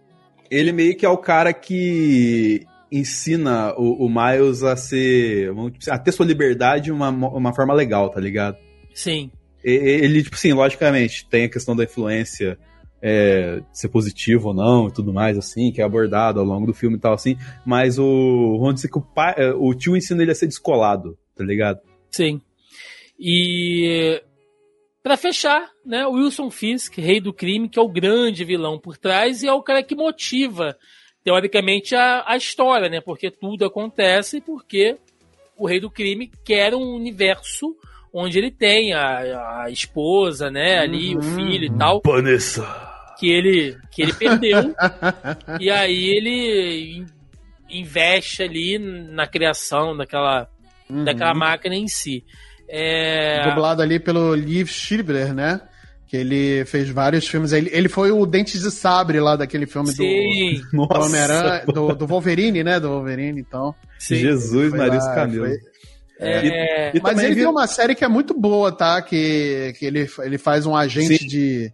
Ele 0.48 0.70
meio 0.70 0.96
que 0.96 1.04
é 1.04 1.08
o 1.08 1.18
cara 1.18 1.52
que 1.52 2.64
ensina 2.98 3.74
o, 3.76 4.06
o 4.06 4.08
Miles 4.08 4.62
a 4.62 4.76
ser. 4.76 5.50
a 5.90 5.98
ter 5.98 6.12
sua 6.12 6.26
liberdade 6.26 6.84
de 6.84 6.92
uma, 6.92 7.10
uma 7.10 7.54
forma 7.54 7.74
legal, 7.74 8.10
tá 8.10 8.20
ligado? 8.20 8.56
Sim. 8.94 9.30
Ele, 9.62 10.22
tipo 10.22 10.36
assim, 10.36 10.52
logicamente, 10.52 11.26
tem 11.28 11.44
a 11.44 11.50
questão 11.50 11.74
da 11.74 11.84
influência 11.84 12.56
é, 13.02 13.62
ser 13.72 13.88
positivo 13.88 14.48
ou 14.48 14.54
não 14.54 14.88
e 14.88 14.92
tudo 14.92 15.12
mais, 15.12 15.36
assim, 15.36 15.72
que 15.72 15.80
é 15.80 15.84
abordado 15.84 16.40
ao 16.40 16.46
longo 16.46 16.66
do 16.66 16.74
filme 16.74 16.96
e 16.96 17.00
tal, 17.00 17.14
assim. 17.14 17.36
Mas 17.64 17.98
o. 17.98 18.58
Vamos 18.58 18.76
dizer 18.76 18.88
que 18.88 18.98
o, 18.98 19.02
pai, 19.02 19.34
é, 19.36 19.50
o 19.52 19.74
tio 19.74 19.96
ensina 19.96 20.22
ele 20.22 20.30
a 20.30 20.34
ser 20.34 20.46
descolado, 20.46 21.18
tá 21.34 21.44
ligado? 21.44 21.80
Sim. 22.10 22.40
E. 23.18 24.22
Para 25.02 25.16
fechar, 25.16 25.70
né, 25.84 26.04
Wilson 26.04 26.50
Fisk, 26.50 26.98
rei 26.98 27.20
do 27.20 27.32
crime, 27.32 27.68
que 27.68 27.78
é 27.78 27.82
o 27.82 27.88
grande 27.88 28.44
vilão 28.44 28.76
por 28.76 28.96
trás 28.96 29.40
e 29.42 29.46
é 29.46 29.52
o 29.52 29.62
cara 29.62 29.80
que 29.80 29.94
motiva 29.94 30.76
teoricamente, 31.26 31.92
a, 31.96 32.22
a 32.24 32.36
história, 32.36 32.88
né? 32.88 33.00
Porque 33.00 33.32
tudo 33.32 33.64
acontece 33.64 34.40
porque 34.40 34.96
o 35.58 35.66
rei 35.66 35.80
do 35.80 35.90
crime 35.90 36.30
quer 36.44 36.72
um 36.72 36.94
universo 36.94 37.74
onde 38.12 38.38
ele 38.38 38.52
tem 38.52 38.94
a, 38.94 39.64
a 39.64 39.68
esposa, 39.68 40.52
né, 40.52 40.78
ali, 40.78 41.16
uhum. 41.16 41.18
o 41.18 41.22
filho 41.22 41.64
e 41.64 41.76
tal. 41.76 42.00
Vanessa. 42.06 42.64
Que 43.18 43.28
ele, 43.28 43.76
que 43.90 44.02
ele 44.02 44.12
perdeu. 44.12 44.72
e 45.58 45.68
aí 45.68 46.10
ele 46.16 47.04
investe 47.68 48.44
ali 48.44 48.78
na 48.78 49.26
criação 49.26 49.96
daquela, 49.96 50.48
uhum. 50.88 51.02
daquela 51.02 51.34
máquina 51.34 51.74
em 51.74 51.88
si. 51.88 52.24
É... 52.68 53.42
Dublado 53.48 53.82
ali 53.82 53.98
pelo 53.98 54.32
Liv 54.32 54.68
Schreiber, 54.68 55.34
né? 55.34 55.60
Que 56.06 56.16
ele 56.16 56.64
fez 56.66 56.88
vários 56.88 57.26
filmes. 57.26 57.52
Ele, 57.52 57.68
ele 57.72 57.88
foi 57.88 58.12
o 58.12 58.24
Dentes 58.24 58.60
de 58.60 58.70
Sabre 58.70 59.18
lá 59.18 59.34
daquele 59.34 59.66
filme 59.66 59.88
Sim. 59.88 60.60
do, 60.72 60.86
do 60.86 61.02
Homem-Aranha, 61.02 61.64
do, 61.66 61.94
do, 61.94 62.06
Wolverine, 62.06 62.62
né? 62.62 62.78
Do 62.78 62.90
Wolverine, 62.90 63.40
então. 63.40 63.74
Sim. 63.98 64.16
Jesus, 64.16 64.72
Maris 64.72 65.04
Camilo. 65.06 65.46
É... 66.18 66.92
E, 66.94 66.98
e 66.98 67.00
Mas 67.02 67.18
ele 67.18 67.34
viu... 67.34 67.44
tem 67.44 67.52
uma 67.52 67.66
série 67.66 67.94
que 67.94 68.04
é 68.04 68.08
muito 68.08 68.32
boa, 68.38 68.72
tá? 68.72 69.02
Que, 69.02 69.74
que 69.78 69.84
ele, 69.84 70.08
ele 70.20 70.38
faz 70.38 70.64
um 70.64 70.76
agente 70.76 71.26
de, 71.26 71.72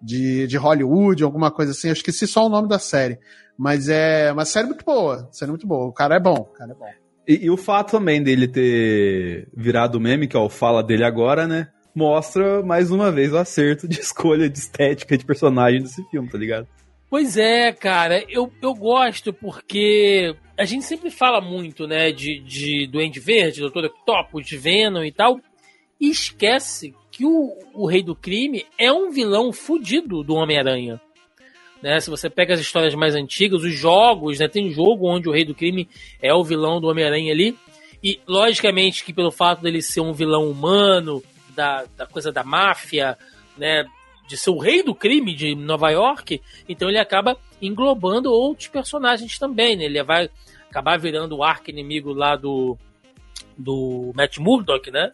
de, 0.00 0.46
de 0.46 0.56
Hollywood, 0.56 1.22
alguma 1.22 1.50
coisa 1.50 1.72
assim. 1.72 1.88
Eu 1.88 1.92
esqueci 1.92 2.26
só 2.26 2.46
o 2.46 2.48
nome 2.48 2.68
da 2.68 2.78
série. 2.78 3.18
Mas 3.56 3.88
é 3.88 4.32
uma 4.32 4.44
série 4.44 4.66
muito 4.66 4.84
boa. 4.84 5.28
Série 5.30 5.50
muito 5.50 5.66
boa. 5.66 5.86
O 5.86 5.92
cara 5.92 6.16
é 6.16 6.20
bom. 6.20 6.34
O 6.34 6.44
cara 6.44 6.72
é 6.72 6.74
bom. 6.74 6.88
E, 7.26 7.46
e, 7.46 7.50
o 7.50 7.56
fato 7.56 7.92
também 7.92 8.22
dele 8.22 8.46
ter 8.46 9.48
virado 9.56 10.00
meme, 10.00 10.28
que 10.28 10.36
é 10.36 10.40
o 10.40 10.50
fala 10.50 10.82
dele 10.82 11.04
agora, 11.04 11.46
né? 11.46 11.68
Mostra 11.94 12.62
mais 12.62 12.90
uma 12.90 13.12
vez 13.12 13.32
o 13.32 13.38
acerto 13.38 13.86
de 13.86 13.98
escolha 14.00 14.48
de 14.48 14.58
estética 14.58 15.16
de 15.16 15.24
personagem 15.24 15.82
desse 15.82 16.02
filme, 16.10 16.28
tá 16.28 16.38
ligado? 16.38 16.66
Pois 17.08 17.36
é, 17.36 17.72
cara, 17.72 18.24
eu, 18.28 18.52
eu 18.60 18.74
gosto 18.74 19.32
porque 19.32 20.34
a 20.58 20.64
gente 20.64 20.84
sempre 20.84 21.10
fala 21.10 21.40
muito, 21.40 21.86
né, 21.86 22.10
de, 22.10 22.40
de 22.40 22.88
Duende 22.88 23.20
Verde, 23.20 23.60
Doutor 23.60 23.84
Octopus, 23.84 24.46
de 24.46 24.56
Venom 24.56 25.04
e 25.04 25.12
tal, 25.12 25.40
e 26.00 26.10
esquece 26.10 26.92
que 27.12 27.24
o, 27.24 27.56
o 27.72 27.86
Rei 27.86 28.02
do 28.02 28.16
Crime 28.16 28.66
é 28.76 28.92
um 28.92 29.12
vilão 29.12 29.52
fudido 29.52 30.24
do 30.24 30.34
Homem-Aranha. 30.34 31.00
Né, 31.80 32.00
se 32.00 32.10
você 32.10 32.28
pega 32.28 32.54
as 32.54 32.60
histórias 32.60 32.94
mais 32.94 33.14
antigas, 33.14 33.62
os 33.62 33.74
jogos, 33.74 34.40
né, 34.40 34.48
tem 34.48 34.70
jogo 34.70 35.06
onde 35.06 35.28
o 35.28 35.32
Rei 35.32 35.44
do 35.44 35.54
Crime 35.54 35.88
é 36.20 36.34
o 36.34 36.42
vilão 36.42 36.80
do 36.80 36.88
Homem-Aranha 36.88 37.32
ali, 37.32 37.56
e 38.02 38.18
logicamente 38.26 39.04
que 39.04 39.12
pelo 39.12 39.30
fato 39.30 39.62
dele 39.62 39.80
ser 39.80 40.00
um 40.00 40.12
vilão 40.12 40.50
humano, 40.50 41.22
da, 41.54 41.84
da 41.96 42.06
coisa 42.06 42.32
da 42.32 42.44
máfia, 42.44 43.16
né? 43.56 43.84
De 44.28 44.36
ser 44.36 44.50
o 44.50 44.58
rei 44.58 44.82
do 44.82 44.94
crime 44.94 45.34
de 45.34 45.54
Nova 45.54 45.90
York, 45.90 46.40
então 46.68 46.88
ele 46.88 46.98
acaba 46.98 47.36
englobando 47.60 48.32
outros 48.32 48.68
personagens 48.68 49.38
também, 49.38 49.76
né? 49.76 49.84
Ele 49.84 50.02
vai 50.02 50.30
acabar 50.68 50.98
virando 50.98 51.36
o 51.36 51.44
arco 51.44 51.70
inimigo 51.70 52.12
lá 52.12 52.34
do, 52.34 52.76
do 53.56 54.12
Matt 54.14 54.38
Murdock, 54.38 54.90
né? 54.90 55.12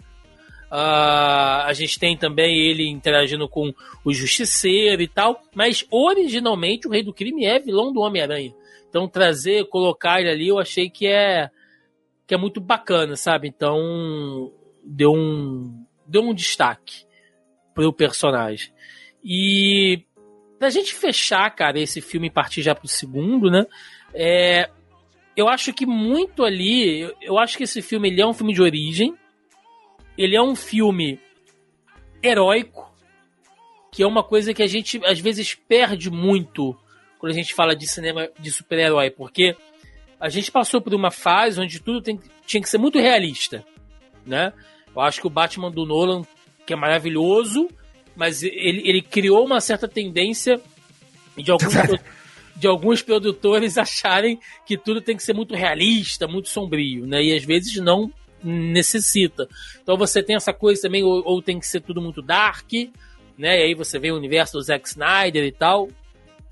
Uh, 0.70 1.66
a 1.66 1.72
gente 1.72 1.98
tem 1.98 2.16
também 2.16 2.56
ele 2.56 2.88
interagindo 2.88 3.48
com 3.48 3.74
o 4.04 4.12
Justiceiro 4.12 5.02
e 5.02 5.08
tal, 5.08 5.42
mas 5.52 5.84
originalmente 5.90 6.86
o 6.86 6.92
Rei 6.92 7.02
do 7.02 7.12
Crime 7.12 7.44
é 7.44 7.58
vilão 7.58 7.92
do 7.92 8.00
Homem-Aranha. 8.00 8.54
Então 8.88 9.08
trazer, 9.08 9.66
colocar 9.66 10.20
ele 10.20 10.30
ali, 10.30 10.48
eu 10.48 10.60
achei 10.60 10.88
que 10.88 11.08
é 11.08 11.50
que 12.24 12.34
é 12.34 12.38
muito 12.38 12.60
bacana, 12.60 13.16
sabe? 13.16 13.48
Então 13.48 14.52
deu 14.84 15.12
um 15.12 15.79
deu 16.10 16.22
um 16.22 16.34
destaque 16.34 17.04
pro 17.74 17.92
personagem. 17.92 18.72
E 19.24 20.02
pra 20.58 20.70
gente 20.70 20.94
fechar, 20.94 21.48
cara, 21.50 21.80
esse 21.80 22.00
filme 22.00 22.26
e 22.26 22.30
partir 22.30 22.62
já 22.62 22.74
pro 22.74 22.88
segundo, 22.88 23.50
né? 23.50 23.64
É, 24.12 24.68
eu 25.36 25.48
acho 25.48 25.72
que 25.72 25.86
muito 25.86 26.44
ali, 26.44 27.00
eu, 27.00 27.14
eu 27.22 27.38
acho 27.38 27.56
que 27.56 27.64
esse 27.64 27.80
filme 27.80 28.08
ele 28.08 28.20
é 28.20 28.26
um 28.26 28.34
filme 28.34 28.52
de 28.52 28.60
origem, 28.60 29.14
ele 30.18 30.36
é 30.36 30.42
um 30.42 30.54
filme 30.54 31.18
heróico, 32.22 32.92
que 33.90 34.02
é 34.02 34.06
uma 34.06 34.22
coisa 34.22 34.52
que 34.52 34.62
a 34.62 34.66
gente 34.66 35.00
às 35.04 35.18
vezes 35.18 35.54
perde 35.54 36.10
muito 36.10 36.76
quando 37.18 37.32
a 37.32 37.34
gente 37.34 37.54
fala 37.54 37.74
de 37.74 37.86
cinema 37.86 38.28
de 38.38 38.50
super-herói, 38.50 39.10
porque 39.10 39.56
a 40.18 40.28
gente 40.28 40.50
passou 40.50 40.80
por 40.80 40.94
uma 40.94 41.10
fase 41.10 41.60
onde 41.60 41.80
tudo 41.80 42.02
tem, 42.02 42.20
tinha 42.46 42.62
que 42.62 42.68
ser 42.68 42.78
muito 42.78 42.98
realista, 42.98 43.64
né? 44.26 44.52
Eu 44.94 45.02
acho 45.02 45.20
que 45.20 45.26
o 45.26 45.30
Batman 45.30 45.70
do 45.70 45.86
Nolan, 45.86 46.22
que 46.66 46.72
é 46.72 46.76
maravilhoso, 46.76 47.68
mas 48.16 48.42
ele, 48.42 48.82
ele 48.84 49.02
criou 49.02 49.44
uma 49.44 49.60
certa 49.60 49.88
tendência 49.88 50.60
de 51.36 51.50
alguns, 51.50 51.74
de 52.56 52.66
alguns 52.66 53.02
produtores 53.02 53.76
acharem 53.78 54.38
que 54.66 54.76
tudo 54.76 55.00
tem 55.00 55.16
que 55.16 55.22
ser 55.22 55.32
muito 55.32 55.54
realista, 55.54 56.26
muito 56.26 56.48
sombrio, 56.48 57.06
né? 57.06 57.22
E 57.22 57.34
às 57.34 57.44
vezes 57.44 57.76
não 57.76 58.12
necessita. 58.42 59.48
Então 59.82 59.96
você 59.96 60.22
tem 60.22 60.36
essa 60.36 60.52
coisa 60.52 60.82
também, 60.82 61.02
ou, 61.02 61.22
ou 61.24 61.42
tem 61.42 61.58
que 61.58 61.66
ser 61.66 61.80
tudo 61.80 62.00
muito 62.00 62.22
dark, 62.22 62.72
né? 63.38 63.60
E 63.60 63.62
aí 63.62 63.74
você 63.74 63.98
vê 63.98 64.10
o 64.10 64.16
universo 64.16 64.54
do 64.54 64.62
Zack 64.62 64.88
Snyder 64.88 65.44
e 65.44 65.52
tal, 65.52 65.88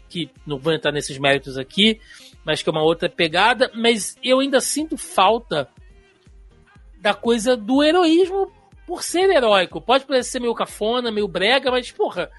que 0.08 0.30
não 0.46 0.58
vou 0.58 0.72
entrar 0.72 0.92
nesses 0.92 1.18
méritos 1.18 1.58
aqui, 1.58 2.00
mas 2.44 2.62
que 2.62 2.68
é 2.68 2.72
uma 2.72 2.82
outra 2.82 3.08
pegada. 3.08 3.70
Mas 3.74 4.16
eu 4.22 4.40
ainda 4.40 4.60
sinto 4.60 4.96
falta 4.96 5.68
da 7.00 7.14
coisa 7.14 7.56
do 7.56 7.82
heroísmo 7.82 8.50
por 8.86 9.02
ser 9.02 9.28
heróico. 9.30 9.80
Pode 9.80 10.06
parecer 10.06 10.40
meio 10.40 10.54
cafona, 10.54 11.10
meio 11.10 11.28
brega, 11.28 11.70
mas, 11.70 11.90
porra, 11.90 12.30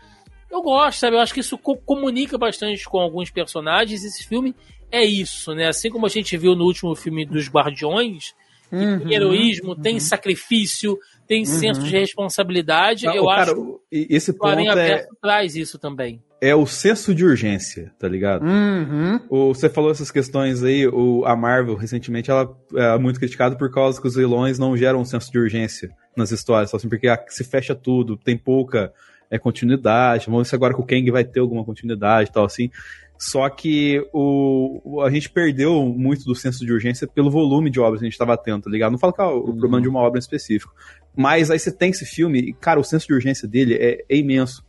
eu 0.49 0.61
gosto, 0.61 0.99
sabe? 0.99 1.15
Eu 1.15 1.19
acho 1.19 1.33
que 1.33 1.39
isso 1.39 1.57
co 1.57 1.75
comunica 1.77 2.37
bastante 2.37 2.83
com 2.85 2.99
alguns 2.99 3.29
personagens. 3.29 4.03
Esse 4.03 4.27
filme 4.27 4.55
é 4.91 5.03
isso, 5.05 5.53
né? 5.53 5.67
Assim 5.67 5.89
como 5.89 6.05
a 6.05 6.09
gente 6.09 6.35
viu 6.37 6.55
no 6.55 6.65
último 6.65 6.95
filme 6.95 7.25
dos 7.25 7.47
Guardiões, 7.47 8.33
uhum, 8.71 8.99
tem 8.99 9.13
heroísmo, 9.13 9.69
uhum. 9.69 9.81
tem 9.81 9.99
sacrifício, 9.99 10.97
tem 11.27 11.41
uhum. 11.41 11.45
senso 11.45 11.83
de 11.83 11.91
responsabilidade. 11.91 13.05
Não, 13.05 13.15
eu 13.15 13.25
cara, 13.25 13.51
acho 13.51 13.79
esse 13.91 14.33
que 14.33 14.39
o 14.39 14.79
é... 14.79 15.07
traz 15.21 15.55
isso 15.55 15.77
também. 15.77 16.21
É 16.41 16.55
o 16.55 16.65
senso 16.65 17.13
de 17.13 17.25
urgência, 17.25 17.91
tá 17.99 18.07
ligado? 18.07 18.45
Uhum. 18.45 19.19
O, 19.29 19.53
você 19.53 19.67
falou 19.67 19.91
essas 19.91 20.09
questões 20.09 20.63
aí, 20.63 20.87
o, 20.87 21.25
a 21.25 21.35
Marvel, 21.35 21.75
recentemente, 21.75 22.31
ela 22.31 22.55
é 22.75 22.97
muito 22.97 23.19
criticada 23.19 23.55
por 23.57 23.69
causa 23.71 23.99
que 24.01 24.07
os 24.07 24.15
vilões 24.15 24.57
não 24.57 24.77
geram 24.77 25.01
um 25.01 25.05
senso 25.05 25.31
de 25.31 25.37
urgência 25.37 25.89
nas 26.15 26.31
histórias, 26.31 26.73
assim, 26.73 26.87
porque 26.87 27.07
se 27.27 27.43
fecha 27.43 27.75
tudo, 27.75 28.15
tem 28.15 28.37
pouca 28.37 28.93
é, 29.29 29.37
continuidade, 29.37 30.27
vamos 30.27 30.43
ver 30.43 30.49
se 30.49 30.55
agora 30.55 30.73
com 30.73 30.81
o 30.81 30.85
Kang 30.85 31.11
vai 31.11 31.23
ter 31.23 31.39
alguma 31.39 31.63
continuidade 31.63 32.29
e 32.29 32.33
tal, 32.33 32.45
assim. 32.45 32.69
Só 33.17 33.49
que 33.49 34.01
o, 34.13 35.01
a 35.05 35.11
gente 35.11 35.29
perdeu 35.29 35.85
muito 35.85 36.23
do 36.23 36.33
senso 36.33 36.65
de 36.65 36.71
urgência 36.71 37.05
pelo 37.05 37.29
volume 37.29 37.69
de 37.69 37.77
obras 37.77 37.99
que 37.99 38.05
a 38.05 38.07
gente 38.07 38.13
estava 38.13 38.37
tendo, 38.37 38.63
tá 38.63 38.69
ligado? 38.69 38.93
Não 38.93 38.97
falo 38.97 39.11
que 39.11 39.21
é 39.21 39.25
o 39.25 39.39
uhum. 39.39 39.57
problema 39.57 39.81
de 39.81 39.89
uma 39.89 39.99
obra 39.99 40.17
em 40.17 40.21
específico. 40.21 40.73
Mas 41.13 41.51
aí 41.51 41.59
você 41.59 41.69
tem 41.69 41.89
esse 41.89 42.05
filme, 42.05 42.39
e, 42.39 42.53
cara, 42.53 42.79
o 42.79 42.83
senso 42.83 43.07
de 43.07 43.13
urgência 43.13 43.45
dele 43.45 43.75
é, 43.75 44.05
é 44.07 44.15
imenso. 44.15 44.63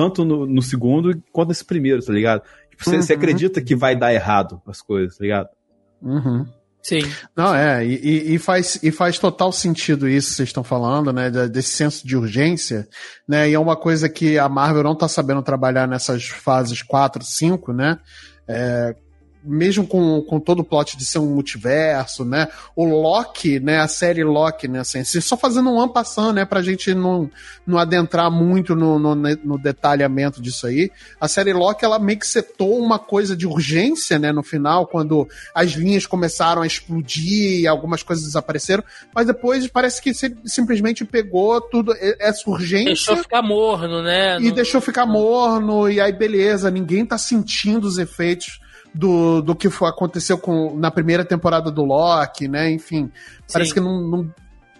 Tanto 0.00 0.24
no, 0.24 0.46
no, 0.46 0.62
segundo 0.62 1.22
quanto 1.30 1.48
nesse 1.48 1.62
primeiro, 1.62 2.02
tá 2.02 2.10
ligado? 2.10 2.42
Tipo, 2.70 2.82
você, 2.82 2.96
uhum. 2.96 3.02
você 3.02 3.12
acredita 3.12 3.60
que 3.60 3.76
vai 3.76 3.94
dar 3.94 4.14
errado 4.14 4.58
as 4.66 4.80
coisas, 4.80 5.18
tá 5.18 5.22
ligado? 5.22 5.48
Uhum. 6.00 6.46
Sim. 6.82 7.02
Não, 7.36 7.54
é, 7.54 7.84
e, 7.84 8.34
e, 8.34 8.38
faz, 8.38 8.82
e 8.82 8.90
faz 8.90 9.18
total 9.18 9.52
sentido 9.52 10.08
isso 10.08 10.30
que 10.30 10.36
vocês 10.36 10.48
estão 10.48 10.64
falando, 10.64 11.12
né? 11.12 11.28
Desse 11.48 11.68
senso 11.68 12.06
de 12.06 12.16
urgência, 12.16 12.88
né? 13.28 13.50
E 13.50 13.52
é 13.52 13.58
uma 13.58 13.76
coisa 13.76 14.08
que 14.08 14.38
a 14.38 14.48
Marvel 14.48 14.82
não 14.82 14.96
tá 14.96 15.06
sabendo 15.06 15.42
trabalhar 15.42 15.86
nessas 15.86 16.28
fases 16.28 16.80
4, 16.80 17.22
5, 17.22 17.74
né? 17.74 17.98
É, 18.48 18.94
mesmo 19.42 19.86
com, 19.86 20.20
com 20.22 20.38
todo 20.38 20.60
o 20.60 20.64
plot 20.64 20.96
de 20.96 21.04
ser 21.04 21.18
um 21.18 21.34
multiverso, 21.34 22.24
né? 22.24 22.48
O 22.76 22.84
Loki, 22.84 23.58
né? 23.58 23.80
A 23.80 23.88
série 23.88 24.22
Loki, 24.22 24.68
né? 24.68 24.80
Assim, 24.80 25.02
só 25.04 25.36
fazendo 25.36 25.70
um 25.70 25.80
ano 25.80 25.92
passando, 25.92 26.34
né? 26.34 26.44
Pra 26.44 26.62
gente 26.62 26.94
não, 26.94 27.30
não 27.66 27.78
adentrar 27.78 28.30
muito 28.30 28.74
no, 28.74 28.98
no, 28.98 29.14
no, 29.14 29.58
detalhamento 29.58 30.42
disso 30.42 30.66
aí. 30.66 30.90
A 31.20 31.28
série 31.28 31.52
Loki, 31.52 31.84
ela 31.84 31.98
meio 31.98 32.18
que 32.18 32.26
setou 32.26 32.78
uma 32.78 32.98
coisa 32.98 33.36
de 33.36 33.46
urgência, 33.46 34.18
né? 34.18 34.32
No 34.32 34.42
final, 34.42 34.86
quando 34.86 35.26
as 35.54 35.72
linhas 35.72 36.06
começaram 36.06 36.62
a 36.62 36.66
explodir 36.66 37.60
e 37.60 37.66
algumas 37.66 38.02
coisas 38.02 38.24
desapareceram. 38.24 38.84
Mas 39.14 39.26
depois 39.26 39.66
parece 39.68 40.02
que 40.02 40.12
simplesmente 40.44 41.04
pegou 41.04 41.60
tudo, 41.60 41.94
essa 42.18 42.48
urgência. 42.50 42.84
Deixou 42.84 43.16
ficar 43.16 43.42
morno, 43.42 44.02
né? 44.02 44.38
E 44.38 44.48
no... 44.48 44.54
deixou 44.54 44.80
ficar 44.80 45.06
morno, 45.06 45.88
e 45.88 46.00
aí 46.00 46.12
beleza, 46.12 46.70
ninguém 46.70 47.06
tá 47.06 47.16
sentindo 47.16 47.86
os 47.86 47.98
efeitos 47.98 48.60
do, 48.94 49.40
do 49.40 49.54
que 49.54 49.70
foi, 49.70 49.88
aconteceu 49.88 50.38
com, 50.38 50.76
na 50.76 50.90
primeira 50.90 51.24
temporada 51.24 51.70
do 51.70 51.84
Loki, 51.84 52.48
né? 52.48 52.70
Enfim, 52.70 53.10
parece 53.52 53.70
Sim. 53.70 53.74
que 53.74 53.80
não, 53.80 54.00
não, 54.00 54.34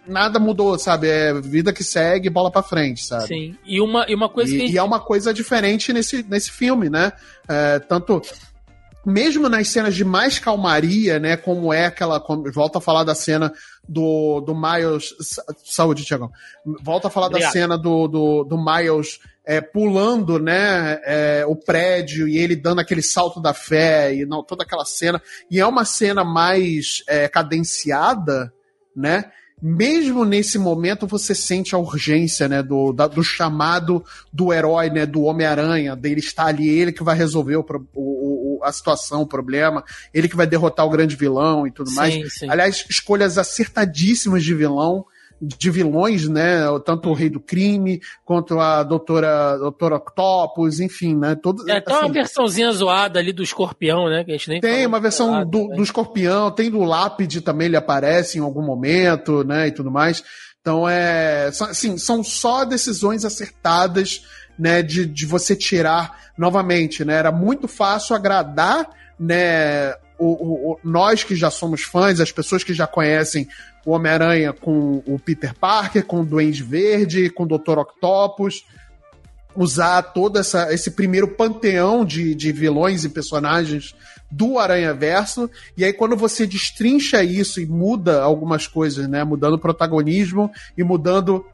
nada 0.07 0.39
mudou, 0.39 0.79
sabe? 0.79 1.09
É 1.09 1.33
vida 1.41 1.73
que 1.73 1.85
segue, 1.85 2.29
bola 2.29 2.51
para 2.51 2.63
frente, 2.63 3.05
sabe? 3.05 3.27
Sim. 3.27 3.57
E 3.65 3.81
uma, 3.81 4.07
e 4.09 4.15
uma 4.15 4.29
coisa 4.29 4.55
e, 4.55 4.59
que... 4.59 4.73
e 4.73 4.79
é 4.79 4.83
uma 4.83 5.01
coisa 5.01 5.33
diferente 5.33 5.93
nesse, 5.93 6.23
nesse 6.29 6.51
filme, 6.51 6.91
né? 6.91 7.13
É, 7.49 7.79
tanto 7.79 8.21
mesmo 9.05 9.49
nas 9.49 9.69
cenas 9.69 9.95
de 9.95 10.05
mais 10.05 10.39
calmaria, 10.39 11.19
né, 11.19 11.37
como 11.37 11.73
é 11.73 11.87
aquela, 11.87 12.21
como, 12.21 12.51
volta 12.53 12.79
a 12.79 12.83
falar 12.83 13.05
da 13.05 13.15
cena 13.15 13.53
do, 13.91 14.41
do 14.41 14.55
Miles, 14.55 15.15
saúde, 15.65 16.05
Tiagão, 16.05 16.31
volta 16.81 17.09
a 17.09 17.11
falar 17.11 17.27
Obrigado. 17.27 17.49
da 17.49 17.53
cena 17.53 17.77
do, 17.77 18.07
do, 18.07 18.45
do 18.45 18.57
Miles 18.57 19.19
é, 19.45 19.61
pulando, 19.61 20.39
né, 20.39 21.01
é, 21.05 21.45
o 21.45 21.57
prédio 21.57 22.29
e 22.29 22.39
ele 22.39 22.55
dando 22.55 22.81
aquele 22.81 23.03
salto 23.03 23.41
da 23.41 23.53
fé 23.53 24.15
e 24.15 24.25
não, 24.25 24.45
toda 24.45 24.63
aquela 24.63 24.85
cena, 24.85 25.21
e 25.51 25.59
é 25.59 25.67
uma 25.67 25.85
cena 25.85 26.23
mais 26.23 27.03
é, 27.09 27.27
cadenciada, 27.27 28.53
né, 28.95 29.25
mesmo 29.61 30.25
nesse 30.25 30.57
momento 30.57 31.07
você 31.07 31.35
sente 31.35 31.75
a 31.75 31.79
urgência, 31.79 32.49
né, 32.49 32.63
do, 32.63 32.93
da, 32.93 33.09
do 33.09 33.25
chamado 33.25 34.05
do 34.33 34.53
herói, 34.53 34.89
né, 34.89 35.05
do 35.05 35.23
Homem-Aranha, 35.23 35.97
dele 35.97 36.21
estar 36.21 36.47
ali, 36.47 36.69
ele 36.69 36.93
que 36.93 37.03
vai 37.03 37.17
resolver 37.17 37.57
o, 37.57 37.67
o, 37.95 38.40
o, 38.40 38.40
a 38.63 38.73
situação, 38.73 39.23
o 39.23 39.27
problema, 39.27 39.85
ele 40.13 40.29
que 40.29 40.37
vai 40.37 40.47
derrotar 40.47 40.87
o 40.87 40.91
grande 40.91 41.17
vilão 41.17 41.67
e 41.67 41.71
tudo 41.71 41.91
sim, 41.91 41.97
mais. 41.97 42.35
Sim. 42.35 42.51
Aliás, 42.51 42.85
escolhas 42.89 43.39
acertadíssimas 43.39 44.43
de 44.43 44.55
vilão, 44.55 45.05
de 45.41 45.71
vilões, 45.71 46.29
né? 46.29 46.61
Tanto 46.85 47.09
o 47.09 47.15
Rei 47.15 47.31
do 47.31 47.41
Crime, 47.41 48.01
quanto 48.25 48.59
a 48.59 48.83
Doutora, 48.83 49.57
Doutora 49.57 49.97
Octopus, 49.97 50.81
enfim, 50.81 51.17
né? 51.17 51.35
Todo, 51.35 51.69
é 51.69 51.79
até 51.79 51.93
assim, 51.93 52.05
uma 52.05 52.13
versãozinha 52.13 52.73
zoada 52.73 53.19
ali 53.19 53.33
do 53.33 53.43
Escorpião, 53.43 54.09
né? 54.09 54.23
Que 54.23 54.33
a 54.33 54.37
gente 54.37 54.51
nem 54.51 54.61
tem 54.61 54.87
uma 54.87 55.01
versão 55.01 55.45
do, 55.45 55.69
do 55.69 55.83
Escorpião, 55.83 56.51
tem 56.51 56.71
do 56.71 56.85
Lápide 56.85 57.41
também, 57.41 57.69
ele 57.69 57.77
aparece 57.77 58.39
em 58.39 58.43
algum 58.43 58.63
momento, 58.63 59.43
né? 59.43 59.69
E 59.69 59.73
tudo 59.73 59.91
mais. 59.91 60.23
Então, 60.61 60.87
é. 60.87 61.49
Assim, 61.49 61.97
são 61.97 62.23
só 62.23 62.65
decisões 62.65 63.25
acertadas, 63.25 64.23
né? 64.61 64.83
De, 64.83 65.07
de 65.07 65.27
você 65.27 65.57
tirar 65.57 66.31
novamente, 66.37 67.05
né? 67.05 67.15
Era 67.15 67.33
muito 67.33 67.67
fácil 67.67 68.15
agradar, 68.15 68.89
né? 69.19 69.95
O, 70.19 70.73
o, 70.73 70.79
nós 70.85 71.25
que 71.25 71.35
já 71.35 71.51
somos 71.51 71.83
fãs, 71.83 72.21
as 72.21 72.31
pessoas 72.31 72.63
que 72.63 72.75
já 72.75 72.87
conhecem 72.87 73.49
o 73.87 73.93
Homem-Aranha 73.93 74.53
com 74.53 75.03
o 75.07 75.19
Peter 75.19 75.55
Parker, 75.55 76.05
com 76.05 76.21
o 76.21 76.27
Duende 76.27 76.63
Verde, 76.63 77.31
com 77.31 77.45
o 77.45 77.47
Dr. 77.47 77.79
Octopus, 77.79 78.67
usar 79.57 80.03
todo 80.03 80.39
essa, 80.39 80.73
esse 80.75 80.91
primeiro 80.91 81.29
panteão 81.29 82.05
de, 82.05 82.35
de 82.35 82.53
vilões 82.53 83.05
e 83.05 83.09
personagens 83.09 83.95
do 84.31 84.59
Aranha 84.59 84.95
Verso, 84.95 85.51
e 85.77 85.85
aí 85.85 85.93
quando 85.93 86.17
você 86.17 86.47
destrincha 86.47 87.25
isso 87.25 87.61
e 87.61 87.67
muda 87.67 88.23
algumas 88.23 88.67
coisas, 88.67 89.09
né, 89.09 89.25
mudando 89.25 89.55
o 89.55 89.59
protagonismo 89.59 90.51
e 90.79 90.85
mudando 90.85 91.45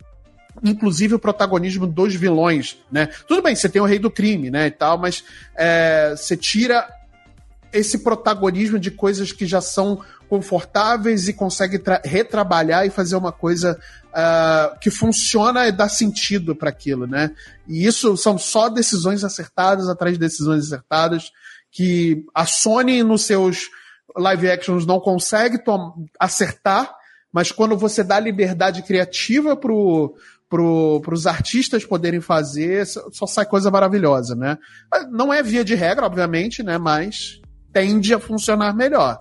inclusive 0.63 1.15
o 1.15 1.19
protagonismo 1.19 1.87
dos 1.87 2.15
vilões, 2.15 2.79
né? 2.91 3.09
Tudo 3.27 3.43
bem, 3.43 3.55
você 3.55 3.69
tem 3.69 3.83
o 3.83 3.87
Rei 3.87 3.99
do 3.99 4.11
Crime, 4.11 4.51
né, 4.51 4.67
e 4.67 4.71
tal, 4.71 4.99
mas 4.99 5.25
é, 5.57 6.15
você 6.17 6.37
tira 6.37 6.89
esse 7.73 7.99
protagonismo 7.99 8.79
de 8.79 8.91
coisas 8.91 9.33
que 9.33 9.47
já 9.47 9.61
são 9.61 10.01
confortáveis 10.29 11.29
e 11.29 11.33
consegue 11.33 11.81
retrabalhar 12.05 12.87
e 12.87 12.91
fazer 12.91 13.17
uma 13.17 13.33
coisa 13.33 13.79
uh, 14.09 14.79
que 14.81 14.91
funciona 14.91 15.67
e 15.67 15.73
dá 15.73 15.89
sentido 15.89 16.55
para 16.55 16.71
aquilo, 16.71 17.07
né? 17.07 17.31
E 17.69 17.87
isso 17.87 18.17
são 18.17 18.39
só 18.39 18.69
decisões 18.69 19.23
acertadas 19.23 19.89
atrás 19.89 20.15
de 20.15 20.21
decisões 20.21 20.67
acertadas 20.67 21.31
que 21.71 22.25
a 22.35 22.47
Sony 22.47 23.03
nos 23.03 23.25
seus 23.25 23.69
live 24.17 24.51
actions 24.51 24.87
não 24.87 24.99
consegue 24.99 25.59
acertar, 26.19 26.93
mas 27.31 27.53
quando 27.53 27.77
você 27.77 28.03
dá 28.03 28.19
liberdade 28.19 28.83
criativa 28.83 29.55
pro 29.55 30.17
pro, 30.49 31.03
os 31.11 31.27
artistas 31.27 31.85
poderem 31.85 32.21
fazer, 32.21 32.87
só 32.87 33.27
sai 33.27 33.47
coisa 33.47 33.71
maravilhosa, 33.71 34.35
né? 34.35 34.59
Não 35.11 35.33
é 35.33 35.43
via 35.43 35.65
de 35.65 35.75
regra, 35.75 36.07
obviamente, 36.07 36.63
né? 36.63 36.79
Mas 36.79 37.41
tende 37.73 38.15
a 38.15 38.19
funcionar 38.19 38.75
melhor. 38.75 39.19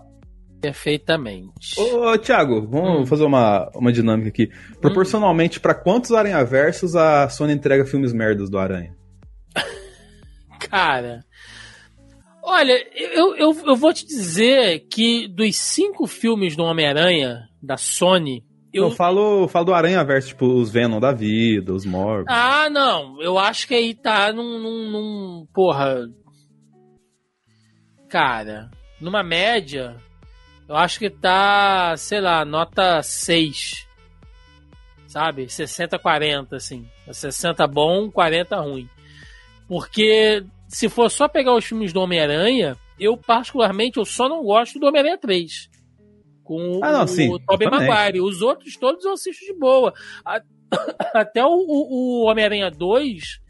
Perfeitamente. 0.62 1.80
Ô, 1.80 2.18
Thiago, 2.18 2.68
vamos 2.68 3.02
hum. 3.02 3.06
fazer 3.06 3.24
uma, 3.24 3.70
uma 3.76 3.92
dinâmica 3.92 4.30
aqui. 4.30 4.50
Proporcionalmente, 4.82 5.60
hum. 5.60 5.62
para 5.62 5.76
quantos 5.76 6.12
Aranha-Versos 6.12 6.96
a 6.96 7.30
Sony 7.30 7.54
entrega 7.54 7.86
filmes 7.86 8.14
merdas 8.14 8.50
do 8.50 8.58
Aranha? 8.58 8.96
Cara. 10.60 11.24
Olha, 12.42 12.74
eu, 12.96 13.36
eu, 13.36 13.56
eu 13.66 13.76
vou 13.76 13.92
te 13.92 14.06
dizer 14.06 14.88
que 14.90 15.28
dos 15.28 15.56
cinco 15.56 16.06
filmes 16.06 16.56
do 16.56 16.64
Homem-Aranha, 16.64 17.48
da 17.62 17.76
Sony, 17.76 18.44
Eu, 18.76 18.90
eu 18.90 18.92
falo, 18.92 19.48
falo 19.48 19.68
do 19.68 19.74
Aranha 19.74 20.04
Verso, 20.04 20.28
tipo, 20.28 20.46
os 20.46 20.70
Venom 20.70 21.00
da 21.00 21.14
vida, 21.14 21.74
os 21.74 21.86
Morbius. 21.86 22.28
Ah, 22.28 22.70
não. 22.70 23.22
Eu 23.22 23.40
acho 23.40 23.70
que 23.70 23.74
aí 23.74 23.94
tá 23.96 24.34
num, 24.34 24.60
num, 24.60 24.92
num. 24.92 25.48
Porra. 25.54 26.10
Cara, 28.10 28.70
numa 29.00 29.24
média, 29.24 29.96
eu 30.68 30.76
acho 30.76 31.00
que 31.00 31.10
tá, 31.10 31.96
sei 31.96 32.20
lá, 32.20 32.44
nota 32.44 33.02
6. 33.02 33.88
Sabe? 35.08 35.46
60-40, 35.46 36.54
assim. 36.54 36.86
60 37.10 37.66
bom, 37.68 38.12
40 38.12 38.60
ruim. 38.60 38.90
Porque 39.70 40.44
se 40.68 40.90
for 40.90 41.10
só 41.10 41.30
pegar 41.30 41.56
os 41.56 41.64
filmes 41.64 41.94
do 41.94 42.02
Homem-Aranha, 42.02 42.76
eu 43.00 43.16
particularmente 43.16 44.00
eu 44.00 44.06
só 44.06 44.28
não 44.28 44.44
gosto 44.44 44.78
do 44.78 44.86
Homem-Aranha 44.86 45.18
3 45.18 45.74
com 46.46 46.80
ah, 46.82 46.92
não, 46.92 47.06
o, 47.06 47.36
o 47.36 47.40
Tobey 47.40 47.70
Maguire. 47.70 48.22
Os 48.22 48.42
outros 48.42 48.78
todos 48.78 49.04
eu 49.04 49.14
assisto 49.14 49.44
de 49.44 49.54
boa. 49.54 49.94
Até 51.14 51.44
o, 51.44 51.50
o, 51.50 52.24
o 52.24 52.26
Homem-Aranha 52.30 52.72
2 52.72 53.44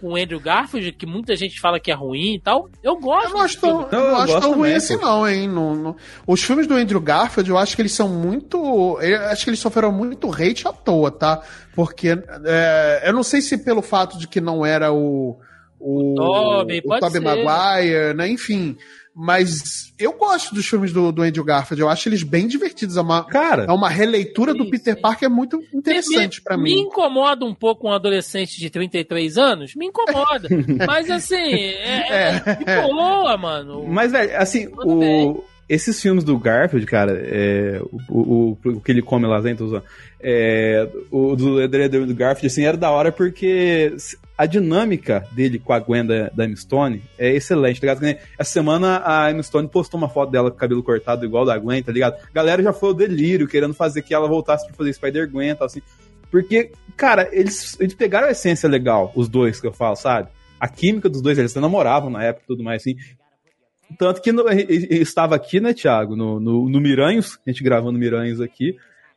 com 0.00 0.12
o 0.12 0.16
Andrew 0.16 0.38
Garfield, 0.38 0.92
que 0.92 1.06
muita 1.06 1.34
gente 1.34 1.58
fala 1.60 1.80
que 1.80 1.90
é 1.90 1.94
ruim 1.94 2.34
e 2.34 2.40
tal, 2.40 2.68
eu 2.82 2.96
gosto. 2.96 3.28
Eu 3.28 3.34
não 3.34 3.40
acho 3.40 3.60
tão, 3.60 3.88
eu 3.90 4.10
não 4.10 4.16
acho 4.16 4.40
tão 4.40 4.54
ruim 4.54 4.72
assim 4.74 4.96
não, 4.96 5.28
hein? 5.28 5.48
No, 5.48 5.74
no, 5.74 5.96
os 6.26 6.42
filmes 6.42 6.66
do 6.66 6.74
Andrew 6.74 7.00
Garfield, 7.00 7.48
eu 7.48 7.58
acho 7.58 7.74
que 7.74 7.82
eles 7.82 7.92
são 7.92 8.08
muito... 8.08 8.98
Eu 9.00 9.26
acho 9.26 9.44
que 9.44 9.50
eles 9.50 9.60
sofreram 9.60 9.90
muito 9.92 10.30
hate 10.30 10.68
à 10.68 10.72
toa, 10.72 11.10
tá? 11.10 11.42
Porque 11.74 12.08
é, 12.44 13.04
eu 13.06 13.12
não 13.12 13.22
sei 13.22 13.40
se 13.40 13.58
pelo 13.58 13.80
fato 13.80 14.18
de 14.18 14.28
que 14.28 14.40
não 14.40 14.64
era 14.64 14.92
o... 14.92 15.38
O, 15.78 16.12
o 16.12 16.14
Tobey, 16.14 16.82
o 16.84 16.98
Tobey 16.98 17.20
Maguire, 17.20 18.14
né? 18.14 18.28
Enfim, 18.28 18.76
mas 19.18 19.94
eu 19.98 20.12
gosto 20.12 20.54
dos 20.54 20.66
filmes 20.66 20.92
do, 20.92 21.10
do 21.10 21.22
Andrew 21.22 21.42
Garfield. 21.42 21.80
Eu 21.80 21.88
acho 21.88 22.06
eles 22.06 22.22
bem 22.22 22.46
divertidos. 22.46 22.98
É 22.98 23.00
uma, 23.00 23.24
Cara, 23.24 23.64
é 23.64 23.72
uma 23.72 23.88
releitura 23.88 24.52
sim, 24.52 24.58
do 24.58 24.68
Peter 24.68 24.94
sim. 24.94 25.00
Parker 25.00 25.30
muito 25.30 25.58
interessante 25.72 26.42
para 26.42 26.58
mim. 26.58 26.64
Me 26.64 26.80
incomoda 26.80 27.46
um 27.46 27.54
pouco 27.54 27.88
um 27.88 27.92
adolescente 27.92 28.60
de 28.60 28.68
33 28.68 29.38
anos. 29.38 29.74
Me 29.74 29.86
incomoda. 29.86 30.50
mas 30.86 31.10
assim, 31.10 31.34
é, 31.34 32.08
é, 32.10 32.42
é 32.44 32.54
de 32.56 32.88
boa, 32.88 33.38
mano. 33.38 33.86
Mas, 33.88 34.12
velho, 34.12 34.36
assim, 34.36 34.68
o, 34.84 35.42
esses 35.68 36.00
filmes 36.00 36.22
do 36.22 36.38
Garfield, 36.38 36.86
cara, 36.86 37.12
é, 37.12 37.80
o, 38.08 38.20
o, 38.20 38.58
o, 38.64 38.80
que 38.80 38.92
ele 38.92 39.02
come 39.02 39.26
lá 39.26 39.40
dentro, 39.40 39.82
é, 40.20 40.88
o 41.10 41.34
do, 41.34 41.66
do 41.66 42.14
Garfield, 42.14 42.46
assim, 42.46 42.64
era 42.64 42.76
da 42.76 42.90
hora 42.90 43.10
porque 43.10 43.96
a 44.38 44.46
dinâmica 44.46 45.26
dele 45.32 45.58
com 45.58 45.72
a 45.72 45.78
Gwen 45.78 46.06
da, 46.06 46.28
da 46.28 46.44
M. 46.44 46.56
Stone 46.56 47.02
é 47.18 47.34
excelente, 47.34 47.80
tá 47.80 47.86
ligado? 47.86 48.18
Essa 48.38 48.50
semana 48.52 49.02
a 49.04 49.30
M. 49.30 49.42
Stone 49.42 49.66
postou 49.66 49.98
uma 49.98 50.08
foto 50.08 50.30
dela 50.30 50.50
com 50.50 50.56
cabelo 50.56 50.82
cortado 50.82 51.24
igual 51.24 51.44
da 51.44 51.58
Gwen, 51.58 51.82
tá 51.82 51.90
ligado? 51.90 52.14
A 52.14 52.32
galera 52.32 52.62
já 52.62 52.72
foi 52.72 52.90
o 52.90 52.94
delírio, 52.94 53.48
querendo 53.48 53.74
fazer 53.74 54.02
que 54.02 54.14
ela 54.14 54.28
voltasse 54.28 54.66
pra 54.66 54.76
fazer 54.76 54.92
Spider-Gwen 54.92 55.50
e 55.50 55.54
tal, 55.54 55.66
assim. 55.66 55.82
Porque, 56.30 56.70
cara, 56.96 57.28
eles, 57.32 57.76
eles 57.80 57.94
pegaram 57.94 58.28
a 58.28 58.32
essência 58.32 58.68
legal, 58.68 59.12
os 59.16 59.28
dois 59.28 59.60
que 59.60 59.66
eu 59.66 59.72
falo, 59.72 59.96
sabe? 59.96 60.28
A 60.60 60.68
química 60.68 61.08
dos 61.08 61.22
dois, 61.22 61.38
eles 61.38 61.52
se 61.52 61.60
namoravam 61.60 62.10
na 62.10 62.22
época 62.22 62.44
e 62.44 62.46
tudo 62.46 62.62
mais, 62.62 62.82
assim. 62.82 62.96
Tanto 63.98 64.20
que 64.20 64.32
no, 64.32 64.44
estava 64.50 65.36
aqui, 65.36 65.60
né, 65.60 65.72
Thiago, 65.72 66.16
no, 66.16 66.40
no, 66.40 66.68
no 66.68 66.80
Miranhos, 66.80 67.38
a 67.46 67.50
gente 67.50 67.62
gravando 67.62 67.98
Miranhos 67.98 68.40
aqui, 68.40 68.76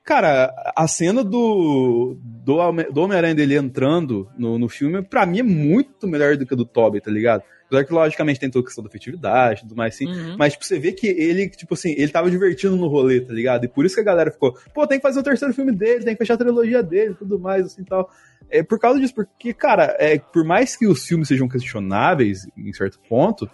Cara, 0.09 0.51
a 0.75 0.87
cena 0.87 1.23
do, 1.23 2.17
do, 2.19 2.57
do 2.91 3.01
Homem-Aranha 3.01 3.35
dele 3.35 3.55
entrando 3.55 4.27
no, 4.35 4.57
no 4.57 4.67
filme, 4.67 5.03
pra 5.03 5.23
mim 5.23 5.39
é 5.39 5.43
muito 5.43 6.07
melhor 6.07 6.35
do 6.35 6.47
que 6.47 6.53
a 6.55 6.57
do 6.57 6.65
Tobey, 6.65 6.99
tá 6.99 7.11
ligado? 7.11 7.43
Apesar 7.67 7.83
que, 7.85 7.93
logicamente, 7.93 8.39
tem 8.39 8.49
toda 8.49 8.63
a 8.63 8.65
questão 8.65 8.83
da 8.83 8.87
afetividade 8.87 9.59
e 9.59 9.63
tudo 9.63 9.75
mais 9.75 9.93
assim. 9.93 10.07
Uhum. 10.07 10.35
Mas, 10.35 10.53
tipo, 10.53 10.65
você 10.65 10.79
vê 10.79 10.93
que 10.93 11.05
ele, 11.05 11.47
tipo 11.49 11.75
assim, 11.75 11.93
ele 11.95 12.11
tava 12.11 12.31
divertindo 12.31 12.75
no 12.75 12.87
rolê, 12.87 13.21
tá 13.21 13.31
ligado? 13.31 13.65
E 13.65 13.67
por 13.67 13.85
isso 13.85 13.93
que 13.93 14.01
a 14.01 14.03
galera 14.03 14.31
ficou, 14.31 14.57
pô, 14.73 14.87
tem 14.87 14.97
que 14.97 15.03
fazer 15.03 15.19
o 15.19 15.23
terceiro 15.23 15.53
filme 15.53 15.71
dele, 15.71 16.03
tem 16.03 16.15
que 16.15 16.17
fechar 16.17 16.33
a 16.33 16.37
trilogia 16.37 16.81
dele 16.81 17.13
tudo 17.13 17.39
mais, 17.39 17.67
assim 17.67 17.83
tal. 17.83 18.09
É 18.49 18.63
por 18.63 18.79
causa 18.79 18.99
disso, 18.99 19.13
porque, 19.13 19.53
cara, 19.53 19.95
é, 19.99 20.17
por 20.17 20.43
mais 20.43 20.75
que 20.75 20.87
os 20.87 21.05
filmes 21.05 21.27
sejam 21.27 21.47
questionáveis, 21.47 22.47
em 22.57 22.73
certo 22.73 22.99
ponto, 23.07 23.47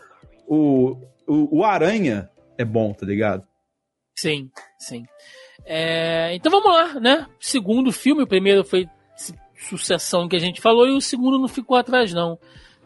o, 0.47 0.97
o, 1.27 1.59
o 1.59 1.63
Aranha 1.63 2.29
é 2.57 2.65
bom, 2.65 2.93
tá 2.93 3.05
ligado? 3.05 3.47
Sim, 4.15 4.49
sim. 4.79 5.05
É, 5.65 6.33
então 6.35 6.51
vamos 6.51 6.71
lá, 6.71 6.99
né? 6.99 7.27
Segundo 7.39 7.91
filme, 7.91 8.23
o 8.23 8.27
primeiro 8.27 8.63
foi 8.63 8.87
sucessão 9.57 10.27
que 10.27 10.35
a 10.35 10.39
gente 10.39 10.61
falou 10.61 10.87
e 10.87 10.91
o 10.91 11.01
segundo 11.01 11.39
não 11.39 11.47
ficou 11.47 11.75
atrás 11.77 12.13
não, 12.13 12.37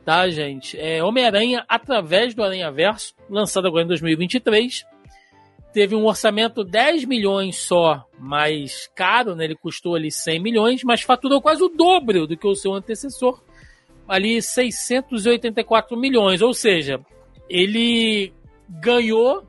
tá, 0.06 0.30
gente? 0.30 0.80
É 0.80 1.04
Homem-Aranha 1.04 1.66
através 1.68 2.34
do 2.34 2.44
Aranha 2.44 2.72
Verso, 2.72 3.14
lançado 3.30 3.68
agora 3.68 3.84
em 3.84 3.88
2023. 3.88 4.86
Teve 5.74 5.96
um 5.96 6.06
orçamento 6.06 6.64
10 6.64 7.06
milhões 7.06 7.58
só, 7.58 8.04
mais 8.18 8.90
caro, 8.96 9.36
né? 9.36 9.46
Ele 9.46 9.56
custou 9.56 9.96
ali 9.96 10.12
100 10.12 10.42
milhões, 10.42 10.84
mas 10.84 11.02
faturou 11.02 11.42
quase 11.42 11.62
o 11.64 11.70
dobro 11.70 12.26
do 12.26 12.36
que 12.36 12.48
o 12.48 12.56
seu 12.56 12.74
antecessor, 12.74 13.44
ali 14.08 14.42
684 14.42 15.96
milhões, 15.96 16.42
ou 16.42 16.54
seja, 16.54 17.00
ele 17.50 18.34
ganhou 18.70 19.44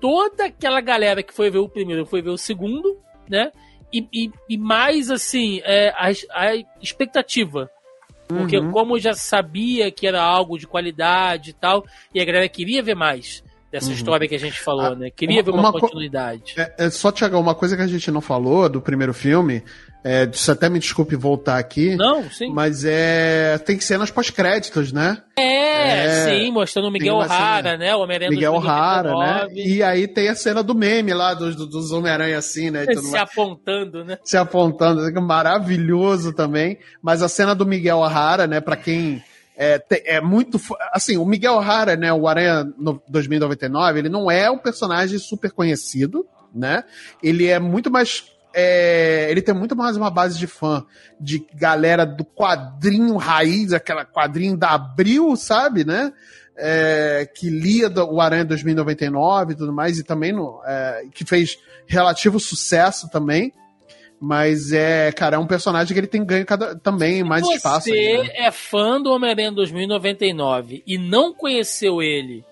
toda 0.00 0.46
aquela 0.46 0.80
galera 0.80 1.22
que 1.22 1.34
foi 1.34 1.50
ver 1.50 1.58
o 1.58 1.68
primeiro 1.68 2.06
foi 2.06 2.22
ver 2.22 2.30
o 2.30 2.38
segundo, 2.38 2.96
né? 3.28 3.50
E, 3.92 4.06
e, 4.12 4.30
e 4.48 4.56
mais 4.56 5.10
assim, 5.10 5.60
é, 5.64 5.90
a, 5.90 6.10
a 6.32 6.56
expectativa. 6.80 7.68
Porque 8.28 8.58
uhum. 8.58 8.70
como 8.70 8.98
já 8.98 9.12
sabia 9.12 9.90
que 9.90 10.06
era 10.06 10.22
algo 10.22 10.56
de 10.56 10.66
qualidade 10.66 11.50
e 11.50 11.52
tal, 11.52 11.84
e 12.14 12.20
a 12.20 12.24
galera 12.24 12.48
queria 12.48 12.80
ver 12.80 12.94
mais 12.94 13.42
dessa 13.72 13.88
uhum. 13.88 13.92
história 13.92 14.28
que 14.28 14.34
a 14.34 14.38
gente 14.38 14.60
falou, 14.60 14.86
a, 14.86 14.94
né? 14.94 15.10
Queria 15.10 15.38
uma, 15.38 15.42
ver 15.42 15.50
uma, 15.50 15.70
uma 15.70 15.72
continuidade. 15.72 16.54
É, 16.56 16.74
é, 16.78 16.90
só, 16.90 17.10
Tiago, 17.10 17.38
uma 17.38 17.54
coisa 17.54 17.76
que 17.76 17.82
a 17.82 17.86
gente 17.86 18.10
não 18.10 18.20
falou 18.20 18.68
do 18.68 18.80
primeiro 18.80 19.12
filme, 19.12 19.64
é, 20.02 20.26
você 20.26 20.50
até 20.52 20.68
me 20.68 20.78
desculpe 20.78 21.14
voltar 21.16 21.58
aqui. 21.58 21.96
Não, 21.96 22.28
sim. 22.30 22.50
Mas 22.52 22.84
é. 22.84 23.58
Tem 23.58 23.78
cenas 23.80 24.10
pós-créditos, 24.10 24.92
né? 24.92 25.22
É, 25.38 26.04
é, 26.04 26.24
sim, 26.24 26.50
mostrando 26.50 26.88
o 26.88 26.90
Miguel 26.90 27.16
O'Hara, 27.16 27.76
né? 27.76 27.94
O 27.94 28.00
Homem-Aranha 28.00 28.30
Miguel 28.30 28.54
O'Hara, 28.54 29.14
né? 29.14 29.46
E 29.54 29.82
aí 29.82 30.08
tem 30.08 30.28
a 30.28 30.34
cena 30.34 30.62
do 30.62 30.74
meme 30.74 31.12
lá 31.12 31.34
dos, 31.34 31.56
dos 31.56 31.92
Homem-Aranha 31.92 32.38
assim, 32.38 32.70
né? 32.70 32.86
Se 32.86 33.16
apontando, 33.16 34.04
né? 34.04 34.18
Se 34.24 34.36
apontando, 34.36 35.20
maravilhoso 35.20 36.32
também. 36.32 36.78
Mas 37.02 37.22
a 37.22 37.28
cena 37.28 37.54
do 37.54 37.66
Miguel 37.66 37.98
O'Hara, 37.98 38.46
né? 38.46 38.60
Pra 38.60 38.76
quem 38.76 39.22
é, 39.62 39.82
é 40.06 40.20
muito. 40.22 40.58
Assim, 40.90 41.18
o 41.18 41.24
Miguel 41.26 41.52
O'Hara, 41.52 41.94
né, 41.94 42.10
o 42.10 42.26
Aranha 42.26 42.64
2099, 43.06 43.98
ele 43.98 44.08
não 44.08 44.30
é 44.30 44.50
um 44.50 44.56
personagem 44.56 45.18
super 45.18 45.52
conhecido, 45.52 46.26
né? 46.54 46.82
Ele 47.22 47.46
é 47.46 47.58
muito 47.58 47.90
mais. 47.90 48.24
É, 48.52 49.28
ele 49.30 49.42
tem 49.42 49.54
muito 49.54 49.76
mais 49.76 49.96
uma 49.96 50.10
base 50.10 50.38
de 50.38 50.46
fã 50.46 50.84
de 51.20 51.44
galera 51.54 52.04
do 52.04 52.24
quadrinho 52.24 53.16
raiz, 53.16 53.72
aquela 53.72 54.04
quadrinho 54.04 54.56
da 54.56 54.70
Abril, 54.70 55.36
sabe, 55.36 55.84
né? 55.84 56.12
É, 56.56 57.28
que 57.34 57.48
lia 57.48 57.88
o 58.04 58.20
Aranha 58.20 58.44
2099 58.44 59.52
e 59.52 59.56
tudo 59.56 59.72
mais, 59.72 59.98
e 59.98 60.04
também 60.04 60.32
no, 60.32 60.60
é, 60.66 61.04
que 61.14 61.24
fez 61.24 61.58
relativo 61.86 62.38
sucesso 62.38 63.08
também. 63.08 63.52
Mas 64.20 64.70
é, 64.70 65.10
cara, 65.12 65.36
é 65.36 65.38
um 65.38 65.46
personagem 65.46 65.94
que 65.94 65.98
ele 65.98 66.06
tem 66.06 66.22
ganho 66.22 66.44
cada, 66.44 66.76
também 66.76 67.24
mais 67.24 67.42
você 67.42 67.54
espaço. 67.54 67.84
Se 67.84 67.90
você 67.90 68.30
é 68.34 68.50
fã 68.50 69.00
do 69.00 69.10
Homem-Aranha 69.10 69.50
2099 69.52 70.82
e 70.86 70.98
não 70.98 71.32
conheceu 71.32 72.02
ele 72.02 72.44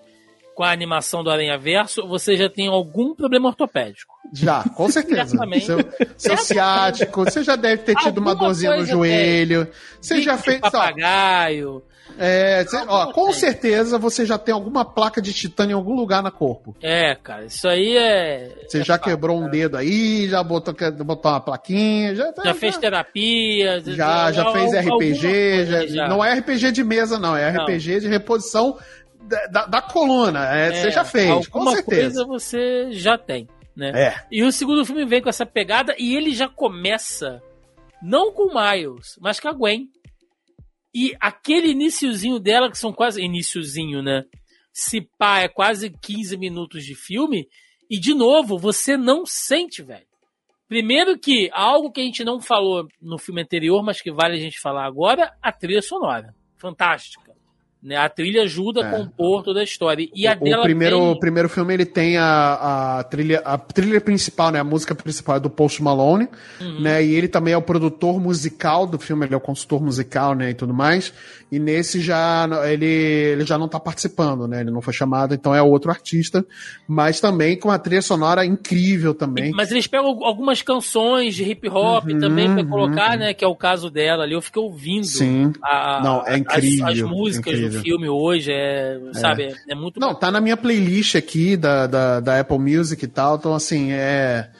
com 0.59 0.63
a 0.65 0.73
animação 0.73 1.23
do 1.23 1.29
Aranha 1.29 1.57
Verso, 1.57 2.05
você 2.05 2.35
já 2.35 2.49
tem 2.49 2.67
algum 2.67 3.15
problema 3.15 3.47
ortopédico. 3.47 4.13
Já, 4.33 4.61
com 4.75 4.91
certeza. 4.91 5.37
seu, 5.61 5.77
seu 6.17 6.37
ciático, 6.37 7.23
você 7.23 7.45
já 7.45 7.55
deve 7.55 7.83
ter 7.83 7.95
tido 7.95 8.17
Alguma 8.17 8.31
uma 8.31 8.35
dorzinha 8.35 8.75
no 8.75 8.85
joelho. 8.85 9.69
Você 10.01 10.21
já 10.21 10.37
fez. 10.37 10.59
Papagaio. 10.59 11.81
É, 12.17 12.65
cê, 12.67 12.77
ó, 12.87 13.13
com 13.13 13.31
certeza 13.31 13.97
você 13.97 14.25
já 14.25 14.37
tem 14.37 14.53
alguma 14.53 14.83
placa 14.83 15.21
de 15.21 15.31
titânio 15.31 15.73
em 15.73 15.75
algum 15.75 15.95
lugar 15.95 16.21
no 16.21 16.29
corpo. 16.29 16.75
É, 16.81 17.15
cara, 17.15 17.45
isso 17.45 17.65
aí 17.65 17.95
é. 17.95 18.57
Você 18.67 18.81
é 18.81 18.83
já 18.83 18.97
quebrou 18.97 19.39
um 19.39 19.49
dedo 19.49 19.77
aí, 19.77 20.27
já 20.27 20.43
botou, 20.43 20.73
botou 21.05 21.31
uma 21.31 21.39
plaquinha, 21.39 22.13
já, 22.15 22.33
já, 22.35 22.43
já 22.43 22.53
fez 22.53 22.77
terapia, 22.77 23.79
já, 23.85 24.31
já, 24.33 24.51
fez 24.51 24.73
RPG, 24.73 25.65
já, 25.65 25.85
já, 25.85 26.07
não 26.09 26.23
é 26.23 26.33
RPG 26.33 26.73
de 26.73 26.83
mesa, 26.83 27.17
não, 27.17 27.37
é 27.37 27.51
não. 27.53 27.63
RPG 27.63 28.01
de 28.01 28.07
reposição 28.09 28.77
da, 29.51 29.65
da, 29.65 29.81
coluna. 29.81 30.55
É, 30.55 30.67
é, 30.67 30.73
você 30.73 30.91
já 30.91 31.03
fez, 31.03 31.47
com 31.47 31.65
certeza. 31.71 31.85
coisa 31.85 32.25
você 32.25 32.91
já 32.91 33.17
tem, 33.17 33.47
né? 33.75 33.91
É. 33.93 34.25
E 34.31 34.43
o 34.43 34.51
segundo 34.51 34.85
filme 34.85 35.05
vem 35.05 35.21
com 35.21 35.29
essa 35.29 35.45
pegada 35.45 35.95
e 35.97 36.15
ele 36.15 36.33
já 36.33 36.47
começa 36.47 37.41
não 38.01 38.31
com 38.31 38.43
o 38.43 38.53
Miles, 38.53 39.17
mas 39.19 39.39
com 39.39 39.49
a 39.49 39.53
Gwen. 39.53 39.87
E 40.93 41.15
aquele 41.19 41.71
iníciozinho 41.71 42.39
dela, 42.39 42.69
que 42.69 42.77
são 42.77 42.91
quase. 42.91 43.21
iníciozinho, 43.21 44.01
né? 44.01 44.23
Se 44.73 45.01
pá, 45.17 45.41
é 45.41 45.47
quase 45.47 45.89
15 45.89 46.37
minutos 46.37 46.83
de 46.83 46.95
filme. 46.95 47.47
E, 47.89 47.99
de 47.99 48.13
novo, 48.13 48.57
você 48.57 48.95
não 48.95 49.25
sente, 49.25 49.83
velho. 49.83 50.07
Primeiro 50.67 51.17
que 51.17 51.49
algo 51.51 51.91
que 51.91 51.99
a 51.99 52.03
gente 52.03 52.23
não 52.23 52.39
falou 52.39 52.87
no 53.01 53.17
filme 53.17 53.41
anterior, 53.41 53.83
mas 53.83 54.01
que 54.01 54.11
vale 54.11 54.35
a 54.35 54.39
gente 54.39 54.59
falar 54.59 54.85
agora, 54.85 55.35
a 55.41 55.51
trilha 55.51 55.81
sonora. 55.81 56.33
Fantástica. 56.57 57.28
Né? 57.81 57.95
A 57.95 58.09
trilha 58.09 58.43
ajuda 58.43 58.85
a 58.85 58.91
compor 58.91 59.41
toda 59.41 59.61
a 59.61 59.63
história. 59.63 60.05
E 60.13 60.27
a 60.27 60.33
o 60.33 60.61
primeiro, 60.61 60.97
tem... 60.97 61.11
o 61.11 61.19
primeiro 61.19 61.47
filme 61.47 61.73
ele 61.73 61.85
tem 61.85 62.17
a, 62.17 62.97
a 62.99 63.03
trilha 63.05 63.41
a 63.45 63.57
trilha 63.57 64.01
principal, 64.01 64.51
né? 64.51 64.59
A 64.59 64.65
música 64.65 64.93
principal 64.93 65.37
é 65.37 65.39
do 65.39 65.49
Post 65.49 65.81
Malone, 65.81 66.27
Uhum. 66.59 66.81
né? 66.81 67.03
E 67.03 67.15
ele 67.15 67.29
também 67.29 67.53
é 67.53 67.57
o 67.57 67.61
produtor 67.61 68.19
musical 68.19 68.85
do 68.85 68.99
filme, 68.99 69.25
ele 69.25 69.33
é 69.33 69.37
o 69.37 69.41
consultor 69.41 69.81
musical, 69.81 70.35
né? 70.35 70.49
E 70.49 70.53
tudo 70.53 70.73
mais. 70.73 71.13
E 71.51 71.57
nesse 71.57 71.99
já 71.99 72.47
ele, 72.71 72.85
ele 72.85 73.43
já 73.43 73.57
não 73.57 73.67
tá 73.67 73.79
participando, 73.79 74.47
né? 74.47 74.61
Ele 74.61 74.69
não 74.69 74.81
foi 74.81 74.93
chamado, 74.93 75.33
então 75.33 75.53
é 75.55 75.61
outro 75.63 75.89
artista, 75.89 76.45
mas 76.87 77.19
também 77.19 77.57
com 77.57 77.69
uma 77.69 77.79
trilha 77.79 78.03
sonora 78.03 78.45
incrível 78.45 79.15
também. 79.15 79.51
Mas 79.51 79.71
eles 79.71 79.87
pegam 79.87 80.23
algumas 80.23 80.61
canções 80.61 81.33
de 81.33 81.43
hip 81.43 81.67
hop 81.67 82.05
Uhum, 82.07 82.19
também 82.19 82.53
pra 82.53 82.63
colocar, 82.63 83.13
uhum. 83.13 83.17
né? 83.19 83.33
Que 83.33 83.43
é 83.43 83.47
o 83.47 83.55
caso 83.55 83.89
dela 83.89 84.23
ali. 84.25 84.33
Eu 84.33 84.41
fiquei 84.43 84.61
ouvindo 84.61 85.05
Sim. 85.07 85.51
a- 85.63 86.01
Não, 86.03 86.21
é 86.27 86.33
as- 86.33 86.37
incrível, 86.39 86.85
as, 86.87 87.01
músicas 87.01 87.53
incrível. 87.53 87.79
do 87.79 87.83
filme 87.83 88.07
hoje. 88.09 88.51
É, 88.53 88.99
sabe, 89.13 89.45
é, 89.45 89.53
é 89.69 89.75
muito 89.75 89.99
Não, 89.99 90.13
tá 90.13 90.29
na 90.29 90.39
minha 90.39 90.55
playlist 90.55 91.15
aqui 91.15 91.57
da, 91.57 91.87
da, 91.87 92.19
da 92.19 92.39
Apple 92.39 92.59
Music 92.59 93.03
e 93.03 93.07
tal. 93.07 93.37
Então, 93.37 93.55
assim, 93.55 93.91
é. 93.91 94.51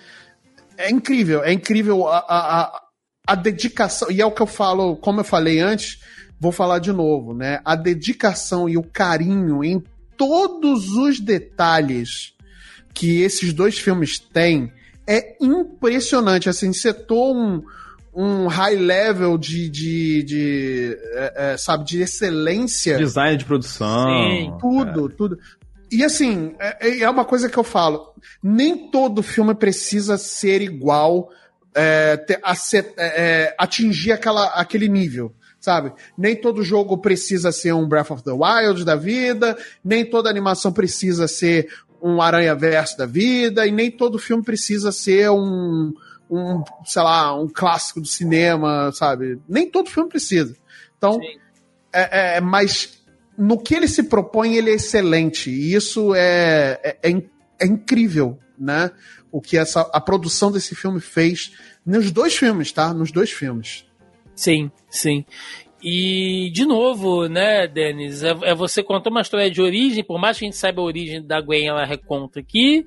É 0.75 0.89
incrível, 0.89 1.43
é 1.43 1.51
incrível 1.53 2.07
a, 2.07 2.17
a, 2.27 2.81
a 3.27 3.35
dedicação. 3.35 4.09
E 4.09 4.21
é 4.21 4.25
o 4.25 4.31
que 4.31 4.41
eu 4.41 4.47
falo, 4.47 4.95
como 4.95 5.19
eu 5.19 5.23
falei 5.25 5.59
antes, 5.59 5.99
vou 6.39 6.51
falar 6.51 6.79
de 6.79 6.91
novo, 6.91 7.33
né? 7.33 7.59
A 7.65 7.75
dedicação 7.75 8.69
e 8.69 8.77
o 8.77 8.83
carinho 8.83 9.63
em 9.63 9.83
todos 10.17 10.89
os 10.95 11.19
detalhes 11.19 12.33
que 12.93 13.21
esses 13.21 13.53
dois 13.53 13.77
filmes 13.77 14.19
têm 14.19 14.71
é 15.07 15.35
impressionante. 15.41 16.49
Assim, 16.49 16.71
setou 16.73 17.35
um, 17.35 17.63
um 18.13 18.47
high 18.47 18.75
level 18.75 19.37
de, 19.37 19.69
de, 19.69 20.23
de 20.23 20.97
é, 21.13 21.33
é, 21.53 21.57
sabe, 21.57 21.85
de 21.85 22.01
excelência. 22.01 22.97
Design 22.97 23.37
de 23.37 23.45
produção. 23.45 24.07
Sim. 24.07 24.53
Tudo, 24.59 25.09
tudo. 25.09 25.39
E 25.91 26.03
assim, 26.03 26.53
é, 26.59 26.99
é 26.99 27.09
uma 27.09 27.25
coisa 27.25 27.49
que 27.49 27.57
eu 27.57 27.63
falo: 27.63 28.13
nem 28.43 28.89
todo 28.91 29.23
filme 29.23 29.55
precisa 29.55 30.17
ser 30.17 30.61
igual, 30.61 31.29
é, 31.73 32.17
ter- 32.17 32.39
a 32.43 32.53
ser- 32.55 32.93
é, 32.97 33.05
é, 33.21 33.55
atingir 33.57 34.11
aquela, 34.11 34.45
aquele 34.47 34.87
nível. 34.87 35.33
Sabe? 35.59 35.91
Nem 36.17 36.35
todo 36.35 36.63
jogo 36.63 36.97
precisa 36.97 37.51
ser 37.51 37.73
um 37.73 37.87
Breath 37.87 38.11
of 38.11 38.23
the 38.23 38.31
Wild 38.31 38.85
da 38.85 38.95
vida, 38.95 39.57
nem 39.83 40.05
toda 40.05 40.29
animação 40.29 40.71
precisa 40.71 41.27
ser 41.27 41.67
um 42.01 42.21
Aranha 42.21 42.55
Verso 42.55 42.97
da 42.97 43.05
vida, 43.05 43.67
e 43.67 43.71
nem 43.71 43.91
todo 43.91 44.17
filme 44.17 44.41
precisa 44.41 44.91
ser 44.91 45.29
um, 45.29 45.93
um, 46.29 46.63
sei 46.85 47.01
lá, 47.01 47.37
um 47.37 47.49
clássico 47.49 47.99
do 47.99 48.07
cinema, 48.07 48.91
sabe? 48.93 49.37
Nem 49.49 49.69
todo 49.69 49.89
filme 49.89 50.09
precisa. 50.09 50.55
Então, 50.97 51.13
Sim. 51.13 51.37
é, 51.91 52.37
é, 52.37 52.41
mas 52.41 53.01
no 53.37 53.57
que 53.57 53.75
ele 53.75 53.87
se 53.87 54.03
propõe, 54.03 54.55
ele 54.55 54.69
é 54.69 54.75
excelente. 54.75 55.49
E 55.49 55.73
isso 55.73 56.15
é, 56.15 56.79
é, 56.81 56.97
é 57.03 57.21
é 57.59 57.67
incrível, 57.67 58.39
né? 58.57 58.89
O 59.31 59.41
que 59.41 59.57
essa, 59.57 59.81
a 59.93 59.99
produção 59.99 60.51
desse 60.51 60.73
filme 60.73 60.99
fez 60.99 61.51
nos 61.85 62.09
dois 62.09 62.35
filmes, 62.35 62.71
tá? 62.71 62.93
Nos 62.93 63.11
dois 63.11 63.31
filmes. 63.31 63.85
Sim, 64.39 64.71
sim. 64.89 65.25
E, 65.83 66.49
de 66.53 66.65
novo, 66.65 67.27
né, 67.27 67.67
Denis, 67.67 68.23
é, 68.23 68.35
é 68.43 68.55
você 68.55 68.81
contou 68.83 69.11
uma 69.11 69.21
história 69.21 69.49
de 69.51 69.61
origem, 69.61 70.03
por 70.03 70.19
mais 70.19 70.37
que 70.37 70.45
a 70.45 70.47
gente 70.47 70.57
saiba 70.57 70.81
a 70.81 70.85
origem 70.85 71.21
da 71.25 71.39
Gwen, 71.41 71.67
ela 71.67 71.85
reconta 71.85 72.39
aqui, 72.39 72.85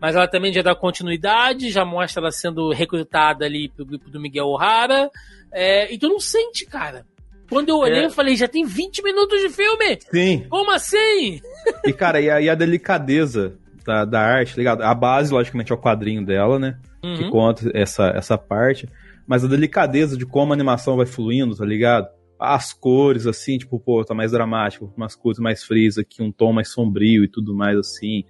mas 0.00 0.14
ela 0.16 0.26
também 0.28 0.52
já 0.52 0.62
dá 0.62 0.74
continuidade, 0.74 1.70
já 1.70 1.84
mostra 1.84 2.20
ela 2.22 2.30
sendo 2.30 2.70
recrutada 2.70 3.44
ali 3.44 3.68
pro 3.70 3.84
grupo 3.86 4.10
do 4.10 4.20
Miguel 4.20 4.46
O'Hara, 4.46 5.10
é, 5.52 5.92
e 5.92 5.98
tu 5.98 6.08
não 6.08 6.18
sente, 6.20 6.66
cara. 6.66 7.06
Quando 7.50 7.68
eu 7.68 7.76
olhei, 7.76 8.00
É. 8.00 8.06
eu 8.06 8.10
falei, 8.10 8.34
já 8.36 8.48
tem 8.48 8.64
20 8.64 9.02
minutos 9.02 9.40
de 9.40 9.48
filme? 9.50 9.98
Sim. 10.10 10.46
Como 10.48 10.70
assim? 10.70 11.40
E, 11.86 11.92
cara, 11.92 12.18
e 12.20 12.30
a, 12.30 12.40
e 12.40 12.48
a 12.48 12.54
delicadeza 12.54 13.54
da, 13.86 14.04
da 14.06 14.20
arte, 14.20 14.56
ligado? 14.56 14.82
A 14.82 14.94
base, 14.94 15.32
logicamente, 15.32 15.70
é 15.70 15.74
o 15.74 15.78
quadrinho 15.80 16.24
dela, 16.24 16.58
né? 16.58 16.78
Que 17.02 17.24
Uhum. 17.24 17.30
conta 17.30 17.70
essa, 17.74 18.06
essa 18.16 18.36
parte. 18.38 18.88
Mas 19.26 19.44
a 19.44 19.48
delicadeza 19.48 20.16
de 20.16 20.26
como 20.26 20.52
a 20.52 20.56
animação 20.56 20.96
vai 20.96 21.06
fluindo, 21.06 21.56
tá 21.56 21.64
ligado? 21.64 22.08
As 22.38 22.72
cores, 22.72 23.26
assim, 23.26 23.56
tipo, 23.58 23.78
pô, 23.80 24.04
tá 24.04 24.14
mais 24.14 24.32
dramático, 24.32 24.92
umas 24.96 25.14
cores 25.14 25.38
mais 25.38 25.62
frias 25.64 25.96
aqui, 25.96 26.22
um 26.22 26.30
tom 26.32 26.52
mais 26.52 26.68
sombrio 26.68 27.24
e 27.24 27.28
tudo 27.28 27.54
mais, 27.54 27.78
assim. 27.78 28.24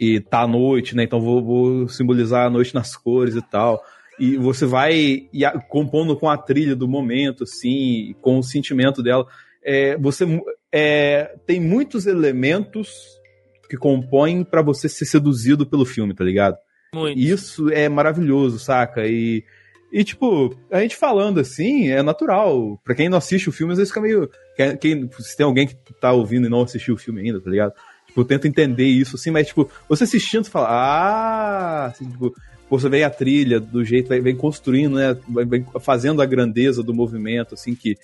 E 0.00 0.20
tá 0.20 0.42
à 0.42 0.48
noite, 0.48 0.96
né? 0.96 1.02
Então 1.04 1.20
vou, 1.20 1.42
vou 1.42 1.88
simbolizar 1.88 2.46
a 2.46 2.50
noite 2.50 2.74
nas 2.74 2.96
cores 2.96 3.34
e 3.34 3.42
tal. 3.42 3.82
E 4.18 4.36
você 4.36 4.64
vai 4.64 5.28
e 5.32 5.44
a- 5.44 5.58
compondo 5.60 6.16
com 6.16 6.28
a 6.30 6.38
trilha 6.38 6.74
do 6.76 6.88
momento, 6.88 7.42
assim, 7.44 8.14
com 8.22 8.38
o 8.38 8.42
sentimento 8.42 9.02
dela. 9.02 9.26
É, 9.64 9.96
você 9.98 10.24
é, 10.72 11.34
tem 11.46 11.60
muitos 11.60 12.06
elementos 12.06 12.88
que 13.68 13.76
compõem 13.76 14.44
pra 14.44 14.62
você 14.62 14.88
ser 14.88 15.04
seduzido 15.06 15.66
pelo 15.66 15.84
filme, 15.84 16.14
tá 16.14 16.22
ligado? 16.24 16.56
Muito. 16.94 17.18
E 17.18 17.30
Isso 17.30 17.68
é 17.70 17.88
maravilhoso, 17.88 18.58
saca? 18.58 19.06
E, 19.06 19.42
e 19.94 20.02
tipo, 20.02 20.52
a 20.72 20.80
gente 20.80 20.96
falando 20.96 21.38
assim, 21.38 21.88
é 21.88 22.02
natural. 22.02 22.80
Pra 22.82 22.96
quem 22.96 23.08
não 23.08 23.16
assiste 23.16 23.48
o 23.48 23.52
filme, 23.52 23.74
às 23.74 23.78
vezes 23.78 23.92
fica 23.92 24.00
meio. 24.00 24.28
Quem, 24.80 25.08
se 25.20 25.36
tem 25.36 25.46
alguém 25.46 25.68
que 25.68 25.76
tá 26.00 26.10
ouvindo 26.10 26.48
e 26.48 26.50
não 26.50 26.62
assistiu 26.62 26.96
o 26.96 26.98
filme 26.98 27.20
ainda, 27.20 27.40
tá 27.40 27.48
ligado? 27.48 27.72
Tipo, 28.08 28.24
tenta 28.24 28.48
entender 28.48 28.86
isso, 28.86 29.14
assim, 29.14 29.30
mas, 29.30 29.46
tipo, 29.46 29.70
você 29.88 30.02
assistindo, 30.02 30.42
você 30.42 30.50
fala, 30.50 30.66
ah, 30.68 31.84
assim, 31.86 32.10
tipo, 32.10 32.34
você 32.68 32.88
vem 32.88 33.04
a 33.04 33.10
trilha 33.10 33.60
do 33.60 33.84
jeito, 33.84 34.08
vem, 34.08 34.34
construindo, 34.34 34.96
né? 34.96 35.16
Vem 35.46 35.64
fazendo 35.78 36.20
a 36.20 36.26
grandeza 36.26 36.82
do 36.82 36.92
movimento, 36.92 37.54
assim, 37.54 37.76
que. 37.76 37.96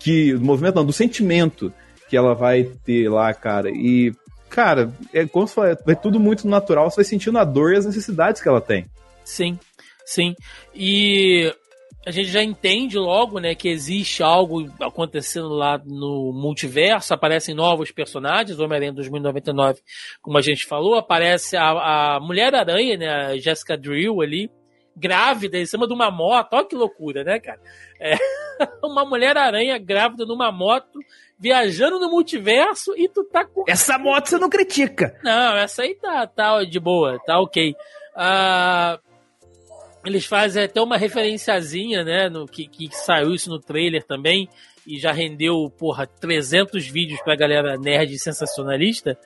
que 0.00 0.32
do 0.32 0.44
movimento 0.44 0.74
não, 0.74 0.84
do 0.84 0.92
sentimento 0.92 1.72
que 2.08 2.16
ela 2.16 2.34
vai 2.34 2.64
ter 2.84 3.08
lá, 3.08 3.32
cara. 3.32 3.70
E, 3.70 4.12
cara, 4.50 4.92
é 5.12 5.24
como 5.26 5.46
se 5.46 5.54
fala, 5.54 5.78
é 5.86 5.94
tudo 5.94 6.18
muito 6.18 6.48
natural, 6.48 6.90
você 6.90 6.96
vai 6.96 7.04
sentindo 7.04 7.38
a 7.38 7.44
dor 7.44 7.72
e 7.72 7.76
as 7.76 7.86
necessidades 7.86 8.42
que 8.42 8.48
ela 8.48 8.60
tem. 8.60 8.86
Sim, 9.24 9.56
sim. 10.04 10.34
E 10.74 11.52
a 12.06 12.10
gente 12.10 12.28
já 12.28 12.42
entende 12.42 12.98
logo, 12.98 13.38
né, 13.40 13.54
que 13.54 13.68
existe 13.68 14.22
algo 14.22 14.70
acontecendo 14.80 15.48
lá 15.48 15.80
no 15.84 16.32
multiverso, 16.32 17.14
aparecem 17.14 17.54
novos 17.54 17.90
personagens, 17.90 18.58
Homem-Aranha 18.58 18.92
2099, 18.92 19.80
como 20.20 20.36
a 20.36 20.42
gente 20.42 20.66
falou, 20.66 20.96
aparece 20.96 21.56
a, 21.56 22.16
a 22.16 22.20
Mulher-Aranha, 22.20 22.96
né, 22.98 23.08
a 23.08 23.38
Jessica 23.38 23.76
Drill 23.76 24.20
ali, 24.20 24.50
grávida 24.96 25.58
em 25.58 25.66
cima 25.66 25.86
de 25.86 25.94
uma 25.94 26.10
moto, 26.10 26.52
olha 26.52 26.66
que 26.66 26.76
loucura, 26.76 27.24
né, 27.24 27.40
cara? 27.40 27.60
É, 27.98 28.16
uma 28.84 29.04
Mulher-Aranha 29.04 29.78
grávida 29.78 30.26
numa 30.26 30.52
moto, 30.52 31.00
viajando 31.38 31.98
no 31.98 32.10
multiverso 32.10 32.94
e 32.96 33.08
tu 33.08 33.24
tá 33.24 33.44
com 33.44 33.64
Essa 33.66 33.98
moto 33.98 34.28
você 34.28 34.38
não 34.38 34.50
critica. 34.50 35.18
não, 35.24 35.56
essa 35.56 35.82
aí 35.82 35.94
tá, 35.94 36.26
tá 36.26 36.62
de 36.64 36.78
boa, 36.78 37.18
tá 37.24 37.40
ok. 37.40 37.74
Ah, 38.14 39.00
eles 40.04 40.26
fazem 40.26 40.64
até 40.64 40.80
uma 40.80 40.96
referenciazinha, 40.96 42.04
né, 42.04 42.28
no, 42.28 42.46
que, 42.46 42.66
que 42.66 42.88
saiu 42.94 43.34
isso 43.34 43.48
no 43.50 43.58
trailer 43.58 44.02
também, 44.04 44.48
e 44.86 44.98
já 44.98 45.12
rendeu, 45.12 45.70
porra, 45.78 46.06
300 46.06 46.86
vídeos 46.86 47.20
pra 47.22 47.34
galera 47.36 47.76
nerd 47.78 48.12
e 48.12 48.18
sensacionalista, 48.18 49.16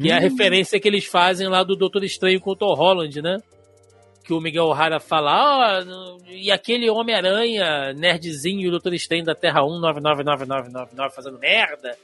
que 0.00 0.10
é 0.10 0.14
a 0.14 0.20
referência 0.20 0.78
que 0.78 0.86
eles 0.86 1.04
fazem 1.06 1.48
lá 1.48 1.64
do 1.64 1.74
Doutor 1.74 2.04
Estranho 2.04 2.40
com 2.40 2.52
o 2.52 2.56
Tom 2.56 2.72
Holland, 2.74 3.20
né? 3.20 3.36
Que 4.22 4.32
o 4.32 4.40
Miguel 4.40 4.66
O'Hara 4.66 5.00
fala, 5.00 5.32
ah, 5.80 5.84
e 6.28 6.52
aquele 6.52 6.88
Homem-Aranha 6.88 7.92
nerdzinho 7.94 8.68
o 8.68 8.70
Doutor 8.70 8.94
Estranho 8.94 9.24
da 9.24 9.34
Terra 9.34 9.64
1, 9.64 9.80
999999 9.80 11.14
fazendo 11.14 11.38
merda, 11.38 11.96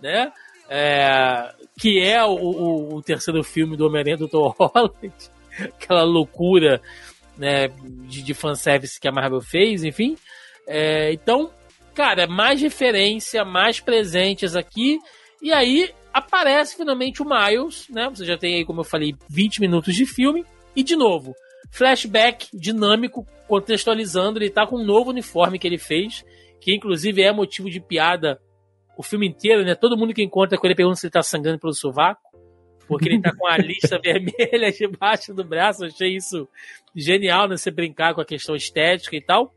né? 0.00 0.32
É, 0.70 1.52
que 1.78 2.00
é 2.00 2.24
o, 2.24 2.30
o- 2.32 2.94
o 2.94 3.02
terceiro 3.02 3.42
filme 3.44 3.76
do 3.76 3.84
Homem-Aranha 3.86 4.16
do 4.16 4.28
Tom 4.28 4.48
Holland, 4.58 5.12
aquela 5.60 6.04
loucura 6.04 6.80
né, 7.36 7.68
de, 8.08 8.22
de 8.22 8.34
fanservice 8.34 9.00
que 9.00 9.08
a 9.08 9.12
Marvel 9.12 9.40
fez, 9.40 9.84
enfim. 9.84 10.16
É, 10.66 11.12
então, 11.12 11.50
cara, 11.94 12.26
mais 12.26 12.60
referência, 12.60 13.44
mais 13.44 13.80
presentes 13.80 14.54
aqui, 14.56 14.98
e 15.40 15.52
aí 15.52 15.90
aparece 16.12 16.76
finalmente 16.76 17.22
o 17.22 17.26
Miles, 17.26 17.86
né? 17.88 18.08
Você 18.10 18.24
já 18.24 18.36
tem 18.36 18.56
aí, 18.56 18.64
como 18.64 18.80
eu 18.80 18.84
falei, 18.84 19.14
20 19.28 19.60
minutos 19.60 19.94
de 19.94 20.06
filme, 20.06 20.44
e 20.76 20.82
de 20.82 20.94
novo, 20.94 21.34
flashback 21.70 22.48
dinâmico, 22.52 23.26
contextualizando, 23.48 24.38
ele 24.38 24.50
tá 24.50 24.66
com 24.66 24.76
um 24.76 24.84
novo 24.84 25.10
uniforme 25.10 25.58
que 25.58 25.66
ele 25.66 25.78
fez, 25.78 26.24
que 26.60 26.74
inclusive 26.74 27.22
é 27.22 27.32
motivo 27.32 27.68
de 27.68 27.80
piada 27.80 28.40
o 28.96 29.02
filme 29.02 29.26
inteiro, 29.26 29.64
né? 29.64 29.74
Todo 29.74 29.96
mundo 29.96 30.14
que 30.14 30.22
encontra 30.22 30.58
com 30.58 30.66
ele 30.66 30.74
pergunta 30.74 30.96
se 30.96 31.06
ele 31.06 31.12
tá 31.12 31.22
sangrando 31.22 31.58
pelo 31.58 31.74
sovaco, 31.74 32.20
porque 32.86 33.08
ele 33.08 33.20
tá 33.20 33.34
com 33.34 33.46
a 33.46 33.56
lista 33.56 33.98
vermelha 34.02 34.70
debaixo 34.72 35.32
do 35.34 35.44
braço. 35.44 35.84
Achei 35.84 36.16
isso 36.16 36.48
genial, 36.94 37.48
né? 37.48 37.56
Você 37.56 37.70
brincar 37.70 38.14
com 38.14 38.20
a 38.20 38.24
questão 38.24 38.54
estética 38.54 39.16
e 39.16 39.20
tal. 39.20 39.54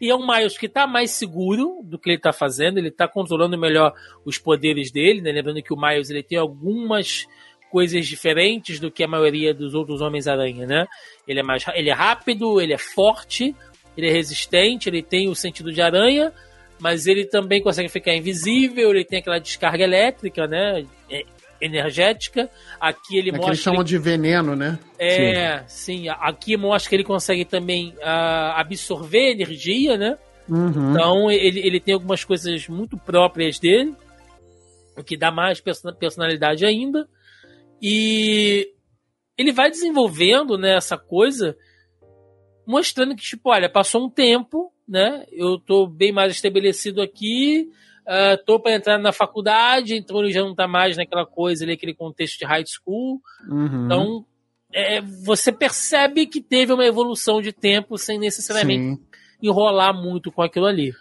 E 0.00 0.10
é 0.10 0.14
um 0.14 0.26
Miles 0.26 0.58
que 0.58 0.68
tá 0.68 0.86
mais 0.86 1.10
seguro 1.10 1.80
do 1.82 1.98
que 1.98 2.10
ele 2.10 2.18
tá 2.18 2.32
fazendo, 2.32 2.78
ele 2.78 2.90
tá 2.90 3.08
controlando 3.08 3.56
melhor 3.56 3.94
os 4.24 4.36
poderes 4.36 4.90
dele, 4.90 5.22
né? 5.22 5.32
Lembrando 5.32 5.62
que 5.62 5.72
o 5.72 5.80
Miles 5.80 6.10
ele 6.10 6.22
tem 6.22 6.36
algumas 6.36 7.26
coisas 7.70 8.06
diferentes 8.06 8.78
do 8.78 8.90
que 8.90 9.02
a 9.02 9.08
maioria 9.08 9.54
dos 9.54 9.74
outros 9.74 10.00
Homens-Aranha, 10.00 10.66
né? 10.66 10.86
Ele 11.26 11.40
é 11.40 11.42
mais 11.42 11.64
ele 11.74 11.88
é 11.88 11.94
rápido, 11.94 12.60
ele 12.60 12.74
é 12.74 12.78
forte, 12.78 13.54
ele 13.96 14.08
é 14.08 14.12
resistente, 14.12 14.88
ele 14.88 15.02
tem 15.02 15.28
o 15.28 15.34
sentido 15.34 15.72
de 15.72 15.80
aranha, 15.80 16.32
mas 16.78 17.06
ele 17.06 17.24
também 17.24 17.62
consegue 17.62 17.88
ficar 17.88 18.14
invisível, 18.14 18.90
ele 18.90 19.04
tem 19.04 19.20
aquela 19.20 19.38
descarga 19.38 19.82
elétrica, 19.82 20.46
né? 20.46 20.84
Energética. 21.60 22.50
Aqui 22.80 23.16
ele 23.18 23.28
É 23.28 23.32
que 23.32 23.36
mostra. 23.38 23.52
eles 23.52 23.60
chamam 23.60 23.84
de 23.84 23.98
veneno, 23.98 24.54
né? 24.56 24.78
É, 24.98 25.64
sim. 25.66 26.08
Aqui 26.08 26.56
mostra 26.56 26.88
que 26.88 26.96
ele 26.96 27.04
consegue 27.04 27.44
também 27.44 27.94
ah, 28.02 28.60
absorver 28.60 29.30
energia, 29.32 29.96
né? 29.96 30.18
Uhum. 30.48 30.92
Então 30.92 31.30
ele, 31.30 31.60
ele 31.60 31.80
tem 31.80 31.94
algumas 31.94 32.22
coisas 32.24 32.68
muito 32.68 32.96
próprias 32.96 33.58
dele, 33.58 33.94
o 34.96 35.02
que 35.02 35.16
dá 35.16 35.30
mais 35.30 35.60
person- 35.60 35.92
personalidade 35.92 36.64
ainda. 36.64 37.08
E 37.82 38.68
ele 39.36 39.52
vai 39.52 39.70
desenvolvendo 39.70 40.56
né, 40.56 40.76
essa 40.76 40.96
coisa, 40.96 41.56
mostrando 42.66 43.14
que, 43.14 43.22
tipo, 43.22 43.50
olha, 43.50 43.68
passou 43.68 44.06
um 44.06 44.10
tempo, 44.10 44.72
né? 44.88 45.24
Eu 45.32 45.58
tô 45.58 45.86
bem 45.86 46.12
mais 46.12 46.32
estabelecido 46.32 47.02
aqui, 47.02 47.68
ah, 48.06 48.38
tô 48.46 48.60
para 48.60 48.74
entrar 48.74 48.98
na 48.98 49.12
faculdade, 49.12 49.96
então 49.96 50.20
ele 50.20 50.32
já 50.32 50.40
não 50.42 50.54
tá 50.54 50.68
mais 50.68 50.96
naquela 50.96 51.26
coisa 51.26 51.64
ali, 51.64 51.72
aquele 51.72 51.94
contexto 51.94 52.38
de 52.38 52.44
high 52.44 52.64
school. 52.66 53.20
Uhum. 53.48 53.84
Então, 53.86 54.24
é, 54.72 55.00
você 55.00 55.50
percebe 55.50 56.26
que 56.26 56.40
teve 56.40 56.72
uma 56.72 56.84
evolução 56.84 57.40
de 57.40 57.52
tempo 57.52 57.98
sem 57.98 58.18
necessariamente 58.18 58.96
Sim. 58.96 59.00
enrolar 59.42 59.92
muito 59.94 60.30
com 60.30 60.42
aquilo 60.42 60.66
ali. 60.66 60.92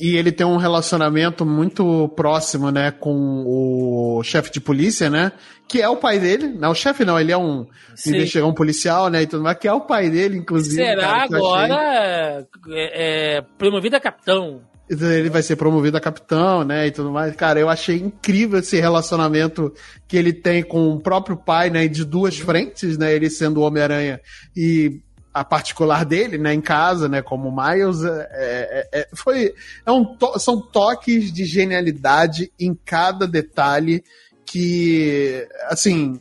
E 0.00 0.16
ele 0.16 0.32
tem 0.32 0.46
um 0.46 0.56
relacionamento 0.56 1.44
muito 1.44 2.08
próximo, 2.16 2.70
né, 2.70 2.90
com 2.90 3.44
o 3.46 4.22
chefe 4.24 4.50
de 4.50 4.58
polícia, 4.58 5.10
né? 5.10 5.32
Que 5.68 5.82
é 5.82 5.88
o 5.88 5.98
pai 5.98 6.18
dele. 6.18 6.48
Não, 6.48 6.70
o 6.70 6.74
chefe 6.74 7.04
não, 7.04 7.20
ele 7.20 7.30
é 7.30 7.36
um 7.36 7.66
investigão 8.06 8.54
policial, 8.54 9.10
né? 9.10 9.22
E 9.22 9.26
tudo 9.26 9.42
mais, 9.42 9.58
que 9.58 9.68
é 9.68 9.72
o 9.72 9.82
pai 9.82 10.08
dele, 10.08 10.38
inclusive. 10.38 10.76
Será 10.76 11.02
cara, 11.02 11.28
eu 11.30 11.54
achei- 11.54 11.64
agora 11.64 12.46
é, 12.70 13.36
é, 13.36 13.40
promovido 13.58 13.96
a 13.96 14.00
capitão? 14.00 14.62
Ele 14.88 15.28
vai 15.30 15.42
ser 15.42 15.56
promovido 15.56 15.96
a 15.96 16.00
capitão, 16.00 16.62
né? 16.62 16.86
E 16.86 16.90
tudo 16.92 17.10
mais. 17.10 17.34
Cara, 17.34 17.58
eu 17.58 17.68
achei 17.68 17.96
incrível 17.96 18.60
esse 18.60 18.78
relacionamento 18.78 19.72
que 20.06 20.16
ele 20.16 20.32
tem 20.32 20.62
com 20.62 20.90
o 20.90 21.00
próprio 21.00 21.36
pai, 21.36 21.70
né? 21.70 21.88
De 21.88 22.04
duas 22.04 22.38
frentes, 22.38 22.96
né? 22.96 23.12
Ele 23.12 23.28
sendo 23.28 23.60
o 23.60 23.64
Homem-Aranha 23.64 24.20
e 24.56 25.00
a 25.34 25.44
particular 25.44 26.04
dele, 26.04 26.38
né? 26.38 26.54
Em 26.54 26.60
casa, 26.60 27.08
né? 27.08 27.20
Como 27.20 27.50
Miles. 27.50 28.04
É, 28.04 28.28
é- 28.32 28.88
é- 29.00 29.08
foi, 29.12 29.52
é 29.84 29.90
um 29.90 30.04
to- 30.04 30.38
são 30.38 30.60
toques 30.60 31.32
de 31.32 31.44
genialidade 31.44 32.52
em 32.58 32.72
cada 32.72 33.26
detalhe 33.26 34.04
que, 34.46 35.46
assim, 35.68 36.20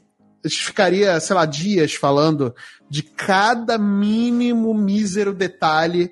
ficaria, 0.49 1.19
sei 1.19 1.35
lá, 1.35 1.45
dias 1.45 1.93
falando 1.93 2.53
de 2.89 3.03
cada 3.03 3.77
mínimo 3.77 4.73
mísero 4.73 5.33
detalhe 5.33 6.11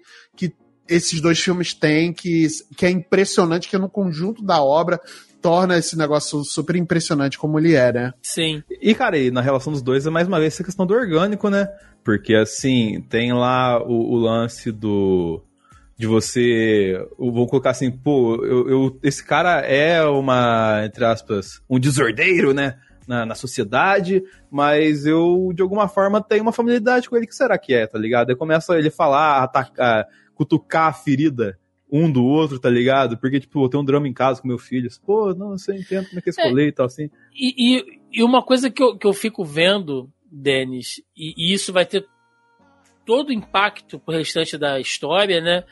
esses 0.94 1.20
dois 1.22 1.40
filmes 1.40 1.74
têm, 1.74 2.14
que, 2.14 2.48
que 2.78 2.86
é 2.86 2.90
impressionante, 2.90 3.68
que 3.68 3.78
no 3.78 3.90
conjunto 3.90 4.44
da 4.44 4.62
obra 4.64 5.00
torna 5.42 5.78
esse 5.78 5.98
negócio 5.98 6.44
super 6.44 6.76
impressionante 6.76 7.38
como 7.38 7.60
ele 7.60 7.74
é, 7.76 7.92
né? 7.92 8.14
Sim. 8.22 8.64
E, 8.82 8.96
cara, 8.96 9.18
e 9.18 9.30
na 9.30 9.42
relação 9.42 9.74
dos 9.74 9.82
dois 9.82 10.08
é 10.08 10.10
mais 10.10 10.28
uma 10.28 10.40
vez 10.40 10.54
essa 10.54 10.64
questão 10.64 10.86
do 10.86 10.94
orgânico, 10.94 11.50
né? 11.50 11.68
Porque, 12.04 12.34
assim, 12.36 13.02
tem 13.10 13.34
lá 13.34 13.82
o, 13.82 14.14
o 14.14 14.16
lance 14.18 14.72
do. 14.72 15.42
De 15.98 16.08
você. 16.08 16.98
Vou 17.18 17.46
colocar 17.48 17.70
assim, 17.72 17.92
pô, 17.92 18.44
eu, 18.46 18.70
eu- 18.70 19.00
esse 19.04 19.24
cara 19.24 19.60
é 19.62 20.04
uma, 20.04 20.82
entre 20.86 21.06
aspas, 21.06 21.62
um 21.70 21.80
desordeiro, 21.80 22.54
né? 22.54 22.76
Na, 23.06 23.26
na 23.26 23.36
sociedade, 23.36 24.24
mas 24.50 25.06
eu, 25.06 25.52
de 25.54 25.62
alguma 25.62 25.90
forma, 25.90 26.24
tenho 26.24 26.42
uma 26.42 26.54
familiaridade 26.54 27.10
com 27.10 27.18
ele. 27.18 27.28
que 27.28 27.36
será 27.36 27.58
que 27.58 27.74
é, 27.74 27.86
tá 27.86 28.00
ligado? 28.00 28.30
Aí 28.30 28.36
começa 28.36 28.78
ele 28.78 28.90
falar, 28.90 29.44
atacar, 29.44 30.08
cutucar 30.44 30.88
a 30.90 30.94
ferida 30.94 31.58
um 31.92 32.12
do 32.12 32.24
outro, 32.26 32.60
tá 32.60 32.70
ligado? 32.70 33.18
Porque, 33.18 33.40
tipo, 33.40 33.64
eu 33.64 33.70
tenho 33.70 33.84
um 33.84 33.86
drama 33.86 34.08
em 34.08 34.14
casa 34.14 34.42
com 34.42 34.48
meu 34.48 34.58
filho. 34.58 34.90
Pô, 35.06 35.34
não, 35.36 35.50
você 35.58 35.76
entende 35.78 36.08
como 36.08 36.20
é 36.20 36.22
que 36.22 36.30
é 36.30 36.32
esse 36.32 36.42
É. 36.42 36.50
rolê 36.50 36.68
e 36.68 36.72
tal, 36.72 36.88
assim. 36.88 37.10
E, 37.36 37.78
e- 37.78 38.00
e 38.12 38.24
uma 38.24 38.42
coisa 38.42 38.70
que 38.72 38.82
eu, 38.82 38.98
que 38.98 39.06
eu 39.06 39.14
fico 39.14 39.46
vendo, 39.46 40.10
Denis, 40.32 41.02
e, 41.16 41.34
e 41.38 41.54
isso 41.54 41.72
vai 41.72 41.86
ter 41.86 42.06
todo 43.06 43.30
o 43.30 43.34
impacto 43.34 44.00
pro 44.00 44.16
restante 44.16 44.58
da 44.58 44.80
história, 44.80 45.40
né? 45.40 45.64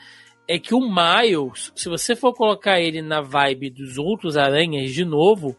É 0.48 0.60
que 0.60 0.76
o 0.76 0.80
Miles, 0.82 1.72
se 1.76 1.90
você 1.90 2.16
for 2.16 2.34
colocar 2.34 2.80
ele 2.80 3.02
na 3.02 3.22
vibe 3.22 3.70
dos 3.72 3.98
outros 3.98 4.38
aranhas 4.38 4.92
de 4.92 5.04
novo, 5.06 5.56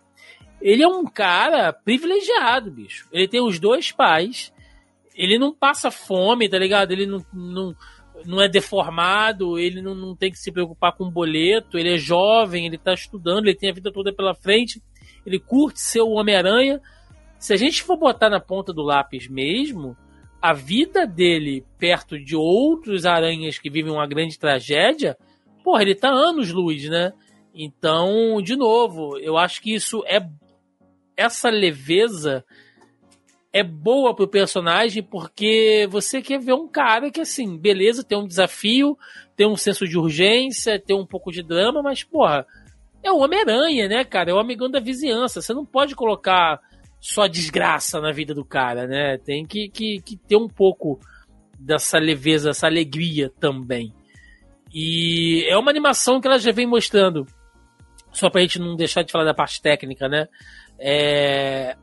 ele 0.61 0.83
é 0.85 0.87
um 0.89 1.05
cara 1.05 1.73
privilegiado, 1.73 2.71
bicho. 2.71 3.09
Ele 3.11 3.27
tem 3.27 3.41
os 3.41 3.59
dois 3.59 3.91
pais, 3.91 4.53
ele 5.17 5.39
não 5.39 5.53
passa 5.53 5.91
fome, 5.91 6.49
tá 6.49 6.59
ligado? 6.59 6.93
Ele 6.93 7.07
não, 7.07 7.25
não, 7.33 7.75
não 8.27 8.40
é 8.40 8.49
deformado, 8.49 9.59
ele 9.59 9.81
não, 9.81 9.94
não 9.94 10.16
tem 10.16 10.31
que 10.31 10.39
se 10.39 10.53
preocupar 10.53 10.93
com 10.93 11.11
boleto, 11.11 11.78
ele 11.78 11.94
é 11.94 11.99
jovem, 11.99 12.66
ele 12.66 12.78
tá 12.78 12.93
estudando, 12.93 13.47
ele 13.47 13.57
tem 13.57 13.70
a 13.70 13.74
vida 13.74 13.93
toda 13.93 14.12
pela 14.12 14.35
frente, 14.35 14.82
ele 15.24 15.39
curte 15.39 15.81
ser 15.81 16.01
o 16.01 16.11
Homem-Aranha. 16.11 16.81
Se 17.39 17.53
a 17.53 17.57
gente 17.57 17.82
for 17.82 17.97
botar 17.97 18.31
na 18.31 18.40
ponta 18.40 18.73
do 18.73 18.82
lápis 18.82 19.28
mesmo, 19.28 19.97
a 20.40 20.53
vida 20.53 21.07
dele 21.07 21.65
perto 21.78 22.19
de 22.19 22.35
outros 22.35 23.07
aranhas 23.07 23.59
que 23.59 23.70
vivem 23.70 23.93
uma 23.93 24.07
grande 24.07 24.39
tragédia, 24.39 25.16
porra, 25.62 25.82
ele 25.82 25.94
tá 25.94 26.09
anos-luz, 26.11 26.89
né? 26.89 27.12
Então, 27.55 28.40
de 28.43 28.57
novo, 28.57 29.19
eu 29.19 29.36
acho 29.36 29.62
que 29.62 29.74
isso 29.74 30.03
é. 30.07 30.20
Essa 31.16 31.51
leveza 31.51 32.44
é 33.53 33.62
boa 33.62 34.15
pro 34.15 34.27
personagem 34.27 35.03
porque 35.03 35.87
você 35.91 36.23
quer 36.23 36.41
ver 36.41 36.55
um 36.55 36.66
cara 36.66 37.11
que, 37.11 37.20
assim, 37.20 37.59
beleza, 37.59 38.03
tem 38.03 38.16
um 38.16 38.27
desafio, 38.27 38.97
tem 39.37 39.47
um 39.47 39.57
senso 39.57 39.87
de 39.87 39.99
urgência, 39.99 40.81
tem 40.81 40.97
um 40.97 41.07
pouco 41.07 41.31
de 41.31 41.43
drama, 41.43 41.83
mas, 41.83 42.03
porra, 42.03 42.47
é 43.03 43.12
o 43.12 43.19
Homem-Aranha, 43.19 43.89
né, 43.89 44.05
cara? 44.05 44.31
É 44.31 44.35
o 44.35 44.39
amigão 44.39 44.70
da 44.70 44.81
vizinhança. 44.81 45.43
Você 45.43 45.53
não 45.53 45.66
pode 45.66 45.95
colocar 45.95 46.61
só 46.99 47.27
desgraça 47.27 48.01
na 48.01 48.12
vida 48.12 48.33
do 48.33 48.45
cara, 48.45 48.87
né? 48.87 49.19
Tem 49.19 49.45
que, 49.45 49.69
que, 49.69 50.01
que 50.01 50.16
ter 50.16 50.37
um 50.37 50.49
pouco 50.49 50.99
dessa 51.59 51.99
leveza, 51.99 52.51
essa 52.51 52.66
alegria 52.66 53.31
também. 53.39 53.93
E 54.73 55.45
é 55.49 55.59
uma 55.59 55.70
animação 55.70 56.20
que 56.20 56.27
ela 56.27 56.39
já 56.39 56.53
vem 56.53 56.66
mostrando, 56.66 57.27
só 58.12 58.31
pra 58.31 58.41
gente 58.41 58.59
não 58.59 58.77
deixar 58.77 59.03
de 59.03 59.12
falar 59.12 59.24
da 59.24 59.35
parte 59.35 59.61
técnica, 59.61 60.09
né? 60.09 60.27
É, 60.79 61.77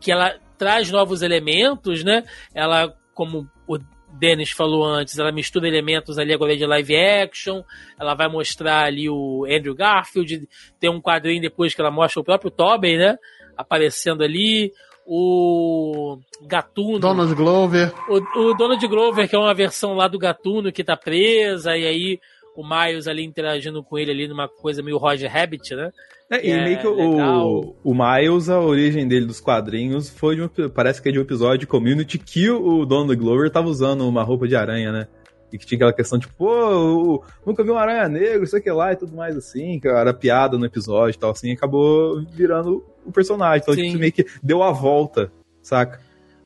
que 0.00 0.12
ela 0.12 0.38
traz 0.58 0.90
novos 0.90 1.22
elementos, 1.22 2.04
né? 2.04 2.24
Ela, 2.54 2.92
como 3.14 3.48
o 3.66 3.78
Dennis 4.18 4.50
falou 4.50 4.84
antes, 4.84 5.18
ela 5.18 5.30
mistura 5.30 5.68
elementos 5.68 6.18
ali 6.18 6.32
agora 6.32 6.56
de 6.56 6.66
live 6.66 6.96
action, 6.96 7.62
ela 7.98 8.14
vai 8.14 8.28
mostrar 8.28 8.84
ali 8.84 9.08
o 9.08 9.44
Andrew 9.44 9.74
Garfield, 9.74 10.48
tem 10.80 10.90
um 10.90 11.00
quadrinho 11.00 11.40
depois 11.40 11.74
que 11.74 11.80
ela 11.80 11.90
mostra 11.90 12.20
o 12.20 12.24
próprio 12.24 12.50
Tobey, 12.50 12.96
né? 12.96 13.16
Aparecendo 13.56 14.22
ali, 14.22 14.72
o 15.06 16.18
Gatuno. 16.42 16.98
Donald 16.98 17.34
Glover. 17.34 17.92
O, 18.08 18.50
o 18.50 18.54
Donald 18.54 18.86
Glover, 18.86 19.28
que 19.28 19.34
é 19.34 19.38
uma 19.38 19.54
versão 19.54 19.94
lá 19.94 20.06
do 20.06 20.18
Gatuno 20.18 20.70
que 20.70 20.84
tá 20.84 20.96
presa, 20.96 21.76
e 21.76 21.86
aí 21.86 22.20
o 22.58 22.68
Miles 22.68 23.06
ali 23.06 23.24
interagindo 23.24 23.84
com 23.84 23.96
ele 23.96 24.10
ali 24.10 24.26
numa 24.26 24.48
coisa 24.48 24.82
meio 24.82 24.98
Roger 24.98 25.30
Rabbit, 25.30 25.76
né? 25.76 25.92
É, 26.28 26.44
e 26.44 26.50
É, 26.50 26.64
meio 26.64 26.78
que 26.80 26.86
o, 26.88 27.76
o 27.84 27.94
Miles, 27.94 28.48
a 28.48 28.58
origem 28.60 29.06
dele 29.06 29.26
dos 29.26 29.38
quadrinhos 29.40 30.10
foi 30.10 30.34
de 30.34 30.42
um, 30.42 30.48
parece 30.68 31.00
que 31.00 31.08
é 31.08 31.12
de 31.12 31.20
um 31.20 31.22
episódio 31.22 31.58
de 31.58 31.66
Community 31.68 32.18
que 32.18 32.50
o 32.50 32.84
Donald 32.84 33.14
Glover 33.14 33.48
tava 33.48 33.68
usando 33.68 34.06
uma 34.08 34.24
roupa 34.24 34.48
de 34.48 34.56
aranha, 34.56 34.90
né? 34.90 35.06
E 35.52 35.56
que 35.56 35.64
tinha 35.64 35.76
aquela 35.76 35.92
questão, 35.92 36.18
tipo, 36.18 36.34
pô, 36.36 37.24
nunca 37.46 37.62
vi 37.62 37.70
um 37.70 37.78
aranha 37.78 38.08
negro, 38.08 38.42
isso 38.42 38.56
aqui 38.56 38.70
lá 38.72 38.92
e 38.92 38.96
tudo 38.96 39.16
mais 39.16 39.36
assim, 39.36 39.78
que 39.78 39.86
era 39.86 40.12
piada 40.12 40.58
no 40.58 40.66
episódio 40.66 41.16
e 41.16 41.20
tal, 41.20 41.30
assim, 41.30 41.52
acabou 41.52 42.20
virando 42.32 42.84
o 43.06 43.12
personagem. 43.12 43.62
Então, 43.62 43.76
tipo, 43.76 43.98
meio 43.98 44.12
que 44.12 44.26
deu 44.42 44.64
a 44.64 44.72
volta, 44.72 45.30
saca? 45.62 46.00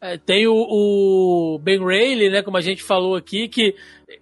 É, 0.04 0.18
tem 0.18 0.48
o, 0.48 0.54
o 0.54 1.58
Ben 1.60 1.78
Reilly, 1.78 2.28
né, 2.28 2.42
como 2.42 2.56
a 2.56 2.60
gente 2.60 2.82
falou 2.82 3.14
aqui, 3.14 3.46
que 3.46 3.76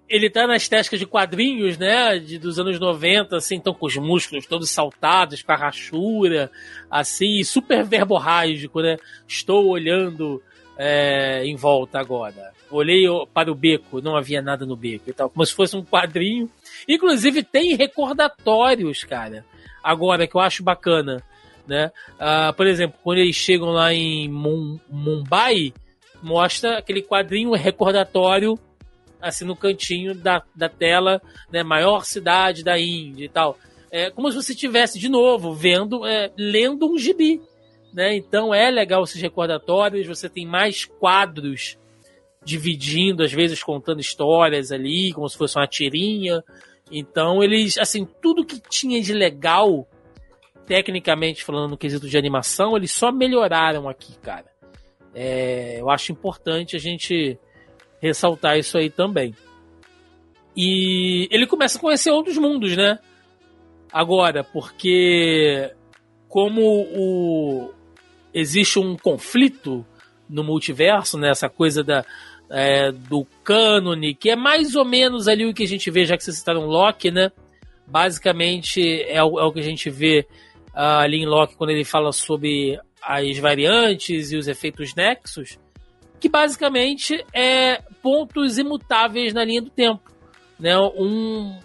ele 0.09 0.29
tá 0.31 0.47
na 0.47 0.57
estética 0.57 0.97
de 0.97 1.07
quadrinhos, 1.07 1.79
né, 1.79 2.19
de, 2.19 2.39
dos 2.39 2.59
anos 2.59 2.79
90, 2.79 3.37
assim, 3.37 3.57
então 3.57 3.73
com 3.75 3.87
os 3.87 3.97
músculos 3.97 4.47
todos 4.47 4.71
saltados, 4.71 5.43
com 5.43 5.53
a 5.53 5.57
rachura, 5.57 6.51
assim, 6.91 7.43
super 7.45 7.85
verborrágico, 7.85 8.81
né? 8.81 8.97
Estou 9.27 9.67
olhando 9.69 10.43
é, 10.77 11.43
em 11.45 11.57
volta 11.57 11.99
agora. 11.99 12.53
Olhei 12.71 13.05
para 13.35 13.51
o 13.51 13.55
beco, 13.55 14.01
não 14.01 14.17
havia 14.17 14.41
nada 14.41 14.65
no 14.65 14.77
beco 14.77 15.11
e 15.11 15.13
tal, 15.13 15.29
como 15.29 15.45
se 15.45 15.53
fosse 15.55 15.77
um 15.77 15.85
quadrinho. 15.85 16.49
Inclusive 16.89 17.43
tem 17.43 17.75
recordatórios, 17.75 19.05
cara, 19.05 19.45
agora 19.83 20.27
que 20.27 20.37
eu 20.37 20.41
acho 20.41 20.63
bacana, 20.63 21.23
né? 21.67 21.91
Ah, 22.19 22.53
por 22.57 22.67
exemplo, 22.67 22.99
quando 23.03 23.19
eles 23.19 23.37
chegam 23.37 23.71
lá 23.71 23.93
em 23.93 24.29
Mum- 24.29 24.79
Mumbai, 24.89 25.73
mostra 26.23 26.79
aquele 26.79 27.03
quadrinho 27.03 27.53
recordatório 27.53 28.59
assim 29.21 29.45
no 29.45 29.57
cantinho 29.57 30.15
da, 30.15 30.43
da 30.55 30.69
tela, 30.69 31.21
né? 31.51 31.63
Maior 31.63 32.05
cidade 32.05 32.65
da 32.65 32.79
Índia 32.79 33.25
e 33.25 33.29
tal. 33.29 33.59
É 33.91 34.11
como 34.11 34.31
se 34.31 34.37
você 34.37 34.53
estivesse 34.53 34.99
de 34.99 35.09
novo 35.09 35.53
vendo, 35.53 36.07
é, 36.07 36.31
lendo 36.37 36.91
um 36.91 36.97
gibi, 36.97 37.41
né? 37.93 38.15
Então 38.15 38.55
é 38.55 38.71
legal 38.71 39.03
esses 39.03 39.21
recordatórios. 39.21 40.07
Você 40.07 40.29
tem 40.29 40.47
mais 40.47 40.85
quadros 40.85 41.77
dividindo, 42.45 43.23
às 43.23 43.33
vezes 43.33 43.63
contando 43.63 44.01
histórias 44.01 44.73
ali, 44.73 45.13
como 45.13 45.29
se 45.29 45.37
fosse 45.37 45.57
uma 45.57 45.67
tirinha. 45.67 46.43
Então 46.91 47.43
eles, 47.43 47.79
assim, 47.79 48.07
tudo 48.21 48.45
que 48.45 48.61
tinha 48.61 49.01
de 49.01 49.13
legal, 49.13 49.87
tecnicamente 50.67 51.45
falando 51.45 51.71
no 51.71 51.79
quesito 51.79 52.09
de 52.09 52.17
animação, 52.17 52.77
eles 52.77 52.93
só 52.93 53.13
melhoraram 53.13 53.89
aqui, 53.89 54.17
cara. 54.19 54.47
É, 55.15 55.81
eu 55.81 55.91
acho 55.91 56.13
importante 56.13 56.77
a 56.77 56.79
gente 56.79 57.39
ressaltar 58.01 58.59
isso 58.59 58.79
aí 58.79 58.91
também. 58.91 59.35
E 60.57 61.29
ele 61.31 61.47
começa 61.47 61.79
a 61.79 61.81
conhecer 61.81 62.11
outros 62.11 62.37
mundos, 62.37 62.77
né? 62.77 62.99
Agora, 63.93 64.43
porque 64.43 65.71
como 66.29 66.61
o 66.63 67.73
existe 68.33 68.79
um 68.79 68.97
conflito 68.97 69.85
no 70.29 70.45
multiverso, 70.45 71.19
né? 71.19 71.31
Essa 71.31 71.49
coisa 71.49 71.83
da, 71.83 72.05
é, 72.51 72.91
do 72.93 73.27
cânone, 73.45 74.15
que 74.15 74.31
é 74.31 74.37
mais 74.37 74.75
ou 74.75 74.85
menos 74.85 75.29
ali 75.29 75.47
o 75.47 75.55
que 75.55 75.65
a 75.65 75.69
gente 75.69 75.91
vê, 75.91 76.05
já 76.05 76.17
que 76.17 76.25
vocês 76.25 76.37
citaram 76.37 76.67
Loki, 76.67 77.11
né? 77.11 77.31
Basicamente 77.87 79.03
é 79.03 79.23
o, 79.23 79.39
é 79.39 79.45
o 79.45 79.53
que 79.53 79.61
a 79.61 79.65
gente 79.65 79.91
vê 79.91 80.27
uh, 80.75 81.01
ali 81.01 81.19
em 81.19 81.27
Loki 81.27 81.57
quando 81.57 81.71
ele 81.71 81.85
fala 81.85 82.13
sobre 82.13 82.79
as 83.03 83.39
variantes 83.39 84.31
e 84.31 84.37
os 84.37 84.47
efeitos 84.47 84.95
nexos, 84.95 85.59
que 86.21 86.29
basicamente 86.29 87.25
é 87.33 87.81
pontos 88.03 88.59
imutáveis 88.59 89.33
na 89.33 89.45
linha 89.45 89.63
do 89.63 89.71
tempo. 89.71 90.03
Né? 90.59 90.77
Um, 90.79 91.59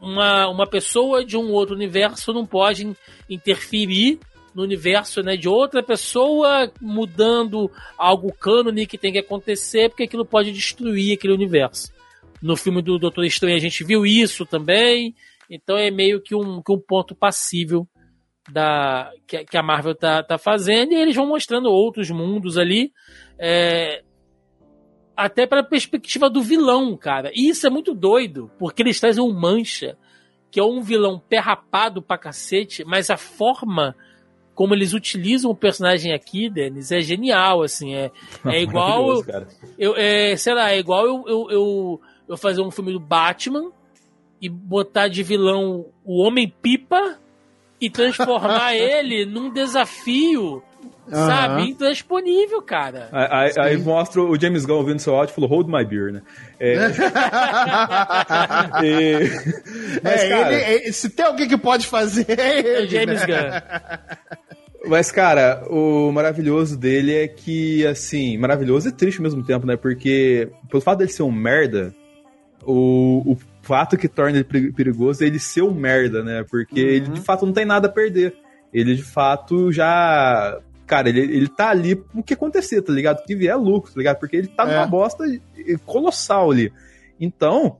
uma, 0.00 0.48
uma 0.48 0.66
pessoa 0.66 1.24
de 1.24 1.36
um 1.36 1.50
outro 1.50 1.74
universo 1.74 2.32
não 2.32 2.46
pode 2.46 2.96
interferir 3.28 4.20
no 4.54 4.62
universo 4.62 5.22
né, 5.22 5.36
de 5.36 5.48
outra 5.48 5.82
pessoa 5.82 6.72
mudando 6.80 7.70
algo 7.96 8.32
cânone 8.32 8.86
que 8.86 8.98
tem 8.98 9.12
que 9.12 9.18
acontecer, 9.18 9.88
porque 9.88 10.04
aquilo 10.04 10.24
pode 10.24 10.52
destruir 10.52 11.14
aquele 11.16 11.34
universo. 11.34 11.92
No 12.40 12.56
filme 12.56 12.80
do 12.80 12.98
Doutor 12.98 13.24
Estranho 13.24 13.56
a 13.56 13.60
gente 13.60 13.84
viu 13.84 14.06
isso 14.06 14.46
também, 14.46 15.14
então 15.50 15.76
é 15.76 15.90
meio 15.90 16.20
que 16.20 16.34
um, 16.34 16.62
que 16.62 16.72
um 16.72 16.78
ponto 16.78 17.14
passível 17.14 17.86
da 18.50 19.10
que, 19.26 19.44
que, 19.44 19.56
a 19.56 19.62
Marvel 19.62 19.94
tá, 19.94 20.22
tá 20.22 20.38
fazendo, 20.38 20.92
e 20.92 20.96
eles 20.96 21.14
vão 21.14 21.26
mostrando 21.26 21.68
outros 21.68 22.10
mundos 22.10 22.56
ali. 22.56 22.92
É, 23.38 24.02
até 25.16 25.46
para 25.46 25.60
a 25.60 25.64
perspectiva 25.64 26.30
do 26.30 26.42
vilão, 26.42 26.96
cara. 26.96 27.30
E 27.34 27.48
isso 27.48 27.66
é 27.66 27.70
muito 27.70 27.94
doido, 27.94 28.50
porque 28.58 28.82
eles 28.82 29.00
trazem 29.00 29.22
o 29.22 29.32
Mancha, 29.32 29.96
que 30.50 30.60
é 30.60 30.64
um 30.64 30.80
vilão 30.80 31.18
perrapado 31.18 32.00
pra 32.00 32.16
cacete, 32.16 32.84
mas 32.84 33.10
a 33.10 33.16
forma 33.16 33.96
como 34.54 34.74
eles 34.74 34.92
utilizam 34.92 35.52
o 35.52 35.56
personagem 35.56 36.12
aqui, 36.12 36.50
Denis, 36.50 36.90
é 36.90 37.00
genial, 37.00 37.62
assim, 37.62 37.94
é, 37.94 38.10
é 38.44 38.60
igual, 38.60 39.22
eu, 39.78 39.94
é, 39.96 40.34
sei 40.34 40.52
lá, 40.52 40.72
é 40.72 40.78
igual 40.80 41.06
eu, 41.06 41.24
eu, 41.28 41.50
eu, 41.50 42.00
eu 42.28 42.36
fazer 42.36 42.60
um 42.60 42.70
filme 42.70 42.92
do 42.92 42.98
Batman 42.98 43.70
e 44.42 44.48
botar 44.48 45.06
de 45.06 45.22
vilão 45.22 45.86
o 46.04 46.20
Homem-Pipa 46.20 47.20
e 47.80 47.88
transformar 47.88 48.74
ele 48.78 49.24
num 49.24 49.48
desafio 49.48 50.60
Uhum. 51.06 51.14
Sabe? 51.14 51.70
Intransponível, 51.70 52.60
cara. 52.60 53.08
Aí, 53.12 53.52
aí, 53.58 53.78
mostra 53.78 54.22
o 54.22 54.38
James 54.38 54.66
Gunn 54.66 54.76
ouvindo 54.76 54.98
seu 54.98 55.14
áudio 55.14 55.32
e 55.32 55.34
falou: 55.34 55.48
Hold 55.48 55.68
my 55.68 55.84
beer, 55.84 56.12
né? 56.12 56.22
É... 56.60 56.74
e... 58.84 59.30
Mas, 60.04 60.22
é, 60.22 60.28
cara... 60.28 60.54
ele, 60.54 60.92
se 60.92 61.08
tem 61.08 61.24
alguém 61.24 61.48
que 61.48 61.56
pode 61.56 61.86
fazer, 61.86 62.26
é 62.38 62.58
ele, 62.58 62.68
é 62.68 62.80
o 62.82 62.86
James 62.86 63.26
né? 63.26 63.26
Gunn. 63.26 64.88
Mas, 64.88 65.10
cara, 65.10 65.64
o 65.68 66.12
maravilhoso 66.12 66.78
dele 66.78 67.14
é 67.14 67.26
que, 67.26 67.86
assim, 67.86 68.36
maravilhoso 68.38 68.88
e 68.88 68.92
triste 68.92 69.18
ao 69.18 69.24
mesmo 69.24 69.42
tempo, 69.42 69.66
né? 69.66 69.76
Porque, 69.76 70.50
pelo 70.70 70.80
fato 70.80 70.98
dele 70.98 71.10
ser 71.10 71.22
um 71.22 71.32
merda, 71.32 71.92
o, 72.62 73.32
o 73.32 73.38
fato 73.62 73.96
que 73.96 74.08
torna 74.08 74.38
ele 74.38 74.72
perigoso 74.72 75.24
é 75.24 75.26
ele 75.26 75.38
ser 75.38 75.62
um 75.62 75.74
merda, 75.74 76.22
né? 76.22 76.44
Porque 76.48 76.82
uhum. 76.82 76.88
ele 76.88 77.08
de 77.08 77.20
fato 77.20 77.46
não 77.46 77.52
tem 77.52 77.64
nada 77.64 77.88
a 77.88 77.90
perder. 77.90 78.34
Ele 78.72 78.94
de 78.94 79.02
fato 79.02 79.72
já 79.72 80.58
cara, 80.88 81.08
ele, 81.08 81.20
ele 81.20 81.48
tá 81.48 81.68
ali 81.68 82.02
o 82.14 82.22
que 82.22 82.34
acontecer, 82.34 82.82
tá 82.82 82.92
ligado? 82.92 83.20
O 83.20 83.24
que 83.24 83.36
vier 83.36 83.52
é 83.52 83.56
lucro, 83.56 83.92
tá 83.92 83.98
ligado? 83.98 84.18
Porque 84.18 84.36
ele 84.36 84.48
tá 84.48 84.64
é. 84.64 84.74
numa 84.74 84.86
bosta 84.86 85.24
colossal 85.84 86.50
ali. 86.50 86.72
Então, 87.20 87.76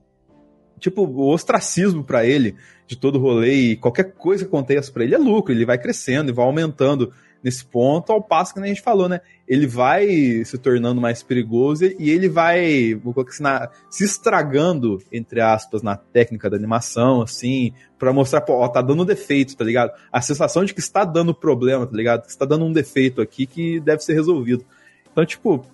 tipo, 0.79 1.03
o 1.03 1.33
ostracismo 1.33 2.05
para 2.05 2.25
ele 2.25 2.55
de 2.87 2.97
todo 2.97 3.17
o 3.17 3.21
rolê 3.21 3.55
e 3.55 3.77
qualquer 3.77 4.13
coisa 4.13 4.45
que 4.45 4.49
aconteça 4.49 4.93
para 4.93 5.05
ele 5.05 5.15
é 5.15 5.19
lucro, 5.19 5.53
ele 5.53 5.65
vai 5.65 5.79
crescendo 5.79 6.31
e 6.31 6.35
vai 6.35 6.45
aumentando 6.45 7.13
nesse 7.43 7.65
ponto, 7.65 8.12
ao 8.12 8.23
passo 8.23 8.52
que 8.52 8.60
a 8.60 8.66
gente 8.66 8.82
falou, 8.82 9.09
né? 9.09 9.20
Ele 9.47 9.66
vai 9.66 10.06
se 10.44 10.59
tornando 10.59 11.01
mais 11.01 11.23
perigoso 11.23 11.85
e 11.85 12.10
ele 12.10 12.28
vai 12.28 12.94
vou 12.94 13.15
colocar 13.15 13.32
assim, 13.32 13.43
na, 13.43 13.70
se 13.89 14.05
estragando, 14.05 15.01
entre 15.12 15.40
aspas, 15.40 15.82
na 15.82 15.97
técnica 15.97 16.51
da 16.51 16.56
animação, 16.56 17.23
assim, 17.23 17.73
para 17.98 18.12
mostrar, 18.12 18.40
pô, 18.40 18.55
ó, 18.55 18.69
tá 18.69 18.82
dando 18.82 19.05
defeito, 19.05 19.56
tá 19.56 19.65
ligado? 19.65 19.93
A 20.12 20.20
sensação 20.20 20.65
de 20.65 20.74
que 20.74 20.81
está 20.81 21.05
dando 21.05 21.35
problema, 21.35 21.86
tá 21.86 21.97
ligado? 21.97 22.23
Que 22.23 22.31
está 22.31 22.44
dando 22.44 22.65
um 22.65 22.73
defeito 22.73 23.20
aqui 23.20 23.47
que 23.47 23.81
deve 23.81 24.02
ser 24.02 24.15
resolvido. 24.15 24.65
Então, 25.12 25.24
tipo, 25.24 25.65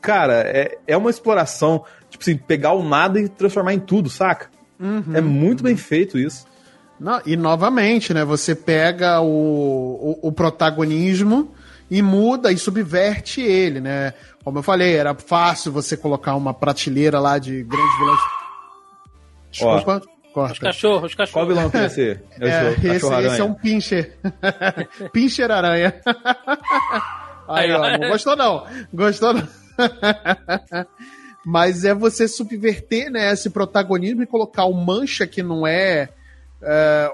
cara, 0.00 0.42
é, 0.46 0.78
é 0.86 0.96
uma 0.96 1.10
exploração, 1.10 1.84
tipo 2.10 2.22
assim, 2.22 2.36
pegar 2.36 2.72
o 2.72 2.86
nada 2.86 3.20
e 3.20 3.28
transformar 3.28 3.74
em 3.74 3.80
tudo, 3.80 4.10
saca? 4.10 4.50
Uhum, 4.78 5.16
é 5.16 5.20
muito 5.20 5.60
uhum. 5.60 5.64
bem 5.64 5.76
feito 5.76 6.18
isso. 6.18 6.46
Não, 7.04 7.20
e 7.26 7.36
novamente, 7.36 8.14
né? 8.14 8.24
Você 8.24 8.54
pega 8.54 9.20
o, 9.20 9.26
o, 10.22 10.28
o, 10.28 10.32
protagonismo 10.32 11.54
e 11.90 12.00
muda 12.00 12.50
e 12.50 12.56
subverte 12.56 13.42
ele, 13.42 13.78
né? 13.78 14.14
Como 14.42 14.60
eu 14.60 14.62
falei, 14.62 14.96
era 14.96 15.14
fácil 15.14 15.70
você 15.70 15.98
colocar 15.98 16.34
uma 16.34 16.54
prateleira 16.54 17.20
lá 17.20 17.38
de 17.38 17.62
grandes 17.62 17.98
vilões. 17.98 18.20
Desculpa. 19.50 20.02
Corta. 20.32 20.54
Os 20.54 20.58
cachorros, 20.58 21.10
os 21.10 21.14
cachorros. 21.14 21.30
Qual 21.30 21.46
vilão 21.46 21.68
que 21.68 21.76
é 21.76 21.84
esse? 21.84 22.20
É, 22.40 22.94
esse, 22.94 23.06
esse 23.26 23.40
é 23.42 23.44
um 23.44 23.52
pincher. 23.52 24.18
pincher 25.12 25.50
aranha. 25.50 26.00
Aí, 27.46 27.70
ó, 27.70 27.98
não 27.98 28.08
gostou 28.08 28.34
não. 28.34 28.66
Gostou 28.94 29.34
não. 29.34 29.46
Mas 31.44 31.84
é 31.84 31.94
você 31.94 32.26
subverter 32.26 33.10
né, 33.10 33.30
esse 33.30 33.50
protagonismo 33.50 34.22
e 34.22 34.26
colocar 34.26 34.64
o 34.64 34.72
Mancha, 34.72 35.26
que 35.26 35.42
não 35.42 35.66
é 35.66 36.08
é, 36.64 37.12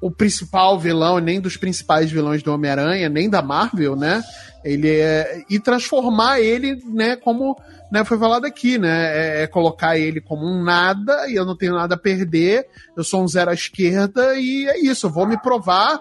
o 0.00 0.10
principal 0.10 0.78
vilão, 0.78 1.18
nem 1.18 1.40
dos 1.40 1.56
principais 1.56 2.10
vilões 2.10 2.42
do 2.42 2.52
Homem-Aranha, 2.52 3.08
nem 3.08 3.28
da 3.28 3.40
Marvel, 3.40 3.96
né? 3.96 4.22
Ele 4.64 4.90
é, 4.90 5.42
e 5.48 5.58
transformar 5.58 6.40
ele, 6.40 6.82
né, 6.86 7.16
como 7.16 7.56
né, 7.90 8.04
foi 8.04 8.18
falado 8.18 8.44
aqui, 8.44 8.78
né? 8.78 9.16
É, 9.16 9.42
é, 9.42 9.46
colocar 9.46 9.98
ele 9.98 10.20
como 10.20 10.44
um 10.46 10.62
nada 10.62 11.28
e 11.28 11.34
eu 11.34 11.44
não 11.44 11.56
tenho 11.56 11.74
nada 11.74 11.94
a 11.94 11.98
perder, 11.98 12.66
eu 12.96 13.04
sou 13.04 13.22
um 13.22 13.28
zero 13.28 13.50
à 13.50 13.54
esquerda 13.54 14.34
e 14.36 14.66
é 14.66 14.78
isso, 14.78 15.06
eu 15.06 15.10
vou 15.10 15.26
me 15.26 15.40
provar 15.40 16.00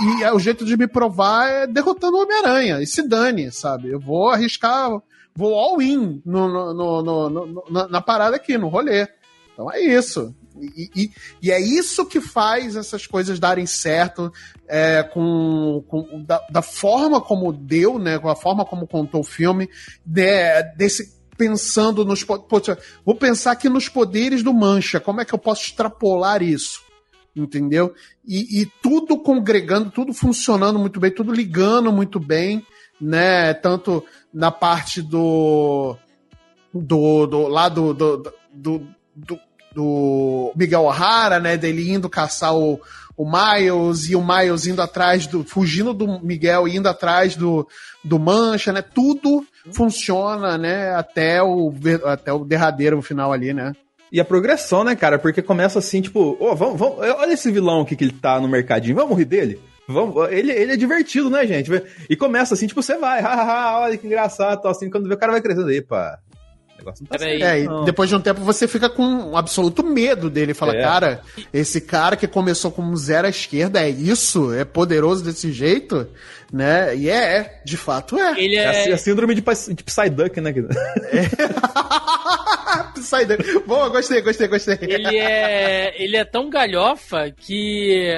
e 0.00 0.22
é, 0.22 0.32
o 0.32 0.38
jeito 0.38 0.64
de 0.64 0.76
me 0.76 0.86
provar 0.86 1.48
é 1.48 1.66
derrotando 1.66 2.16
o 2.16 2.22
Homem-Aranha. 2.22 2.80
E 2.80 2.86
se 2.86 3.06
dane, 3.06 3.50
sabe? 3.52 3.90
Eu 3.90 4.00
vou 4.00 4.30
arriscar, 4.30 4.90
vou 5.34 5.54
all 5.54 5.80
in 5.80 6.20
no, 6.24 6.48
no, 6.48 7.02
no, 7.02 7.30
no 7.30 7.88
na, 7.88 8.00
parada 8.00 8.36
aqui, 8.36 8.58
no 8.58 8.68
rolê. 8.68 9.06
Então 9.52 9.70
é 9.70 9.80
isso. 9.80 10.34
E, 10.60 10.90
e, 10.94 11.10
e, 11.42 11.50
é 11.50 11.60
isso 11.60 12.06
que 12.06 12.20
faz 12.20 12.76
essas 12.76 13.06
coisas 13.06 13.40
darem 13.40 13.66
certo 13.66 14.32
é, 14.68 15.02
com, 15.02 15.84
com 15.88 16.22
da, 16.22 16.40
da, 16.48 16.62
forma 16.62 17.20
como 17.20 17.52
deu, 17.52 17.98
né? 17.98 18.18
Com 18.18 18.28
a 18.28 18.36
forma 18.36 18.64
como 18.64 18.86
contou 18.86 19.22
o 19.22 19.24
filme, 19.24 19.68
de, 20.04 20.62
desse 20.76 21.14
pensando 21.36 22.04
nos. 22.04 22.24
Poxa, 22.24 22.78
vou 23.04 23.14
pensar 23.14 23.52
aqui 23.52 23.68
nos 23.68 23.88
poderes 23.88 24.42
do 24.42 24.54
Mancha. 24.54 25.00
Como 25.00 25.20
é 25.20 25.24
que 25.24 25.34
eu 25.34 25.38
posso 25.38 25.62
extrapolar 25.62 26.42
isso? 26.42 26.82
Entendeu? 27.34 27.92
E, 28.24 28.62
e 28.62 28.66
tudo 28.80 29.18
congregando, 29.18 29.90
tudo 29.90 30.14
funcionando 30.14 30.78
muito 30.78 31.00
bem, 31.00 31.10
tudo 31.10 31.32
ligando 31.32 31.92
muito 31.92 32.20
bem, 32.20 32.64
né? 33.00 33.52
Tanto 33.54 34.04
na 34.32 34.50
parte 34.50 35.02
do. 35.02 35.96
do, 36.72 37.26
do 37.26 37.48
lá 37.48 37.68
do, 37.68 37.92
do, 37.92 38.32
do, 38.52 38.88
do 39.14 39.38
do 39.74 40.52
Miguel 40.54 40.84
O'Hara, 40.84 41.40
né? 41.40 41.56
Dele 41.56 41.90
indo 41.90 42.08
caçar 42.08 42.54
o, 42.54 42.80
o 43.16 43.24
Miles 43.24 44.08
e 44.08 44.16
o 44.16 44.24
Miles 44.24 44.66
indo 44.66 44.80
atrás 44.80 45.26
do. 45.26 45.44
fugindo 45.44 45.92
do 45.92 46.20
Miguel 46.20 46.68
e 46.68 46.76
indo 46.76 46.88
atrás 46.88 47.36
do, 47.36 47.66
do 48.02 48.18
Mancha, 48.18 48.72
né? 48.72 48.82
Tudo 48.82 49.44
funciona, 49.72 50.56
né? 50.56 50.94
Até 50.94 51.42
o, 51.42 51.72
até 52.04 52.32
o 52.32 52.44
derradeiro 52.44 53.00
final 53.02 53.32
ali, 53.32 53.52
né? 53.52 53.72
E 54.12 54.20
a 54.20 54.24
progressão, 54.24 54.84
né, 54.84 54.94
cara? 54.94 55.18
Porque 55.18 55.42
começa 55.42 55.80
assim, 55.80 56.00
tipo, 56.00 56.36
oh, 56.38 56.54
vamos, 56.54 56.78
vamos, 56.78 56.98
olha 56.98 57.32
esse 57.32 57.50
vilão 57.50 57.80
aqui 57.80 57.96
que 57.96 58.04
ele 58.04 58.12
tá 58.12 58.38
no 58.38 58.46
mercadinho, 58.46 58.94
vamos 58.94 59.18
rir 59.18 59.24
dele? 59.24 59.60
Vamos, 59.88 60.30
ele, 60.30 60.52
ele 60.52 60.72
é 60.72 60.76
divertido, 60.76 61.28
né, 61.28 61.44
gente? 61.46 61.70
E 62.08 62.14
começa 62.14 62.54
assim, 62.54 62.66
tipo, 62.66 62.80
você 62.80 62.96
vai, 62.96 63.20
hahaha, 63.22 63.80
olha 63.80 63.96
que 63.96 64.06
engraçado, 64.06 64.66
assim, 64.68 64.88
quando 64.88 65.08
vê 65.08 65.14
o 65.14 65.18
cara 65.18 65.32
vai 65.32 65.42
crescendo, 65.42 65.70
epa, 65.70 66.18
troço 66.84 67.02
não 67.02 67.08
tá 67.08 67.18
certo. 67.18 67.42
É, 67.44 67.60
e 67.60 67.84
depois 67.84 68.08
de 68.08 68.16
um 68.16 68.20
tempo 68.20 68.40
você 68.42 68.68
fica 68.68 68.88
com 68.88 69.02
um 69.02 69.36
absoluto 69.36 69.82
medo 69.82 70.30
dele. 70.30 70.54
Fala, 70.54 70.74
É. 70.76 70.80
cara, 70.82 71.20
esse 71.52 71.80
cara 71.80 72.16
que 72.16 72.26
começou 72.26 72.70
como 72.70 72.96
zero 72.96 73.26
à 73.26 73.30
esquerda 73.30 73.80
é 73.80 73.90
isso? 73.90 74.52
É 74.54 74.64
poderoso 74.64 75.24
desse 75.24 75.52
jeito? 75.52 76.06
Né? 76.52 76.94
E 76.96 77.10
é, 77.10 77.36
é, 77.38 77.60
de 77.64 77.76
fato 77.76 78.16
é. 78.16 78.40
Ele 78.40 78.54
É 78.56 78.68
a, 78.68 78.74
sí- 78.84 78.90
é. 78.90 78.92
a 78.92 78.98
síndrome 78.98 79.34
de, 79.34 79.40
de 79.42 79.82
Psyduck, 79.82 80.40
né? 80.40 80.54
Sai 83.02 83.26
daí. 83.26 83.38
Boa, 83.66 83.88
gostei, 83.88 84.20
gostei, 84.22 84.48
gostei. 84.48 84.78
Ele 84.80 85.16
é. 85.18 85.94
Ele 86.02 86.16
é 86.16 86.24
tão 86.24 86.48
galhofa 86.48 87.30
que. 87.36 88.12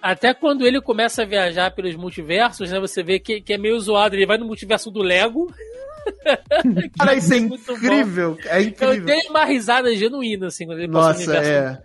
Até 0.00 0.34
quando 0.34 0.66
ele 0.66 0.82
começa 0.82 1.22
a 1.22 1.26
viajar 1.26 1.70
pelos 1.70 1.96
multiversos, 1.96 2.70
né? 2.70 2.78
Você 2.78 3.02
vê 3.02 3.18
que, 3.18 3.40
que 3.40 3.54
é 3.54 3.58
meio 3.58 3.80
zoado. 3.80 4.14
Ele 4.14 4.26
vai 4.26 4.36
no 4.36 4.44
multiverso 4.44 4.90
do 4.90 5.00
Lego. 5.00 5.50
Cara, 6.98 7.14
isso 7.14 7.32
é 7.32 7.38
incrível. 7.38 8.36
É 8.46 8.58
Eu 8.60 8.64
incrível. 8.68 9.04
dei 9.04 9.20
uma 9.28 9.44
risada 9.44 9.94
genuína, 9.94 10.48
assim, 10.48 10.66
quando 10.66 10.78
ele 10.78 10.92
passa 10.92 11.08
no 11.08 11.08
Nossa, 11.26 11.30
universo. 11.30 11.50
é. 11.50 11.82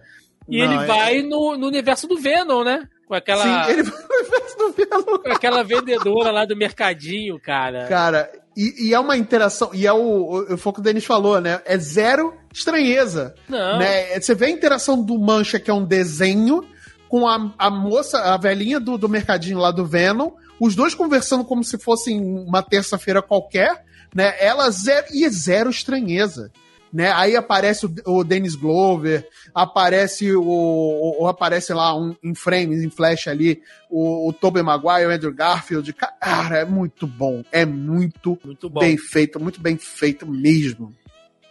E 0.48 0.58
Não, 0.58 0.66
ele 0.74 0.84
é- 0.84 0.86
vai 0.88 1.22
no, 1.22 1.58
no 1.58 1.68
universo 1.68 2.08
do 2.08 2.18
Venom, 2.18 2.64
né? 2.64 2.88
Com 3.08 3.14
aquela, 3.16 3.66
Sim, 3.66 3.72
ele 3.72 3.84
vai 3.84 4.02
no 4.02 4.16
universo 4.16 4.58
do 4.58 4.72
Venom. 4.72 5.04
com 5.24 5.32
aquela 5.32 5.64
vendedora 5.64 6.32
lá 6.32 6.46
do 6.46 6.56
mercadinho, 6.56 7.40
cara. 7.40 7.86
Cara, 7.88 8.32
e, 8.58 8.90
e 8.90 8.94
é 8.94 9.00
uma 9.00 9.16
interação, 9.18 9.70
e 9.74 9.86
é 9.88 9.94
o, 9.94 10.54
o, 10.54 10.58
foi 10.58 10.72
o 10.72 10.74
que 10.74 10.80
o 10.80 10.84
Denis 10.84 11.06
falou, 11.06 11.40
né? 11.40 11.62
É 11.66 11.78
zero 11.78 12.34
estranheza. 12.54 13.36
Não. 13.48 13.80
Né? 13.80 14.20
Você 14.20 14.34
vê 14.36 14.48
a 14.48 14.50
interação 14.50 15.02
do 15.02 15.18
Mancha, 15.20 15.60
que 15.60 15.70
é 15.70 15.74
um 15.74 15.86
desenho, 15.86 16.64
com 17.08 17.28
a, 17.28 17.52
a 17.58 17.70
moça, 17.70 18.20
a 18.20 18.38
velhinha 18.38 18.80
do, 18.80 18.98
do 18.98 19.10
mercadinho 19.10 19.58
lá 19.60 19.72
do 19.72 19.86
Venom, 19.86 20.32
os 20.60 20.76
dois 20.76 20.94
conversando 20.94 21.44
como 21.46 21.64
se 21.64 21.78
fossem 21.80 22.20
uma 22.22 22.62
terça-feira 22.62 23.22
qualquer, 23.22 23.86
né? 24.14 24.34
Ela 24.40 24.70
zero, 24.72 25.08
e 25.14 25.24
é 25.26 25.30
zero 25.30 25.70
estranheza. 25.70 26.52
Né? 26.92 27.12
Aí 27.12 27.36
aparece 27.36 27.86
o, 27.86 27.94
o 28.08 28.24
Dennis 28.24 28.56
Glover, 28.56 29.28
aparece 29.54 30.36
o, 30.36 30.42
o- 30.42 31.24
o- 31.24 31.28
aparece 31.28 31.72
lá 31.72 31.96
um, 31.96 32.16
em 32.24 32.34
frames, 32.34 32.82
em 32.82 32.90
flash 32.90 33.28
ali, 33.28 33.62
o, 33.92 34.28
o 34.28 34.34
Tobey 34.34 34.64
Maguire, 34.64 35.06
o 35.06 35.12
Andrew 35.12 35.32
Garfield. 35.32 35.94
Cara, 35.94 36.58
é 36.58 36.66
muito 36.66 37.06
bom. 37.06 37.44
É 37.52 37.64
muito 37.64 38.40
Muito 38.44 38.68
bom. 38.68 38.80
bem 38.80 38.98
feito, 38.98 39.40
muito 39.40 39.62
bem 39.62 39.78
feito 39.78 40.26
mesmo. 40.26 40.92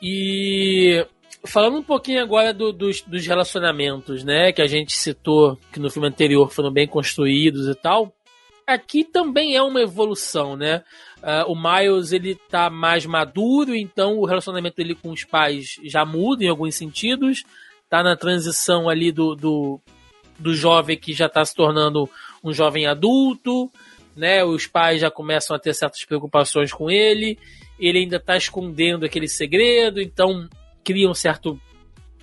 E 0.02 1.06
falando 1.44 1.78
um 1.78 1.82
pouquinho 1.84 2.20
agora 2.22 2.52
do- 2.52 2.72
dos, 2.72 3.02
dos 3.02 3.24
relacionamentos, 3.26 4.24
né? 4.24 4.52
Que 4.52 4.62
a 4.62 4.66
gente 4.66 4.92
citou 4.96 5.56
que 5.72 5.78
no 5.78 5.88
filme 5.90 6.08
anterior 6.08 6.50
foram 6.50 6.72
bem 6.72 6.86
construídos 6.88 7.68
e 7.68 7.74
tal. 7.76 8.12
Aqui 8.68 9.02
também 9.02 9.56
é 9.56 9.62
uma 9.62 9.80
evolução, 9.80 10.54
né? 10.54 10.84
Ah, 11.22 11.46
o 11.48 11.54
Miles 11.56 12.12
ele 12.12 12.34
tá 12.34 12.68
mais 12.68 13.06
maduro, 13.06 13.74
então 13.74 14.18
o 14.18 14.26
relacionamento 14.26 14.76
dele 14.76 14.94
com 14.94 15.10
os 15.10 15.24
pais 15.24 15.76
já 15.84 16.04
muda 16.04 16.44
em 16.44 16.48
alguns 16.48 16.74
sentidos. 16.74 17.44
Tá 17.88 18.02
na 18.02 18.14
transição 18.14 18.86
ali 18.86 19.10
do, 19.10 19.34
do, 19.34 19.80
do 20.38 20.54
jovem 20.54 20.98
que 20.98 21.14
já 21.14 21.30
tá 21.30 21.42
se 21.42 21.54
tornando 21.54 22.08
um 22.44 22.52
jovem 22.52 22.86
adulto, 22.86 23.70
né? 24.14 24.44
Os 24.44 24.66
pais 24.66 25.00
já 25.00 25.10
começam 25.10 25.56
a 25.56 25.58
ter 25.58 25.72
certas 25.74 26.04
preocupações 26.04 26.70
com 26.70 26.90
ele. 26.90 27.38
Ele 27.80 28.00
ainda 28.00 28.20
tá 28.20 28.36
escondendo 28.36 29.06
aquele 29.06 29.28
segredo, 29.28 29.98
então 29.98 30.46
cria 30.84 31.08
um 31.08 31.14
certo 31.14 31.58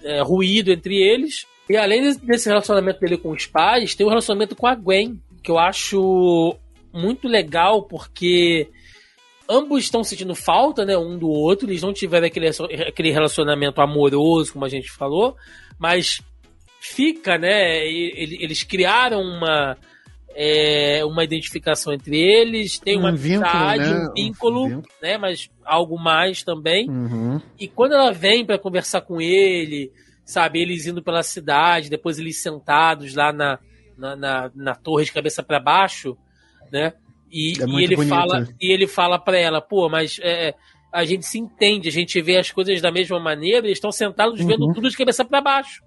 é, 0.04 0.22
ruído 0.22 0.72
entre 0.72 0.96
eles. 0.96 1.48
E 1.68 1.76
além 1.76 2.14
desse- 2.20 2.48
relacionamento 2.48 3.00
dele 3.00 3.18
com 3.18 3.32
os 3.32 3.48
pais, 3.48 3.96
tem 3.96 4.06
um 4.06 4.10
relacionamento 4.10 4.56
com 4.56 4.68
a 4.68 4.76
Gwen, 4.76 5.20
que 5.46 5.52
eu 5.52 5.60
acho 5.60 6.58
muito 6.92 7.28
legal, 7.28 7.84
porque 7.84 8.68
ambos 9.48 9.84
estão 9.84 10.04
sentindo 10.04 10.34
falta, 10.34 10.84
né, 10.84 10.98
um 10.98 11.18
do 11.20 11.30
outro, 11.30 11.70
eles 11.70 11.84
não 11.84 11.94
tiveram 11.94 12.26
aquele, 12.26 12.48
aquele 12.88 13.12
relacionamento 13.12 13.80
amoroso, 13.80 14.54
como 14.54 14.66
a 14.66 14.70
gente 14.70 14.90
falou, 14.92 15.36
mas 15.78 16.20
fica, 16.80 17.38
né, 17.38 17.86
ele- 17.86 18.38
eles 18.42 18.64
criaram 18.64 19.22
uma 19.22 19.78
é, 20.38 21.06
uma 21.06 21.24
identificação 21.24 21.94
entre 21.94 22.18
eles, 22.20 22.78
tem 22.78 22.98
uma 22.98 23.12
Um 23.12 23.16
vínculo, 23.16 23.48
amizade, 23.48 23.90
né? 23.94 24.08
um 24.10 24.14
vínculo, 24.14 24.64
Um 24.66 24.68
vínculo. 24.68 24.94
né, 25.02 25.18
mas 25.18 25.50
algo 25.64 25.98
mais 25.98 26.44
também. 26.44 26.90
Uhum. 26.90 27.40
E 27.58 27.70
quando 27.70 27.94
ela 27.94 28.12
vem 28.12 28.46
pra 28.46 28.60
conversar 28.60 29.00
com 29.00 29.22
ele, 29.22 29.94
sabe, 30.26 30.62
eles 30.62 30.88
indo 30.88 31.02
pela 31.02 31.24
cidade, 31.24 31.90
depois 31.90 32.20
eles 32.20 32.42
sentados 32.42 33.16
lá 33.16 33.32
na, 33.32 33.58
na, 33.98 34.16
na, 34.16 34.52
na 34.56 34.76
torre 34.76 35.06
de 35.06 35.12
cabeça 35.12 35.42
pra 35.44 35.60
baixo, 35.60 36.18
né? 36.72 36.94
E, 37.32 37.54
É 37.62 37.66
e 37.66 37.84
ele 37.84 37.96
bonito. 37.96 38.10
fala 38.10 38.48
e 38.62 38.72
ele 38.74 38.88
fala 38.88 39.20
para 39.20 39.38
ela, 39.38 39.62
pô, 39.62 39.90
mas 39.90 40.20
é, 40.22 40.54
a 40.94 41.04
gente 41.04 41.26
se 41.26 41.38
entende, 41.40 41.90
a 41.90 41.92
gente 41.92 42.22
vê 42.22 42.38
as 42.38 42.52
coisas 42.52 42.80
da 42.82 42.92
mesma 42.92 43.20
maneira, 43.20 43.66
eles 43.68 43.78
estão 43.78 43.92
sentados 43.92 44.40
vendo 44.40 44.66
Uhum. 44.66 44.74
tudo 44.74 44.90
de 44.90 44.96
cabeça 44.98 45.26
pra 45.26 45.42
baixo. 45.42 45.82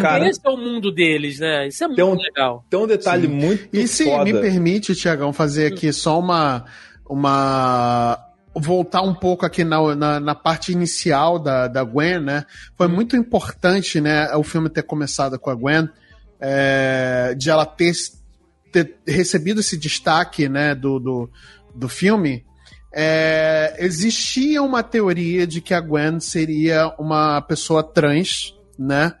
Cara, 0.00 0.28
Esse 0.28 0.40
é 0.44 0.50
o 0.50 0.56
mundo 0.56 0.90
deles, 0.92 1.38
né? 1.38 1.68
Isso 1.68 1.84
é 1.84 1.86
muito 1.86 1.96
Tem 1.96 2.04
um- 2.04 2.16
legal. 2.16 2.64
tem 2.68 2.78
um 2.80 2.86
detalhe 2.88 3.28
Sim. 3.28 3.34
muito 3.34 3.68
E 3.72 3.86
se 3.86 4.04
foda. 4.04 4.24
me 4.24 4.32
permite, 4.32 4.94
Tiagão, 4.96 5.32
fazer 5.32 5.66
aqui 5.72 5.92
só 5.92 6.18
uma. 6.18 6.64
uma 7.08 8.18
voltar 8.58 9.02
um 9.02 9.12
pouco 9.14 9.44
aqui 9.44 9.62
na, 9.64 9.94
na, 9.94 10.18
na 10.18 10.34
parte 10.34 10.72
inicial 10.72 11.38
da, 11.38 11.68
da 11.68 11.84
Gwen, 11.84 12.20
né? 12.20 12.44
Foi 12.74 12.88
muito 12.88 13.14
importante, 13.14 14.00
né, 14.00 14.34
o 14.34 14.42
filme 14.42 14.70
ter 14.70 14.82
começado 14.82 15.38
com 15.38 15.50
a 15.50 15.54
Gwen, 15.54 15.88
é, 16.40 17.34
de 17.36 17.50
ela 17.50 17.66
ter, 17.66 17.94
ter 18.72 18.96
recebido 19.06 19.60
esse 19.60 19.76
destaque, 19.76 20.48
né, 20.48 20.74
do, 20.74 20.98
do, 20.98 21.30
do 21.74 21.88
filme. 21.88 22.44
É, 22.94 23.76
existia 23.78 24.62
uma 24.62 24.82
teoria 24.82 25.46
de 25.46 25.60
que 25.60 25.74
a 25.74 25.80
Gwen 25.80 26.18
seria 26.18 26.94
uma 26.98 27.42
pessoa 27.42 27.82
trans, 27.82 28.54
né? 28.78 29.12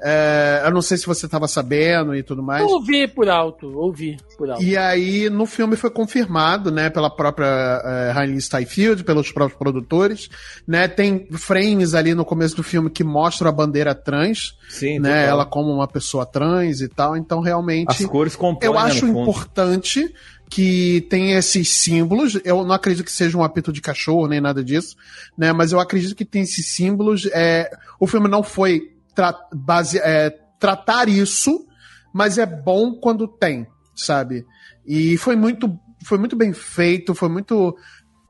É, 0.00 0.62
eu 0.64 0.70
não 0.70 0.82
sei 0.82 0.96
se 0.96 1.06
você 1.06 1.26
estava 1.26 1.48
sabendo 1.48 2.14
e 2.14 2.22
tudo 2.22 2.42
mais. 2.42 2.62
Eu 2.62 2.68
ouvi 2.68 3.08
por 3.08 3.28
alto, 3.28 3.66
ouvi 3.78 4.16
por 4.36 4.50
alto. 4.50 4.62
E 4.62 4.76
aí, 4.76 5.30
no 5.30 5.46
filme 5.46 5.76
foi 5.76 5.90
confirmado, 5.90 6.70
né, 6.70 6.90
pela 6.90 7.08
própria 7.08 7.46
uh, 7.46 8.18
Hailey 8.18 8.40
Steinfeld, 8.40 9.04
pelos 9.04 9.32
próprios 9.32 9.58
produtores, 9.58 10.28
né, 10.66 10.86
tem 10.86 11.26
frames 11.32 11.94
ali 11.94 12.14
no 12.14 12.24
começo 12.24 12.56
do 12.56 12.62
filme 12.62 12.90
que 12.90 13.02
mostram 13.02 13.48
a 13.48 13.52
bandeira 13.52 13.94
trans, 13.94 14.56
Sim, 14.68 14.98
né, 14.98 15.20
total. 15.20 15.30
ela 15.30 15.46
como 15.46 15.72
uma 15.72 15.88
pessoa 15.88 16.26
trans 16.26 16.80
e 16.80 16.88
tal, 16.88 17.16
então 17.16 17.40
realmente 17.40 17.90
As 17.90 18.04
cores 18.04 18.36
compõem, 18.36 18.66
eu 18.66 18.74
né, 18.74 18.80
acho 18.80 19.06
importante 19.06 20.12
que 20.48 21.06
tem 21.10 21.32
esses 21.32 21.68
símbolos. 21.68 22.38
Eu 22.44 22.64
não 22.64 22.74
acredito 22.74 23.04
que 23.04 23.12
seja 23.12 23.36
um 23.36 23.42
apito 23.42 23.72
de 23.72 23.80
cachorro 23.80 24.28
nem 24.28 24.40
nada 24.40 24.62
disso, 24.62 24.96
né? 25.36 25.52
Mas 25.52 25.72
eu 25.72 25.80
acredito 25.80 26.14
que 26.14 26.24
tem 26.24 26.42
esses 26.42 26.68
símbolos. 26.68 27.26
É, 27.32 27.68
o 27.98 28.06
filme 28.06 28.28
não 28.28 28.42
foi 28.42 28.95
tra 29.16 29.34
base, 29.52 29.98
é, 29.98 30.30
tratar 30.60 31.08
isso, 31.08 31.66
mas 32.14 32.38
é 32.38 32.46
bom 32.46 32.94
quando 32.94 33.26
tem, 33.26 33.66
sabe? 33.96 34.44
E 34.86 35.16
foi 35.16 35.34
muito, 35.34 35.76
foi 36.04 36.18
muito 36.18 36.36
bem 36.36 36.52
feito, 36.52 37.14
foi 37.14 37.28
muito 37.28 37.74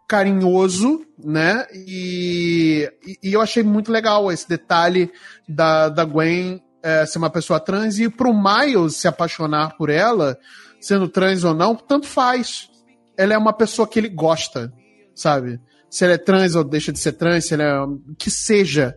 carinhoso, 0.08 1.04
né? 1.22 1.66
E, 1.74 2.90
e, 3.22 3.32
eu 3.32 3.42
achei 3.42 3.62
muito 3.62 3.90
legal 3.90 4.30
esse 4.30 4.48
detalhe 4.48 5.10
da, 5.48 5.88
da 5.88 6.04
Gwen 6.04 6.62
é, 6.82 7.04
ser 7.04 7.18
uma 7.18 7.30
pessoa 7.30 7.58
trans 7.58 7.98
e 7.98 8.08
pro 8.08 8.32
Miles 8.32 8.96
se 8.96 9.08
apaixonar 9.08 9.76
por 9.76 9.90
ela, 9.90 10.38
sendo 10.80 11.08
trans 11.08 11.42
ou 11.42 11.52
não, 11.52 11.74
tanto 11.74 12.06
faz. 12.06 12.70
Ela 13.16 13.34
é 13.34 13.38
uma 13.38 13.52
pessoa 13.52 13.88
que 13.88 13.98
ele 13.98 14.08
gosta, 14.08 14.72
sabe? 15.14 15.60
Se 15.90 16.04
ela 16.04 16.14
é 16.14 16.18
trans 16.18 16.54
ou 16.54 16.62
deixa 16.62 16.92
de 16.92 16.98
ser 16.98 17.12
trans, 17.12 17.46
se 17.46 17.54
ela 17.54 17.64
é. 17.64 18.14
que 18.18 18.30
seja. 18.30 18.96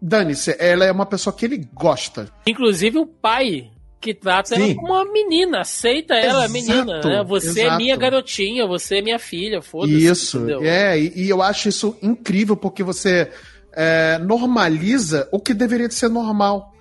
Dane-se, 0.00 0.56
ela 0.58 0.84
é 0.84 0.92
uma 0.92 1.06
pessoa 1.06 1.34
que 1.34 1.44
ele 1.44 1.68
gosta. 1.74 2.28
Inclusive 2.46 2.98
o 2.98 3.06
pai 3.06 3.70
que 4.00 4.14
trata 4.14 4.54
Sim. 4.54 4.62
ela 4.62 4.74
como 4.74 4.92
uma 4.92 5.04
menina, 5.10 5.60
aceita 5.62 6.14
ela, 6.14 6.44
Exato, 6.44 6.52
menina, 6.52 7.00
né? 7.02 7.24
Você 7.26 7.60
é 7.60 7.64
exato. 7.64 7.76
minha 7.78 7.96
garotinha, 7.96 8.66
você 8.66 8.98
é 8.98 9.02
minha 9.02 9.18
filha, 9.18 9.60
foda-se. 9.60 10.06
Isso, 10.06 10.38
entendeu? 10.38 10.62
é, 10.62 10.98
e, 10.98 11.24
e 11.24 11.28
eu 11.28 11.42
acho 11.42 11.68
isso 11.68 11.96
incrível 12.00 12.56
porque 12.56 12.82
você 12.84 13.30
é, 13.72 14.18
normaliza 14.18 15.28
o 15.32 15.40
que 15.40 15.52
deveria 15.52 15.88
de 15.88 15.94
ser 15.94 16.08
normal, 16.08 16.72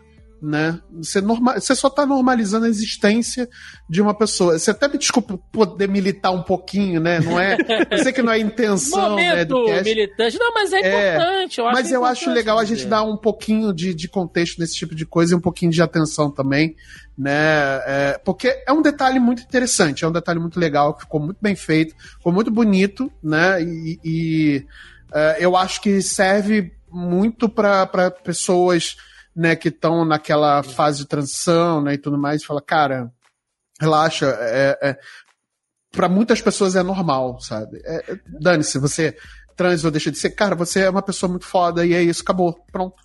né? 0.46 0.80
Você, 0.92 1.22
norma, 1.22 1.60
você 1.60 1.74
só 1.74 1.90
tá 1.90 2.06
normalizando 2.06 2.68
a 2.68 2.70
existência 2.70 3.50
de 3.90 4.00
uma 4.00 4.14
pessoa. 4.14 4.60
Você 4.60 4.70
até 4.70 4.88
me 4.88 5.00
desculpa 5.00 5.40
poder 5.52 5.90
militar 5.90 6.30
um 6.30 6.44
pouquinho, 6.44 7.02
né? 7.02 7.20
Não 7.20 7.40
é, 7.40 7.58
eu 7.90 7.98
sei 7.98 8.14
que 8.14 8.22
não 8.22 8.32
é 8.32 8.38
intenção, 8.38 9.16
né, 9.16 9.44
do 9.44 9.66
cast, 9.66 9.84
militante. 9.84 10.38
Não, 10.38 10.54
mas 10.54 10.72
é, 10.72 10.82
É, 10.82 11.16
importante. 11.16 11.60
Eu 11.60 11.68
acho 11.68 11.76
mas 11.76 11.92
eu 11.92 12.06
acho 12.06 12.22
importante 12.22 12.38
legal 12.38 12.60
a 12.60 12.64
gente 12.64 12.78
dizer. 12.78 12.90
dar 12.90 13.02
um 13.02 13.18
pouquinho 13.18 13.74
de, 13.74 13.96
de 13.96 14.08
contexto 14.08 14.60
nesse 14.60 14.76
tipo 14.76 14.94
de 14.94 15.04
coisa 15.04 15.34
e 15.34 15.36
um 15.36 15.42
pouquinho 15.42 15.72
de 15.72 15.82
atenção 15.82 16.30
também, 16.30 16.76
né? 17.18 17.82
É, 17.88 18.22
porque 18.24 18.64
é 18.68 18.72
um 18.72 18.84
detalhe 18.84 19.20
muito 19.20 19.42
interessante, 19.42 20.06
é 20.06 20.08
um 20.08 20.12
detalhe 20.12 20.40
muito 20.40 20.60
legal, 20.60 20.94
que 20.94 21.02
ficou 21.02 21.20
muito 21.20 21.38
bem 21.42 21.56
feito, 21.56 21.96
ficou 22.18 22.32
muito 22.32 22.52
bonito, 22.52 23.12
né? 23.24 23.64
E, 23.64 24.00
e, 24.04 24.66
é, 25.12 25.38
eu 25.40 25.58
acho 25.58 25.82
que 25.82 26.04
serve 26.04 26.72
muito 26.92 27.50
para 27.50 28.12
pessoas 28.24 28.96
né, 29.36 29.56
que 29.56 29.70
estão 29.70 30.06
naquela 30.06 30.64
fase 30.64 31.00
de 31.00 31.08
transição 31.08 31.82
né, 31.82 31.96
e 31.96 31.98
tudo 31.98 32.18
mais, 32.18 32.44
fala, 32.44 32.62
cara, 32.62 33.12
relaxa, 33.80 34.28
é, 34.40 34.78
é, 34.82 34.98
para 35.92 36.08
muitas 36.08 36.42
pessoas 36.42 36.76
é 36.76 36.84
normal, 36.84 37.40
sabe? 37.40 37.82
É, 37.84 38.12
é, 38.12 38.20
Dane-se, 38.40 38.80
você 38.80 39.16
trans 39.56 39.84
ou 39.84 39.92
deixa 39.92 40.12
de 40.12 40.18
ser. 40.18 40.32
Cara, 40.32 40.56
você 40.56 40.82
é 40.82 40.90
uma 40.90 41.02
pessoa 41.02 41.30
muito 41.30 41.46
foda 41.46 41.86
e 41.86 41.94
é 41.94 42.04
isso, 42.04 42.22
acabou. 42.22 42.56
Pronto. 42.72 42.96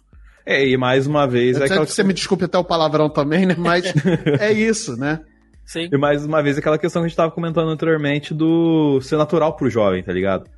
É, 0.44 0.66
e 0.66 0.76
mais 0.76 1.06
uma 1.06 1.26
vez. 1.26 1.60
É 1.60 1.64
aquela... 1.64 1.86
Você 1.86 2.02
me 2.02 2.12
desculpe 2.12 2.44
até 2.44 2.58
o 2.58 2.64
palavrão 2.64 3.08
também, 3.08 3.46
né? 3.46 3.54
Mas 3.56 3.84
é 4.40 4.52
isso, 4.52 4.96
né? 4.96 5.20
Sim. 5.64 5.88
E 5.92 5.96
mais 5.96 6.24
uma 6.24 6.42
vez 6.42 6.58
aquela 6.58 6.78
questão 6.78 7.02
que 7.02 7.06
a 7.06 7.08
gente 7.08 7.16
tava 7.16 7.30
comentando 7.30 7.68
anteriormente 7.68 8.34
do 8.34 9.00
ser 9.02 9.16
natural 9.16 9.54
pro 9.54 9.70
jovem, 9.70 10.02
tá 10.02 10.12
ligado? 10.12 10.50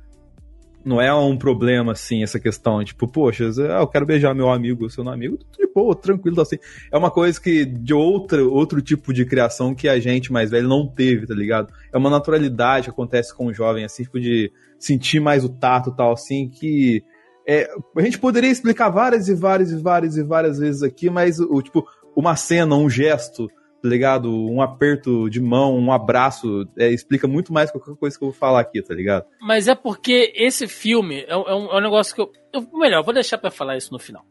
Não 0.85 0.99
é 0.99 1.13
um 1.13 1.37
problema, 1.37 1.93
assim, 1.93 2.23
essa 2.23 2.39
questão, 2.39 2.83
tipo, 2.83 3.07
poxa, 3.07 3.45
eu 3.45 3.87
quero 3.87 4.05
beijar 4.05 4.35
meu 4.35 4.49
amigo, 4.49 4.89
seu 4.89 5.07
amigo, 5.07 5.37
tudo 5.37 5.55
de 5.57 5.73
boa, 5.73 5.95
tranquilo, 5.95 6.41
assim. 6.41 6.57
É 6.91 6.97
uma 6.97 7.09
coisa 7.09 7.39
que, 7.39 7.65
de 7.65 7.93
outra, 7.93 8.43
outro 8.43 8.81
tipo 8.81 9.13
de 9.13 9.25
criação 9.25 9.73
que 9.73 9.87
a 9.87 9.99
gente 9.99 10.31
mais 10.31 10.51
velho 10.51 10.67
não 10.67 10.85
teve, 10.85 11.25
tá 11.25 11.33
ligado? 11.33 11.73
É 11.91 11.97
uma 11.97 12.09
naturalidade 12.09 12.85
que 12.85 12.89
acontece 12.89 13.33
com 13.33 13.47
o 13.47 13.53
jovem, 13.53 13.85
assim, 13.85 14.03
tipo, 14.03 14.19
de 14.19 14.51
sentir 14.77 15.21
mais 15.21 15.45
o 15.45 15.49
tato 15.49 15.89
e 15.89 15.95
tal, 15.95 16.11
assim, 16.11 16.49
que 16.49 17.01
é, 17.47 17.69
a 17.95 18.01
gente 18.01 18.19
poderia 18.19 18.49
explicar 18.49 18.89
várias 18.89 19.27
e 19.27 19.33
várias 19.33 19.71
e 19.71 19.77
várias 19.77 20.17
e 20.17 20.23
várias 20.23 20.59
vezes 20.59 20.83
aqui, 20.83 21.09
mas 21.09 21.39
o 21.39 21.61
tipo, 21.61 21.85
uma 22.15 22.35
cena, 22.35 22.75
um 22.75 22.89
gesto, 22.89 23.49
tá 23.83 23.89
ligado? 23.89 24.33
Um 24.33 24.61
aperto 24.61 25.29
de 25.29 25.41
mão, 25.41 25.77
um 25.77 25.91
abraço, 25.91 26.65
é, 26.77 26.89
explica 26.89 27.27
muito 27.27 27.51
mais 27.51 27.69
que 27.69 27.77
qualquer 27.77 27.99
coisa 27.99 28.17
que 28.17 28.23
eu 28.23 28.29
vou 28.29 28.37
falar 28.37 28.61
aqui, 28.61 28.81
tá 28.81 28.93
ligado? 28.93 29.25
Mas 29.41 29.67
é 29.67 29.75
porque 29.75 30.31
esse 30.37 30.69
filme 30.69 31.25
é 31.27 31.35
um, 31.35 31.41
é 31.41 31.53
um 31.53 31.77
é 31.77 31.81
negócio 31.81 32.15
que 32.15 32.21
eu, 32.21 32.31
eu. 32.53 32.65
Melhor, 32.79 33.03
vou 33.03 33.13
deixar 33.13 33.37
para 33.37 33.51
falar 33.51 33.75
isso 33.75 33.91
no 33.91 33.99
final. 33.99 34.23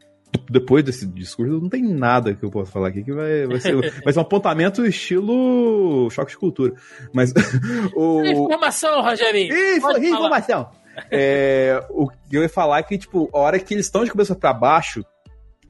Depois 0.49 0.83
desse 0.83 1.05
discurso, 1.05 1.61
não 1.61 1.69
tem 1.69 1.83
nada 1.83 2.33
que 2.33 2.43
eu 2.43 2.49
possa 2.49 2.71
falar 2.71 2.87
aqui 2.87 3.03
que 3.03 3.13
vai, 3.13 3.45
vai, 3.45 3.59
ser, 3.59 3.75
vai 4.03 4.11
ser 4.11 4.17
um 4.17 4.23
apontamento 4.23 4.83
estilo 4.83 6.09
choque 6.09 6.31
de 6.31 6.37
cultura. 6.37 6.73
Mas. 7.13 7.31
o... 7.95 8.25
Informação, 8.25 9.03
Rogerinho! 9.03 9.53
Informação! 9.77 10.71
É, 11.11 11.79
o 11.91 12.09
que 12.09 12.15
eu 12.31 12.41
ia 12.41 12.49
falar 12.49 12.79
é 12.79 12.83
que, 12.83 12.97
tipo, 12.97 13.29
a 13.31 13.37
hora 13.37 13.59
que 13.59 13.75
eles 13.75 13.85
estão 13.85 14.03
de 14.03 14.09
cabeça 14.09 14.33
para 14.33 14.51
baixo, 14.51 15.05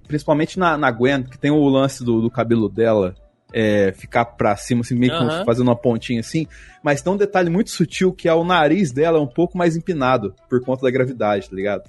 principalmente 0.07 0.57
na, 0.57 0.77
na 0.77 0.89
Gwen, 0.89 1.23
que 1.23 1.37
tem 1.37 1.51
o 1.51 1.67
lance 1.67 2.01
do, 2.01 2.21
do 2.21 2.31
cabelo 2.31 2.69
dela 2.69 3.13
é, 3.53 3.93
ficar 3.93 4.25
pra 4.25 4.55
cima, 4.57 4.81
assim, 4.81 4.95
meio 4.95 5.15
que 5.15 5.23
uhum. 5.23 5.45
fazendo 5.45 5.67
uma 5.67 5.75
pontinha 5.75 6.19
assim, 6.19 6.47
mas 6.81 7.01
tem 7.01 7.13
um 7.13 7.17
detalhe 7.17 7.49
muito 7.49 7.69
sutil 7.69 8.11
que 8.11 8.27
é 8.27 8.33
o 8.33 8.43
nariz 8.43 8.91
dela 8.91 9.21
um 9.21 9.27
pouco 9.27 9.57
mais 9.57 9.77
empinado 9.77 10.33
por 10.49 10.59
conta 10.61 10.81
da 10.81 10.91
gravidade, 10.91 11.49
tá 11.49 11.55
ligado? 11.55 11.83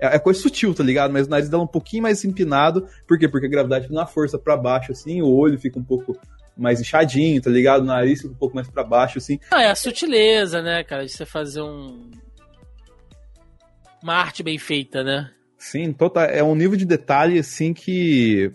É, 0.00 0.16
é 0.16 0.18
coisa 0.18 0.40
sutil, 0.40 0.72
tá 0.72 0.84
ligado? 0.84 1.12
Mas 1.12 1.26
o 1.26 1.30
nariz 1.30 1.48
dela 1.48 1.62
é 1.62 1.64
um 1.64 1.68
pouquinho 1.68 2.04
mais 2.04 2.24
empinado, 2.24 2.86
por 3.06 3.18
quê? 3.18 3.28
Porque 3.28 3.46
a 3.46 3.50
gravidade 3.50 3.92
na 3.92 4.06
força 4.06 4.38
para 4.38 4.56
baixo, 4.56 4.92
assim, 4.92 5.20
o 5.20 5.28
olho 5.28 5.58
fica 5.58 5.78
um 5.78 5.84
pouco 5.84 6.16
mais 6.56 6.80
inchadinho, 6.80 7.42
tá 7.42 7.50
ligado? 7.50 7.82
O 7.82 7.86
nariz 7.86 8.20
fica 8.20 8.32
um 8.32 8.36
pouco 8.36 8.54
mais 8.54 8.68
para 8.68 8.84
baixo, 8.84 9.18
assim. 9.18 9.40
Ah, 9.50 9.62
é 9.62 9.70
a 9.70 9.74
sutileza, 9.74 10.62
né, 10.62 10.84
cara, 10.84 11.04
de 11.04 11.10
você 11.10 11.26
fazer 11.26 11.62
um 11.62 12.10
uma 14.02 14.14
arte 14.14 14.42
bem 14.42 14.58
feita, 14.58 15.04
né? 15.04 15.30
Sim, 15.56 15.92
total, 15.92 16.24
é 16.24 16.42
um 16.42 16.56
nível 16.56 16.76
de 16.76 16.84
detalhe 16.84 17.38
assim 17.38 17.72
que 17.72 18.52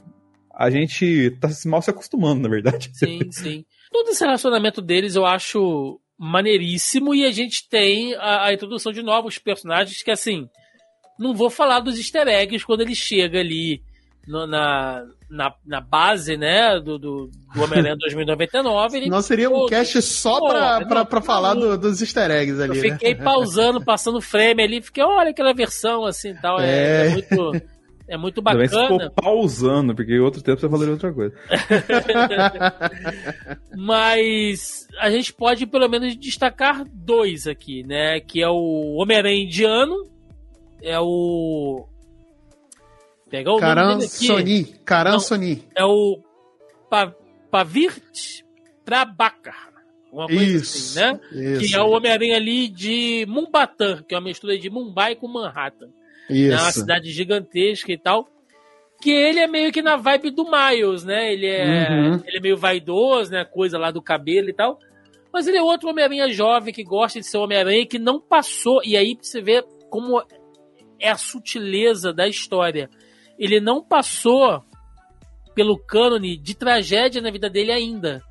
a 0.57 0.71
gente 0.71 1.38
tá 1.39 1.47
mal 1.67 1.81
se 1.84 1.91
acostumando, 1.91 2.41
na 2.41 2.49
verdade. 2.49 2.89
Sim, 2.97 3.19
sim. 3.31 3.65
Todo 3.91 4.09
esse 4.09 4.23
relacionamento 4.23 4.81
deles 4.81 5.15
eu 5.15 5.25
acho 5.25 5.99
maneiríssimo 6.17 7.13
e 7.13 7.25
a 7.25 7.31
gente 7.31 7.69
tem 7.69 8.15
a, 8.15 8.45
a 8.45 8.53
introdução 8.53 8.91
de 8.91 9.03
novos 9.03 9.38
personagens 9.38 10.01
que 10.01 10.09
assim, 10.09 10.49
não 11.19 11.35
vou 11.35 11.51
falar 11.51 11.79
dos 11.79 11.97
easter 11.97 12.27
eggs 12.27 12.65
quando 12.65 12.81
ele 12.81 12.95
chega 12.95 13.39
ali 13.39 13.84
no, 14.27 14.47
na, 14.47 15.05
na, 15.29 15.53
na, 15.63 15.79
base, 15.79 16.35
né, 16.35 16.79
do, 16.79 16.97
do, 16.97 17.29
do 17.53 17.63
Homem-Aranha 17.63 17.95
2099. 18.01 18.97
Ele, 18.97 19.09
não 19.09 19.21
seria 19.21 19.49
um 19.49 19.67
cast 19.67 20.01
só 20.01 20.39
pô, 20.39 20.49
pra, 20.49 20.85
pra, 20.85 21.05
pra 21.05 21.21
falar 21.21 21.53
do, 21.53 21.77
dos 21.77 22.01
easter 22.01 22.31
eggs 22.31 22.59
ali, 22.59 22.77
Eu 22.77 22.93
fiquei 22.93 23.13
né? 23.13 23.23
pausando, 23.23 23.85
passando 23.85 24.19
frame 24.19 24.63
ali, 24.63 24.81
fiquei, 24.81 25.03
olha 25.03 25.29
aquela 25.29 25.53
versão 25.53 26.03
assim 26.03 26.34
tal. 26.34 26.59
É, 26.59 26.65
é, 26.65 27.05
é 27.05 27.09
muito... 27.11 27.76
É 28.07 28.15
muito 28.15 28.41
bacana. 28.41 28.67
Também 28.67 28.99
ficou 28.99 29.11
pausando, 29.11 29.93
porque 29.93 30.17
outro 30.19 30.41
tempo 30.41 30.61
você 30.61 30.69
falaria 30.69 30.93
outra 30.93 31.13
coisa. 31.13 31.35
Mas 33.75 34.88
a 34.99 35.09
gente 35.09 35.34
pode 35.34 35.65
pelo 35.65 35.89
menos 35.89 36.15
destacar 36.15 36.85
dois 36.93 37.47
aqui, 37.47 37.84
né? 37.84 38.21
Que 38.21 38.41
é 38.41 38.47
o 38.47 38.95
Homem-Aranha 38.95 39.43
indiano, 39.43 40.07
é 40.81 40.97
o 40.99 41.85
Pegar 43.29 43.53
o 43.53 43.59
Karan 43.59 43.91
nome 43.91 44.07
Sony. 44.07 44.63
Karan 44.85 45.19
Sony. 45.19 45.63
É 45.75 45.84
o 45.84 46.19
pa 46.89 47.13
Pavirt 47.51 48.43
Trabakar. 48.85 49.67
Uma 50.11 50.27
coisa 50.27 50.43
isso, 50.43 50.77
assim, 50.77 50.99
né? 50.99 51.19
Isso. 51.31 51.59
Que 51.59 51.75
é 51.75 51.81
o 51.81 51.89
Homem-Aranha 51.89 52.38
ali 52.38 52.69
de 52.69 53.25
Mumbatan, 53.27 54.01
que 54.03 54.15
é 54.15 54.17
uma 54.17 54.29
mistura 54.29 54.57
de 54.57 54.69
Mumbai 54.69 55.15
com 55.15 55.27
Manhattan. 55.27 55.89
Isso. 56.29 56.53
É 56.53 56.61
uma 56.61 56.71
cidade 56.71 57.11
gigantesca 57.11 57.91
e 57.91 57.97
tal. 57.97 58.27
Que 59.01 59.11
ele 59.11 59.39
é 59.39 59.47
meio 59.47 59.71
que 59.71 59.81
na 59.81 59.95
vibe 59.95 60.31
do 60.31 60.43
Miles, 60.43 61.03
né? 61.03 61.31
Ele 61.31 61.45
é, 61.45 61.87
uhum. 61.89 62.23
ele 62.25 62.37
é 62.37 62.41
meio 62.41 62.57
vaidoso, 62.57 63.31
né? 63.31 63.45
Coisa 63.45 63.77
lá 63.77 63.91
do 63.91 64.01
cabelo 64.01 64.49
e 64.49 64.53
tal. 64.53 64.79
Mas 65.31 65.47
ele 65.47 65.57
é 65.57 65.61
outro 65.61 65.89
Homem-Aranha 65.89 66.27
jovem 66.29 66.73
que 66.73 66.83
gosta 66.83 67.19
de 67.19 67.25
ser 67.27 67.37
Homem-Aranha 67.37 67.85
que 67.85 67.99
não 67.99 68.19
passou. 68.19 68.81
E 68.83 68.97
aí 68.97 69.15
você 69.21 69.41
vê 69.41 69.63
como 69.89 70.23
é 70.99 71.09
a 71.09 71.17
sutileza 71.17 72.11
da 72.11 72.27
história 72.27 72.89
ele 73.37 73.59
não 73.59 73.83
passou 73.83 74.63
pelo 75.53 75.77
cânone 75.77 76.37
de 76.37 76.55
tragédia 76.55 77.21
na 77.21 77.31
vida 77.31 77.49
dele 77.49 77.71
ainda. 77.71 78.21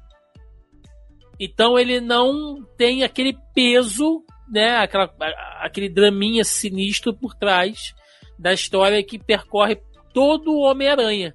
Então 1.38 1.78
ele 1.78 2.00
não 2.00 2.64
tem 2.76 3.02
aquele 3.02 3.36
peso, 3.54 4.24
né, 4.48 4.76
aquela, 4.76 5.12
aquele 5.60 5.88
draminha 5.88 6.44
sinistro 6.44 7.14
por 7.14 7.34
trás 7.34 7.94
da 8.38 8.52
história 8.52 9.02
que 9.02 9.18
percorre 9.18 9.80
todo 10.12 10.52
o 10.52 10.62
Homem-Aranha, 10.62 11.34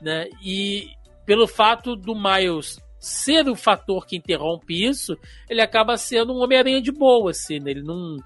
né? 0.00 0.28
E 0.42 0.88
pelo 1.26 1.46
fato 1.46 1.96
do 1.96 2.14
Miles 2.14 2.80
ser 2.98 3.48
o 3.48 3.56
fator 3.56 4.06
que 4.06 4.16
interrompe 4.16 4.84
isso, 4.86 5.18
ele 5.50 5.60
acaba 5.60 5.96
sendo 5.96 6.32
um 6.32 6.42
Homem-Aranha 6.42 6.80
de 6.80 6.92
boa, 6.92 7.30
assim, 7.30 7.58
né? 7.58 7.72
Ele 7.72 7.82
não, 7.82 8.16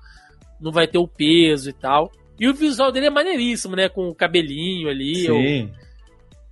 não 0.60 0.70
vai 0.70 0.86
ter 0.86 0.98
o 0.98 1.08
peso 1.08 1.70
e 1.70 1.72
tal. 1.72 2.10
E 2.38 2.46
o 2.48 2.54
visual 2.54 2.92
dele 2.92 3.06
é 3.06 3.10
maneiríssimo, 3.10 3.74
né? 3.74 3.88
Com 3.88 4.08
o 4.08 4.14
cabelinho 4.14 4.88
ali. 4.88 5.14
Sim. 5.14 5.62
Eu, 5.62 5.70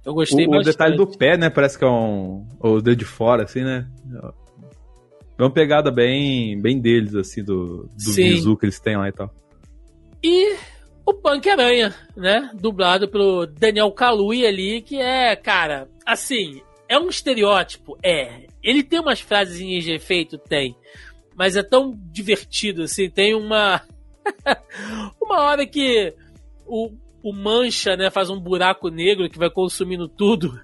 eu 0.07 0.15
gostei 0.15 0.47
o, 0.47 0.51
bastante. 0.51 0.69
O 0.69 0.73
detalhe 0.73 0.97
do 0.97 1.07
pé, 1.07 1.37
né? 1.37 1.51
Parece 1.51 1.79
que 1.79 1.85
é 1.85 1.89
um. 1.89 2.47
O 2.59 2.81
dedo 2.81 2.97
de 2.97 3.05
fora, 3.05 3.45
assim, 3.45 3.63
né? 3.63 3.87
É 5.39 5.43
uma 5.43 5.51
pegada 5.51 5.91
bem, 5.91 6.61
bem 6.61 6.81
deles, 6.81 7.15
assim, 7.15 7.43
do, 7.43 7.89
do 7.89 8.13
visu 8.13 8.57
que 8.57 8.67
eles 8.67 8.79
têm 8.79 8.97
lá 8.97 9.09
e 9.09 9.13
tal. 9.13 9.35
E 10.23 10.57
o 11.05 11.13
Punk 11.13 11.49
Aranha, 11.49 11.95
né? 12.17 12.51
Dublado 12.55 13.09
pelo 13.09 13.47
Daniel 13.47 13.91
Kaluuya 13.93 14.49
ali, 14.49 14.81
que 14.81 14.97
é, 14.97 15.35
cara, 15.37 15.89
assim, 16.07 16.63
é 16.89 16.99
um 16.99 17.09
estereótipo? 17.09 17.99
É. 18.03 18.47
Ele 18.63 18.83
tem 18.83 19.01
umas 19.01 19.21
frases 19.21 19.59
de 19.59 19.93
efeito? 19.93 20.39
Tem. 20.39 20.77
Mas 21.37 21.57
é 21.57 21.63
tão 21.63 21.93
divertido, 22.13 22.85
assim, 22.85 23.11
tem 23.11 23.35
uma 23.35 23.83
Uma 25.21 25.41
hora 25.43 25.67
que 25.67 26.15
o, 26.67 26.91
o 27.23 27.33
mancha, 27.33 27.97
né, 27.97 28.11
faz 28.11 28.31
um 28.31 28.41
buraco 28.41 28.89
negro 28.89 29.29
que 29.29 29.39
vai 29.39 29.51
consumindo 29.51 30.09
tudo. 30.09 30.59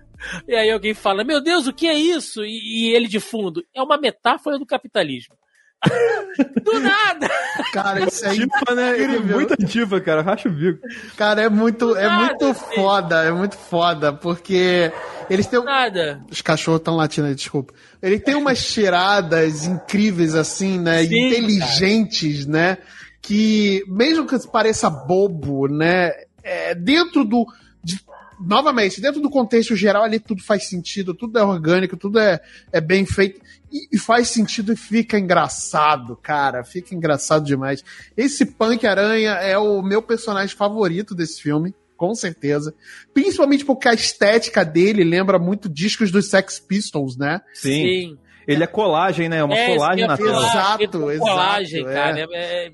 E 0.46 0.54
aí 0.54 0.70
alguém 0.70 0.94
fala: 0.94 1.24
Meu 1.24 1.40
Deus, 1.40 1.66
o 1.66 1.72
que 1.72 1.86
é 1.86 1.94
isso? 1.94 2.44
E, 2.44 2.88
e 2.88 2.94
ele 2.94 3.08
de 3.08 3.20
fundo: 3.20 3.64
É 3.74 3.82
uma 3.82 3.98
metáfora 3.98 4.58
do 4.58 4.66
capitalismo. 4.66 5.34
Do 6.62 6.78
nada! 6.78 7.26
Cara, 7.72 8.06
isso 8.06 8.26
é 8.26 8.34
tifa, 8.34 8.74
né? 8.74 9.02
É 9.02 9.18
muito 9.18 9.54
ativa, 9.54 9.98
cara. 9.98 10.20
Racha 10.20 10.46
o 10.46 10.52
bico. 10.52 10.86
Cara, 11.16 11.40
é 11.40 11.48
muito, 11.48 11.96
é 11.96 12.06
muito 12.06 12.44
assim. 12.44 12.74
foda, 12.74 13.24
é 13.24 13.32
muito 13.32 13.56
foda, 13.56 14.12
porque 14.12 14.92
eles 15.30 15.46
têm. 15.46 15.64
Nada. 15.64 16.22
Os 16.30 16.42
cachorros 16.42 16.80
estão 16.80 16.96
latindo 16.96 17.28
aí, 17.28 17.34
desculpa. 17.34 17.72
Ele 18.02 18.20
tem 18.20 18.34
umas 18.34 18.62
tiradas 18.62 19.64
incríveis, 19.64 20.34
assim, 20.34 20.78
né? 20.78 21.02
Sim, 21.04 21.28
inteligentes, 21.28 22.44
cara. 22.44 22.52
né? 22.52 22.78
que, 23.22 23.84
mesmo 23.86 24.26
que 24.26 24.36
pareça 24.48 24.88
bobo, 24.88 25.68
né? 25.68 26.12
É, 26.42 26.74
dentro 26.74 27.24
do. 27.24 27.46
De, 27.82 28.00
novamente, 28.40 29.00
dentro 29.00 29.20
do 29.20 29.30
contexto 29.30 29.76
geral, 29.76 30.02
ali 30.02 30.18
tudo 30.18 30.42
faz 30.42 30.68
sentido, 30.68 31.14
tudo 31.14 31.38
é 31.38 31.44
orgânico, 31.44 31.96
tudo 31.96 32.18
é, 32.18 32.40
é 32.72 32.80
bem 32.80 33.04
feito. 33.04 33.40
E, 33.70 33.96
e 33.96 33.98
faz 33.98 34.28
sentido 34.28 34.72
e 34.72 34.76
fica 34.76 35.18
engraçado, 35.18 36.16
cara. 36.16 36.64
Fica 36.64 36.94
engraçado 36.94 37.44
demais. 37.44 37.84
Esse 38.16 38.44
Punk 38.44 38.86
Aranha 38.86 39.32
é 39.32 39.56
o 39.58 39.82
meu 39.82 40.02
personagem 40.02 40.56
favorito 40.56 41.14
desse 41.14 41.42
filme 41.42 41.74
com 41.96 42.14
certeza. 42.14 42.74
Principalmente 43.12 43.62
porque 43.62 43.86
a 43.86 43.92
estética 43.92 44.64
dele 44.64 45.04
lembra 45.04 45.38
muito 45.38 45.68
discos 45.68 46.10
dos 46.10 46.30
Sex 46.30 46.58
Pistols, 46.58 47.14
né? 47.18 47.42
Sim. 47.52 47.70
Sim. 47.70 48.18
Ele 48.48 48.64
é 48.64 48.66
colagem, 48.66 49.28
né? 49.28 49.40
É 49.40 49.44
uma 49.44 49.54
é, 49.54 49.74
colagem 49.74 50.06
na 50.06 50.16
tela. 50.16 50.30
Exato, 50.30 51.10
exato. 51.10 51.30
Colagem, 51.30 51.86
é. 51.86 51.92
cara. 51.92 52.20
É, 52.20 52.66
é 52.68 52.72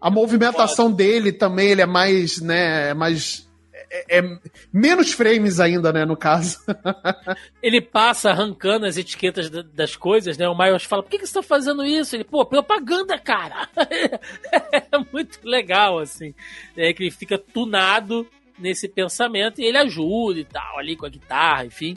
a 0.00 0.10
movimentação 0.10 0.90
dele 0.90 1.30
também, 1.30 1.68
ele 1.68 1.82
é 1.82 1.86
mais, 1.86 2.40
né, 2.40 2.90
é 2.90 2.94
mais 2.94 3.46
é, 3.90 4.18
é, 4.18 4.38
menos 4.72 5.12
frames 5.12 5.58
ainda, 5.58 5.92
né, 5.92 6.04
no 6.04 6.16
caso. 6.16 6.58
ele 7.60 7.80
passa 7.80 8.30
arrancando 8.30 8.86
as 8.86 8.96
etiquetas 8.96 9.50
das 9.50 9.96
coisas, 9.96 10.38
né? 10.38 10.48
O 10.48 10.56
Miles 10.56 10.84
fala, 10.84 11.02
por 11.02 11.10
que, 11.10 11.18
que 11.18 11.26
você 11.26 11.34
tá 11.34 11.42
fazendo 11.42 11.84
isso? 11.84 12.14
Ele, 12.14 12.22
pô, 12.22 12.46
propaganda, 12.46 13.18
cara! 13.18 13.68
é 14.72 14.98
muito 15.12 15.40
legal, 15.42 15.98
assim. 15.98 16.32
É 16.76 16.92
que 16.92 17.02
ele 17.02 17.10
fica 17.10 17.36
tunado 17.36 18.26
nesse 18.58 18.88
pensamento 18.88 19.60
e 19.60 19.64
ele 19.64 19.78
ajuda 19.78 20.38
e 20.38 20.44
tal, 20.44 20.78
ali 20.78 20.94
com 20.94 21.06
a 21.06 21.10
guitarra, 21.10 21.66
enfim. 21.66 21.96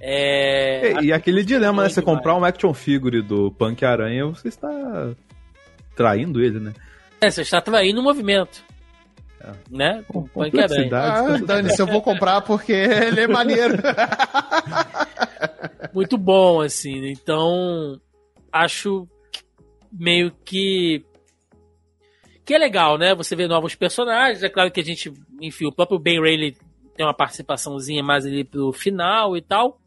É... 0.00 1.02
E, 1.02 1.06
e 1.06 1.12
aquele 1.12 1.44
dilema, 1.44 1.82
né? 1.82 1.88
Você 1.90 2.00
comprar 2.00 2.36
um 2.36 2.44
action 2.44 2.72
figure 2.72 3.20
do 3.20 3.50
Punk 3.52 3.84
Aranha, 3.84 4.24
você 4.26 4.48
está 4.48 4.70
traindo 5.94 6.42
ele, 6.42 6.58
né? 6.58 6.72
É, 7.20 7.30
você 7.30 7.42
está 7.42 7.60
traindo 7.60 8.00
o 8.00 8.02
movimento. 8.02 8.64
É. 9.44 9.52
Né? 9.70 10.04
Com 10.08 10.26
Punk 10.26 10.58
Aranha. 10.58 10.90
Ah, 10.92 11.38
Dani, 11.38 11.70
se 11.70 11.82
eu 11.82 11.86
vou 11.86 12.00
comprar 12.00 12.40
porque 12.40 12.72
ele 12.72 13.20
é 13.20 13.28
maneiro. 13.28 13.74
Muito 15.92 16.16
bom, 16.16 16.62
assim. 16.62 17.08
Então, 17.08 18.00
acho 18.50 19.06
meio 19.92 20.32
que 20.44 21.04
que 22.44 22.54
é 22.54 22.58
legal, 22.58 22.98
né? 22.98 23.14
Você 23.14 23.34
vê 23.34 23.46
novos 23.46 23.74
personagens. 23.74 24.42
É 24.42 24.48
claro 24.48 24.70
que 24.70 24.80
a 24.80 24.84
gente, 24.84 25.12
enfim, 25.40 25.66
o 25.66 25.72
próprio 25.72 25.98
Ben 25.98 26.20
Rayleigh 26.20 26.56
tem 26.96 27.04
uma 27.04 27.14
participaçãozinha 27.14 28.02
mais 28.02 28.26
ali 28.26 28.44
pro 28.44 28.72
final 28.72 29.36
e 29.36 29.42
tal. 29.42 29.80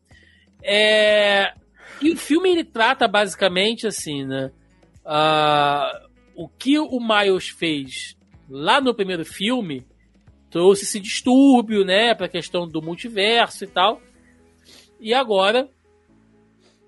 É... 0.64 1.54
E 2.02 2.12
o 2.12 2.18
filme 2.18 2.50
ele 2.50 2.64
trata 2.64 3.08
basicamente 3.08 3.88
assim, 3.88 4.26
né? 4.26 4.52
Uh, 5.06 6.08
o 6.36 6.50
que 6.50 6.78
o 6.78 7.00
Miles 7.00 7.50
fez 7.50 8.17
lá 8.50 8.80
no 8.82 8.94
primeiro 8.94 9.26
filme 9.26 9.86
trouxe 10.50 10.84
esse 10.84 11.00
distúrbio, 11.00 11.84
né, 11.84 12.16
para 12.16 12.26
a 12.26 12.30
questão 12.30 12.68
do 12.68 12.82
multiverso 12.82 13.64
e 13.64 13.68
tal. 13.68 14.02
E 15.00 15.14
agora 15.14 15.70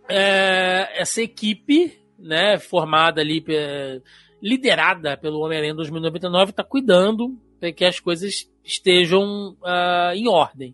é, 0.08 0.90
essa 1.00 1.22
equipe, 1.22 2.00
né, 2.18 2.58
formada 2.58 3.22
ali, 3.22 3.44
é, 3.48 4.02
liderada 4.42 5.18
pelo 5.18 5.40
Homem-Aranha 5.40 5.76
2099, 5.76 6.52
está 6.52 6.64
cuidando 6.64 7.38
para 7.60 7.72
que 7.72 7.86
as 7.86 8.00
coisas 8.00 8.50
estejam 8.64 9.58
uh, 9.62 10.14
em 10.16 10.28
ordem. 10.28 10.74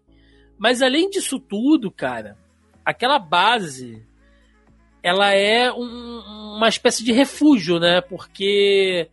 Mas 0.57 0.81
além 0.81 1.09
disso 1.09 1.39
tudo, 1.39 1.91
cara, 1.91 2.37
aquela 2.85 3.17
base 3.17 4.05
ela 5.01 5.31
é 5.31 5.71
um, 5.71 6.55
uma 6.57 6.67
espécie 6.67 7.03
de 7.03 7.11
refúgio, 7.11 7.79
né? 7.79 8.01
Porque 8.01 9.09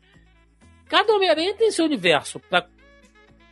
cada 0.92 1.14
Homem-Aranha 1.14 1.54
tem 1.54 1.70
seu 1.70 1.86
universo 1.86 2.38
para 2.38 2.66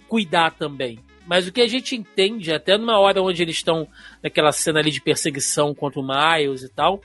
cuidar 0.07 0.51
também. 0.51 0.99
Mas 1.27 1.47
o 1.47 1.53
que 1.53 1.62
a 1.62 1.67
gente 1.67 1.97
entende, 1.97 2.53
até 2.53 2.77
numa 2.77 2.99
hora 2.99 3.23
onde 3.23 3.43
eles 3.43 3.57
estão 3.57 3.89
naquela 4.23 4.53
cena 4.53 4.79
ali 4.79 4.91
de 4.91 5.01
perseguição 5.01 5.75
contra 5.75 5.99
o 5.99 6.07
Miles 6.07 6.62
e 6.62 6.69
tal, 6.69 7.01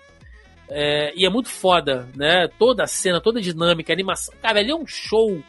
é, 0.69 1.13
e 1.15 1.25
é 1.25 1.29
muito 1.29 1.47
foda, 1.47 2.09
né? 2.17 2.49
Toda 2.59 2.83
a 2.83 2.87
cena, 2.87 3.21
toda 3.21 3.39
a 3.39 3.41
dinâmica, 3.41 3.93
a 3.93 3.95
animação. 3.95 4.33
Cara, 4.41 4.59
ali 4.59 4.71
é 4.71 4.75
um 4.75 4.85
show, 4.85 5.41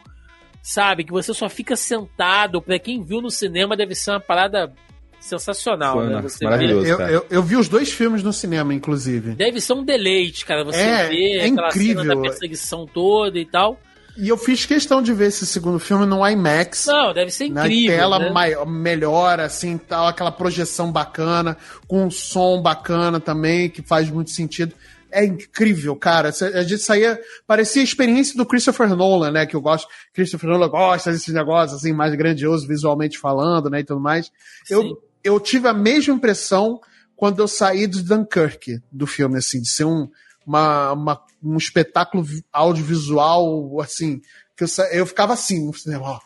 sabe? 0.61 1.03
Que 1.03 1.11
você 1.11 1.33
só 1.33 1.49
fica 1.49 1.75
sentado. 1.75 2.61
Pra 2.61 2.79
quem 2.79 3.03
viu 3.03 3.21
no 3.21 3.29
cinema, 3.29 3.75
deve 3.75 3.93
ser 3.93 4.11
uma 4.11 4.21
parada 4.21 4.71
sensacional, 5.19 5.95
Foi, 5.95 6.07
né? 6.07 6.21
Você 6.21 6.45
maravilhoso, 6.45 6.87
eu, 6.87 6.99
eu, 6.99 7.25
eu, 7.29 7.43
vi 7.43 7.57
os 7.57 7.67
dois 7.67 7.91
filmes 7.91 8.23
no 8.23 8.31
cinema, 8.31 8.73
inclusive. 8.73 9.31
Deve 9.31 9.59
ser 9.59 9.73
um 9.73 9.83
deleite, 9.83 10.45
cara. 10.45 10.63
Você 10.63 10.79
é, 10.79 11.09
vê 11.09 11.37
é 11.39 11.45
aquela 11.47 11.67
incrível. 11.67 12.03
cena 12.03 12.15
da 12.15 12.21
perseguição 12.21 12.85
toda 12.85 13.37
e 13.37 13.45
tal. 13.45 13.77
E 14.17 14.29
eu 14.29 14.37
fiz 14.37 14.65
questão 14.65 15.01
de 15.01 15.13
ver 15.13 15.27
esse 15.27 15.45
segundo 15.45 15.77
filme 15.77 16.05
no 16.05 16.27
IMAX. 16.27 16.87
Não, 16.87 17.13
deve 17.13 17.29
ser 17.29 17.45
incrível. 17.45 17.91
Na 17.91 18.01
tela 18.01 18.19
né? 18.19 18.29
maior, 18.31 18.65
melhor, 18.65 19.39
assim, 19.39 19.77
tal, 19.77 20.07
aquela 20.07 20.31
projeção 20.31 20.91
bacana, 20.91 21.55
com 21.87 22.05
um 22.05 22.09
som 22.09 22.59
bacana 22.59 23.19
também, 23.19 23.69
que 23.69 23.83
faz 23.83 24.09
muito 24.09 24.31
sentido. 24.31 24.73
É 25.11 25.23
incrível, 25.23 25.95
cara. 25.95 26.29
A 26.29 26.63
gente 26.63 26.79
saía. 26.79 27.19
Parecia 27.45 27.81
a 27.81 27.85
experiência 27.85 28.35
do 28.35 28.45
Christopher 28.45 28.89
Nolan, 28.89 29.31
né? 29.31 29.45
Que 29.45 29.55
eu 29.55 29.61
gosto. 29.61 29.87
Christopher 30.13 30.49
Nolan 30.49 30.67
gosta 30.67 31.11
desses 31.11 31.33
negócios, 31.33 31.79
assim, 31.79 31.93
mais 31.93 32.13
grandioso 32.15 32.67
visualmente 32.67 33.19
falando, 33.19 33.69
né? 33.69 33.81
E 33.81 33.83
tudo 33.83 34.01
mais. 34.01 34.31
Eu, 34.69 35.01
eu 35.23 35.39
tive 35.39 35.67
a 35.67 35.73
mesma 35.73 36.15
impressão 36.15 36.81
quando 37.15 37.39
eu 37.39 37.47
saí 37.47 37.87
do 37.87 38.01
Dunkirk, 38.03 38.79
do 38.91 39.07
filme, 39.07 39.37
assim, 39.37 39.61
de 39.61 39.69
ser 39.69 39.85
um, 39.85 40.09
uma, 40.45 40.91
uma 40.93 41.21
um 41.53 41.57
espetáculo 41.57 42.25
audiovisual, 42.51 43.79
assim, 43.81 44.21
que 44.55 44.63
eu, 44.63 44.67
eu 44.91 45.05
ficava 45.05 45.33
assim, 45.33 45.71
ó, 45.99 46.19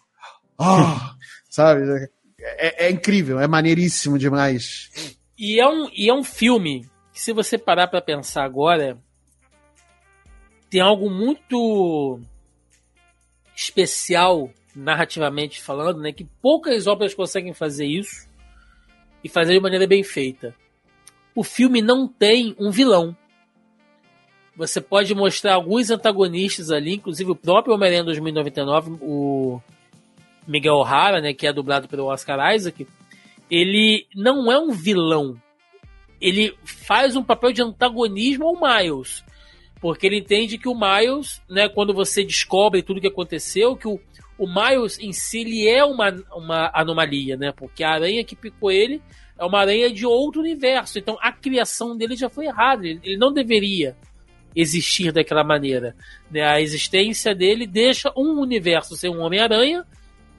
ó, 0.58 1.00
sabe? 1.50 2.10
É, 2.40 2.88
é, 2.88 2.92
incrível, 2.92 3.40
é 3.40 3.48
maneiríssimo 3.48 4.18
demais. 4.18 4.90
E 5.38 5.60
é 5.60 5.68
um, 5.68 5.90
e 5.94 6.10
é 6.10 6.14
um 6.14 6.24
filme 6.24 6.90
que, 7.14 7.22
se 7.22 7.34
você 7.34 7.58
parar 7.58 7.88
para 7.88 8.02
pensar 8.02 8.44
agora, 8.44 8.98
tem 10.70 10.82
algo 10.82 11.10
muito 11.10 12.20
especial 13.56 14.50
narrativamente 14.76 15.62
falando, 15.62 16.00
né? 16.00 16.12
Que 16.12 16.26
poucas 16.42 16.88
obras 16.88 17.14
conseguem 17.14 17.54
fazer 17.54 17.86
isso 17.86 18.28
e 19.24 19.30
fazer 19.30 19.54
de 19.54 19.60
maneira 19.60 19.86
bem 19.86 20.04
feita. 20.04 20.56
O 21.36 21.44
filme 21.44 21.82
não 21.82 22.08
tem 22.08 22.56
um 22.60 22.72
vilão. 22.72 23.16
Você 24.62 24.80
pode 24.80 25.16
mostrar 25.16 25.56
alguns 25.56 25.90
antagonistas 25.90 26.70
ali, 26.70 26.94
inclusive 26.94 27.32
o 27.32 27.36
próprio 27.36 27.74
Homem-Aranha 27.74 28.04
2099, 28.04 28.92
o 29.02 29.60
Miguel 30.48 30.76
O'Hara, 30.76 31.20
né, 31.20 31.34
que 31.34 31.48
é 31.48 31.52
dublado 31.52 31.88
pelo 31.88 32.06
Oscar 32.06 32.54
Isaac, 32.54 32.86
ele 33.50 34.06
não 34.16 34.52
é 34.52 34.60
um 34.60 34.72
vilão. 34.72 35.36
Ele 36.22 36.56
faz 36.64 37.16
um 37.16 37.24
papel 37.24 37.52
de 37.52 37.64
antagonismo 37.64 38.46
ao 38.46 38.54
Miles. 38.56 39.26
Porque 39.82 40.06
ele 40.06 40.20
entende 40.20 40.60
que 40.60 40.70
o 40.70 40.76
Miles, 40.76 41.42
né, 41.50 41.68
quando 41.68 41.92
você 41.92 42.24
descobre 42.24 42.84
tudo 42.84 42.98
o 42.98 43.02
que 43.02 43.08
aconteceu, 43.08 43.76
que 43.76 43.88
o, 43.88 44.00
o 44.38 44.46
Miles 44.46 45.00
em 45.00 45.12
si 45.12 45.40
ele 45.40 45.68
é 45.68 45.84
uma, 45.84 46.14
uma 46.36 46.70
anomalia, 46.72 47.36
né? 47.36 47.52
Porque 47.52 47.84
a 47.84 47.94
aranha 47.94 48.24
que 48.24 48.36
picou 48.36 48.72
ele 48.72 49.02
é 49.40 49.44
uma 49.44 49.60
aranha 49.60 49.92
de 49.92 50.06
outro 50.06 50.40
universo. 50.40 51.00
Então 51.00 51.18
a 51.20 51.32
criação 51.32 51.98
dele 51.98 52.16
já 52.16 52.30
foi 52.30 52.46
errada. 52.46 52.86
Ele, 52.86 53.00
ele 53.04 53.18
não 53.18 53.34
deveria 53.34 53.98
existir 54.56 55.12
daquela 55.12 55.44
maneira. 55.44 55.96
Né? 56.30 56.42
A 56.44 56.62
existência 56.62 57.34
dele 57.34 57.66
deixa 57.66 58.12
um 58.16 58.40
universo 58.40 58.96
ser 58.96 59.10
um 59.10 59.22
Homem-Aranha 59.22 59.86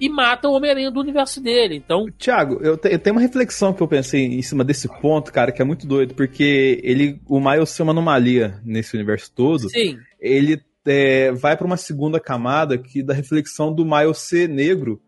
e 0.01 0.09
mata 0.09 0.49
o 0.49 0.53
Homem-Aranha 0.53 0.91
do 0.91 1.01
universo 1.01 1.41
dele. 1.41 1.77
Então. 1.77 2.07
Tiago, 2.19 2.59
eu, 2.63 2.77
te, 2.77 2.93
eu, 2.93 2.99
tenho 2.99 3.15
uma 3.15 3.23
reflexão 3.23 3.73
que 3.73 3.83
eu 3.83 3.89
pensei 3.89 4.25
em 4.25 4.43
cima 4.43 4.65
desse 4.65 4.89
ponto, 5.01 5.33
cara, 5.33 5.53
que 5.53 5.63
é 5.63 5.65
muito 5.65 5.87
doido, 5.87 6.15
porque 6.15 6.81
ele, 6.83 7.21
o 7.29 7.41
Miles 7.41 7.71
ser 7.71 7.83
uma 7.85 7.93
anomalia 7.93 8.61
nesse 8.65 8.97
universo 8.97 9.31
todo. 9.33 9.71
Sim. 9.71 9.99
Ele 10.21 10.61
é, 10.85 11.31
vai 11.33 11.57
para 11.57 11.67
uma 11.67 11.77
segunda 11.77 12.19
camada 12.19 12.77
que 12.77 13.03
da 13.03 13.15
reflexão 13.15 13.73
do 13.73 13.85
Miles 13.85 14.19
ser 14.19 14.49
negro 14.49 15.01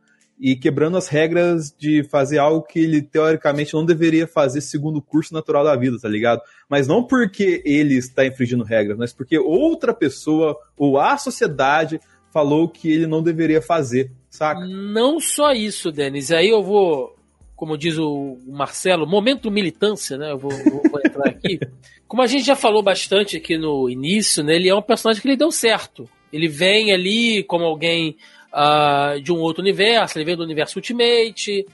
e 0.46 0.54
quebrando 0.54 0.98
as 0.98 1.08
regras 1.08 1.74
de 1.74 2.04
fazer 2.04 2.36
algo 2.36 2.66
que 2.66 2.78
ele 2.78 3.00
teoricamente 3.00 3.72
não 3.72 3.82
deveria 3.82 4.26
fazer 4.26 4.60
segundo 4.60 4.98
o 4.98 5.02
curso 5.02 5.32
natural 5.32 5.64
da 5.64 5.74
vida, 5.74 5.98
tá 5.98 6.06
ligado? 6.06 6.42
Mas 6.68 6.86
não 6.86 7.02
porque 7.02 7.62
ele 7.64 7.94
está 7.94 8.26
infringindo 8.26 8.62
regras, 8.62 8.98
mas 8.98 9.10
porque 9.10 9.38
outra 9.38 9.94
pessoa 9.94 10.54
ou 10.76 11.00
a 11.00 11.16
sociedade 11.16 11.98
falou 12.30 12.68
que 12.68 12.92
ele 12.92 13.06
não 13.06 13.22
deveria 13.22 13.62
fazer, 13.62 14.12
saca? 14.28 14.60
Não 14.66 15.18
só 15.18 15.52
isso, 15.52 15.90
Denis. 15.90 16.30
Aí 16.30 16.50
eu 16.50 16.62
vou, 16.62 17.16
como 17.56 17.78
diz 17.78 17.96
o 17.96 18.36
Marcelo, 18.46 19.06
momento 19.06 19.50
militância, 19.50 20.18
né? 20.18 20.30
Eu 20.30 20.36
vou, 20.36 20.50
vou 20.50 21.00
entrar 21.02 21.26
aqui. 21.26 21.58
Como 22.06 22.22
a 22.22 22.26
gente 22.26 22.44
já 22.44 22.54
falou 22.54 22.82
bastante 22.82 23.38
aqui 23.38 23.56
no 23.56 23.88
início, 23.88 24.44
né, 24.44 24.56
ele 24.56 24.68
é 24.68 24.74
um 24.74 24.82
personagem 24.82 25.22
que 25.22 25.26
ele 25.26 25.38
deu 25.38 25.50
certo. 25.50 26.06
Ele 26.30 26.48
vem 26.48 26.92
ali 26.92 27.42
como 27.44 27.64
alguém 27.64 28.16
uh, 28.54 29.20
de 29.20 29.32
um 29.32 29.38
outro 29.38 29.62
universo, 29.62 30.16
ele 30.16 30.24
vem 30.24 30.36
do 30.36 30.44
universo 30.44 30.78
Ultimate, 30.78 31.66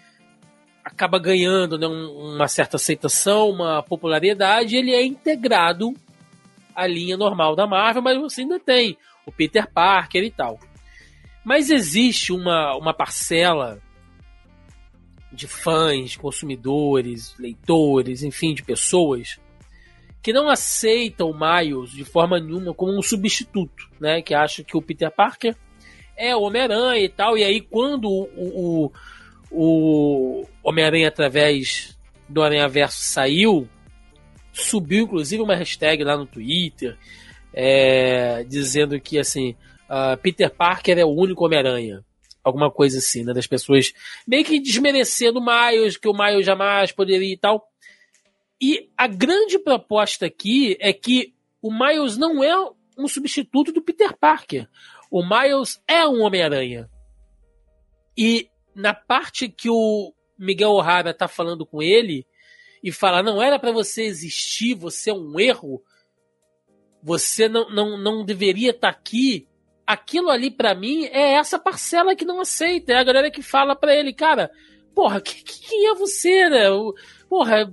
acaba 0.85 1.19
ganhando 1.19 1.78
né, 1.78 1.86
um, 1.86 2.35
uma 2.35 2.48
certa 2.48 2.77
aceitação, 2.77 3.51
uma 3.51 3.82
popularidade, 3.82 4.77
ele 4.77 4.93
é 4.93 5.05
integrado 5.05 5.93
à 6.74 6.86
linha 6.86 7.16
normal 7.16 7.55
da 7.55 7.66
Marvel, 7.66 8.02
mas 8.02 8.19
você 8.19 8.40
ainda 8.40 8.59
tem 8.59 8.97
o 9.27 9.31
Peter 9.31 9.70
Parker 9.70 10.24
e 10.24 10.31
tal. 10.31 10.59
Mas 11.44 11.70
existe 11.70 12.32
uma, 12.32 12.74
uma 12.77 12.94
parcela 12.94 13.81
de 15.32 15.47
fãs, 15.47 16.16
consumidores, 16.16 17.35
leitores, 17.39 18.23
enfim, 18.23 18.52
de 18.52 18.62
pessoas 18.62 19.39
que 20.23 20.32
não 20.32 20.51
aceita 20.51 21.24
o 21.24 21.32
Miles 21.32 21.90
de 21.93 22.05
forma 22.05 22.39
nenhuma 22.39 22.74
como 22.74 22.97
um 22.97 23.01
substituto, 23.01 23.89
né? 23.98 24.20
Que 24.20 24.35
acha 24.35 24.62
que 24.62 24.77
o 24.77 24.82
Peter 24.82 25.11
Parker 25.11 25.57
é 26.21 26.37
o 26.37 26.43
Homem-Aranha 26.43 27.03
e 27.03 27.09
tal. 27.09 27.39
E 27.39 27.43
aí, 27.43 27.61
quando 27.61 28.09
o, 28.09 28.29
o, 28.37 28.93
o 29.51 30.47
Homem-Aranha 30.63 31.09
através 31.09 31.99
do 32.29 32.43
Aranha 32.43 32.69
Verso 32.69 33.01
saiu, 33.01 33.67
subiu 34.53 35.05
inclusive 35.05 35.43
uma 35.43 35.57
hashtag 35.57 36.05
lá 36.05 36.17
no 36.17 36.27
Twitter 36.27 36.97
é, 37.53 38.45
dizendo 38.45 39.01
que 39.01 39.19
assim 39.19 39.57
uh, 39.89 40.17
Peter 40.23 40.51
Parker 40.51 40.99
é 40.99 41.05
o 41.05 41.09
único 41.09 41.45
Homem-Aranha. 41.45 42.05
Alguma 42.43 42.71
coisa 42.71 42.99
assim, 42.99 43.25
né? 43.25 43.35
Das 43.35 43.47
pessoas 43.47 43.93
meio 44.27 44.45
que 44.45 44.61
desmerecendo 44.61 45.41
o 45.41 45.45
Miles, 45.45 45.97
que 45.97 46.09
o 46.09 46.17
Miles 46.17 46.47
jamais 46.47 46.93
poderia 46.93 47.33
e 47.33 47.37
tal. 47.37 47.67
E 48.61 48.89
a 48.97 49.07
grande 49.07 49.59
proposta 49.59 50.27
aqui 50.27 50.77
é 50.81 50.93
que 50.93 51.35
o 51.63 51.73
Miles 51.73 52.17
não 52.17 52.43
é 52.43 52.55
um 52.97 53.09
substituto 53.09 53.73
do 53.73 53.83
Peter 53.83 54.17
Parker. 54.17 54.69
O 55.11 55.23
Miles 55.23 55.82
é 55.89 56.07
um 56.07 56.23
Homem-Aranha. 56.23 56.89
E 58.16 58.49
na 58.74 58.95
parte 58.95 59.49
que 59.49 59.69
o 59.69 60.15
Miguel 60.39 60.70
O'Hara 60.70 61.12
tá 61.12 61.27
falando 61.27 61.66
com 61.66 61.82
ele 61.82 62.27
e 62.82 62.93
fala: 62.93 63.23
não 63.23 63.43
era 63.43 63.59
para 63.59 63.73
você 63.73 64.03
existir, 64.05 64.74
você 64.74 65.11
é 65.11 65.15
um 65.15 65.39
erro, 65.39 65.82
você 67.03 67.49
não, 67.49 67.69
não, 67.70 67.99
não 67.99 68.24
deveria 68.24 68.70
estar 68.70 68.93
tá 68.93 68.99
aqui. 68.99 69.47
Aquilo 69.87 70.31
ali 70.31 70.53
para 70.53 70.74
mim 70.74 71.07
é 71.07 71.32
essa 71.32 71.59
parcela 71.59 72.15
que 72.15 72.24
não 72.24 72.41
aceita. 72.41 72.93
É 72.93 72.97
a 72.97 73.05
galera 73.05 73.31
que 73.31 73.43
fala 73.43 73.74
para 73.74 73.95
ele, 73.95 74.12
cara, 74.12 74.49
porra, 74.95 75.20
quem 75.20 75.89
é 75.89 75.95
você, 75.95 76.49
né? 76.49 76.66
Porra, 77.28 77.73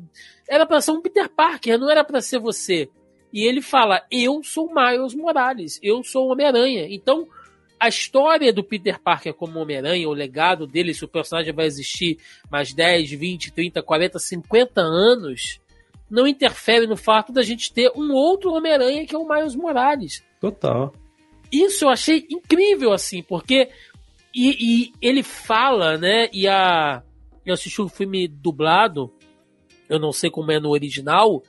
era 0.49 0.65
para 0.65 0.81
ser 0.81 0.91
um 0.91 1.01
Peter 1.01 1.29
Parker, 1.29 1.77
não 1.77 1.89
era 1.89 2.03
para 2.03 2.21
ser 2.21 2.39
você. 2.39 2.89
E 3.31 3.43
ele 3.43 3.61
fala: 3.61 4.03
Eu 4.09 4.41
sou 4.43 4.73
Miles 4.73 5.13
Morales, 5.13 5.79
eu 5.83 6.03
sou 6.03 6.29
Homem-Aranha. 6.29 6.87
Então, 6.89 7.27
a 7.79 7.87
história 7.87 8.51
do 8.51 8.63
Peter 8.63 8.99
Parker 8.99 9.33
como 9.33 9.59
Homem-Aranha, 9.59 10.09
o 10.09 10.13
legado 10.13 10.65
dele, 10.65 10.93
se 10.93 11.05
o 11.05 11.07
personagem 11.07 11.53
vai 11.53 11.65
existir 11.65 12.17
mais 12.49 12.73
10, 12.73 13.11
20, 13.11 13.51
30, 13.51 13.81
40, 13.83 14.19
50 14.19 14.81
anos, 14.81 15.59
não 16.09 16.27
interfere 16.27 16.87
no 16.87 16.97
fato 16.97 17.31
da 17.31 17.43
gente 17.43 17.71
ter 17.71 17.91
um 17.95 18.13
outro 18.13 18.51
Homem-Aranha 18.53 19.05
que 19.05 19.15
é 19.15 19.17
o 19.17 19.27
Miles 19.27 19.55
Morales. 19.55 20.23
Total. 20.39 20.93
Isso 21.51 21.85
eu 21.85 21.89
achei 21.89 22.25
incrível, 22.29 22.91
assim, 22.91 23.21
porque. 23.23 23.69
E, 24.35 24.57
e 24.59 24.93
ele 25.01 25.23
fala, 25.23 25.97
né? 25.97 26.29
E 26.33 26.47
a. 26.47 27.01
Eu 27.45 27.53
assisti 27.53 27.81
o 27.81 27.85
um 27.85 27.89
filme 27.89 28.27
dublado, 28.27 29.11
eu 29.87 29.97
não 29.99 30.11
sei 30.11 30.29
como 30.29 30.51
é 30.51 30.59
no 30.59 30.69
original, 30.69 31.41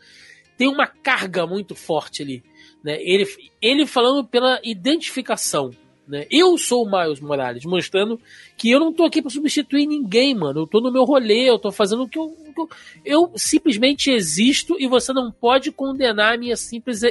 tem 0.58 0.68
uma 0.68 0.88
carga 0.88 1.46
muito 1.46 1.74
forte 1.76 2.22
ali. 2.22 2.42
Né? 2.82 2.98
Ele, 3.00 3.24
ele 3.62 3.86
falando 3.86 4.26
pela 4.26 4.60
identificação. 4.64 5.70
Né? 6.06 6.26
Eu 6.30 6.58
sou 6.58 6.84
o 6.84 6.90
Miles 6.90 7.20
Morales, 7.20 7.64
mostrando 7.64 8.20
que 8.56 8.70
eu 8.70 8.80
não 8.80 8.92
tô 8.92 9.04
aqui 9.04 9.22
para 9.22 9.30
substituir 9.30 9.86
ninguém, 9.86 10.34
mano. 10.34 10.60
Eu 10.60 10.66
tô 10.66 10.80
no 10.80 10.92
meu 10.92 11.04
rolê, 11.04 11.48
eu 11.48 11.58
tô 11.58 11.70
fazendo 11.70 12.02
o 12.02 12.08
que 12.08 12.18
eu, 12.18 12.36
eu, 12.56 12.68
eu 13.04 13.32
simplesmente 13.36 14.10
existo 14.10 14.76
e 14.80 14.88
você 14.88 15.12
não 15.12 15.30
pode 15.30 15.70
condenar 15.70 16.34
a 16.34 16.38
minha 16.38 16.56
simples 16.56 17.02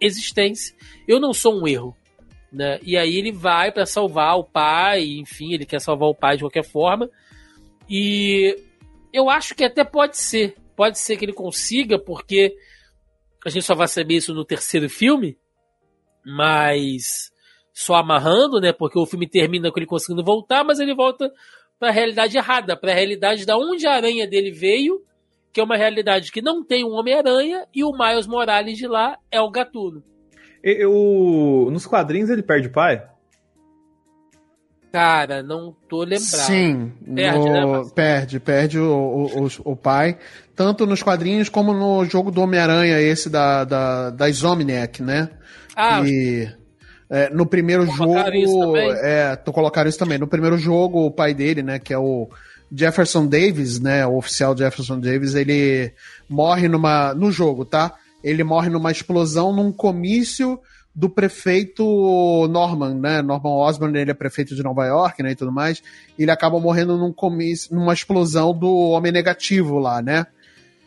existência. 0.00 0.74
Eu 1.08 1.18
não 1.18 1.32
sou 1.32 1.60
um 1.60 1.66
erro. 1.66 1.96
Né? 2.52 2.78
E 2.84 2.96
aí 2.96 3.16
ele 3.16 3.32
vai 3.32 3.72
para 3.72 3.86
salvar 3.86 4.38
o 4.38 4.44
pai, 4.44 5.04
enfim, 5.04 5.52
ele 5.52 5.66
quer 5.66 5.80
salvar 5.80 6.08
o 6.08 6.14
pai 6.14 6.36
de 6.36 6.44
qualquer 6.44 6.64
forma. 6.64 7.10
E 7.90 8.56
eu 9.12 9.28
acho 9.28 9.52
que 9.56 9.64
até 9.64 9.82
pode 9.82 10.16
ser. 10.16 10.54
Pode 10.76 10.98
ser 10.98 11.16
que 11.16 11.24
ele 11.24 11.32
consiga, 11.32 11.98
porque 11.98 12.54
a 13.44 13.48
gente 13.50 13.64
só 13.64 13.74
vai 13.74 13.88
saber 13.88 14.14
isso 14.14 14.34
no 14.34 14.44
terceiro 14.44 14.88
filme, 14.88 15.36
mas 16.24 17.30
só 17.72 17.96
amarrando, 17.96 18.60
né? 18.60 18.72
Porque 18.72 18.98
o 18.98 19.06
filme 19.06 19.28
termina 19.28 19.70
com 19.70 19.78
ele 19.78 19.86
conseguindo 19.86 20.24
voltar, 20.24 20.64
mas 20.64 20.78
ele 20.78 20.94
volta 20.94 21.30
para 21.78 21.88
a 21.88 21.92
realidade 21.92 22.36
errada, 22.36 22.76
para 22.76 22.92
a 22.92 22.94
realidade 22.94 23.44
da 23.44 23.56
onde 23.56 23.86
a 23.86 23.92
aranha 23.92 24.26
dele 24.26 24.50
veio, 24.50 25.02
que 25.52 25.60
é 25.60 25.64
uma 25.64 25.76
realidade 25.76 26.32
que 26.32 26.40
não 26.40 26.64
tem 26.64 26.84
um 26.84 26.92
Homem-Aranha 26.92 27.66
e 27.74 27.84
o 27.84 27.92
Miles 27.92 28.26
Morales 28.26 28.78
de 28.78 28.86
lá 28.86 29.18
é 29.30 29.40
o 29.40 29.50
Gatuno. 29.50 30.02
Eu, 30.62 31.68
nos 31.70 31.86
quadrinhos 31.86 32.30
ele 32.30 32.42
perde 32.42 32.68
o 32.68 32.72
pai? 32.72 33.06
Cara, 34.94 35.42
não 35.42 35.74
tô 35.88 36.04
lembrado. 36.04 36.20
Sim, 36.20 36.92
perde, 37.16 37.38
no... 37.50 37.82
né, 37.82 37.90
perde, 37.96 38.38
perde 38.38 38.78
o, 38.78 38.92
o, 38.92 39.44
o, 39.44 39.72
o, 39.72 39.76
pai, 39.76 40.16
tanto 40.54 40.86
nos 40.86 41.02
quadrinhos 41.02 41.48
como 41.48 41.74
no 41.74 42.04
jogo 42.04 42.30
do 42.30 42.40
Homem-Aranha, 42.40 43.00
esse 43.00 43.28
da, 43.28 43.64
da, 43.64 44.10
da 44.10 44.30
Insomniac, 44.30 45.02
né? 45.02 45.30
Ah, 45.74 46.00
e, 46.06 46.48
é, 47.10 47.28
no 47.28 47.44
primeiro 47.44 47.84
jogo. 47.86 48.76
É, 48.76 49.34
tô 49.34 49.52
colocaram 49.52 49.88
isso 49.88 49.98
também. 49.98 50.16
No 50.16 50.28
primeiro 50.28 50.56
jogo, 50.56 51.04
o 51.04 51.10
pai 51.10 51.34
dele, 51.34 51.60
né, 51.60 51.80
que 51.80 51.92
é 51.92 51.98
o 51.98 52.28
Jefferson 52.72 53.26
Davis, 53.26 53.80
né, 53.80 54.06
o 54.06 54.16
oficial 54.16 54.56
Jefferson 54.56 55.00
Davis, 55.00 55.34
ele 55.34 55.92
morre 56.28 56.68
numa. 56.68 57.12
no 57.14 57.32
jogo, 57.32 57.64
tá? 57.64 57.94
Ele 58.22 58.44
morre 58.44 58.70
numa 58.70 58.92
explosão 58.92 59.52
num 59.52 59.72
comício 59.72 60.56
do 60.94 61.08
prefeito 61.08 62.46
Norman, 62.48 62.94
né? 62.94 63.20
Norman 63.20 63.50
Osborn, 63.50 63.98
ele 63.98 64.12
é 64.12 64.14
prefeito 64.14 64.54
de 64.54 64.62
Nova 64.62 64.86
York, 64.86 65.22
né, 65.22 65.32
e 65.32 65.34
tudo 65.34 65.50
mais. 65.50 65.82
Ele 66.16 66.30
acaba 66.30 66.60
morrendo 66.60 66.96
num 66.96 67.12
comício, 67.12 67.74
numa 67.74 67.92
explosão 67.92 68.56
do 68.56 68.72
homem 68.90 69.10
negativo 69.10 69.78
lá, 69.78 70.00
né? 70.00 70.26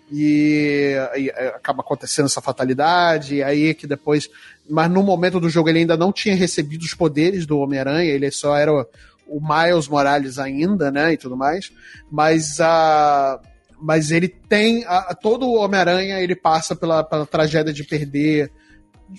E, 0.09 0.95
e, 1.17 1.29
é, 1.29 1.47
acaba 1.49 1.81
acontecendo 1.81 2.27
essa 2.27 2.39
fatalidade, 2.39 3.43
aí 3.43 3.73
que 3.73 3.85
depois, 3.85 4.29
mas 4.69 4.89
no 4.89 5.03
momento 5.03 5.37
do 5.37 5.49
jogo 5.49 5.67
ele 5.67 5.79
ainda 5.79 5.97
não 5.97 6.13
tinha 6.13 6.33
recebido 6.33 6.83
os 6.83 6.93
poderes 6.93 7.45
do 7.45 7.59
Homem-Aranha, 7.59 8.09
ele 8.09 8.31
só 8.31 8.55
era 8.55 8.71
o, 8.71 8.85
o 9.27 9.41
Miles 9.41 9.89
Morales 9.89 10.39
ainda, 10.39 10.89
né, 10.89 11.11
e 11.11 11.17
tudo 11.17 11.35
mais. 11.35 11.73
Mas 12.09 12.61
a 12.61 13.41
mas 13.79 14.09
ele 14.09 14.27
tem 14.27 14.83
a, 14.87 15.13
todo 15.13 15.45
o 15.45 15.57
Homem-Aranha, 15.57 16.19
ele 16.19 16.35
passa 16.35 16.75
pela, 16.75 17.03
pela 17.03 17.27
tragédia 17.27 17.71
de 17.71 17.83
perder 17.83 18.51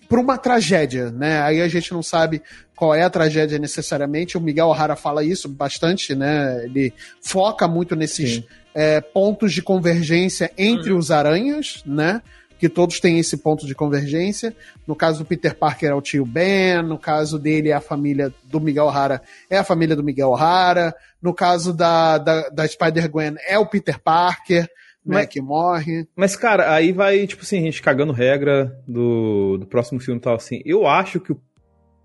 por 0.08 0.18
uma 0.18 0.36
tragédia, 0.36 1.10
né? 1.10 1.40
Aí 1.42 1.60
a 1.60 1.68
gente 1.68 1.92
não 1.92 2.02
sabe 2.02 2.42
qual 2.76 2.94
é 2.94 3.02
a 3.02 3.10
tragédia 3.10 3.58
necessariamente. 3.58 4.36
O 4.36 4.40
Miguel 4.40 4.68
O'Hara 4.68 4.96
fala 4.96 5.24
isso 5.24 5.48
bastante, 5.48 6.14
né? 6.14 6.64
Ele 6.64 6.92
foca 7.20 7.66
muito 7.66 7.96
nesses 7.96 8.42
é, 8.74 9.00
pontos 9.00 9.52
de 9.52 9.62
convergência 9.62 10.50
entre 10.56 10.92
os 10.92 11.10
aranhas, 11.10 11.82
né? 11.86 12.22
Que 12.58 12.68
todos 12.68 13.00
têm 13.00 13.18
esse 13.18 13.36
ponto 13.36 13.66
de 13.66 13.74
convergência. 13.74 14.54
No 14.86 14.94
caso 14.94 15.20
do 15.20 15.24
Peter 15.24 15.54
Parker 15.54 15.90
é 15.90 15.94
o 15.94 16.02
tio 16.02 16.26
Ben, 16.26 16.82
no 16.82 16.98
caso 16.98 17.38
dele 17.38 17.70
é 17.70 17.74
a 17.74 17.80
família 17.80 18.32
do 18.44 18.60
Miguel 18.60 18.86
O'Hara, 18.86 19.22
é 19.48 19.58
a 19.58 19.64
família 19.64 19.96
do 19.96 20.04
Miguel 20.04 20.30
O'Hara. 20.30 20.94
No 21.20 21.32
caso 21.32 21.72
da, 21.72 22.18
da, 22.18 22.48
da 22.48 22.66
Spider-Gwen 22.66 23.36
é 23.46 23.58
o 23.58 23.66
Peter 23.66 23.98
Parker 23.98 24.68
né, 25.14 25.26
que 25.26 25.40
morre. 25.40 26.06
Mas, 26.14 26.36
cara, 26.36 26.72
aí 26.72 26.92
vai, 26.92 27.26
tipo 27.26 27.42
assim, 27.42 27.58
a 27.58 27.62
gente 27.62 27.82
cagando 27.82 28.12
regra 28.12 28.76
do, 28.86 29.58
do 29.58 29.66
próximo 29.66 30.00
filme 30.00 30.18
e 30.18 30.22
tal, 30.22 30.34
assim. 30.34 30.60
Eu 30.64 30.86
acho 30.86 31.20
que 31.20 31.34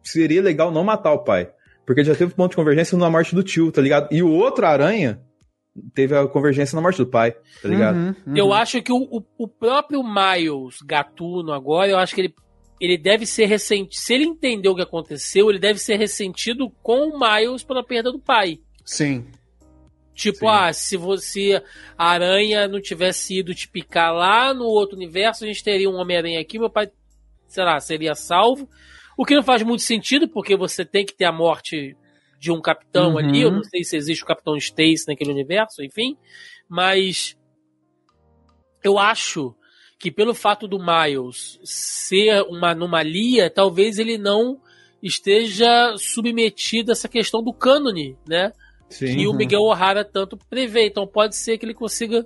seria 0.03 0.41
legal 0.41 0.71
não 0.71 0.83
matar 0.83 1.13
o 1.13 1.23
pai. 1.23 1.49
Porque 1.85 2.03
já 2.03 2.15
teve 2.15 2.33
ponto 2.33 2.51
de 2.51 2.55
convergência 2.55 2.97
na 2.97 3.09
morte 3.09 3.35
do 3.35 3.43
tio, 3.43 3.71
tá 3.71 3.81
ligado? 3.81 4.07
E 4.11 4.23
o 4.23 4.31
outro 4.31 4.65
aranha 4.65 5.21
teve 5.93 6.15
a 6.15 6.27
convergência 6.27 6.75
na 6.75 6.81
morte 6.81 6.97
do 6.97 7.07
pai, 7.07 7.31
tá 7.61 7.67
ligado? 7.67 7.95
Uhum, 7.97 8.15
uhum. 8.27 8.37
Eu 8.37 8.53
acho 8.53 8.81
que 8.81 8.91
o, 8.91 9.23
o, 9.37 9.47
próprio 9.47 10.01
Miles 10.03 10.77
Gatuno 10.85 11.51
agora, 11.51 11.91
eu 11.91 11.97
acho 11.97 12.15
que 12.15 12.21
ele, 12.21 12.35
ele 12.79 12.97
deve 12.97 13.25
ser 13.25 13.45
ressentido. 13.45 13.99
Se 13.99 14.13
ele 14.13 14.23
entendeu 14.23 14.71
o 14.71 14.75
que 14.75 14.81
aconteceu, 14.81 15.49
ele 15.49 15.59
deve 15.59 15.79
ser 15.79 15.97
ressentido 15.97 16.71
com 16.81 17.09
o 17.09 17.19
Miles 17.19 17.63
pela 17.63 17.83
perda 17.83 18.11
do 18.11 18.19
pai. 18.19 18.59
Sim. 18.85 19.25
Tipo, 20.13 20.39
Sim. 20.39 20.47
ah, 20.47 20.73
se 20.73 20.95
você, 20.95 21.61
a 21.97 22.09
aranha, 22.09 22.67
não 22.67 22.79
tivesse 22.79 23.39
ido 23.39 23.53
te 23.53 23.67
picar 23.67 24.13
lá 24.13 24.53
no 24.53 24.65
outro 24.65 24.95
universo, 24.95 25.43
a 25.43 25.47
gente 25.47 25.63
teria 25.63 25.89
um 25.89 25.95
Homem-Aranha 25.95 26.39
aqui, 26.39 26.59
meu 26.59 26.69
pai, 26.69 26.91
sei 27.47 27.63
lá, 27.63 27.79
seria 27.79 28.13
salvo. 28.13 28.69
O 29.17 29.25
que 29.25 29.35
não 29.35 29.43
faz 29.43 29.63
muito 29.63 29.81
sentido, 29.81 30.27
porque 30.27 30.55
você 30.55 30.85
tem 30.85 31.05
que 31.05 31.13
ter 31.13 31.25
a 31.25 31.31
morte 31.31 31.95
de 32.39 32.51
um 32.51 32.61
capitão 32.61 33.11
uhum. 33.11 33.17
ali. 33.17 33.41
Eu 33.41 33.51
não 33.51 33.63
sei 33.63 33.83
se 33.83 33.95
existe 33.95 34.23
o 34.23 34.27
Capitão 34.27 34.57
Stacy 34.57 35.05
naquele 35.07 35.31
universo, 35.31 35.81
enfim. 35.83 36.17
Mas 36.67 37.37
eu 38.83 38.99
acho 38.99 39.55
que 39.97 40.11
pelo 40.11 40.33
fato 40.33 40.67
do 40.67 40.77
Miles 40.77 41.59
ser 41.63 42.41
uma 42.43 42.71
anomalia, 42.71 43.49
talvez 43.49 43.97
ele 43.97 44.17
não 44.17 44.59
esteja 45.01 45.95
submetido 45.97 46.91
a 46.91 46.93
essa 46.93 47.07
questão 47.07 47.41
do 47.41 47.53
cânone, 47.53 48.17
né? 48.27 48.51
Sim, 48.93 49.17
que 49.17 49.27
o 49.27 49.33
Miguel 49.33 49.61
O'Hara 49.61 50.05
tanto 50.05 50.37
prevê. 50.49 50.87
Então 50.87 51.07
pode 51.07 51.35
ser 51.35 51.57
que 51.57 51.65
ele 51.65 51.73
consiga 51.73 52.25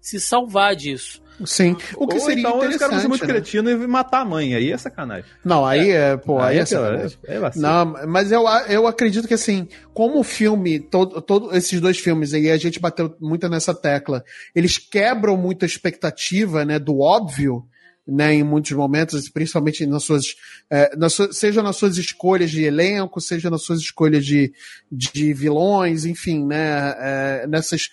se 0.00 0.20
salvar 0.20 0.74
disso. 0.74 1.22
Sim. 1.44 1.76
O 1.96 2.06
que 2.06 2.16
Ou 2.16 2.20
seria 2.20 2.40
então 2.40 2.64
esse 2.64 2.78
cara 2.78 2.98
ser 2.98 3.08
muito 3.08 3.24
né? 3.26 3.32
cretino 3.32 3.70
e 3.70 3.86
matar 3.86 4.22
a 4.22 4.24
mãe. 4.24 4.54
Aí 4.54 4.72
é 4.72 4.76
sacanagem. 4.76 5.24
Não, 5.44 5.64
aí 5.64 5.90
é, 5.90 6.12
é 6.12 6.16
pô, 6.16 6.40
aí, 6.40 6.54
aí 6.54 6.58
é, 6.58 6.62
é 6.62 6.66
sacanagem. 6.66 7.18
É, 7.24 7.36
é 7.36 7.50
não, 7.56 7.84
mas 8.08 8.32
eu, 8.32 8.44
eu 8.68 8.86
acredito 8.86 9.28
que 9.28 9.34
assim, 9.34 9.68
como 9.94 10.18
o 10.18 10.24
filme, 10.24 10.80
todo, 10.80 11.22
todo 11.22 11.54
esses 11.56 11.80
dois 11.80 11.98
filmes 11.98 12.34
aí, 12.34 12.50
a 12.50 12.56
gente 12.56 12.80
bateu 12.80 13.14
muito 13.20 13.48
nessa 13.48 13.74
tecla, 13.74 14.24
eles 14.54 14.78
quebram 14.78 15.36
muito 15.36 15.64
a 15.64 15.66
expectativa, 15.66 16.64
né, 16.64 16.78
do 16.78 16.98
óbvio, 16.98 17.64
né, 18.08 18.32
em 18.32 18.42
muitos 18.42 18.72
momentos, 18.72 19.28
principalmente 19.28 19.84
nas 19.86 20.02
suas, 20.02 20.34
é, 20.70 20.96
nas 20.96 21.12
suas, 21.12 21.36
seja 21.36 21.62
nas 21.62 21.76
suas 21.76 21.98
escolhas 21.98 22.50
de 22.50 22.64
elenco, 22.64 23.20
seja 23.20 23.50
nas 23.50 23.62
suas 23.62 23.80
escolhas 23.80 24.24
de, 24.24 24.52
de 24.90 25.34
vilões, 25.34 26.06
enfim, 26.06 26.46
né, 26.46 26.94
é, 26.98 27.46
nessas 27.46 27.90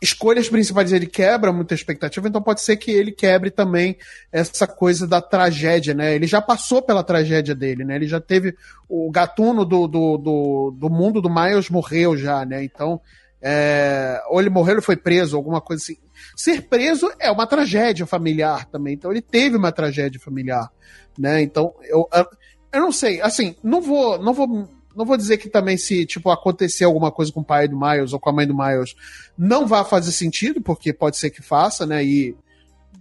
escolhas 0.00 0.48
principais 0.48 0.92
ele 0.92 1.06
quebra 1.06 1.52
muita 1.52 1.74
expectativa, 1.74 2.28
então 2.28 2.42
pode 2.42 2.60
ser 2.60 2.76
que 2.76 2.90
ele 2.90 3.10
quebre 3.10 3.50
também 3.50 3.96
essa 4.30 4.66
coisa 4.66 5.06
da 5.06 5.20
tragédia, 5.20 5.92
né? 5.92 6.14
Ele 6.14 6.26
já 6.26 6.40
passou 6.40 6.80
pela 6.80 7.02
tragédia 7.02 7.54
dele, 7.54 7.84
né? 7.84 7.96
Ele 7.96 8.06
já 8.06 8.20
teve. 8.20 8.54
O 8.88 9.10
gatuno 9.10 9.64
do, 9.64 9.88
do, 9.88 10.16
do, 10.16 10.70
do 10.78 10.88
mundo 10.88 11.20
do 11.20 11.28
Miles 11.28 11.68
morreu 11.68 12.16
já, 12.16 12.44
né? 12.44 12.62
Então. 12.62 13.00
É, 13.40 14.20
ou 14.28 14.40
ele 14.40 14.50
morreu, 14.50 14.74
ele 14.74 14.80
foi 14.82 14.96
preso, 14.96 15.36
alguma 15.36 15.60
coisa 15.60 15.82
assim. 15.82 15.96
Ser 16.36 16.62
preso 16.62 17.10
é 17.18 17.30
uma 17.30 17.46
tragédia 17.46 18.06
familiar 18.06 18.66
também. 18.66 18.94
Então 18.94 19.10
ele 19.10 19.22
teve 19.22 19.56
uma 19.56 19.72
tragédia 19.72 20.20
familiar, 20.20 20.70
né? 21.18 21.42
Então 21.42 21.74
eu, 21.84 22.08
eu 22.72 22.80
não 22.80 22.92
sei, 22.92 23.20
assim, 23.20 23.54
não 23.62 23.80
vou, 23.80 24.22
não 24.22 24.32
vou 24.32 24.68
não 24.96 25.04
vou 25.04 25.16
dizer 25.16 25.36
que 25.36 25.48
também 25.48 25.76
se, 25.76 26.04
tipo, 26.04 26.28
acontecer 26.28 26.82
alguma 26.82 27.12
coisa 27.12 27.30
com 27.30 27.40
o 27.40 27.44
pai 27.44 27.68
do 27.68 27.78
Miles 27.78 28.12
ou 28.12 28.18
com 28.18 28.30
a 28.30 28.32
mãe 28.32 28.44
do 28.44 28.56
Miles, 28.56 28.96
não 29.38 29.64
vai 29.64 29.84
fazer 29.84 30.10
sentido, 30.10 30.60
porque 30.60 30.92
pode 30.92 31.16
ser 31.16 31.30
que 31.30 31.40
faça, 31.40 31.86
né? 31.86 32.04
E 32.04 32.36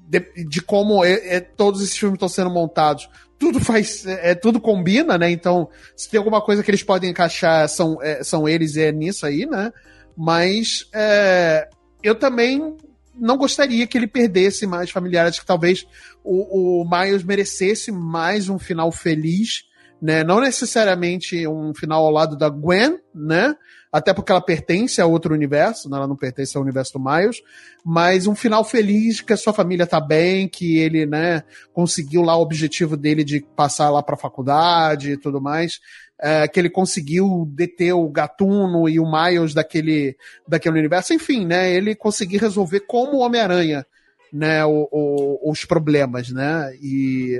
de, 0.07 0.19
de 0.48 0.61
como 0.61 1.03
é, 1.03 1.38
é, 1.38 1.39
todos 1.39 1.81
esses 1.81 1.98
filmes 1.98 2.18
estão 2.18 2.30
sendo 2.30 2.52
montados, 2.52 3.10
tudo 3.39 3.60
faz, 3.60 4.06
é, 4.06 4.35
tudo 4.35 4.61
combina, 4.61 5.18
né? 5.18 5.31
Então, 5.31 5.69
se 5.95 6.10
tem 6.10 6.19
alguma 6.19 6.39
coisa 6.39 6.61
que 6.61 6.69
eles 6.69 6.84
podem 6.84 7.10
encaixar, 7.10 7.68
são, 7.68 8.02
é, 8.02 8.23
são 8.23 8.48
eles 8.48 8.76
e 8.76 8.84
é 8.84 8.91
nisso 8.91 9.26
aí, 9.26 9.48
né? 9.48 9.73
Mas 10.15 10.88
é, 10.94 11.68
eu 12.03 12.15
também 12.15 12.77
não 13.19 13.38
gostaria 13.38 13.88
que 13.88 13.98
ele 13.98 14.07
perdesse 14.07 14.65
mais 14.65 14.89
familiares, 14.89 15.39
que 15.39 15.45
talvez 15.45 15.85
o, 16.23 16.81
o 16.81 16.89
Miles 16.89 17.23
merecesse 17.23 17.91
mais 17.91 18.49
um 18.49 18.60
final 18.60 18.91
feliz 18.91 19.68
né? 20.02 20.23
Não 20.23 20.39
necessariamente 20.39 21.48
um 21.48 21.73
final 21.73 22.06
ao 22.06 22.11
lado 22.11 22.38
da 22.38 22.49
Gwen, 22.49 22.99
né? 23.14 23.56
Até 23.91 24.14
porque 24.14 24.31
ela 24.31 24.41
pertence 24.41 25.02
a 25.02 25.06
outro 25.06 25.34
universo, 25.34 25.89
né? 25.89 25.98
ela 25.98 26.07
não 26.07 26.15
pertence 26.15 26.56
ao 26.56 26.61
universo 26.61 26.94
do 26.94 26.99
Miles, 26.99 27.38
mas 27.84 28.27
um 28.27 28.35
final 28.35 28.64
feliz 28.64 29.22
que 29.22 29.34
a 29.34 29.38
sua 29.38 29.53
família 29.53 29.88
tá 29.88 29.99
bem, 29.99 30.48
que 30.48 30.77
ele, 30.77 31.06
né, 31.06 31.41
conseguiu 31.73 32.22
lá 32.22 32.35
o 32.35 32.41
objetivo 32.41 32.98
dele 32.98 33.23
de 33.23 33.39
passar 33.56 33.89
lá 33.89 34.03
para 34.03 34.18
faculdade 34.18 35.14
e 35.14 35.18
tudo 35.18 35.41
mais. 35.41 35.80
É, 36.19 36.48
que 36.48 36.60
ele 36.60 36.69
conseguiu 36.69 37.48
deter 37.53 37.94
o 37.94 38.10
Gatuno 38.10 38.89
e 38.89 38.99
o 38.99 39.06
Miles 39.06 39.53
daquele, 39.53 40.18
daquele 40.48 40.80
universo. 40.80 41.14
Enfim, 41.14 41.45
né? 41.45 41.72
Ele 41.72 41.94
conseguiu 41.94 42.39
resolver 42.39 42.81
como 42.81 43.19
Homem-Aranha, 43.19 43.85
né? 44.34 44.65
O, 44.65 44.88
o, 44.91 45.52
os 45.52 45.64
problemas, 45.64 46.31
né? 46.31 46.73
E 46.81 47.39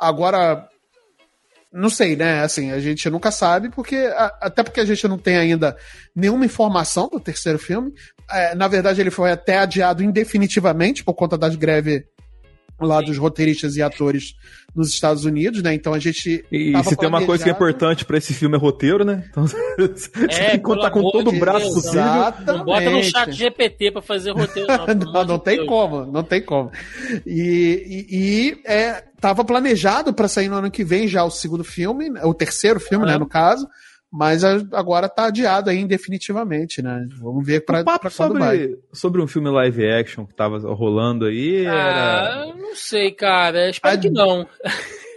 agora 0.00 0.66
não 1.76 1.90
sei, 1.90 2.16
né? 2.16 2.40
Assim, 2.40 2.72
a 2.72 2.80
gente 2.80 3.10
nunca 3.10 3.30
sabe, 3.30 3.68
porque 3.68 4.10
até 4.40 4.62
porque 4.62 4.80
a 4.80 4.84
gente 4.84 5.06
não 5.06 5.18
tem 5.18 5.36
ainda 5.36 5.76
nenhuma 6.14 6.46
informação 6.46 7.06
do 7.08 7.20
terceiro 7.20 7.58
filme. 7.58 7.92
É, 8.30 8.54
na 8.54 8.66
verdade, 8.66 9.00
ele 9.00 9.10
foi 9.10 9.30
até 9.30 9.58
adiado 9.58 10.02
indefinitivamente 10.02 11.04
por 11.04 11.12
conta 11.12 11.36
das 11.36 11.54
greves 11.54 12.02
lá 12.80 13.00
dos 13.00 13.16
roteiristas 13.16 13.76
e 13.76 13.82
atores 13.82 14.34
nos 14.74 14.90
Estados 14.90 15.24
Unidos, 15.24 15.62
né? 15.62 15.72
Então 15.72 15.94
a 15.94 15.98
gente. 15.98 16.44
E 16.52 16.84
se 16.84 16.96
tem 16.96 17.08
uma 17.08 17.24
coisa 17.24 17.42
que 17.42 17.48
é 17.48 17.52
importante 17.52 18.04
para 18.04 18.18
esse 18.18 18.34
filme 18.34 18.56
é 18.56 18.58
roteiro, 18.58 19.04
né? 19.04 19.24
Então 19.30 19.46
você 19.46 20.10
é, 20.28 20.50
tem 20.50 20.50
que 20.50 20.58
contar 20.58 20.90
com 20.90 21.02
todo 21.10 21.30
o 21.30 21.38
braço 21.38 21.64
Deus, 21.64 21.74
possível. 21.74 22.02
Exatamente. 22.02 22.58
Não 22.58 22.64
bota 22.64 22.90
no 22.90 23.02
chat 23.02 23.32
GPT 23.32 23.90
para 23.92 24.02
fazer 24.02 24.32
roteiro, 24.32 24.68
não. 24.68 25.12
não, 25.12 25.24
não 25.24 25.38
tem 25.38 25.56
Deus. 25.56 25.68
como, 25.68 26.04
não 26.04 26.22
tem 26.22 26.42
como. 26.42 26.70
E, 27.26 28.06
e, 28.10 28.16
e 28.16 28.60
é, 28.66 29.02
tava 29.18 29.44
planejado 29.44 30.12
para 30.12 30.28
sair 30.28 30.48
no 30.48 30.56
ano 30.56 30.70
que 30.70 30.84
vem 30.84 31.08
já 31.08 31.24
o 31.24 31.30
segundo 31.30 31.64
filme, 31.64 32.10
o 32.22 32.34
terceiro 32.34 32.78
filme, 32.78 33.06
né, 33.06 33.16
no 33.16 33.26
caso 33.26 33.66
mas 34.12 34.44
agora 34.44 35.08
tá 35.08 35.26
adiado 35.26 35.68
aí 35.68 35.84
definitivamente, 35.84 36.80
né? 36.80 37.06
Vamos 37.20 37.44
ver 37.44 37.64
pra 37.64 37.82
quando 37.84 38.10
sobre, 38.10 38.38
vai. 38.38 38.70
Sobre 38.92 39.20
um 39.20 39.26
filme 39.26 39.50
live 39.50 39.90
action 39.90 40.24
que 40.24 40.34
tava 40.34 40.58
rolando 40.72 41.26
aí. 41.26 41.66
Ah, 41.66 42.52
não 42.56 42.74
sei, 42.74 43.10
cara. 43.10 43.68
Espero 43.68 43.96
a, 43.96 44.00
que 44.00 44.10
não. 44.10 44.46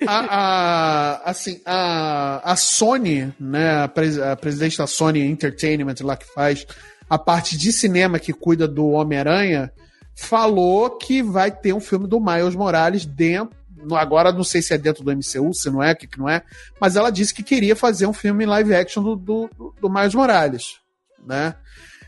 A, 0.07 0.19
a, 0.29 1.29
assim, 1.29 1.61
a, 1.65 2.51
a 2.51 2.55
Sony, 2.55 3.33
né? 3.39 3.83
A, 3.83 3.87
pres, 3.87 4.17
a 4.17 4.35
presidente 4.35 4.77
da 4.77 4.87
Sony 4.87 5.21
Entertainment 5.21 5.95
lá 6.01 6.15
que 6.15 6.25
faz 6.33 6.65
a 7.09 7.17
parte 7.17 7.57
de 7.57 7.73
cinema 7.73 8.19
que 8.19 8.31
cuida 8.31 8.67
do 8.67 8.89
Homem-Aranha, 8.89 9.71
falou 10.15 10.91
que 10.91 11.23
vai 11.23 11.51
ter 11.51 11.73
um 11.73 11.79
filme 11.79 12.07
do 12.07 12.19
Miles 12.19 12.55
Morales 12.55 13.05
dentro 13.05 13.58
agora 13.93 14.31
não 14.31 14.43
sei 14.43 14.61
se 14.61 14.73
é 14.73 14.77
dentro 14.77 15.03
do 15.03 15.11
MCU, 15.11 15.53
se 15.53 15.69
não 15.69 15.81
é, 15.81 15.91
o 15.91 15.95
que, 15.95 16.07
que 16.07 16.19
não 16.19 16.29
é, 16.29 16.41
mas 16.79 16.95
ela 16.95 17.11
disse 17.11 17.33
que 17.33 17.43
queria 17.43 17.75
fazer 17.75 18.07
um 18.07 18.13
filme 18.13 18.45
live 18.45 18.73
action 18.73 19.03
do, 19.03 19.15
do, 19.15 19.49
do 19.79 19.89
Miles 19.89 20.15
Morales, 20.15 20.79
né? 21.25 21.55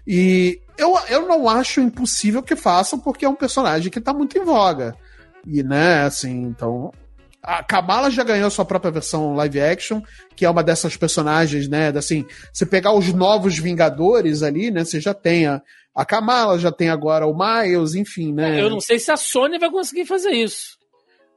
E 0.06 0.60
eu, 0.77 0.98
eu 1.10 1.27
não 1.27 1.48
acho 1.48 1.80
impossível 1.80 2.41
que 2.41 2.56
façam, 2.56 2.99
porque 2.99 3.26
é 3.26 3.30
um 3.30 3.35
personagem 3.35 3.91
que 3.91 3.99
está 3.99 4.14
muito 4.14 4.38
em 4.38 4.43
voga. 4.43 4.95
E, 5.45 5.64
né, 5.64 6.03
assim, 6.03 6.43
então. 6.43 6.91
A 7.43 7.64
Kamala 7.64 8.11
já 8.11 8.23
ganhou 8.23 8.52
sua 8.52 8.65
própria 8.65 8.91
versão 8.91 9.34
live 9.34 9.60
action, 9.60 10.02
que 10.35 10.45
é 10.45 10.49
uma 10.49 10.64
dessas 10.64 10.95
personagens, 10.95 11.68
né? 11.68 11.89
Assim, 11.89 12.23
você 12.53 12.68
pegar 12.68 12.93
os 12.93 13.11
novos 13.11 13.57
Vingadores 13.57 14.43
ali, 14.43 14.69
né? 14.69 14.85
Você 14.85 14.99
já 14.99 15.11
tem 15.11 15.48
a, 15.48 15.60
a 15.95 16.06
Kamala, 16.06 16.60
já 16.60 16.72
tem 16.72 16.89
agora 16.89 17.26
o 17.26 17.35
Miles, 17.35 17.95
enfim, 17.95 18.31
né? 18.31 18.61
Eu 18.61 18.69
não 18.69 18.80
sei 18.80 18.99
se 18.99 19.11
a 19.11 19.18
Sony 19.18 19.57
vai 19.57 19.72
conseguir 19.72 20.06
fazer 20.06 20.30
isso. 20.30 20.77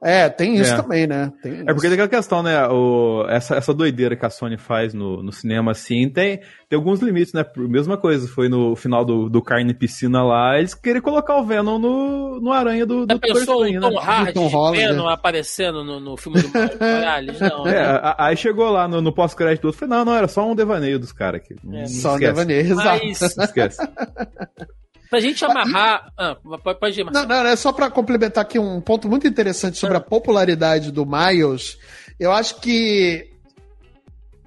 É, 0.03 0.29
tem 0.29 0.55
isso 0.55 0.73
é. 0.73 0.75
também, 0.75 1.07
né? 1.07 1.31
Tem 1.41 1.61
é 1.61 1.73
porque 1.73 1.87
tem 1.87 1.93
aquela 1.93 2.07
questão, 2.07 2.43
né? 2.43 2.67
O, 2.67 3.25
essa, 3.29 3.55
essa 3.55 3.73
doideira 3.73 4.15
que 4.15 4.25
a 4.25 4.29
Sony 4.29 4.57
faz 4.57 4.93
no, 4.93 5.23
no 5.23 5.31
cinema, 5.31 5.71
assim, 5.71 6.09
tem, 6.09 6.41
tem 6.69 6.77
alguns 6.77 6.99
limites, 6.99 7.33
né? 7.33 7.45
Mesma 7.57 7.97
coisa, 7.97 8.27
foi 8.27 8.49
no 8.49 8.75
final 8.75 9.03
do, 9.05 9.29
do 9.29 9.41
Carne 9.41 9.73
Piscina 9.73 10.23
lá, 10.23 10.59
eles 10.59 10.75
queriam 10.75 11.01
colocar 11.01 11.37
o 11.37 11.45
Venom 11.45 11.79
no, 11.79 12.39
no 12.39 12.51
Aranha 12.51 12.85
do, 12.85 13.05
do 13.05 13.19
pessoa, 13.19 13.67
o 13.67 13.81
Tom 13.81 13.89
né? 13.89 13.99
Hardy 13.99 14.33
Tom 14.33 14.47
Holland, 14.47 14.77
Venom 14.77 15.07
aparecendo 15.07 15.83
no, 15.83 15.99
no 15.99 16.17
filme 16.17 16.41
do 16.41 16.49
Morales, 16.49 17.39
não. 17.41 17.65
É, 17.65 17.93
né? 17.93 18.15
aí 18.17 18.37
chegou 18.37 18.69
lá 18.69 18.87
no, 18.87 19.01
no 19.01 19.13
pós-crédito 19.13 19.67
do 19.67 19.73
falei, 19.73 19.97
não, 19.97 20.05
não, 20.05 20.15
era 20.15 20.27
só 20.27 20.45
um 20.47 20.55
devaneio 20.55 20.99
dos 20.99 21.11
caras 21.11 21.41
aqui. 21.41 21.55
É, 21.73 21.85
só 21.85 22.15
um 22.15 22.19
devaneio, 22.19 22.61
exato. 22.71 23.05
Mas... 23.05 23.35
Não 23.35 23.43
esquece. 23.45 23.77
Pra 25.15 25.21
gente 25.21 25.45
amarrar. 25.45 26.11
Ah, 26.17 26.35
pode 26.77 26.99
ir, 26.99 27.05
Não, 27.05 27.25
não, 27.25 27.35
é 27.47 27.55
só 27.55 27.71
pra 27.71 27.89
complementar 27.89 28.41
aqui 28.41 28.59
um 28.59 28.81
ponto 28.81 29.07
muito 29.07 29.25
interessante 29.25 29.77
sobre 29.77 29.95
a 29.95 30.01
popularidade 30.01 30.91
do 30.91 31.05
Miles. 31.05 31.77
Eu 32.19 32.33
acho 32.33 32.59
que 32.59 33.31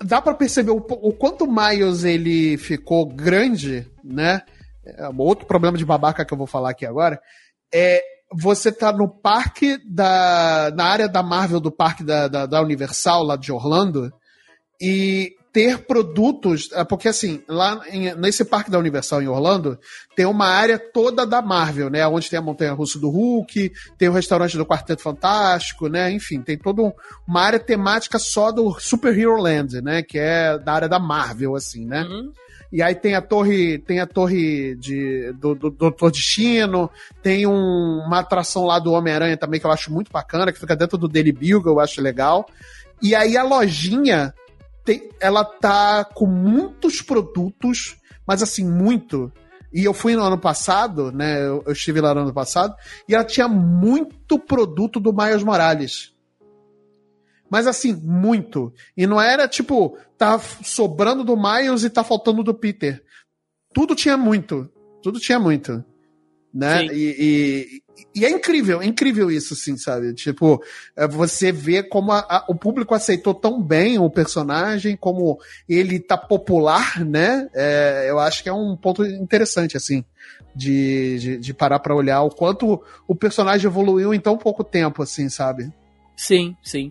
dá 0.05 0.21
para 0.21 0.35
perceber 0.35 0.71
o, 0.71 0.77
o, 0.77 1.11
quanto 1.15 1.45
o 1.45 1.51
Miles 1.51 2.05
ele 2.05 2.59
ficou 2.59 3.07
grande, 3.07 3.91
né? 4.05 4.43
É 4.85 5.09
outro 5.17 5.47
problema 5.47 5.79
de 5.79 5.87
babaca 5.87 6.23
que 6.23 6.35
eu 6.35 6.39
vou 6.39 6.47
falar 6.47 6.71
aqui 6.71 6.85
agora 6.85 7.19
é 7.73 8.03
você 8.31 8.71
tá 8.71 8.93
no 8.93 9.09
parque 9.09 9.79
da 9.87 10.71
na 10.75 10.85
área 10.85 11.09
da 11.09 11.23
Marvel 11.23 11.61
do 11.61 11.71
parque 11.71 12.05
da, 12.05 12.29
da, 12.29 12.45
da 12.45 12.61
Universal 12.61 13.23
lá 13.23 13.37
de 13.37 13.51
Orlando 13.51 14.13
e 14.79 15.35
ter 15.53 15.79
produtos, 15.79 16.71
é, 16.73 16.85
porque 16.85 17.09
assim, 17.09 17.43
lá 17.49 17.81
em, 17.91 18.15
nesse 18.15 18.45
parque 18.45 18.71
da 18.71 18.79
Universal 18.79 19.23
em 19.23 19.29
Orlando, 19.29 19.79
tem 20.15 20.27
uma 20.27 20.47
área 20.47 20.79
toda 20.79 21.27
da 21.27 21.41
Marvel, 21.41 21.91
né? 21.91 22.07
Onde 22.07 22.29
tem 22.29 22.39
a 22.39 22.43
Montanha 22.43 22.73
Russa 22.73 22.99
do 22.99 23.09
Hulk, 23.09 23.73
tem 23.97 24.09
o 24.09 24.13
restaurante 24.13 24.57
do 24.57 24.67
Quarteto 24.67 25.03
Fantástico, 25.03 25.89
né? 25.89 26.11
Enfim, 26.11 26.43
tem 26.43 26.59
toda 26.59 26.95
uma 27.27 27.41
área 27.41 27.59
temática 27.59 28.19
só 28.19 28.53
do 28.53 28.79
Super 28.79 29.19
Hero 29.19 29.37
Land, 29.37 29.81
né? 29.81 30.03
Que 30.03 30.19
é 30.19 30.59
da 30.59 30.73
área 30.73 30.89
da 30.89 30.99
Marvel, 30.99 31.57
assim, 31.57 31.87
né? 31.87 32.03
Uhum. 32.03 32.33
E 32.71 32.83
aí 32.83 32.95
tem 32.95 33.15
a 33.15 33.23
torre, 33.23 33.79
tem 33.79 33.99
a 33.99 34.07
torre 34.07 34.75
de, 34.77 35.33
do, 35.33 35.55
do, 35.55 35.71
do 35.71 35.77
Doutor 35.77 36.11
Destino, 36.11 36.91
tem 37.23 37.47
um, 37.47 38.03
uma 38.07 38.19
atração 38.19 38.67
lá 38.67 38.79
do 38.79 38.93
Homem-Aranha 38.93 39.39
também 39.39 39.59
que 39.59 39.65
eu 39.65 39.73
acho 39.73 39.91
muito 39.91 40.13
bacana, 40.13 40.53
que 40.53 40.61
fica 40.61 40.77
dentro 40.77 40.99
do 40.99 41.09
Daily 41.09 41.33
Bugle, 41.33 41.73
eu 41.73 41.81
acho 41.81 42.03
legal. 42.03 42.47
E 43.01 43.15
aí 43.15 43.37
a 43.37 43.43
lojinha 43.43 44.35
tem, 44.89 45.11
ela 45.21 45.45
tá 45.45 46.03
com 46.03 46.25
muitos 46.25 47.03
produtos, 47.03 47.99
mas 48.27 48.43
assim, 48.43 48.65
muito. 48.65 49.31
E 49.71 49.85
eu 49.85 49.93
fui 49.93 50.17
no 50.17 50.23
ano 50.23 50.39
passado, 50.39 51.13
né? 51.13 51.47
Eu, 51.47 51.63
eu, 51.67 51.73
estive 51.75 52.01
lá 52.01 52.15
no 52.15 52.23
ano 52.23 52.33
passado, 52.33 52.75
e 53.07 53.15
ela 53.15 53.23
tinha 53.23 53.47
muito 53.47 54.39
produto 54.39 54.99
do 54.99 55.13
Miles 55.13 55.43
Morales. 55.43 56.15
Mas 57.51 57.67
assim, 57.67 57.93
muito. 57.93 58.73
E 58.97 59.07
não 59.07 59.21
era 59.21 59.47
tipo, 59.47 59.99
tá 60.17 60.39
sobrando 60.39 61.23
do 61.23 61.37
Miles 61.37 61.85
e 61.85 61.91
tá 61.91 62.03
faltando 62.03 62.43
do 62.43 62.55
Peter. 62.55 63.05
Tudo 63.75 63.95
tinha 63.95 64.17
muito. 64.17 64.73
Tudo 65.03 65.21
tinha 65.21 65.39
muito. 65.39 65.85
Né? 66.59 66.87
E, 66.87 67.83
e, 67.95 68.21
e 68.21 68.25
é 68.25 68.31
incrível, 68.31 68.83
é 68.83 68.87
incrível 68.87 69.31
isso, 69.31 69.55
assim, 69.55 69.77
sabe? 69.77 70.13
Tipo, 70.13 70.61
é, 70.97 71.07
você 71.07 71.53
vê 71.53 71.85
como 71.85 72.11
a, 72.11 72.19
a, 72.19 72.45
o 72.49 72.55
público 72.55 72.95
aceitou 72.95 73.33
tão 73.33 73.63
bem 73.63 73.97
o 73.97 74.11
personagem, 74.11 74.97
como 74.97 75.39
ele 75.69 76.01
tá 76.01 76.17
popular, 76.17 77.05
né? 77.05 77.49
É, 77.55 78.07
eu 78.09 78.19
acho 78.19 78.43
que 78.43 78.49
é 78.49 78.53
um 78.53 78.77
ponto 78.77 79.07
interessante, 79.07 79.77
assim, 79.77 80.05
de, 80.53 81.19
de, 81.21 81.39
de 81.39 81.55
parar 81.55 81.79
para 81.79 81.95
olhar 81.95 82.23
o 82.23 82.31
quanto 82.31 82.83
o 83.07 83.15
personagem 83.15 83.67
evoluiu 83.69 84.13
em 84.13 84.19
tão 84.19 84.37
pouco 84.37 84.65
tempo, 84.65 85.01
assim, 85.05 85.29
sabe? 85.29 85.73
Sim, 86.17 86.57
sim. 86.61 86.91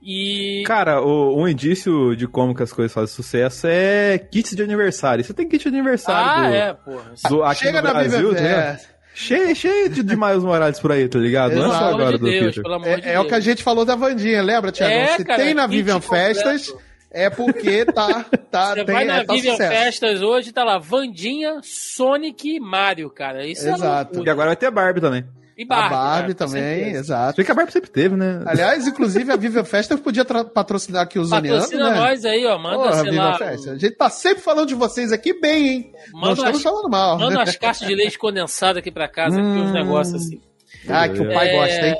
E. 0.00 0.62
Cara, 0.64 1.02
o, 1.02 1.42
um 1.42 1.48
indício 1.48 2.14
de 2.14 2.28
como 2.28 2.54
que 2.54 2.62
as 2.62 2.72
coisas 2.72 2.92
fazem 2.92 3.12
sucesso 3.12 3.66
é 3.66 4.16
kits 4.16 4.54
de 4.54 4.62
aniversário. 4.62 5.24
Você 5.24 5.34
tem 5.34 5.48
kit 5.48 5.68
de 5.68 5.76
aniversário 5.76 6.30
ah, 6.30 6.48
do, 6.48 6.54
é, 6.54 6.74
porra. 6.74 7.14
do, 7.28 7.42
aqui 7.42 7.64
Chega 7.64 7.82
no 7.82 7.88
na 7.88 7.94
Brasil, 7.94 8.32
né? 8.32 8.78
Cheio, 9.18 9.56
cheio 9.56 9.88
de, 9.88 10.02
de 10.04 10.16
Miles 10.16 10.44
Morales 10.44 10.78
por 10.78 10.92
aí, 10.92 11.08
tá 11.08 11.18
ligado? 11.18 11.54
Não 11.56 11.66
é 11.66 11.68
só 11.70 11.78
Pelo 11.78 11.88
amor 11.88 11.94
agora 12.02 12.12
de 12.12 12.18
do 12.18 12.30
Deus, 12.30 12.46
Peter. 12.46 12.62
pelo 12.62 12.74
amor 12.76 12.86
É, 12.88 12.96
de 13.00 13.08
é 13.08 13.12
Deus. 13.14 13.24
o 13.24 13.28
que 13.28 13.34
a 13.34 13.40
gente 13.40 13.62
falou 13.64 13.84
da 13.84 13.96
Vandinha, 13.96 14.40
lembra, 14.42 14.70
Thiago? 14.70 14.92
É, 14.94 15.16
Se 15.16 15.24
cara, 15.24 15.42
tem 15.42 15.54
na 15.54 15.66
Vivian 15.66 16.00
completo. 16.00 16.40
Festas, 16.40 16.74
é 17.10 17.28
porque 17.28 17.84
tá, 17.86 18.24
tá, 18.50 18.74
Você 18.74 18.84
tem, 18.84 18.94
vai 18.94 19.04
na 19.04 19.16
é, 19.18 19.24
tá 19.24 19.34
Vivian 19.34 19.52
sucesso. 19.52 19.72
Festas 19.84 20.22
hoje, 20.22 20.52
tá 20.52 20.62
lá, 20.62 20.78
Vandinha, 20.78 21.58
Sonic 21.64 22.48
e 22.56 22.60
Mario, 22.60 23.10
cara. 23.10 23.44
Isso 23.44 23.66
é 23.68 23.72
Exato. 23.72 24.12
E 24.12 24.16
loucura. 24.18 24.32
agora 24.32 24.46
vai 24.50 24.56
ter 24.56 24.70
Barbie 24.70 25.00
também. 25.00 25.24
E 25.58 25.64
A 25.64 25.66
Barbie, 25.66 25.90
Barbie 25.90 26.34
cara, 26.34 26.48
com 26.48 26.54
também, 26.54 26.90
exato. 26.92 27.34
Sei 27.34 27.44
que 27.44 27.50
a 27.50 27.54
Barbie 27.54 27.72
sempre 27.72 27.90
teve, 27.90 28.14
né? 28.14 28.44
Aliás, 28.46 28.86
inclusive, 28.86 29.32
a 29.32 29.36
Vivian 29.36 29.64
Festas 29.64 29.98
podia 29.98 30.24
patrocinar 30.24 31.02
aqui 31.02 31.18
os 31.18 31.30
Zoniano, 31.30 31.58
Patrocina 31.62 31.90
né? 31.90 31.96
nós 31.96 32.24
aí, 32.24 32.46
ó. 32.46 32.56
Manda, 32.58 32.76
Porra, 32.76 32.92
sei 32.94 33.04
Vivian 33.04 33.22
lá. 33.24 33.38
Festa. 33.38 33.70
A 33.72 33.76
gente 33.76 33.96
tá 33.96 34.08
sempre 34.08 34.40
falando 34.40 34.68
de 34.68 34.76
vocês 34.76 35.10
aqui 35.10 35.32
bem, 35.40 35.66
hein? 35.68 35.92
Não 36.12 36.20
Manda 36.20 36.32
estamos 36.34 36.56
as, 36.58 36.62
falando 36.62 36.88
mal. 36.88 37.18
manda 37.18 37.30
né? 37.34 37.36
umas 37.40 37.56
caixas 37.56 37.88
de 37.88 37.94
leite 37.94 38.16
condensado 38.16 38.78
aqui 38.78 38.92
pra 38.92 39.08
casa, 39.08 39.36
aqui 39.36 39.48
uns 39.48 39.70
Hum. 39.70 39.72
negócios 39.72 40.22
assim. 40.22 40.40
Ah, 40.88 41.08
que 41.08 41.20
o 41.20 41.32
pai 41.34 41.48
É, 41.48 41.52
gosta, 41.52 41.86
hein? 41.88 41.96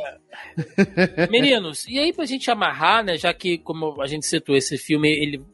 Meninos, 1.31 1.85
e 1.89 1.99
aí 1.99 2.13
pra 2.13 2.25
gente 2.27 2.51
amarrar, 2.51 3.05
né, 3.05 3.17
já 3.17 3.33
que, 3.35 3.59
como 3.59 4.01
a 4.01 4.07
gente 4.07 4.25
citou, 4.27 4.57
esse 4.57 4.79
filme, 4.79 5.09
ele 5.09 5.45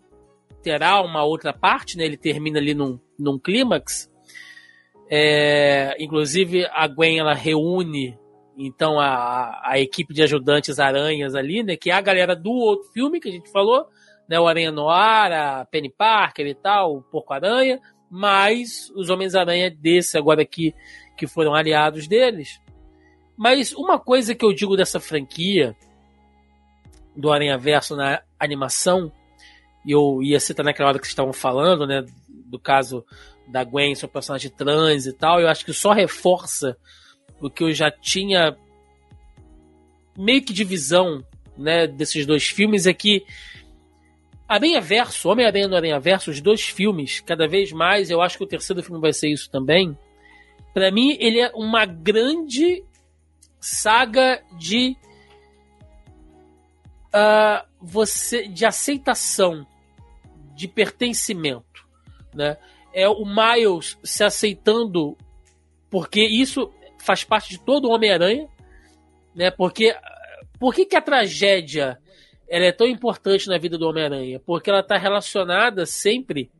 terá 0.62 1.00
uma 1.02 1.24
outra 1.24 1.52
parte, 1.52 1.96
né, 1.96 2.04
ele 2.04 2.16
termina 2.16 2.58
ali 2.58 2.74
num, 2.74 2.98
num 3.18 3.38
clímax, 3.38 4.10
é, 5.10 5.96
inclusive 5.98 6.66
a 6.66 6.86
Gwen, 6.86 7.18
ela 7.18 7.34
reúne, 7.34 8.18
então, 8.56 9.00
a, 9.00 9.60
a 9.64 9.78
equipe 9.78 10.14
de 10.14 10.22
ajudantes 10.22 10.78
aranhas 10.78 11.34
ali, 11.34 11.62
né, 11.62 11.76
que 11.76 11.90
é 11.90 11.94
a 11.94 12.00
galera 12.00 12.36
do 12.36 12.50
outro 12.50 12.88
filme 12.92 13.20
que 13.20 13.28
a 13.28 13.32
gente 13.32 13.50
falou, 13.50 13.86
né, 14.28 14.38
o 14.38 14.46
Aranha 14.46 14.70
Noir, 14.70 15.32
a 15.32 15.66
Penny 15.70 15.90
Parker 15.90 16.46
e 16.46 16.54
tal, 16.54 16.96
o 16.96 17.02
Porco-Aranha, 17.02 17.80
mais 18.10 18.90
os 18.94 19.10
Homens-Aranha 19.10 19.70
desse 19.70 20.16
agora 20.16 20.42
aqui, 20.42 20.74
que 21.16 21.26
foram 21.26 21.54
aliados 21.54 22.06
deles. 22.06 22.60
Mas 23.36 23.72
uma 23.72 23.98
coisa 23.98 24.34
que 24.34 24.44
eu 24.44 24.52
digo 24.52 24.76
dessa 24.76 25.00
franquia 25.00 25.74
do 27.16 27.32
Aranha 27.32 27.58
Verso 27.58 27.96
na 27.96 28.22
animação, 28.38 29.12
e 29.84 29.92
eu 29.92 30.22
ia 30.22 30.40
citar 30.40 30.64
naquela 30.64 30.88
hora 30.88 30.98
que 30.98 31.04
vocês 31.04 31.12
estavam 31.12 31.32
falando, 31.32 31.86
né, 31.86 32.04
do 32.28 32.58
caso 32.58 33.04
da 33.46 33.62
Gwen, 33.62 33.94
seu 33.94 34.08
personagem 34.08 34.50
trans 34.50 35.06
e 35.06 35.12
tal, 35.12 35.40
eu 35.40 35.48
acho 35.48 35.64
que 35.64 35.72
só 35.72 35.92
reforça 35.92 36.76
o 37.40 37.50
que 37.50 37.62
eu 37.62 37.72
já 37.72 37.90
tinha 37.90 38.56
meio 40.16 40.42
que 40.42 40.52
de 40.52 40.64
visão, 40.64 41.22
né, 41.56 41.86
desses 41.86 42.24
dois 42.24 42.46
filmes 42.46 42.86
é 42.86 42.94
que 42.94 43.24
Aranha 44.48 44.80
Verso, 44.80 45.28
Homem-Aranha 45.28 45.68
no 45.68 45.76
Aranha 45.76 45.98
Verso, 45.98 46.30
os 46.30 46.40
dois 46.40 46.62
filmes, 46.62 47.20
cada 47.20 47.48
vez 47.48 47.72
mais, 47.72 48.10
eu 48.10 48.20
acho 48.20 48.38
que 48.38 48.44
o 48.44 48.48
terceiro 48.48 48.82
filme 48.82 49.00
vai 49.00 49.12
ser 49.12 49.28
isso 49.28 49.50
também. 49.50 49.96
Pra 50.72 50.90
mim, 50.90 51.16
ele 51.18 51.40
é 51.40 51.50
uma 51.54 51.86
grande 51.86 52.84
saga 53.60 54.42
de 54.58 54.96
ah, 57.12 57.64
você 57.80 58.48
de 58.48 58.66
aceitação, 58.66 59.66
de 60.54 60.68
pertencimento, 60.68 61.86
né? 62.34 62.56
É 62.92 63.08
o 63.08 63.24
Miles 63.24 63.98
se 64.04 64.22
aceitando 64.22 65.16
porque 65.90 66.24
isso 66.24 66.72
faz 67.00 67.24
parte 67.24 67.50
de 67.50 67.60
todo 67.60 67.90
Homem-Aranha, 67.90 68.48
né? 69.34 69.50
Porque 69.50 69.94
por 70.58 70.74
que, 70.74 70.86
que 70.86 70.96
a 70.96 71.02
tragédia 71.02 71.98
ela 72.48 72.66
é 72.66 72.72
tão 72.72 72.86
importante 72.86 73.48
na 73.48 73.58
vida 73.58 73.76
do 73.76 73.88
Homem-Aranha? 73.88 74.40
Porque 74.40 74.70
ela 74.70 74.80
está 74.80 74.96
relacionada 74.96 75.86
sempre 75.86 76.50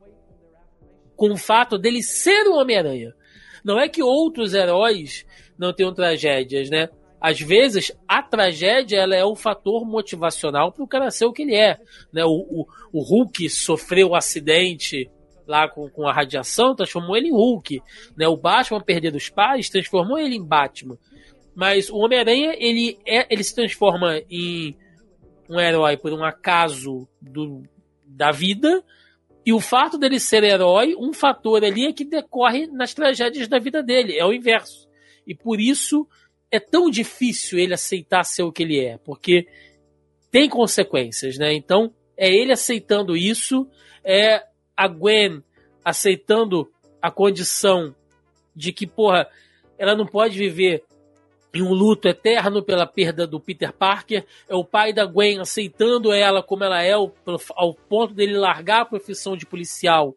com 1.17 1.33
o 1.33 1.37
fato 1.37 1.79
dele 1.79 2.03
ser 2.03 2.47
o 2.49 2.57
Homem-Aranha. 2.57 3.15
Não 3.65 3.79
é 3.79 3.89
que 3.89 4.03
outros 4.03 4.55
heróis 4.55 5.25
não 5.57 5.73
tenham 5.73 5.95
tragédias, 5.95 6.69
né? 6.69 6.89
Às 7.25 7.41
vezes, 7.41 7.91
a 8.07 8.23
tragédia 8.23 8.99
ela 8.99 9.17
é 9.17 9.25
o 9.25 9.35
fator 9.35 9.87
motivacional 9.87 10.71
para 10.71 10.85
o 10.85 10.87
cara 10.87 11.11
ser 11.11 11.25
o 11.25 11.33
que 11.33 11.41
ele 11.41 11.55
é. 11.55 11.79
Né? 12.13 12.23
O, 12.23 12.29
o, 12.29 12.67
o 12.93 13.03
Hulk 13.03 13.49
sofreu 13.49 14.11
um 14.11 14.15
acidente 14.15 15.11
lá 15.47 15.67
com, 15.67 15.89
com 15.89 16.07
a 16.07 16.13
radiação, 16.13 16.77
transformou 16.77 17.17
ele 17.17 17.29
em 17.29 17.33
Hulk. 17.33 17.81
Né? 18.15 18.29
O 18.29 18.37
Batman 18.37 18.79
perder 18.83 19.17
os 19.17 19.31
pais 19.31 19.71
transformou 19.71 20.19
ele 20.19 20.37
em 20.37 20.45
Batman. 20.45 20.99
Mas 21.57 21.89
o 21.89 21.97
Homem-Aranha 21.97 22.57
ele, 22.59 22.99
é, 23.07 23.27
ele 23.33 23.43
se 23.43 23.55
transforma 23.55 24.21
em 24.31 24.77
um 25.49 25.59
herói 25.59 25.97
por 25.97 26.13
um 26.13 26.23
acaso 26.23 27.09
do, 27.23 27.63
da 28.07 28.33
vida. 28.33 28.85
E 29.47 29.53
o 29.55 29.61
fato 29.61 29.97
dele 29.97 30.21
ser 30.21 30.45
herói, 30.45 30.95
um 30.95 31.15
fator 31.15 31.65
ali 31.65 31.87
é 31.87 31.93
que 31.95 32.05
decorre 32.05 32.67
nas 32.67 32.93
tragédias 32.93 33.49
da 33.49 33.59
vida 33.59 33.83
dele. 33.83 34.15
É 34.15 34.27
o 34.27 34.33
inverso. 34.35 34.87
E 35.27 35.35
por 35.35 35.59
isso 35.59 36.07
é 36.55 36.61
tão 36.61 36.89
difícil 36.89 37.59
ele 37.59 37.75
aceitar 37.75 38.23
ser 38.23 38.45
o 38.45 38.53
que 38.53 38.63
ele 38.63 38.79
é, 38.79 38.97
porque 38.99 39.49
tem 40.31 40.49
consequências, 40.49 41.37
né? 41.37 41.53
Então, 41.53 41.93
é 42.17 42.33
ele 42.33 42.53
aceitando 42.53 43.17
isso, 43.17 43.69
é 44.05 44.41
a 44.77 44.87
Gwen 44.87 45.43
aceitando 45.85 46.71
a 47.03 47.11
condição 47.11 47.95
de 48.55 48.73
que, 48.73 48.87
porra, 48.87 49.29
ela 49.77 49.97
não 49.97 50.07
pode 50.07 50.39
viver 50.39 50.85
em 51.53 51.61
um 51.61 51.73
luto 51.73 52.07
eterno 52.07 52.63
pela 52.63 52.87
perda 52.87 53.27
do 53.27 53.41
Peter 53.41 53.73
Parker, 53.73 54.25
é 54.49 54.55
o 54.55 54.65
pai 54.65 54.93
da 54.93 55.05
Gwen 55.05 55.41
aceitando 55.41 56.13
ela 56.13 56.41
como 56.41 56.63
ela 56.63 56.83
é, 56.83 56.93
ao, 56.93 57.75
ponto 57.89 58.15
dele 58.15 58.39
largar 58.39 58.83
a 58.83 58.87
profissão 58.87 59.37
de 59.37 59.45
policial 59.45 60.17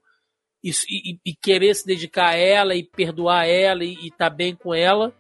e, 0.64 0.70
e, 0.70 1.20
e 1.26 1.36
querer 1.36 1.74
se 1.76 1.86
dedicar 1.86 2.30
a 2.30 2.36
ela 2.36 2.76
e 2.76 2.84
perdoar 2.84 3.48
ela 3.48 3.84
e 3.84 3.94
estar 4.08 4.30
tá 4.30 4.36
bem 4.36 4.56
com 4.56 4.74
ela. 4.74 5.12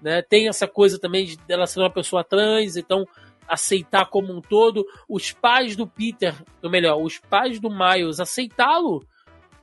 Né? 0.00 0.22
Tem 0.22 0.48
essa 0.48 0.66
coisa 0.66 0.98
também 0.98 1.26
de 1.26 1.38
ela 1.48 1.66
ser 1.66 1.80
uma 1.80 1.90
pessoa 1.90 2.24
trans, 2.24 2.76
então 2.76 3.06
aceitar 3.46 4.06
como 4.06 4.32
um 4.32 4.40
todo. 4.40 4.86
Os 5.08 5.32
pais 5.32 5.76
do 5.76 5.86
Peter, 5.86 6.34
ou 6.62 6.70
melhor, 6.70 7.02
os 7.02 7.18
pais 7.18 7.58
do 7.58 7.68
Miles 7.68 8.20
aceitá-lo. 8.20 9.04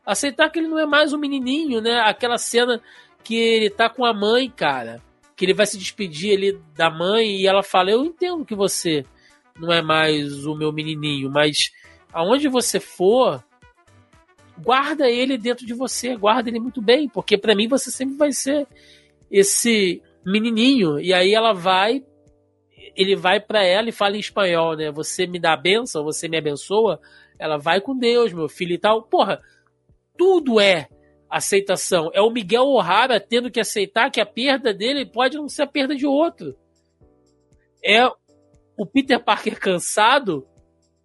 Aceitar 0.06 0.50
que 0.50 0.60
ele 0.60 0.68
não 0.68 0.80
é 0.80 0.86
mais 0.86 1.14
um 1.14 1.18
menininho, 1.18 1.82
né? 1.82 2.00
Aquela 2.00 2.38
cena 2.38 2.82
que 3.24 3.36
ele 3.36 3.70
tá 3.70 3.90
com 3.90 4.06
a 4.06 4.14
mãe, 4.14 4.50
cara. 4.50 5.02
Que 5.36 5.46
ele 5.46 5.54
vai 5.54 5.66
se 5.66 5.78
despedir 5.78 6.36
ali 6.36 6.62
da 6.76 6.90
mãe 6.90 7.42
e 7.42 7.48
ela 7.48 7.64
fala: 7.64 7.92
Eu 7.92 8.06
entendo 8.06 8.46
que 8.46 8.56
você 8.56 9.04
não 9.60 9.72
é 9.72 9.82
mais 9.82 10.46
o 10.46 10.56
meu 10.56 10.72
menininho, 10.72 11.30
mas 11.30 11.72
aonde 12.14 12.48
você 12.48 12.80
for, 12.80 13.44
guarda 14.58 15.10
ele 15.10 15.38
dentro 15.38 15.66
de 15.66 15.74
você, 15.74 16.16
guarda 16.16 16.50
ele 16.50 16.60
muito 16.60 16.82
bem, 16.82 17.10
porque 17.10 17.38
para 17.38 17.56
mim 17.56 17.68
você 17.68 17.92
sempre 17.92 18.16
vai 18.16 18.32
ser 18.32 18.68
esse 19.30 20.02
menininho. 20.28 21.00
E 21.00 21.14
aí 21.14 21.34
ela 21.34 21.54
vai, 21.54 22.04
ele 22.96 23.16
vai 23.16 23.40
para 23.40 23.64
ela 23.66 23.90
e 23.90 23.94
fala 23.94 24.18
em 24.18 24.20
espanhol, 24.20 24.76
né? 24.76 24.92
Você 24.92 25.26
me 25.26 25.40
dá 25.40 25.54
a 25.54 25.58
benção, 25.58 26.04
você 26.04 26.28
me 26.28 26.38
abençoa. 26.38 27.00
Ela 27.40 27.58
vai 27.58 27.80
com 27.80 27.98
Deus, 27.98 28.34
meu 28.34 28.50
filho 28.50 28.74
e 28.74 28.78
tal. 28.78 29.04
Porra, 29.04 29.42
tudo 30.18 30.60
é 30.60 30.90
aceitação. 31.30 32.10
É 32.14 32.22
o 32.22 32.30
Miguel 32.30 32.66
O'Hara 32.66 33.20
tendo 33.20 33.52
que 33.52 33.60
aceitar 33.60 34.10
que 34.12 34.20
a 34.20 34.26
perda 34.26 34.74
dele 34.74 35.06
pode 35.06 35.38
não 35.38 35.48
ser 35.48 35.64
a 35.64 35.68
perda 35.68 35.96
de 35.96 36.06
outro. 36.06 36.56
É 37.84 38.06
o 38.78 38.86
Peter 38.86 39.24
Parker 39.24 39.60
cansado 39.60 40.48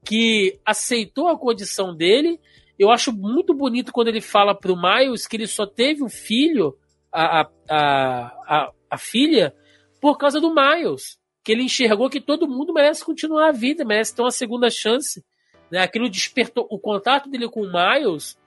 que 0.04 0.58
aceitou 0.64 1.28
a 1.28 1.38
condição 1.38 1.94
dele. 1.94 2.40
Eu 2.78 2.90
acho 2.90 3.12
muito 3.12 3.54
bonito 3.54 3.92
quando 3.92 4.08
ele 4.08 4.20
fala 4.20 4.54
pro 4.54 4.76
Miles 4.76 5.26
que 5.26 5.36
ele 5.36 5.46
só 5.46 5.66
teve 5.66 6.02
um 6.02 6.08
filho, 6.08 6.76
a, 7.12 7.42
a, 7.42 7.50
a, 7.68 8.72
a 8.92 8.98
filha, 8.98 9.54
por 10.00 10.18
causa 10.18 10.38
do 10.38 10.54
Miles. 10.54 11.18
Que 11.42 11.52
ele 11.52 11.62
enxergou 11.62 12.10
que 12.10 12.20
todo 12.20 12.46
mundo 12.46 12.74
merece 12.74 13.04
continuar 13.04 13.48
a 13.48 13.52
vida, 13.52 13.84
merece 13.84 14.14
ter 14.14 14.22
uma 14.22 14.30
segunda 14.30 14.70
chance. 14.70 15.24
Né? 15.70 15.80
Aquilo 15.80 16.10
despertou. 16.10 16.66
O 16.70 16.78
contato 16.78 17.28
dele 17.30 17.48
com 17.48 17.62
o 17.62 17.72
Miles 17.72 18.38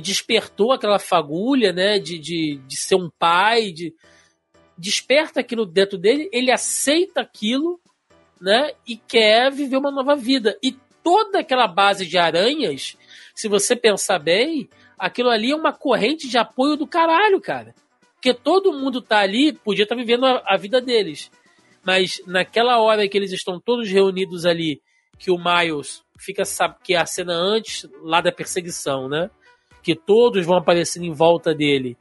despertou 0.00 0.72
aquela 0.72 0.98
fagulha, 0.98 1.72
né? 1.72 1.98
De, 1.98 2.18
de, 2.18 2.56
de 2.66 2.76
ser 2.76 2.94
um 2.94 3.10
pai, 3.18 3.70
de 3.70 3.94
desperta 4.76 5.40
aquilo 5.40 5.66
dentro 5.66 5.98
dele, 5.98 6.30
ele 6.32 6.52
aceita 6.52 7.20
aquilo, 7.20 7.80
né? 8.40 8.72
E 8.86 8.96
quer 8.96 9.50
viver 9.50 9.76
uma 9.76 9.90
nova 9.90 10.14
vida. 10.16 10.56
E 10.62 10.72
toda 11.02 11.40
aquela 11.40 11.66
base 11.66 12.06
de 12.06 12.16
aranhas, 12.16 12.96
se 13.34 13.48
você 13.48 13.74
pensar 13.74 14.20
bem, 14.20 14.68
aquilo 14.96 15.30
ali 15.30 15.50
é 15.50 15.56
uma 15.56 15.72
corrente 15.72 16.28
de 16.28 16.38
apoio 16.38 16.76
do 16.76 16.86
caralho, 16.86 17.40
cara. 17.40 17.74
Porque 18.18 18.34
todo 18.34 18.72
mundo 18.72 19.00
tá 19.00 19.20
ali, 19.20 19.52
podia 19.52 19.84
estar 19.84 19.94
tá 19.94 20.00
vivendo 20.00 20.26
a, 20.26 20.42
a, 20.44 20.56
vida 20.56 20.80
deles. 20.80 21.30
Mas 21.84 22.20
naquela 22.26 22.80
hora 22.80 23.08
que 23.08 23.16
eles 23.16 23.32
estão 23.32 23.60
todos 23.60 23.88
reunidos 23.88 24.44
ali, 24.44 24.82
que 25.16 25.30
o 25.30 25.38
Miles 25.38 26.02
fica, 26.18 26.44
sabe, 26.44 26.76
que 26.82 26.94
é 26.94 26.98
a 26.98 27.06
cena 27.06 27.32
antes 27.32 27.88
lá 28.02 28.20
da 28.20 28.32
perseguição, 28.32 29.08
né? 29.08 29.30
Que 29.82 29.94
todos 29.94 30.44
vão 30.44 30.56
aparecendo 30.56 31.04
em 31.04 31.12
volta 31.12 31.54
dele 31.54 31.96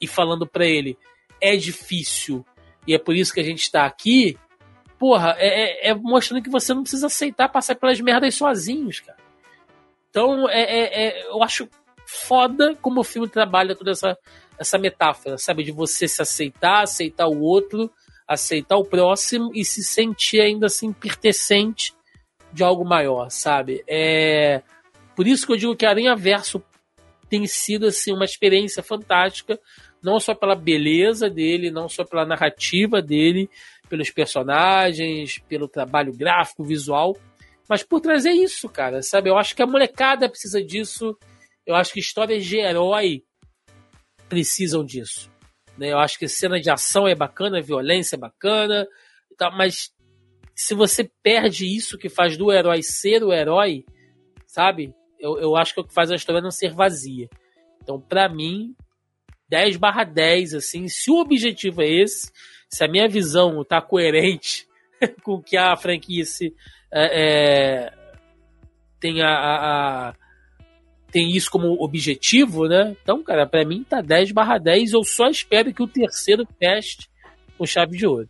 e 0.00 0.08
falando 0.08 0.44
para 0.44 0.66
ele: 0.66 0.98
é 1.40 1.56
difícil 1.56 2.44
e 2.86 2.94
é 2.94 2.98
por 2.98 3.14
isso 3.14 3.32
que 3.32 3.40
a 3.40 3.44
gente 3.44 3.62
está 3.62 3.86
aqui. 3.86 4.36
porra, 4.98 5.36
é, 5.38 5.88
é, 5.88 5.90
é, 5.90 5.94
mostrando 5.94 6.42
que 6.42 6.50
você 6.50 6.74
não 6.74 6.82
precisa 6.82 7.06
aceitar 7.06 7.48
passar 7.48 7.76
pelas 7.76 8.00
merdas 8.00 8.34
sozinhos, 8.34 8.98
cara. 8.98 9.18
Então, 10.10 10.48
é, 10.48 10.62
é, 10.62 11.06
é, 11.06 11.26
eu 11.28 11.42
acho 11.44 11.68
foda 12.04 12.76
como 12.82 13.00
o 13.00 13.04
filme 13.04 13.28
trabalha 13.28 13.76
toda 13.76 13.92
essa, 13.92 14.18
essa 14.60 14.78
metáfora, 14.78 15.38
sabe? 15.38 15.64
De 15.64 15.72
você 15.72 16.06
se 16.06 16.20
aceitar, 16.20 16.82
aceitar 16.82 17.26
o 17.26 17.40
outro, 17.40 17.90
aceitar 18.28 18.76
o 18.76 18.84
próximo 18.84 19.50
e 19.54 19.64
se 19.64 19.82
sentir 19.82 20.40
ainda 20.40 20.66
assim 20.66 20.92
pertencente 20.92 21.94
de 22.52 22.62
algo 22.62 22.84
maior, 22.84 23.30
sabe? 23.30 23.82
É 23.88 24.62
por 25.16 25.26
isso 25.26 25.46
que 25.46 25.52
eu 25.52 25.56
digo 25.56 25.76
que 25.76 25.86
Aranha 25.86 26.14
Verso 26.14 26.62
tem 27.28 27.46
sido 27.46 27.86
assim 27.86 28.12
uma 28.12 28.24
experiência 28.24 28.82
fantástica, 28.82 29.58
não 30.02 30.20
só 30.20 30.34
pela 30.34 30.54
beleza 30.54 31.28
dele, 31.28 31.70
não 31.70 31.88
só 31.88 32.04
pela 32.04 32.26
narrativa 32.26 33.00
dele, 33.00 33.48
pelos 33.88 34.10
personagens, 34.10 35.38
pelo 35.48 35.68
trabalho 35.68 36.12
gráfico, 36.12 36.64
visual, 36.64 37.16
mas 37.68 37.82
por 37.82 38.00
trazer 38.00 38.32
isso, 38.32 38.68
cara, 38.68 39.02
sabe? 39.02 39.30
Eu 39.30 39.38
acho 39.38 39.54
que 39.54 39.62
a 39.62 39.66
molecada 39.66 40.28
precisa 40.28 40.62
disso. 40.62 41.16
Eu 41.66 41.74
acho 41.74 41.92
que 41.92 42.00
histórias 42.00 42.44
de 42.44 42.58
herói 42.58 43.22
precisam 44.30 44.82
disso. 44.82 45.30
Né? 45.76 45.92
Eu 45.92 45.98
acho 45.98 46.18
que 46.18 46.28
cena 46.28 46.58
de 46.58 46.70
ação 46.70 47.06
é 47.06 47.14
bacana, 47.14 47.60
violência 47.60 48.16
é 48.16 48.18
bacana, 48.18 48.86
mas 49.54 49.90
se 50.54 50.74
você 50.74 51.10
perde 51.22 51.66
isso 51.66 51.98
que 51.98 52.08
faz 52.08 52.36
do 52.36 52.52
herói 52.52 52.82
ser 52.82 53.22
o 53.24 53.32
herói, 53.32 53.84
sabe? 54.46 54.94
Eu, 55.18 55.38
eu 55.38 55.56
acho 55.56 55.74
que 55.74 55.80
é 55.80 55.82
o 55.82 55.86
que 55.86 55.94
faz 55.94 56.10
a 56.10 56.14
história 56.14 56.40
não 56.40 56.50
ser 56.50 56.72
vazia. 56.72 57.28
Então, 57.82 58.00
para 58.00 58.28
mim, 58.28 58.74
10 59.48 59.76
barra 59.76 60.04
10, 60.04 60.54
assim, 60.54 60.86
se 60.88 61.10
o 61.10 61.20
objetivo 61.20 61.82
é 61.82 61.88
esse, 61.88 62.30
se 62.68 62.84
a 62.84 62.88
minha 62.88 63.08
visão 63.08 63.64
tá 63.64 63.80
coerente 63.80 64.66
com 65.24 65.34
o 65.34 65.42
que 65.42 65.56
a 65.56 65.74
franquia 65.76 66.24
se, 66.24 66.54
é, 66.92 67.22
é, 67.22 67.92
tem 69.00 69.22
a, 69.22 69.28
a, 69.28 70.08
a, 70.08 70.14
tem 71.10 71.36
isso 71.36 71.50
como 71.50 71.82
objetivo, 71.82 72.66
né? 72.66 72.96
Então, 73.02 73.22
cara, 73.22 73.46
para 73.46 73.64
mim 73.64 73.84
tá 73.88 74.00
10 74.00 74.32
barra 74.32 74.58
10, 74.58 74.92
eu 74.92 75.04
só 75.04 75.28
espero 75.28 75.72
que 75.72 75.82
o 75.82 75.88
terceiro 75.88 76.46
teste 76.58 77.08
com 77.58 77.66
chave 77.66 77.96
de 77.96 78.06
ouro. 78.06 78.28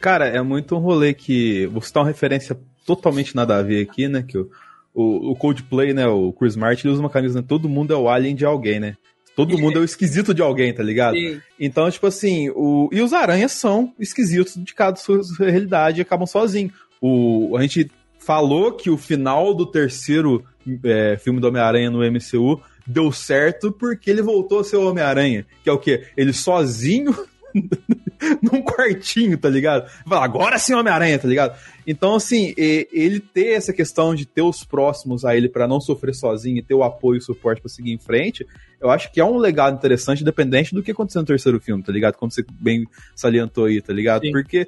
Cara, 0.00 0.26
é 0.26 0.42
muito 0.42 0.76
um 0.76 0.80
rolê 0.80 1.14
que. 1.14 1.66
Vou 1.66 1.80
citar 1.80 2.02
uma 2.02 2.08
referência 2.08 2.58
totalmente 2.84 3.34
nada 3.34 3.56
a 3.56 3.62
ver 3.62 3.88
aqui, 3.88 4.08
né? 4.08 4.22
Que 4.22 4.36
o, 4.36 4.50
o, 4.92 5.30
o 5.30 5.36
Coldplay, 5.36 5.94
né? 5.94 6.06
O 6.06 6.32
Chris 6.32 6.56
Martin, 6.56 6.86
ele 6.86 6.92
usa 6.92 7.02
uma 7.02 7.10
camisa, 7.10 7.40
né? 7.40 7.46
Todo 7.48 7.68
mundo 7.68 7.94
é 7.94 7.96
o 7.96 8.08
alien 8.08 8.34
de 8.34 8.44
alguém, 8.44 8.80
né? 8.80 8.96
Todo 9.36 9.58
mundo 9.58 9.78
é 9.78 9.80
o 9.80 9.84
esquisito 9.84 10.32
de 10.32 10.42
alguém, 10.42 10.72
tá 10.72 10.82
ligado? 10.82 11.16
Sim. 11.16 11.40
Então, 11.58 11.90
tipo 11.90 12.06
assim, 12.06 12.50
o... 12.50 12.88
e 12.92 13.00
os 13.00 13.12
aranhas 13.12 13.52
são 13.52 13.92
esquisitos 13.98 14.54
de 14.56 14.74
cada 14.74 14.96
sua 14.96 15.20
realidade 15.38 16.00
e 16.00 16.02
acabam 16.02 16.26
sozinhos. 16.26 16.72
O... 17.00 17.56
A 17.56 17.62
gente 17.62 17.90
falou 18.24 18.72
que 18.72 18.90
o 18.90 18.96
final 18.96 19.54
do 19.54 19.66
terceiro 19.66 20.44
é, 20.84 21.16
filme 21.16 21.40
do 21.40 21.48
Homem-Aranha 21.48 21.90
no 21.90 21.98
MCU 21.98 22.60
deu 22.86 23.12
certo 23.12 23.70
porque 23.70 24.10
ele 24.10 24.22
voltou 24.22 24.60
a 24.60 24.64
ser 24.64 24.76
o 24.76 24.88
Homem-Aranha. 24.88 25.46
Que 25.62 25.68
é 25.68 25.72
o 25.72 25.78
quê? 25.78 26.06
Ele 26.16 26.32
sozinho 26.32 27.14
num 28.42 28.62
quartinho, 28.62 29.36
tá 29.38 29.48
ligado? 29.48 29.88
Agora 30.10 30.58
sim 30.58 30.74
Homem-Aranha, 30.74 31.18
tá 31.18 31.28
ligado? 31.28 31.56
Então, 31.86 32.14
assim, 32.14 32.54
ele 32.56 33.20
ter 33.20 33.52
essa 33.52 33.72
questão 33.72 34.14
de 34.14 34.24
ter 34.24 34.42
os 34.42 34.64
próximos 34.64 35.24
a 35.24 35.36
ele 35.36 35.48
para 35.48 35.68
não 35.68 35.80
sofrer 35.80 36.14
sozinho 36.14 36.58
e 36.58 36.62
ter 36.62 36.74
o 36.74 36.82
apoio 36.82 37.16
e 37.16 37.18
o 37.18 37.22
suporte 37.22 37.60
para 37.60 37.68
seguir 37.68 37.92
em 37.92 37.98
frente, 37.98 38.46
eu 38.80 38.90
acho 38.90 39.12
que 39.12 39.20
é 39.20 39.24
um 39.24 39.36
legado 39.36 39.76
interessante, 39.76 40.22
independente 40.22 40.74
do 40.74 40.82
que 40.82 40.90
aconteceu 40.90 41.20
no 41.20 41.26
terceiro 41.26 41.60
filme, 41.60 41.82
tá 41.82 41.92
ligado? 41.92 42.16
Como 42.16 42.30
você 42.30 42.44
bem 42.50 42.86
salientou 43.14 43.66
aí, 43.66 43.80
tá 43.82 43.92
ligado? 43.92 44.22
Sim. 44.22 44.32
Porque 44.32 44.66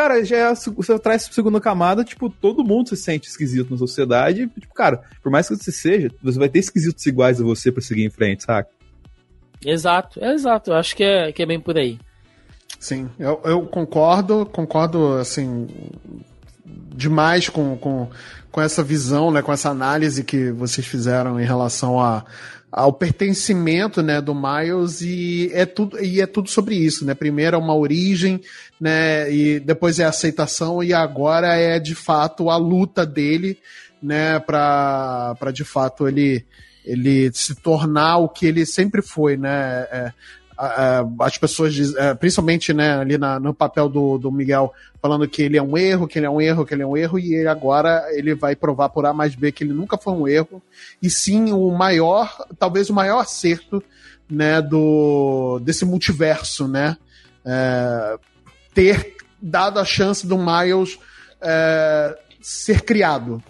cara, 0.00 0.24
já 0.24 0.36
é, 0.36 0.54
você 0.54 0.98
traz 0.98 1.28
a 1.28 1.32
segunda 1.32 1.60
camada, 1.60 2.02
tipo, 2.02 2.30
todo 2.30 2.64
mundo 2.64 2.88
se 2.88 2.96
sente 2.96 3.28
esquisito 3.28 3.70
na 3.70 3.76
sociedade. 3.76 4.48
Tipo, 4.58 4.72
cara, 4.72 5.02
por 5.22 5.30
mais 5.30 5.46
que 5.46 5.54
você 5.54 5.70
seja, 5.70 6.10
você 6.22 6.38
vai 6.38 6.48
ter 6.48 6.60
esquisitos 6.60 7.04
iguais 7.04 7.38
a 7.38 7.44
você 7.44 7.70
para 7.70 7.82
seguir 7.82 8.06
em 8.06 8.10
frente, 8.10 8.44
saca? 8.44 8.70
Exato, 9.64 10.18
é 10.24 10.32
exato. 10.32 10.70
Eu 10.70 10.76
acho 10.76 10.96
que 10.96 11.04
é, 11.04 11.30
que 11.32 11.42
é 11.42 11.46
bem 11.46 11.60
por 11.60 11.76
aí. 11.76 11.98
Sim, 12.78 13.10
eu, 13.18 13.42
eu 13.44 13.66
concordo, 13.66 14.46
concordo, 14.46 15.18
assim, 15.18 15.68
demais 16.64 17.50
com, 17.50 17.76
com, 17.76 18.08
com 18.50 18.60
essa 18.62 18.82
visão, 18.82 19.30
né, 19.30 19.42
com 19.42 19.52
essa 19.52 19.68
análise 19.68 20.24
que 20.24 20.50
vocês 20.50 20.86
fizeram 20.86 21.38
em 21.38 21.44
relação 21.44 22.00
a, 22.00 22.24
ao 22.72 22.92
pertencimento, 22.92 24.02
né, 24.02 24.20
do 24.20 24.34
Miles 24.34 25.00
e 25.00 25.50
é 25.52 25.66
tudo 25.66 26.02
e 26.02 26.20
é 26.20 26.26
tudo 26.26 26.48
sobre 26.48 26.76
isso, 26.76 27.04
né? 27.04 27.14
Primeiro 27.14 27.56
é 27.56 27.58
uma 27.58 27.74
origem, 27.74 28.40
né, 28.80 29.32
e 29.32 29.58
depois 29.58 29.98
é 29.98 30.04
a 30.04 30.10
aceitação 30.10 30.82
e 30.82 30.92
agora 30.94 31.56
é 31.56 31.78
de 31.80 31.94
fato 31.94 32.48
a 32.48 32.56
luta 32.56 33.04
dele, 33.04 33.58
né, 34.00 34.38
para 34.38 35.34
de 35.52 35.64
fato 35.64 36.06
ele 36.06 36.44
ele 36.84 37.30
se 37.32 37.54
tornar 37.54 38.18
o 38.18 38.28
que 38.28 38.46
ele 38.46 38.64
sempre 38.64 39.02
foi, 39.02 39.36
né? 39.36 39.86
É, 39.90 40.12
as 41.18 41.38
pessoas, 41.38 41.94
é, 41.96 42.14
principalmente 42.14 42.72
né, 42.74 42.92
ali 42.98 43.16
na, 43.16 43.40
no 43.40 43.54
papel 43.54 43.88
do, 43.88 44.18
do 44.18 44.30
Miguel, 44.30 44.72
falando 45.00 45.26
que 45.26 45.42
ele 45.42 45.56
é 45.56 45.62
um 45.62 45.76
erro, 45.76 46.06
que 46.06 46.18
ele 46.18 46.26
é 46.26 46.30
um 46.30 46.40
erro, 46.40 46.66
que 46.66 46.74
ele 46.74 46.82
é 46.82 46.86
um 46.86 46.96
erro, 46.96 47.18
e 47.18 47.34
ele 47.34 47.48
agora 47.48 48.06
ele 48.10 48.34
vai 48.34 48.54
provar 48.54 48.90
por 48.90 49.06
A 49.06 49.12
mais 49.14 49.34
B 49.34 49.50
que 49.50 49.64
ele 49.64 49.72
nunca 49.72 49.96
foi 49.96 50.12
um 50.12 50.28
erro, 50.28 50.62
e 51.02 51.08
sim 51.08 51.50
o 51.52 51.70
maior, 51.70 52.44
talvez 52.58 52.90
o 52.90 52.94
maior 52.94 53.20
acerto 53.20 53.82
né, 54.28 54.60
do, 54.60 55.58
desse 55.60 55.84
multiverso, 55.84 56.68
né? 56.68 56.96
É, 57.44 58.18
ter 58.74 59.16
dado 59.40 59.80
a 59.80 59.84
chance 59.84 60.26
do 60.26 60.36
Miles 60.36 60.98
é, 61.40 62.18
ser 62.40 62.82
criado, 62.82 63.42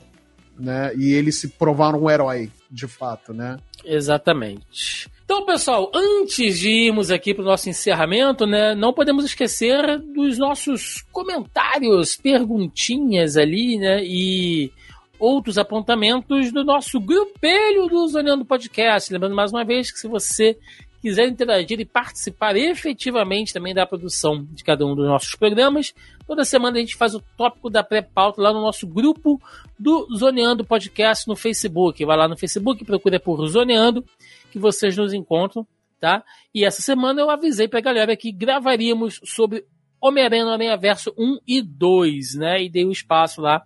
né? 0.59 0.93
E 0.95 1.13
ele 1.13 1.33
se 1.33 1.49
provar 1.49 1.95
um 1.95 2.09
herói, 2.09 2.51
de 2.71 2.87
fato, 2.87 3.35
né? 3.35 3.59
Exatamente. 3.85 5.11
Então, 5.33 5.47
pessoal, 5.47 5.93
antes 5.95 6.59
de 6.59 6.69
irmos 6.69 7.09
aqui 7.09 7.33
para 7.33 7.43
o 7.43 7.47
nosso 7.47 7.69
encerramento, 7.69 8.49
né, 8.49 8.75
não 8.75 8.93
podemos 8.93 9.25
esquecer 9.25 10.01
dos 10.01 10.37
nossos 10.37 11.03
comentários, 11.13 12.17
perguntinhas 12.17 13.37
ali, 13.37 13.79
né, 13.79 14.03
e 14.03 14.73
outros 15.21 15.57
apontamentos 15.57 16.51
do 16.51 16.65
nosso 16.65 16.99
grupelho 16.99 17.87
do 17.87 18.09
Zoneando 18.09 18.45
Podcast. 18.45 19.13
Lembrando 19.13 19.37
mais 19.37 19.53
uma 19.53 19.65
vez 19.65 19.93
que 19.93 20.01
se 20.01 20.09
você 20.09 20.59
quiser 21.01 21.29
interagir 21.29 21.79
e 21.79 21.85
participar 21.85 22.57
efetivamente 22.57 23.53
também 23.53 23.73
da 23.73 23.87
produção 23.87 24.45
de 24.51 24.65
cada 24.65 24.85
um 24.85 24.97
dos 24.97 25.07
nossos 25.07 25.37
programas, 25.37 25.95
toda 26.27 26.45
semana 26.45 26.77
a 26.77 26.81
gente 26.81 26.97
faz 26.97 27.15
o 27.15 27.23
tópico 27.37 27.71
da 27.71 27.85
pré-pauta 27.85 28.43
lá 28.43 28.53
no 28.53 28.61
nosso 28.61 28.85
grupo 28.85 29.41
do 29.79 30.09
Zoneando 30.13 30.65
Podcast 30.65 31.29
no 31.29 31.37
Facebook. 31.37 32.05
Vai 32.05 32.17
lá 32.17 32.27
no 32.27 32.37
Facebook, 32.37 32.85
procura 32.85 33.21
por 33.21 33.47
Zoneando, 33.47 34.05
que 34.51 34.59
vocês 34.59 34.97
nos 34.97 35.13
encontram, 35.13 35.67
tá? 36.01 36.23
E 36.55 36.65
essa 36.65 36.83
semana 36.83 37.21
eu 37.21 37.31
avisei 37.31 37.69
pra 37.69 37.81
galera 37.81 38.17
que 38.17 38.33
gravaríamos 38.33 39.21
sobre 39.25 39.65
Homem-Aranha 40.01 40.45
no 40.45 40.51
Aranha 40.51 40.77
Verso 40.77 41.13
1 41.19 41.39
e 41.47 41.63
2, 41.63 42.35
né? 42.37 42.63
E 42.63 42.71
dei 42.71 42.85
o 42.85 42.89
um 42.89 42.93
espaço 42.93 43.41
lá 43.41 43.63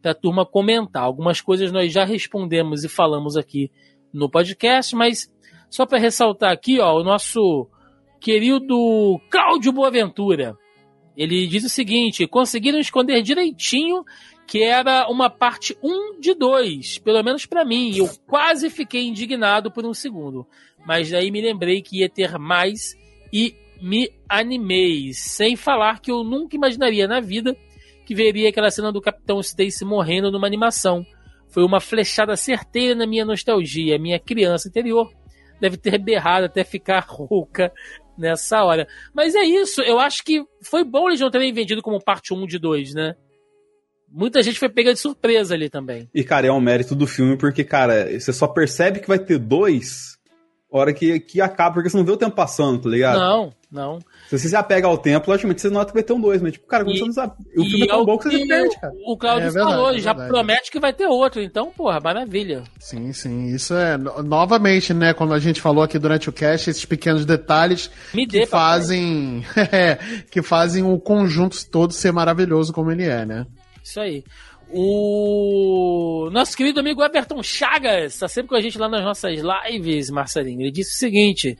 pra 0.00 0.14
turma 0.14 0.46
comentar. 0.46 1.02
Algumas 1.02 1.40
coisas 1.40 1.72
nós 1.72 1.92
já 1.92 2.04
respondemos 2.04 2.84
e 2.84 2.88
falamos 2.88 3.36
aqui 3.36 3.70
no 4.12 4.30
podcast, 4.30 4.94
mas 4.94 5.32
só 5.70 5.86
para 5.86 5.98
ressaltar 5.98 6.52
aqui, 6.52 6.80
ó, 6.80 6.98
o 6.98 7.04
nosso 7.04 7.68
querido 8.20 9.20
Cláudio 9.30 9.72
Boaventura. 9.72 10.56
Ele 11.16 11.46
diz 11.46 11.64
o 11.64 11.68
seguinte: 11.68 12.26
conseguiram 12.26 12.78
esconder 12.78 13.22
direitinho 13.22 14.04
que 14.46 14.62
era 14.62 15.08
uma 15.08 15.30
parte 15.30 15.76
1 15.82 16.20
de 16.20 16.34
2, 16.34 16.98
pelo 16.98 17.22
menos 17.22 17.46
para 17.46 17.64
mim. 17.64 17.96
Eu 17.96 18.08
quase 18.26 18.68
fiquei 18.70 19.06
indignado 19.06 19.70
por 19.70 19.84
um 19.84 19.94
segundo, 19.94 20.46
mas 20.86 21.10
daí 21.10 21.30
me 21.30 21.40
lembrei 21.40 21.80
que 21.80 22.00
ia 22.00 22.08
ter 22.08 22.38
mais 22.38 22.96
e 23.32 23.54
me 23.80 24.12
animei. 24.28 25.12
Sem 25.12 25.56
falar 25.56 26.00
que 26.00 26.10
eu 26.10 26.22
nunca 26.22 26.56
imaginaria 26.56 27.08
na 27.08 27.20
vida 27.20 27.56
que 28.04 28.14
veria 28.14 28.48
aquela 28.48 28.70
cena 28.70 28.92
do 28.92 29.00
Capitão 29.00 29.40
Stacy 29.40 29.84
morrendo 29.84 30.30
numa 30.30 30.46
animação. 30.46 31.06
Foi 31.48 31.64
uma 31.64 31.80
flechada 31.80 32.36
certeira 32.36 32.94
na 32.94 33.06
minha 33.06 33.24
nostalgia, 33.24 33.98
minha 33.98 34.18
criança 34.18 34.68
interior 34.68 35.10
deve 35.62 35.76
ter 35.76 35.96
berrado 35.96 36.46
até 36.46 36.64
ficar 36.64 37.04
rouca 37.08 37.72
nessa 38.18 38.64
hora. 38.64 38.88
Mas 39.14 39.34
é 39.36 39.44
isso, 39.44 39.80
eu 39.82 40.00
acho 40.00 40.24
que 40.24 40.42
foi 40.60 40.82
bom 40.82 41.08
eles 41.08 41.20
não 41.20 41.30
terem 41.30 41.52
vendido 41.52 41.80
como 41.80 42.02
parte 42.02 42.34
1 42.34 42.46
de 42.46 42.58
2, 42.58 42.94
né? 42.94 43.14
Muita 44.12 44.42
gente 44.42 44.58
foi 44.58 44.68
pega 44.68 44.92
de 44.92 45.00
surpresa 45.00 45.54
ali 45.54 45.70
também. 45.70 46.08
E, 46.14 46.22
cara, 46.22 46.46
é 46.46 46.52
um 46.52 46.60
mérito 46.60 46.94
do 46.94 47.06
filme, 47.06 47.36
porque, 47.36 47.64
cara, 47.64 48.08
você 48.18 48.32
só 48.32 48.46
percebe 48.46 49.00
que 49.00 49.08
vai 49.08 49.18
ter 49.18 49.38
dois 49.38 50.12
hora 50.70 50.92
que, 50.92 51.20
que 51.20 51.38
acaba, 51.40 51.74
porque 51.74 51.90
você 51.90 51.96
não 51.98 52.04
vê 52.04 52.12
o 52.12 52.16
tempo 52.16 52.34
passando, 52.34 52.80
tá 52.80 52.88
ligado? 52.88 53.18
Não, 53.18 53.52
não. 53.70 53.98
Se 54.30 54.38
você 54.38 54.48
se 54.48 54.56
apega 54.56 54.86
ao 54.86 54.96
tempo, 54.96 55.30
logicamente 55.30 55.60
você 55.60 55.68
nota 55.68 55.88
que 55.88 55.94
vai 55.94 56.02
ter 56.02 56.14
um 56.14 56.20
2, 56.20 56.40
mas 56.40 56.52
tipo, 56.52 56.66
cara, 56.66 56.82
quando 56.82 56.96
E- 56.96 56.98
você 56.98 57.04
não 57.04 57.12
sabe. 57.12 57.34
O 57.58 57.62
filme 57.64 57.82
é 57.82 57.86
tão 57.88 58.00
o 58.00 58.06
bom 58.06 58.16
que 58.16 58.24
você 58.30 58.46
perde, 58.46 58.80
cara. 58.80 58.92
O 59.06 59.16
Claudio 59.18 59.48
É 59.48 59.50
verdade, 59.50 59.70
falou, 59.76 59.90
é 59.94 59.98
já 59.98 60.14
promete 60.14 60.70
que 60.70 60.80
vai 60.80 60.94
ter 60.94 61.06
outro. 61.06 61.42
Então, 61.42 61.70
porra, 61.76 62.00
maravilha. 62.00 62.62
Sim, 62.80 63.12
sim. 63.12 63.48
Isso 63.48 63.74
é, 63.74 63.98
no- 63.98 64.22
novamente, 64.22 64.94
né, 64.94 65.12
como 65.12 65.34
a 65.34 65.38
gente 65.38 65.60
falou 65.60 65.84
aqui 65.84 65.98
durante 65.98 66.30
o 66.30 66.32
cast, 66.32 66.70
esses 66.70 66.86
pequenos 66.86 67.26
detalhes 67.26 67.90
Me 68.14 68.26
dê, 68.26 68.40
que 68.40 68.46
fazem, 68.46 69.44
é, 69.70 69.98
que 70.30 70.40
fazem 70.40 70.82
o 70.82 70.98
conjunto 70.98 71.58
todo 71.70 71.92
ser 71.92 72.12
maravilhoso 72.12 72.72
como 72.72 72.90
ele 72.90 73.04
é, 73.04 73.26
né? 73.26 73.46
Isso 73.82 74.00
aí. 74.00 74.24
O 74.68 76.30
nosso 76.32 76.56
querido 76.56 76.80
amigo 76.80 77.02
Everton 77.02 77.42
Chagas 77.42 78.14
está 78.14 78.28
sempre 78.28 78.48
com 78.48 78.54
a 78.54 78.60
gente 78.60 78.78
lá 78.78 78.88
nas 78.88 79.04
nossas 79.04 79.38
lives, 79.40 80.08
Marcelinho. 80.08 80.62
Ele 80.62 80.70
disse 80.70 80.94
o 80.94 80.98
seguinte: 80.98 81.58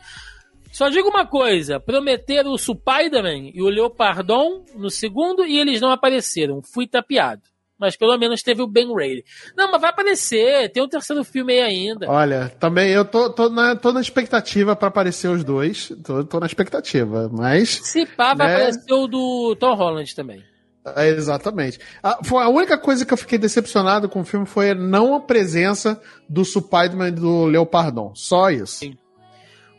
só 0.73 0.89
digo 0.89 1.09
uma 1.09 1.27
coisa: 1.27 1.79
prometeram 1.79 2.53
o 2.53 2.59
Spider-Man 2.59 3.51
e 3.53 3.63
o 3.63 3.69
Leopardon 3.69 4.65
no 4.75 4.89
segundo 4.89 5.45
e 5.45 5.59
eles 5.59 5.81
não 5.81 5.91
apareceram. 5.91 6.63
Fui 6.63 6.87
tapeado. 6.87 7.43
Mas 7.79 7.97
pelo 7.97 8.17
menos 8.17 8.43
teve 8.43 8.63
o 8.63 8.67
Ben 8.67 8.95
Reilly. 8.95 9.25
Não, 9.57 9.71
mas 9.71 9.81
vai 9.81 9.91
aparecer. 9.91 10.71
Tem 10.71 10.83
um 10.83 10.89
terceiro 10.89 11.25
filme 11.25 11.53
aí 11.53 11.61
ainda. 11.61 12.09
Olha, 12.09 12.49
também 12.61 12.91
eu 12.91 13.05
tô, 13.05 13.29
tô, 13.29 13.49
na, 13.49 13.75
tô 13.75 13.93
na 13.93 14.01
expectativa 14.01 14.77
pra 14.77 14.87
aparecer 14.87 15.29
os 15.29 15.43
dois. 15.43 15.93
Tô, 16.05 16.25
tô 16.25 16.39
na 16.39 16.47
expectativa, 16.47 17.29
mas. 17.31 17.81
Se 17.83 18.07
pá, 18.07 18.35
vai 18.35 18.47
né? 18.47 18.55
aparecer 18.55 18.93
o 18.93 19.09
do 19.09 19.57
Tom 19.57 19.75
Holland 19.75 20.15
também. 20.15 20.45
É, 20.85 21.09
exatamente. 21.09 21.79
A, 22.03 22.25
foi 22.25 22.43
a 22.43 22.49
única 22.49 22.77
coisa 22.77 23.07
que 23.07 23.13
eu 23.13 23.17
fiquei 23.17 23.39
decepcionado 23.39 24.09
com 24.09 24.21
o 24.21 24.25
filme 24.25 24.47
foi 24.47 24.75
não 24.75 25.15
a 25.15 25.21
presença 25.21 26.01
do 26.29 26.45
Spider-Man 26.45 27.09
e 27.09 27.13
do 27.13 27.45
Leopardon. 27.47 28.13
Só 28.15 28.51
isso. 28.51 28.79
Sim. 28.79 28.97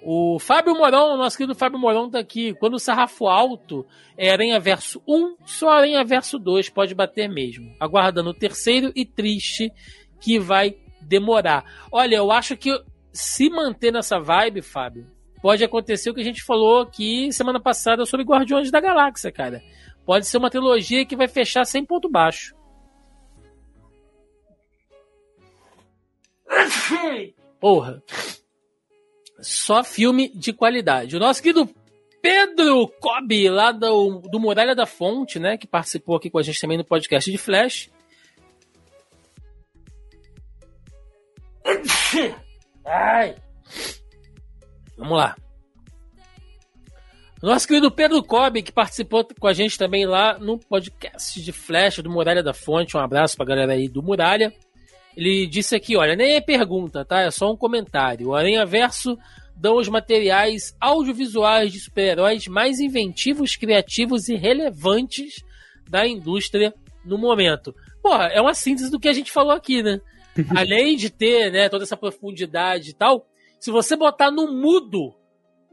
O 0.06 0.38
Fábio 0.38 0.76
Morão, 0.76 1.18
nosso 1.18 1.38
querido 1.38 1.56
Fábio 1.56 1.80
Morão 1.80 2.10
tá 2.10 2.20
aqui. 2.20 2.54
Quando 2.56 2.74
o 2.74 2.80
sarrafo 2.80 3.28
alto 3.28 3.86
é 4.18 4.32
Aranha 4.32 4.60
Verso 4.60 5.02
1, 5.08 5.36
só 5.46 5.70
Aranha 5.70 6.04
Verso 6.04 6.38
2 6.38 6.70
pode 6.70 6.94
bater 6.94 7.30
mesmo. 7.30 7.74
Aguardando 7.80 8.32
o 8.32 8.34
terceiro 8.34 8.92
e 8.96 9.06
triste 9.06 9.72
que 10.20 10.38
vai 10.40 10.76
demorar. 11.02 11.64
Olha, 11.92 12.18
eu 12.18 12.32
acho 12.32 12.58
que 12.58 12.78
se 13.14 13.50
manter 13.50 13.94
nessa 13.94 14.20
vibe, 14.20 14.62
Fábio, 14.62 15.06
pode 15.42 15.64
acontecer 15.64 16.10
o 16.10 16.14
que 16.14 16.22
a 16.22 16.26
gente 16.26 16.44
falou 16.44 16.82
aqui 16.82 17.32
semana 17.32 17.62
passada 17.62 18.06
sobre 18.06 18.26
Guardiões 18.26 18.72
da 18.72 18.82
Galáxia, 18.82 19.32
cara. 19.32 19.62
Pode 20.06 20.28
ser 20.28 20.38
uma 20.38 20.50
trilogia 20.50 21.06
que 21.06 21.16
vai 21.16 21.28
fechar 21.28 21.66
sem 21.66 21.86
ponto 21.86 22.10
baixo. 22.10 22.56
Porra. 27.60 28.04
Só 29.40 29.84
filme 29.84 30.30
de 30.30 30.54
qualidade. 30.54 31.16
O 31.16 31.20
nosso 31.20 31.42
querido 31.42 31.70
Pedro 32.22 32.88
Cobb, 33.00 33.50
lá 33.50 33.72
do, 33.72 34.20
do 34.20 34.40
Muralha 34.40 34.76
da 34.76 34.86
Fonte, 34.86 35.40
né? 35.40 35.58
Que 35.58 35.68
participou 35.68 36.16
aqui 36.16 36.30
com 36.30 36.38
a 36.38 36.44
gente 36.44 36.60
também 36.60 36.78
no 36.78 36.86
podcast 36.86 37.30
de 37.30 37.38
Flash. 37.38 37.90
Ai. 42.86 43.36
Vamos 44.98 45.18
lá. 45.18 45.36
Nosso 47.44 47.68
querido 47.68 47.92
Pedro 47.92 48.24
Cobb, 48.24 48.64
que 48.64 48.72
participou 48.72 49.28
com 49.38 49.48
a 49.48 49.52
gente 49.52 49.78
também 49.78 50.06
lá 50.06 50.40
no 50.40 50.58
podcast 50.58 51.42
de 51.42 51.52
Flash 51.52 51.98
do 51.98 52.10
Muralha 52.10 52.42
da 52.42 52.54
Fonte. 52.54 52.96
Um 52.96 53.02
abraço 53.02 53.36
pra 53.36 53.46
galera 53.46 53.74
aí 53.74 53.90
do 53.90 54.02
Muralha. 54.02 54.54
Ele 55.14 55.46
disse 55.46 55.76
aqui, 55.76 55.98
olha, 55.98 56.16
nem 56.16 56.36
é 56.36 56.42
pergunta, 56.42 57.04
tá? 57.04 57.20
É 57.20 57.30
só 57.30 57.52
um 57.52 57.58
comentário. 57.58 58.30
O 58.30 58.34
Aranha 58.34 58.66
Verso 58.66 59.18
dão 59.58 59.76
os 59.76 59.90
materiais 59.90 60.74
audiovisuais 60.80 61.70
de 61.70 61.82
super-heróis 61.82 62.48
mais 62.48 62.80
inventivos, 62.80 63.58
criativos 63.58 64.30
e 64.30 64.36
relevantes 64.36 65.44
da 65.90 66.08
indústria 66.08 66.74
no 67.04 67.18
momento. 67.18 67.76
Porra, 68.02 68.28
é 68.28 68.40
uma 68.40 68.54
síntese 68.54 68.90
do 68.90 69.02
que 69.02 69.10
a 69.10 69.14
gente 69.14 69.34
falou 69.34 69.52
aqui, 69.52 69.84
né? 69.84 70.00
Além 70.56 70.96
de 70.96 71.10
ter, 71.10 71.52
né, 71.52 71.68
toda 71.68 71.84
essa 71.84 71.98
profundidade 71.98 72.92
e 72.92 72.94
tal, 72.94 73.28
se 73.60 73.70
você 73.70 73.98
botar 73.98 74.32
no 74.32 74.50
mudo, 74.50 75.14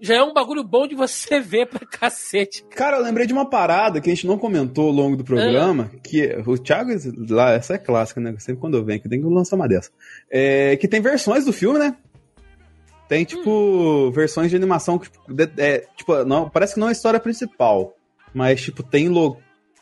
já 0.01 0.15
é 0.17 0.23
um 0.23 0.33
bagulho 0.33 0.65
bom 0.65 0.87
de 0.87 0.95
você 0.95 1.39
ver 1.41 1.67
pra 1.67 1.87
cacete. 1.87 2.65
Cara, 2.71 2.97
eu 2.97 3.03
lembrei 3.03 3.27
de 3.27 3.33
uma 3.33 3.49
parada 3.49 4.01
que 4.01 4.11
a 4.11 4.15
gente 4.15 4.27
não 4.27 4.39
comentou 4.39 4.87
ao 4.87 4.93
longo 4.93 5.17
do 5.17 5.25
programa, 5.25 5.91
que 6.03 6.23
é- 6.23 6.43
o 6.47 6.57
Thiago, 6.59 6.91
lá, 7.29 7.53
essa 7.53 7.75
é 7.75 7.79
clássica, 7.79 8.21
né? 8.21 8.35
Sempre 8.39 8.61
quando 8.61 8.77
eu 8.77 8.85
venho 8.85 8.99
aqui, 8.99 9.09
tem 9.09 9.21
que 9.21 9.27
lançar 9.27 9.57
uma 9.57 9.69
dessa. 9.69 9.91
É, 10.31 10.77
que 10.77 10.89
tem 10.89 11.01
versões 11.01 11.45
do 11.45 11.53
filme, 11.53 11.79
né? 11.79 11.97
Tem, 13.09 13.25
tipo, 13.25 14.11
versões 14.13 14.51
de 14.51 14.57
animação 14.57 14.99
que, 14.99 15.11
tipo, 15.11 15.35
de- 15.35 15.51
é, 15.59 15.85
tipo, 15.97 16.25
não, 16.25 16.49
parece 16.49 16.75
que 16.75 16.81
não 16.81 16.87
é 16.87 16.91
a 16.91 16.93
história 16.93 17.19
principal, 17.19 17.95
mas, 18.33 18.63
tipo, 18.63 18.85
tem, 18.85 19.09
lo, 19.09 19.37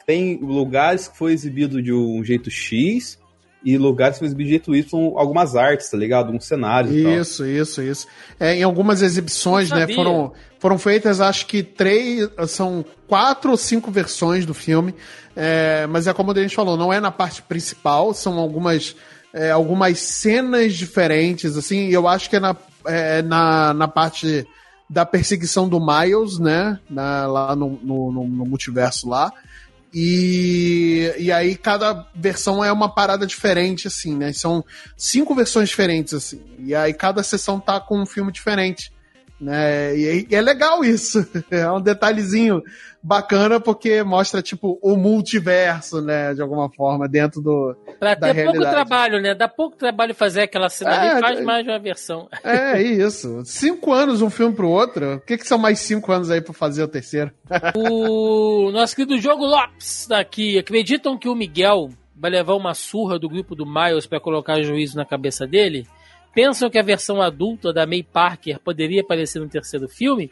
tem 0.07 0.39
lugares 0.39 1.09
que 1.09 1.19
foi 1.19 1.33
exibido 1.35 1.83
de 1.83 1.93
um 1.93 2.25
jeito 2.25 2.51
X 2.51 3.18
e 3.65 3.77
lugares 3.77 4.19
que 4.19 4.25
exibido 4.25 4.45
de 4.47 4.51
jeito 4.51 4.75
Y, 4.75 5.13
algumas 5.17 5.57
artes, 5.57 5.91
tá 5.91 5.97
ligado? 5.97 6.31
Um 6.33 6.41
cenário 6.41 6.93
e 6.97 7.03
tal. 7.03 7.13
Isso, 7.13 7.45
isso, 7.45 7.83
isso. 7.83 8.07
É, 8.39 8.55
em 8.57 8.63
algumas 8.63 9.03
exibições, 9.03 9.71
né, 9.71 9.87
foram, 9.97 10.33
foram 10.61 10.79
feitas, 10.79 11.21
acho 11.21 11.47
que 11.47 11.63
três, 11.63 12.29
são 12.47 12.85
quatro 13.09 13.51
ou 13.51 13.57
cinco 13.57 13.91
versões 13.91 14.47
do 14.47 14.55
filme, 14.55 14.95
é, 15.35 15.87
mas 15.89 16.07
é 16.07 16.13
como 16.15 16.31
a 16.31 16.35
gente 16.35 16.55
falou, 16.55 16.77
não 16.77 16.93
é 16.93 17.01
na 17.01 17.11
parte 17.11 17.43
principal, 17.43 18.15
são 18.15 18.39
algumas, 18.39 18.95
é, 19.35 19.51
algumas 19.51 19.99
cenas 19.99 20.75
diferentes, 20.75 21.57
assim, 21.57 21.89
e 21.89 21.93
eu 21.93 22.07
acho 22.07 22.31
que 22.31 22.37
é 22.37 22.41
na, 22.41 22.57
é, 22.87 23.23
na, 23.23 23.75
na 23.75 23.89
parte 23.89 24.47
da 24.91 25.05
perseguição 25.05 25.69
do 25.69 25.79
Miles, 25.79 26.39
né, 26.39 26.79
na- 26.89 27.27
lá 27.27 27.55
no, 27.57 27.79
no, 27.83 28.13
no- 28.13 28.29
no 28.29 28.47
multiverso 28.47 29.09
lá, 29.09 29.31
e, 29.93 31.15
e 31.19 31.33
aí 31.33 31.57
cada 31.57 32.07
versão 32.15 32.63
é 32.63 32.71
uma 32.71 32.93
parada 32.95 33.27
diferente, 33.27 33.89
assim, 33.89 34.15
né? 34.15 34.33
São 34.33 34.65
cinco 34.97 35.35
versões 35.35 35.69
diferentes, 35.69 36.13
assim. 36.13 36.43
E 36.59 36.75
aí 36.75 36.93
cada 36.93 37.23
sessão 37.23 37.59
tá 37.59 37.81
com 37.81 38.01
um 38.01 38.07
filme 38.07 38.31
diferente. 38.31 38.93
Né? 39.41 39.97
E, 39.97 40.27
é 40.31 40.41
legal 40.41 40.85
isso. 40.85 41.27
É 41.51 41.71
um 41.71 41.81
detalhezinho 41.81 42.63
bacana 43.03 43.61
porque 43.61 44.03
mostra, 44.03 44.43
tipo, 44.43 44.79
o 44.83 44.97
multiverso, 44.97 46.03
né? 46.03 46.35
De 46.35 46.43
alguma 46.43 46.69
forma, 46.71 47.09
dentro 47.09 47.41
do. 47.41 47.77
Pra 47.99 48.15
Da 48.15 48.29
ter 48.29 48.43
pouco 48.45 48.59
realidade. 48.59 48.75
trabalho, 48.75 49.23
né? 49.23 49.35
Dá 49.35 49.47
pouco 49.49 49.77
trabalho 49.77 50.15
fazer 50.15 50.43
aquela 50.43 50.69
cena 50.69 50.91
É, 50.93 51.11
ali, 51.13 51.21
faz 51.21 51.39
é. 51.39 51.43
mais 51.43 51.67
uma 51.67 51.79
versão. 51.79 52.29
É 52.43 52.81
isso. 52.83 53.43
Cinco 53.45 53.93
anos 53.93 54.21
um 54.23 54.29
filme 54.31 54.55
pro 54.55 54.69
outro. 54.69 55.15
O 55.15 55.21
que, 55.21 55.39
que 55.39 55.47
são 55.47 55.57
mais 55.59 55.79
cinco 55.79 56.11
anos 56.13 56.31
aí 56.31 56.41
pra 56.41 56.53
fazer 56.53 56.83
o 56.83 56.89
terceiro? 56.89 57.31
O 57.77 58.71
nosso 58.73 58.95
querido 58.97 59.19
Jogo 59.21 59.45
Lopes 59.47 60.07
daqui. 60.09 60.59
Acreditam 60.59 61.17
que 61.17 61.29
o 61.29 61.35
Miguel 61.35 61.91
vai 62.17 62.31
levar 62.31 62.55
uma 62.55 62.75
surra 62.75 63.19
do 63.19 63.29
grupo 63.29 63.55
do 63.55 63.65
Miles 63.65 64.07
pra 64.07 64.19
colocar 64.21 64.61
juízo 64.63 64.97
na 64.97 65.05
cabeça 65.05 65.47
dele? 65.47 65.87
Pensam 66.39 66.71
que 66.71 66.79
a 66.79 66.85
versão 66.85 67.21
adulta 67.21 67.73
da 67.73 67.85
May 67.85 68.05
Parker 68.05 68.61
poderia 68.61 69.01
aparecer 69.01 69.41
no 69.41 69.49
terceiro 69.49 69.89
filme? 69.89 70.31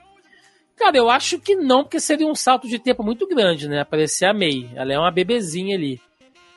Cara, 0.76 0.96
eu 0.96 1.10
acho 1.10 1.40
que 1.40 1.56
não, 1.56 1.82
porque 1.82 1.98
seria 1.98 2.28
um 2.28 2.34
salto 2.36 2.68
de 2.68 2.78
tempo 2.78 3.02
muito 3.02 3.26
grande, 3.26 3.68
né? 3.68 3.80
Aparecer 3.80 4.26
a 4.26 4.32
May. 4.32 4.70
Ela 4.76 4.92
é 4.92 4.98
uma 5.00 5.10
bebezinha 5.10 5.74
ali. 5.74 6.00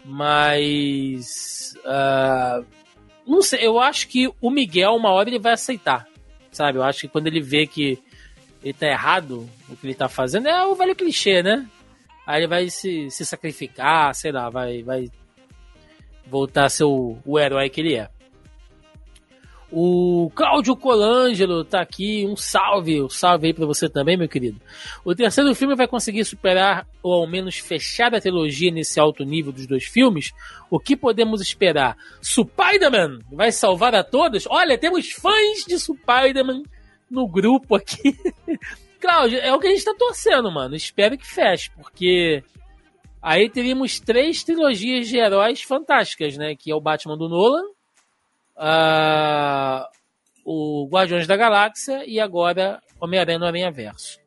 Mas. 0.06 1.76
ah, 1.84 2.62
não 3.26 3.42
sei, 3.42 3.66
eu 3.66 3.80
acho 3.80 4.08
que 4.10 4.32
o 4.40 4.52
Miguel, 4.52 4.94
uma 4.94 5.12
hora, 5.12 5.28
ele 5.28 5.40
vai 5.40 5.54
aceitar. 5.54 6.08
Sabe? 6.52 6.78
Eu 6.78 6.84
acho 6.84 7.02
que 7.02 7.08
quando 7.08 7.26
ele 7.26 7.42
vê 7.42 7.66
que 7.66 7.98
ele 8.64 8.74
tá 8.74 8.86
errado, 8.86 9.50
o 9.68 9.76
que 9.76 9.88
ele 9.88 9.96
tá 9.96 10.08
fazendo 10.08 10.48
é 10.48 10.64
o 10.64 10.76
velho 10.76 10.96
clichê, 10.96 11.42
né? 11.42 11.68
Aí 12.24 12.42
ele 12.42 12.48
vai 12.48 12.70
se, 12.70 13.10
se 13.10 13.26
sacrificar, 13.26 14.14
sei 14.14 14.32
lá, 14.32 14.48
vai, 14.48 14.84
vai 14.84 15.10
voltar 16.28 16.66
a 16.66 16.70
ser 16.70 16.84
o, 16.84 17.18
o 17.26 17.40
herói 17.40 17.68
que 17.68 17.82
ele 17.82 17.96
é. 17.96 18.12
O 19.72 20.32
Cláudio 20.34 20.76
Colangelo 20.76 21.64
tá 21.64 21.80
aqui, 21.80 22.26
um 22.26 22.36
salve, 22.36 23.04
um 23.04 23.10
salve 23.10 23.48
aí 23.48 23.54
pra 23.54 23.68
você 23.68 23.88
também, 23.88 24.18
meu 24.18 24.28
querido. 24.28 24.60
O 25.06 25.14
terceiro 25.14 25.54
filme 25.54 25.76
vai 25.76 25.88
conseguir 25.88 26.26
superar 26.26 26.88
ou 27.04 27.14
ao 27.14 27.28
menos 27.28 27.60
fechar 27.60 28.14
a 28.16 28.20
trilogia 28.20 28.72
nesse 28.72 29.00
alto 29.00 29.24
nível 29.24 29.52
dos 29.52 29.68
dois 29.68 29.86
filmes? 29.86 30.32
O 30.72 30.80
que 30.80 30.98
podemos 30.98 31.40
esperar? 31.40 31.96
Spider-Man 32.24 33.20
vai 33.32 33.52
salvar 33.52 33.94
a 33.94 34.04
todos? 34.04 34.48
Olha, 34.50 34.76
temos 34.76 35.12
fãs 35.12 35.64
de 35.68 35.78
Spider-Man 35.78 36.64
no 37.10 37.28
grupo 37.28 37.76
aqui. 37.76 38.18
Cláudio, 39.00 39.40
é 39.40 39.54
o 39.54 39.60
que 39.60 39.68
a 39.68 39.70
gente 39.70 39.86
tá 39.86 39.94
torcendo, 39.98 40.52
mano. 40.52 40.76
Espero 40.76 41.16
que 41.16 41.28
feche, 41.28 41.70
porque 41.76 42.44
aí 43.22 43.50
teríamos 43.50 44.00
três 44.00 44.44
trilogias 44.44 45.08
de 45.08 45.18
heróis 45.18 45.62
fantásticas, 45.62 46.36
né? 46.38 46.56
Que 46.56 46.72
é 46.72 46.76
o 46.76 46.82
Batman 46.82 47.18
do 47.18 47.30
Nolan, 47.30 47.64
ah, 48.60 49.90
o 50.45 50.88
Guardiões 50.91 51.26
da 51.26 51.38
Galáxia 51.38 52.03
e 52.06 52.19
agora 52.19 52.81
Homem-Aranha 52.99 53.40
no 53.40 53.45
Aranha 53.45 53.72
Verso. 53.72 54.19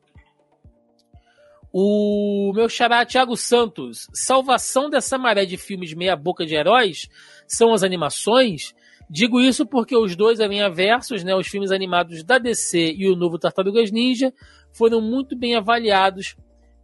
O 1.71 2.51
meu 2.53 2.67
xará 2.67 3.05
Thiago 3.05 3.35
Santos, 3.35 4.07
salvação 4.13 4.89
dessa 4.89 5.17
maré 5.17 5.45
de 5.45 5.57
filmes 5.57 5.93
meia 5.93 6.15
boca 6.15 6.45
de 6.45 6.55
heróis 6.55 7.07
são 7.47 7.73
as 7.73 7.83
animações. 7.83 8.73
Digo 9.09 9.39
isso 9.39 9.65
porque 9.65 9.95
os 9.95 10.15
dois 10.15 10.39
Aranha-Versos, 10.39 11.23
né, 11.23 11.35
os 11.35 11.47
filmes 11.47 11.71
animados 11.71 12.23
da 12.23 12.37
DC 12.37 12.93
e 12.95 13.07
o 13.07 13.15
novo 13.15 13.37
Tartarugas 13.37 13.91
Ninja, 13.91 14.33
foram 14.71 15.01
muito 15.01 15.37
bem 15.37 15.55
avaliados 15.55 16.35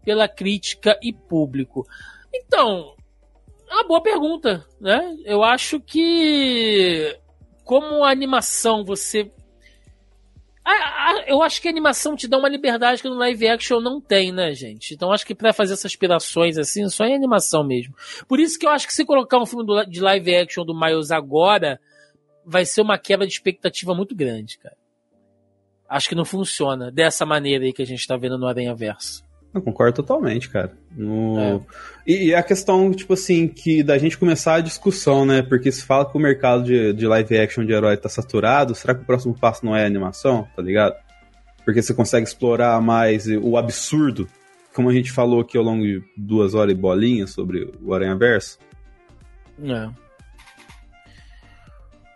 pela 0.04 0.28
crítica 0.28 0.98
e 1.02 1.14
público. 1.14 1.86
Então, 2.34 2.96
é 3.70 3.74
uma 3.76 3.88
boa 3.88 4.02
pergunta, 4.02 4.66
né? 4.82 5.16
Eu 5.24 5.44
acho 5.44 5.80
que 5.80 7.16
como 7.70 8.04
a 8.04 8.10
animação 8.10 8.84
você 8.84 9.30
eu 11.28 11.44
acho 11.44 11.62
que 11.62 11.68
a 11.68 11.72
animação 11.72 12.16
te 12.16 12.28
dá 12.28 12.38
uma 12.38 12.50
liberdade 12.50 13.00
que 13.00 13.08
no 13.08 13.16
live 13.16 13.48
action 13.48 13.80
não 13.80 14.02
tem, 14.02 14.32
né, 14.32 14.54
gente? 14.54 14.96
Então 14.96 15.12
acho 15.12 15.26
que 15.26 15.36
para 15.36 15.54
fazer 15.54 15.74
essas 15.74 15.86
aspirações 15.86 16.58
assim, 16.58 16.90
só 16.90 17.06
em 17.06 17.14
animação 17.14 17.64
mesmo. 17.64 17.94
Por 18.28 18.40
isso 18.40 18.58
que 18.58 18.66
eu 18.66 18.72
acho 18.72 18.88
que 18.88 18.94
se 18.94 19.06
colocar 19.06 19.38
um 19.38 19.46
filme 19.46 19.66
de 19.88 20.02
live 20.02 20.36
action 20.36 20.66
do 20.66 20.74
Miles 20.74 21.12
agora, 21.12 21.80
vai 22.44 22.66
ser 22.66 22.82
uma 22.82 22.98
quebra 22.98 23.28
de 23.28 23.34
expectativa 23.34 23.94
muito 23.94 24.16
grande, 24.16 24.58
cara. 24.58 24.78
Acho 25.88 26.10
que 26.10 26.16
não 26.16 26.26
funciona 26.26 26.92
dessa 26.92 27.24
maneira 27.24 27.66
aí 27.66 27.74
que 27.74 27.84
a 27.84 27.86
gente 27.86 28.08
tá 28.08 28.18
vendo 28.18 28.38
no 28.38 28.48
Aranha 28.48 28.74
Verso. 28.74 29.24
Eu 29.54 29.62
concordo 29.62 29.96
totalmente, 29.96 30.50
cara. 30.50 30.72
No... 30.96 31.40
É. 31.40 31.60
E, 32.06 32.28
e, 32.28 32.36
a 32.36 32.44
questão, 32.44 32.92
tipo 32.92 33.14
assim, 33.14 33.48
que 33.48 33.82
da 33.82 33.98
gente 33.98 34.18
começar 34.18 34.56
a 34.56 34.62
discussão, 34.62 35.26
né? 35.26 35.42
Porque 35.42 35.72
se 35.72 35.84
fala 35.84 36.06
que 36.06 36.16
o 36.16 36.22
mercado 36.22 36.64
de, 36.64 36.94
de 36.94 37.08
live 37.08 37.38
action 37.38 37.66
de 37.66 37.74
herói 37.74 37.98
tá 37.98 38.10
saturado, 38.10 38.76
será 38.76 38.94
que 38.94 39.02
o 39.02 39.06
próximo 39.06 39.38
passo 39.38 39.66
não 39.66 39.76
é 39.76 39.86
animação, 39.86 40.48
tá 40.56 40.62
ligado? 40.62 40.96
Porque 41.66 41.82
você 41.82 41.94
consegue 41.94 42.28
explorar 42.28 42.80
mais 42.82 43.28
o 43.28 43.58
absurdo, 43.58 44.28
como 44.74 44.90
a 44.90 44.94
gente 44.94 45.12
falou 45.12 45.42
aqui 45.42 45.58
ao 45.58 45.64
longo 45.64 45.84
de 45.84 46.02
duas 46.16 46.54
horas 46.54 46.74
e 46.74 46.78
bolinha 46.78 47.26
sobre 47.26 47.72
o 47.82 47.94
Aranha 47.94 48.16
Verso. 48.16 48.60
É. 49.64 49.90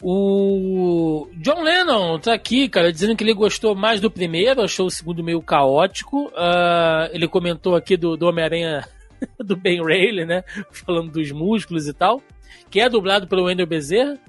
O 0.05 1.29
John 1.37 1.61
Lennon 1.61 2.19
tá 2.19 2.33
aqui, 2.33 2.67
cara, 2.67 2.91
dizendo 2.91 3.15
que 3.15 3.23
ele 3.23 3.33
gostou 3.33 3.73
mais 3.73 4.01
do 4.01 4.11
primeiro, 4.11 4.61
achou 4.61 4.87
o 4.87 4.91
segundo 4.91 5.23
meio 5.23 5.41
caótico. 5.41 6.25
Uh, 6.27 7.07
ele 7.13 7.25
comentou 7.25 7.73
aqui 7.73 7.95
do, 7.95 8.17
do 8.17 8.27
Homem-Aranha 8.27 8.85
do 9.39 9.55
Ben 9.55 9.81
Reilly, 9.81 10.25
né? 10.25 10.43
Falando 10.71 11.09
dos 11.09 11.31
músculos 11.31 11.87
e 11.87 11.93
tal. 11.93 12.21
Que 12.69 12.81
é 12.81 12.89
dublado 12.89 13.27
pelo 13.27 13.45
Wendell 13.45 13.65
Bezerra. 13.65 14.19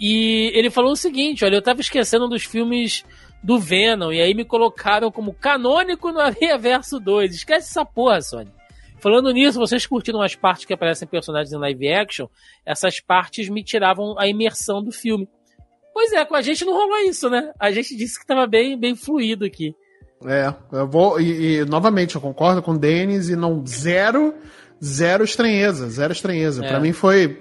E 0.00 0.50
ele 0.54 0.70
falou 0.70 0.92
o 0.92 0.96
seguinte: 0.96 1.44
olha, 1.44 1.56
eu 1.56 1.62
tava 1.62 1.82
esquecendo 1.82 2.26
dos 2.26 2.44
filmes 2.44 3.04
do 3.42 3.58
Venom, 3.58 4.12
e 4.12 4.20
aí 4.20 4.32
me 4.32 4.46
colocaram 4.46 5.10
como 5.10 5.34
canônico 5.34 6.10
no 6.10 6.20
Areia 6.20 6.56
Verso 6.56 6.98
2. 6.98 7.34
Esquece 7.34 7.68
essa 7.68 7.84
porra, 7.84 8.22
Sony. 8.22 8.50
Falando 9.02 9.32
nisso, 9.32 9.58
vocês 9.58 9.84
curtiram 9.84 10.22
as 10.22 10.36
partes 10.36 10.64
que 10.64 10.72
aparecem 10.72 11.08
personagens 11.08 11.52
em 11.52 11.58
live 11.58 11.92
action? 11.92 12.28
Essas 12.64 13.00
partes 13.00 13.48
me 13.48 13.64
tiravam 13.64 14.14
a 14.16 14.28
imersão 14.28 14.80
do 14.80 14.92
filme. 14.92 15.28
Pois 15.92 16.12
é, 16.12 16.24
com 16.24 16.36
a 16.36 16.40
gente 16.40 16.64
não 16.64 16.72
rolou 16.72 16.98
isso, 17.00 17.28
né? 17.28 17.52
A 17.58 17.72
gente 17.72 17.96
disse 17.96 18.20
que 18.20 18.24
tava 18.24 18.46
bem, 18.46 18.78
bem 18.78 18.94
fluido 18.94 19.44
aqui. 19.44 19.74
É, 20.24 20.54
eu 20.72 20.88
vou. 20.88 21.20
E, 21.20 21.56
e 21.56 21.64
novamente, 21.64 22.14
eu 22.14 22.20
concordo 22.20 22.62
com 22.62 22.72
o 22.74 22.78
Denis 22.78 23.28
e 23.28 23.34
não. 23.34 23.66
Zero. 23.66 24.34
Zero 24.82 25.24
estranheza, 25.24 25.88
zero 25.90 26.12
estranheza. 26.12 26.64
É. 26.64 26.68
Para 26.68 26.80
mim 26.80 26.92
foi. 26.92 27.40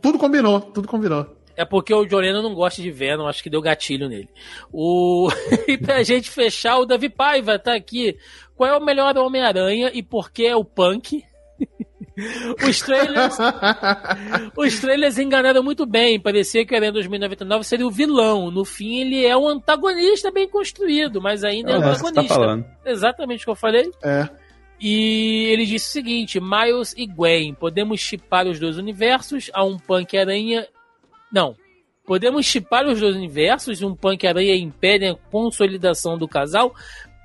Tudo 0.00 0.18
combinou, 0.18 0.60
tudo 0.60 0.88
combinou. 0.88 1.26
É 1.56 1.64
porque 1.64 1.92
o 1.92 2.08
Joreno 2.08 2.42
não 2.42 2.54
gosta 2.54 2.80
de 2.80 2.90
Venom, 2.90 3.26
acho 3.26 3.42
que 3.42 3.50
deu 3.50 3.60
gatilho 3.60 4.08
nele. 4.08 4.28
O... 4.72 5.28
e 5.68 5.76
pra 5.76 6.02
gente 6.02 6.30
fechar, 6.30 6.78
o 6.78 6.86
Davi 6.86 7.10
Paiva 7.10 7.58
tá 7.58 7.74
aqui. 7.74 8.16
Qual 8.62 8.70
é 8.72 8.78
o 8.78 8.80
melhor 8.80 9.18
Homem-Aranha 9.18 9.90
e 9.92 10.04
por 10.04 10.30
que 10.30 10.46
é 10.46 10.54
o 10.54 10.64
Punk? 10.64 11.24
os 12.64 12.80
trailers. 12.80 13.36
os 14.56 14.78
trailers 14.78 15.18
enganaram 15.18 15.64
muito 15.64 15.84
bem. 15.84 16.20
Parecia 16.20 16.64
que 16.64 16.72
o 16.72 16.76
Aranha 16.76 16.92
2099 16.92 17.64
seria 17.64 17.84
o 17.84 17.90
vilão. 17.90 18.52
No 18.52 18.64
fim, 18.64 19.00
ele 19.00 19.26
é 19.26 19.36
um 19.36 19.48
antagonista 19.48 20.30
bem 20.30 20.48
construído, 20.48 21.20
mas 21.20 21.42
ainda 21.42 21.72
é, 21.72 21.74
é 21.74 21.78
um 21.80 21.82
antagonista. 21.82 22.38
Tá 22.38 22.64
Exatamente 22.86 23.40
o 23.40 23.44
que 23.46 23.50
eu 23.50 23.56
falei. 23.56 23.90
É. 24.00 24.28
E 24.80 25.46
ele 25.50 25.66
disse 25.66 25.88
o 25.88 25.92
seguinte: 25.92 26.38
Miles 26.40 26.94
e 26.96 27.04
Gwen, 27.04 27.54
podemos 27.54 27.98
chipar 27.98 28.46
os 28.46 28.60
dois 28.60 28.78
universos 28.78 29.50
a 29.52 29.64
um 29.64 29.76
Punk 29.76 30.16
Aranha 30.16 30.68
não. 31.32 31.56
Podemos 32.04 32.46
chipar 32.46 32.86
os 32.86 33.00
dois 33.00 33.14
universos, 33.14 33.80
um 33.80 33.94
Punk-Aranha 33.94 34.56
impede 34.56 35.06
a 35.06 35.14
consolidação 35.14 36.18
do 36.18 36.26
casal. 36.26 36.74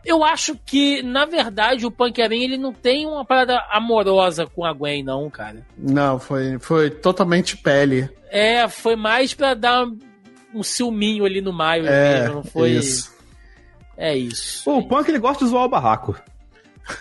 Eu 0.08 0.24
acho 0.24 0.58
que, 0.66 1.04
na 1.04 1.26
verdade, 1.26 1.86
o 1.86 1.92
Punk-Aranha 1.92 2.46
ele 2.46 2.58
não 2.58 2.72
tem 2.72 3.06
uma 3.06 3.26
parada 3.26 3.62
amorosa 3.70 4.48
com 4.48 4.64
a 4.64 4.72
Gwen, 4.72 5.04
não, 5.04 5.30
cara. 5.30 5.68
Não, 5.78 6.18
foi, 6.18 6.58
foi 6.60 6.90
totalmente 6.90 7.58
pele. 7.58 8.10
É, 8.30 8.70
foi 8.70 8.96
mais 8.96 9.34
pra 9.34 9.54
dar 9.54 9.86
um 10.56 10.64
ciúminho 10.64 11.26
ali 11.26 11.42
no 11.42 11.52
Maio 11.52 11.86
é, 11.86 12.22
mesmo, 12.22 12.36
não 12.36 12.44
foi... 12.46 12.72
Isso. 12.72 13.14
É 13.98 14.16
isso. 14.16 14.64
Pô, 14.64 14.78
o 14.78 14.88
Punk 14.88 15.10
ele 15.10 15.20
gosta 15.20 15.44
de 15.44 15.52
zoar 15.52 15.66
o 15.66 15.70
barraco. 15.70 16.18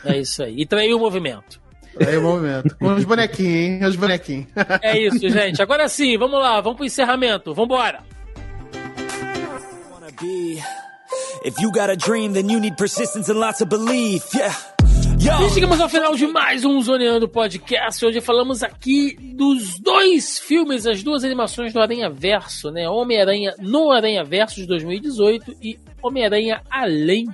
É 0.05 0.19
isso 0.19 0.43
aí. 0.43 0.63
E 0.63 0.67
traiu 0.67 0.97
o 0.97 1.01
movimento. 1.01 1.61
Aí 2.05 2.17
o 2.17 2.23
movimento. 2.23 2.77
Com 2.77 2.93
os 2.93 3.05
bonequinhos, 3.05 3.55
hein? 3.55 3.85
Os 3.85 3.95
bonequinhos. 3.97 4.49
É 4.83 4.99
isso, 4.99 5.29
gente. 5.29 5.63
Agora 5.63 5.89
sim, 5.89 6.19
vamos 6.19 6.41
lá, 6.41 6.61
vamos 6.61 6.79
pro 6.79 6.87
encerramento. 6.87 7.55
Vambora! 7.55 8.03
If 11.45 11.61
you 11.61 11.71
got 11.71 11.91
a 11.91 11.97
dream, 11.97 12.33
then 12.33 12.49
you 12.49 12.61
need 12.61 12.77
persistence 12.77 13.29
and 13.29 13.39
lots 13.39 13.61
of 13.61 13.69
belief. 13.69 14.35
Yeah. 14.35 14.55
E 15.19 15.51
chegamos 15.51 15.81
ao 15.81 15.89
final 15.89 16.15
de 16.15 16.27
mais 16.27 16.65
um 16.65 16.81
Zoneando 16.81 17.29
Podcast. 17.29 18.05
Hoje 18.05 18.21
falamos 18.21 18.63
aqui 18.63 19.17
dos 19.35 19.79
dois 19.81 20.39
filmes, 20.39 20.87
as 20.87 21.03
duas 21.03 21.25
animações 21.25 21.73
do 21.73 21.81
Aranha 21.81 22.09
Verso, 22.09 22.71
né? 22.71 22.89
Homem-Aranha 22.89 23.55
no 23.59 23.91
Aranha 23.91 24.23
Verso 24.23 24.57
de 24.57 24.67
2018 24.67 25.57
e 25.61 25.79
Homem-Aranha 26.03 26.63
Além 26.71 27.27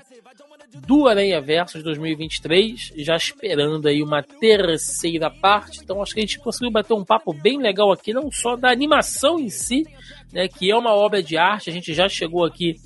do 0.87 1.07
Aranha 1.07 1.41
Versus 1.41 1.83
2023, 1.83 2.93
já 2.97 3.15
esperando 3.15 3.87
aí 3.89 4.03
uma 4.03 4.23
terceira 4.23 5.31
parte. 5.31 5.81
Então 5.83 6.01
acho 6.01 6.15
que 6.15 6.21
a 6.21 6.23
gente 6.23 6.39
conseguiu 6.39 6.71
bater 6.71 6.95
um 6.95 7.05
papo 7.05 7.33
bem 7.33 7.59
legal 7.59 7.93
aqui, 7.93 8.13
não 8.13 8.31
só 8.31 8.57
da 8.57 8.71
animação 8.71 9.39
em 9.39 9.51
si, 9.51 9.87
né, 10.33 10.49
que 10.49 10.71
é 10.71 10.77
uma 10.77 10.95
obra 10.95 11.23
de 11.23 11.37
arte. 11.37 11.69
A 11.69 11.73
gente 11.73 11.93
já 11.93 12.09
chegou 12.09 12.45
aqui 12.45 12.77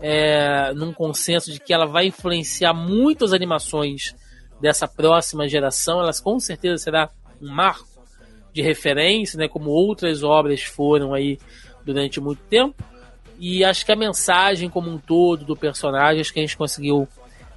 é, 0.00 0.72
num 0.74 0.92
consenso 0.92 1.52
de 1.52 1.60
que 1.60 1.72
ela 1.72 1.86
vai 1.86 2.06
influenciar 2.06 2.72
muitas 2.72 3.32
animações 3.32 4.14
dessa 4.60 4.88
próxima 4.88 5.48
geração. 5.48 6.00
Ela 6.00 6.12
com 6.22 6.38
certeza 6.38 6.82
será 6.82 7.10
um 7.40 7.50
marco 7.50 7.88
de 8.52 8.62
referência, 8.62 9.38
né, 9.38 9.48
como 9.48 9.70
outras 9.70 10.22
obras 10.22 10.62
foram 10.62 11.14
aí 11.14 11.38
durante 11.84 12.20
muito 12.20 12.42
tempo. 12.44 12.82
E 13.38 13.64
acho 13.64 13.86
que 13.86 13.92
a 13.92 13.96
mensagem 13.96 14.68
como 14.68 14.90
um 14.90 14.98
todo 14.98 15.44
do 15.44 15.56
personagem, 15.56 16.20
acho 16.20 16.32
que 16.32 16.40
a 16.40 16.42
gente 16.42 16.56
conseguiu 16.56 17.08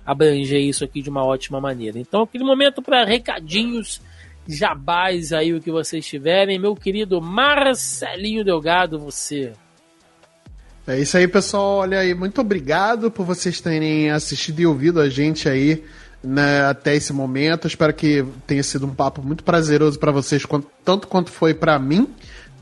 abranger 0.05 0.61
isso 0.61 0.83
aqui 0.83 1.01
de 1.01 1.09
uma 1.09 1.25
ótima 1.25 1.59
maneira. 1.59 1.99
Então, 1.99 2.21
aquele 2.21 2.43
momento 2.43 2.81
para 2.81 3.05
recadinhos, 3.05 4.01
jabás 4.47 5.33
aí 5.33 5.53
o 5.53 5.61
que 5.61 5.71
vocês 5.71 6.05
tiverem. 6.05 6.59
Meu 6.59 6.75
querido 6.75 7.21
Marcelinho 7.21 8.43
Delgado, 8.43 8.99
você. 8.99 9.53
É 10.85 10.99
isso 10.99 11.15
aí, 11.17 11.27
pessoal. 11.27 11.77
Olha 11.77 11.99
aí, 11.99 12.13
muito 12.13 12.41
obrigado 12.41 13.09
por 13.09 13.25
vocês 13.25 13.61
terem 13.61 14.11
assistido 14.11 14.59
e 14.59 14.65
ouvido 14.65 14.99
a 14.99 15.09
gente 15.09 15.47
aí 15.47 15.83
né, 16.23 16.65
até 16.65 16.95
esse 16.95 17.13
momento. 17.13 17.67
Espero 17.67 17.93
que 17.93 18.25
tenha 18.45 18.63
sido 18.63 18.85
um 18.85 18.93
papo 18.93 19.21
muito 19.21 19.43
prazeroso 19.43 19.97
para 19.97 20.11
vocês, 20.11 20.43
tanto 20.83 21.07
quanto 21.07 21.31
foi 21.31 21.53
para 21.53 21.79
mim 21.79 22.07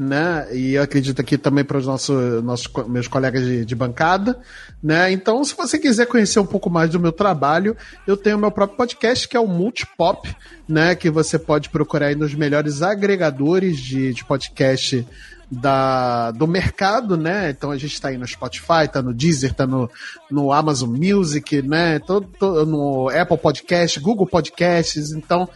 né? 0.01 0.47
E 0.51 0.73
eu 0.73 0.81
acredito 0.81 1.19
aqui 1.19 1.37
também 1.37 1.63
para 1.63 1.77
os 1.77 1.85
nossos, 1.85 2.43
nossos 2.43 2.67
meus 2.87 3.07
colegas 3.07 3.43
de, 3.43 3.63
de, 3.63 3.75
bancada, 3.75 4.39
né? 4.81 5.11
Então, 5.11 5.43
se 5.43 5.55
você 5.55 5.77
quiser 5.77 6.07
conhecer 6.07 6.39
um 6.39 6.45
pouco 6.45 6.69
mais 6.69 6.89
do 6.89 6.99
meu 6.99 7.11
trabalho, 7.11 7.77
eu 8.07 8.17
tenho 8.17 8.37
meu 8.37 8.51
próprio 8.51 8.77
podcast 8.77 9.27
que 9.27 9.37
é 9.37 9.39
o 9.39 9.47
Multipop, 9.47 10.35
né? 10.67 10.95
Que 10.95 11.09
você 11.09 11.37
pode 11.37 11.69
procurar 11.69 12.07
aí 12.07 12.15
nos 12.15 12.33
melhores 12.33 12.81
agregadores 12.81 13.77
de, 13.77 14.13
de 14.13 14.25
podcast 14.25 15.05
da, 15.51 16.31
do 16.31 16.47
mercado, 16.47 17.17
né? 17.17 17.49
Então 17.49 17.71
a 17.71 17.77
gente 17.77 17.93
está 17.93 18.07
aí 18.07 18.17
no 18.17 18.25
Spotify, 18.25 18.87
tá 18.91 19.01
no 19.01 19.13
Deezer, 19.13 19.53
tá 19.53 19.67
no, 19.67 19.89
no 20.29 20.53
Amazon 20.53 20.89
Music, 20.89 21.61
né? 21.61 21.99
Todo, 21.99 22.65
no 22.65 23.09
Apple 23.09 23.37
Podcast, 23.37 23.99
Google 23.99 24.25
Podcasts. 24.25 25.11
Então 25.11 25.49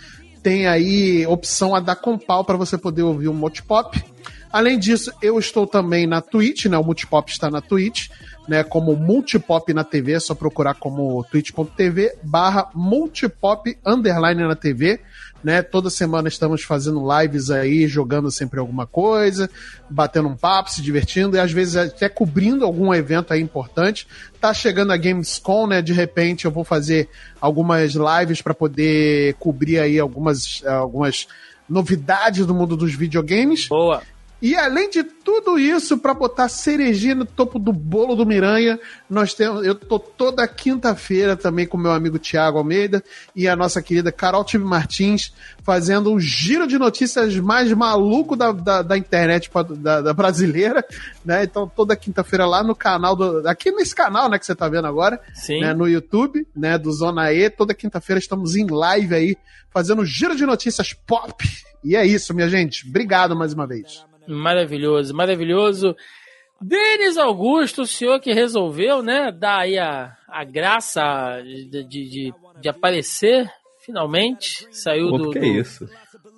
tem 0.44 0.68
aí 0.68 1.26
opção 1.28 1.74
a 1.74 1.80
dar 1.80 1.96
com 1.96 2.18
pau 2.18 2.44
para 2.44 2.58
você 2.58 2.78
poder 2.78 3.04
ouvir 3.04 3.30
o 3.30 3.34
Multipop. 3.34 4.04
Além 4.52 4.78
disso, 4.78 5.12
eu 5.22 5.40
estou 5.40 5.66
também 5.66 6.06
na 6.06 6.22
Twitch, 6.22 6.66
né? 6.66 6.78
O 6.78 6.84
Multipop 6.84 7.32
está 7.32 7.50
na 7.50 7.62
Twitch, 7.62 8.10
né? 8.50 8.64
Como 8.64 8.96
Multipop 8.98 9.74
na 9.74 9.84
TV, 9.86 10.14
é 10.14 10.20
só 10.20 10.36
procurar 10.36 10.76
como 10.76 11.24
twitch.tv 11.32 12.18
barra 12.22 12.70
Multipop 12.76 13.78
underline 13.86 14.44
na 14.44 14.56
TV 14.56 15.00
né? 15.46 15.62
Toda 15.62 15.92
semana 15.92 16.28
estamos 16.28 16.64
fazendo 16.64 17.06
lives 17.08 17.52
aí, 17.52 17.88
jogando 17.88 18.32
sempre 18.32 18.60
alguma 18.60 18.88
coisa, 18.88 19.48
batendo 19.88 20.28
um 20.28 20.36
papo, 20.36 20.72
se 20.72 20.82
divertindo 20.82 21.38
e 21.38 21.40
às 21.40 21.52
vezes 21.52 21.76
até 21.76 22.10
cobrindo 22.10 22.66
algum 22.66 22.92
evento 22.92 23.32
aí 23.32 23.42
importante. 23.42 24.08
Tá 24.42 24.52
chegando 24.56 24.92
a 24.92 24.98
Gamescom, 24.98 25.68
né? 25.68 25.84
De 25.84 25.94
repente 25.94 26.46
eu 26.46 26.52
vou 26.52 26.64
fazer 26.64 27.08
algumas 27.40 27.94
lives 27.94 28.42
para 28.42 28.56
poder 28.56 29.36
cobrir 29.36 29.78
aí 29.78 30.00
algumas, 30.00 30.64
algumas 30.66 31.28
novidades 31.70 32.44
do 32.48 32.56
mundo 32.56 32.76
dos 32.76 32.96
videogames. 32.96 33.68
Boa. 33.68 34.02
E 34.46 34.56
além 34.56 34.92
de 34.92 35.04
tudo 35.04 35.58
isso, 35.58 35.98
para 35.98 36.14
botar 36.14 36.48
cerejinha 36.50 37.16
no 37.16 37.26
topo 37.26 37.58
do 37.58 37.74
bolo 37.74 38.16
do 38.16 38.28
Miranha, 38.28 38.80
nós 39.10 39.34
temos. 39.34 39.66
Eu 39.66 39.74
tô 39.74 39.98
toda 39.98 40.48
quinta-feira 40.48 41.36
também 41.36 41.66
com 41.66 41.80
meu 41.80 41.92
amigo 41.92 42.20
Tiago 42.20 42.60
Almeida 42.60 43.04
e 43.36 43.48
a 43.48 43.56
nossa 43.56 43.82
querida 43.82 44.12
Carol 44.12 44.44
Tive 44.44 44.64
Martins 44.64 45.34
fazendo 45.64 46.14
um 46.14 46.20
giro 46.20 46.68
de 46.68 46.78
notícias 46.78 47.36
mais 47.38 47.74
maluco 47.74 48.36
da, 48.36 48.52
da, 48.52 48.84
da 48.84 48.96
internet 48.96 49.50
da, 49.80 50.02
da, 50.02 50.14
brasileira, 50.14 50.86
né? 51.26 51.44
Então 51.44 51.68
toda 51.68 51.96
quinta-feira 51.96 52.46
lá 52.46 52.64
no 52.64 52.76
canal 52.76 53.16
do, 53.16 53.50
aqui 53.50 53.72
nesse 53.72 53.96
canal, 53.96 54.30
né, 54.30 54.38
que 54.38 54.46
você 54.46 54.54
tá 54.54 54.70
vendo 54.70 54.86
agora, 54.86 55.20
Sim. 55.34 55.62
Né, 55.62 55.74
no 55.74 55.88
YouTube, 55.88 56.46
né, 56.56 56.78
do 56.78 56.92
Zona 56.92 57.34
E, 57.34 57.50
toda 57.50 57.74
quinta-feira 57.74 58.20
estamos 58.20 58.56
em 58.56 58.68
live 58.68 59.16
aí 59.16 59.38
fazendo 59.72 60.04
um 60.04 60.06
giro 60.06 60.36
de 60.36 60.46
notícias 60.46 60.94
pop. 60.94 61.44
E 61.84 61.96
é 61.96 62.06
isso, 62.06 62.32
minha 62.32 62.48
gente. 62.48 62.88
Obrigado 62.88 63.36
mais 63.36 63.52
uma 63.52 63.66
vez. 63.66 64.06
Maravilhoso, 64.28 65.14
maravilhoso. 65.14 65.96
Denis 66.62 67.18
Augusto, 67.18 67.82
o 67.82 67.88
senhor 67.88 68.20
que 68.20 68.34
resolveu, 68.34 69.04
né, 69.04 69.32
dar 69.32 69.60
aí 69.60 69.78
a, 69.78 70.16
a 70.28 70.44
graça 70.44 71.42
de, 71.44 71.84
de, 71.84 72.34
de 72.62 72.70
aparecer, 72.70 73.50
finalmente. 73.80 74.68
Saiu 74.72 75.10
Pô, 75.10 75.18
do. 75.18 75.38
É 75.38 75.46
isso? 75.46 75.88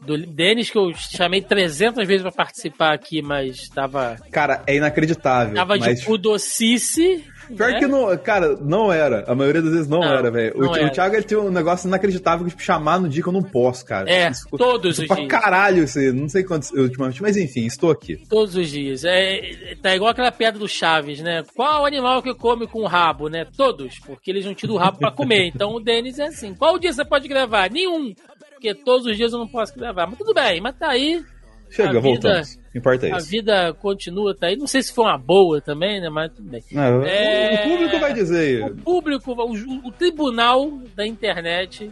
Do 0.06 0.18
Denis, 0.18 0.70
que 0.70 0.78
eu 0.78 0.94
chamei 0.94 1.42
300 1.42 2.08
vezes 2.08 2.22
para 2.22 2.32
participar 2.32 2.94
aqui, 2.94 3.22
mas 3.22 3.68
tava. 3.70 4.18
Cara, 4.32 4.64
é 4.66 4.76
inacreditável. 4.76 5.54
Tava 5.56 5.78
mas... 5.78 6.00
de 6.00 6.06
pudocice. 6.06 7.24
Pior 7.56 7.72
né? 7.72 7.80
que 7.80 7.88
não, 7.88 8.18
cara, 8.18 8.58
não 8.58 8.92
era. 8.92 9.24
A 9.26 9.34
maioria 9.34 9.62
das 9.62 9.72
vezes 9.72 9.88
não, 9.88 10.00
Não, 10.00 10.12
era, 10.12 10.30
velho. 10.30 10.54
O, 10.58 10.66
o. 10.66 10.90
Thiago 10.90 11.16
ele 11.16 11.24
tem 11.24 11.38
um 11.38 11.50
negócio 11.50 11.88
inacreditável 11.88 12.46
de 12.46 12.52
tipo, 12.52 12.62
chamar 12.62 13.00
no 13.00 13.08
dia 13.08 13.24
que 13.24 13.30
eu 13.30 13.34
não 13.34 13.42
posso, 13.42 13.86
cara. 13.86 14.10
É, 14.10 14.30
Isso- 14.30 14.48
todos 14.50 14.94
isso 14.94 15.02
os 15.04 15.08
pra 15.08 15.16
dias. 15.16 15.28
caralho 15.30 15.84
isso 15.84 15.98
aí. 15.98 16.12
Não 16.12 16.28
sei 16.28 16.44
quantos 16.44 16.72
ultimamente, 16.72 17.22
mas 17.22 17.38
enfim, 17.38 17.66
estou 17.66 17.90
aqui. 17.90 18.18
Todos 18.30 18.56
os 18.56 18.70
dias. 18.70 19.06
É, 19.06 19.76
tá 19.82 19.96
igual 19.96 20.12
aquela 20.12 20.32
pedra 20.32 20.60
do 20.60 20.68
Chaves, 20.68 21.22
né? 21.22 21.44
Qual 21.56 21.86
animal 21.86 22.22
que 22.22 22.34
come 22.36 22.68
com 22.68 22.86
rabo, 22.86 23.30
né? 23.30 23.46
Todos, 23.56 23.98
porque 24.00 24.30
eles 24.30 24.46
não 24.46 24.54
tiram 24.54 24.76
o 24.76 24.78
rabo 24.78 24.98
pra 25.00 25.12
comer. 25.12 25.52
Então 25.58 25.74
o 25.76 25.80
Denis 25.80 26.20
é 26.20 26.26
assim. 26.28 26.54
Qual 26.54 26.78
dia 26.78 26.92
você 26.92 27.06
pode 27.06 27.28
gravar? 27.28 27.70
Nenhum. 27.72 28.14
Porque 28.58 28.74
todos 28.74 29.06
os 29.06 29.16
dias 29.16 29.32
eu 29.32 29.38
não 29.40 29.48
posso 29.48 29.78
gravar. 29.78 30.08
Mas 30.08 30.18
tudo 30.18 30.34
bem, 30.34 30.60
mas 30.60 30.76
tá 30.76 30.90
aí. 30.90 31.24
Chega, 31.70 32.00
voltamos. 32.00 32.58
Importa 32.74 33.08
é 33.08 33.14
A 33.14 33.18
isso. 33.18 33.30
vida 33.30 33.74
continua, 33.74 34.34
tá 34.36 34.48
aí. 34.48 34.56
Não 34.56 34.66
sei 34.68 34.82
se 34.82 34.92
foi 34.94 35.06
uma 35.06 35.18
boa 35.18 35.62
também, 35.62 36.02
né? 36.02 36.10
Mas 36.10 36.32
tudo 36.34 36.50
bem. 36.50 36.64
Não, 36.72 37.04
É- 37.04 37.66
O 37.66 37.70
público 37.70 38.00
vai 38.00 38.14
dizer. 38.14 38.64
O 38.66 38.76
público, 38.78 39.32
o, 39.34 39.88
o 39.88 39.92
tribunal 39.92 40.72
da 40.96 41.06
internet 41.06 41.92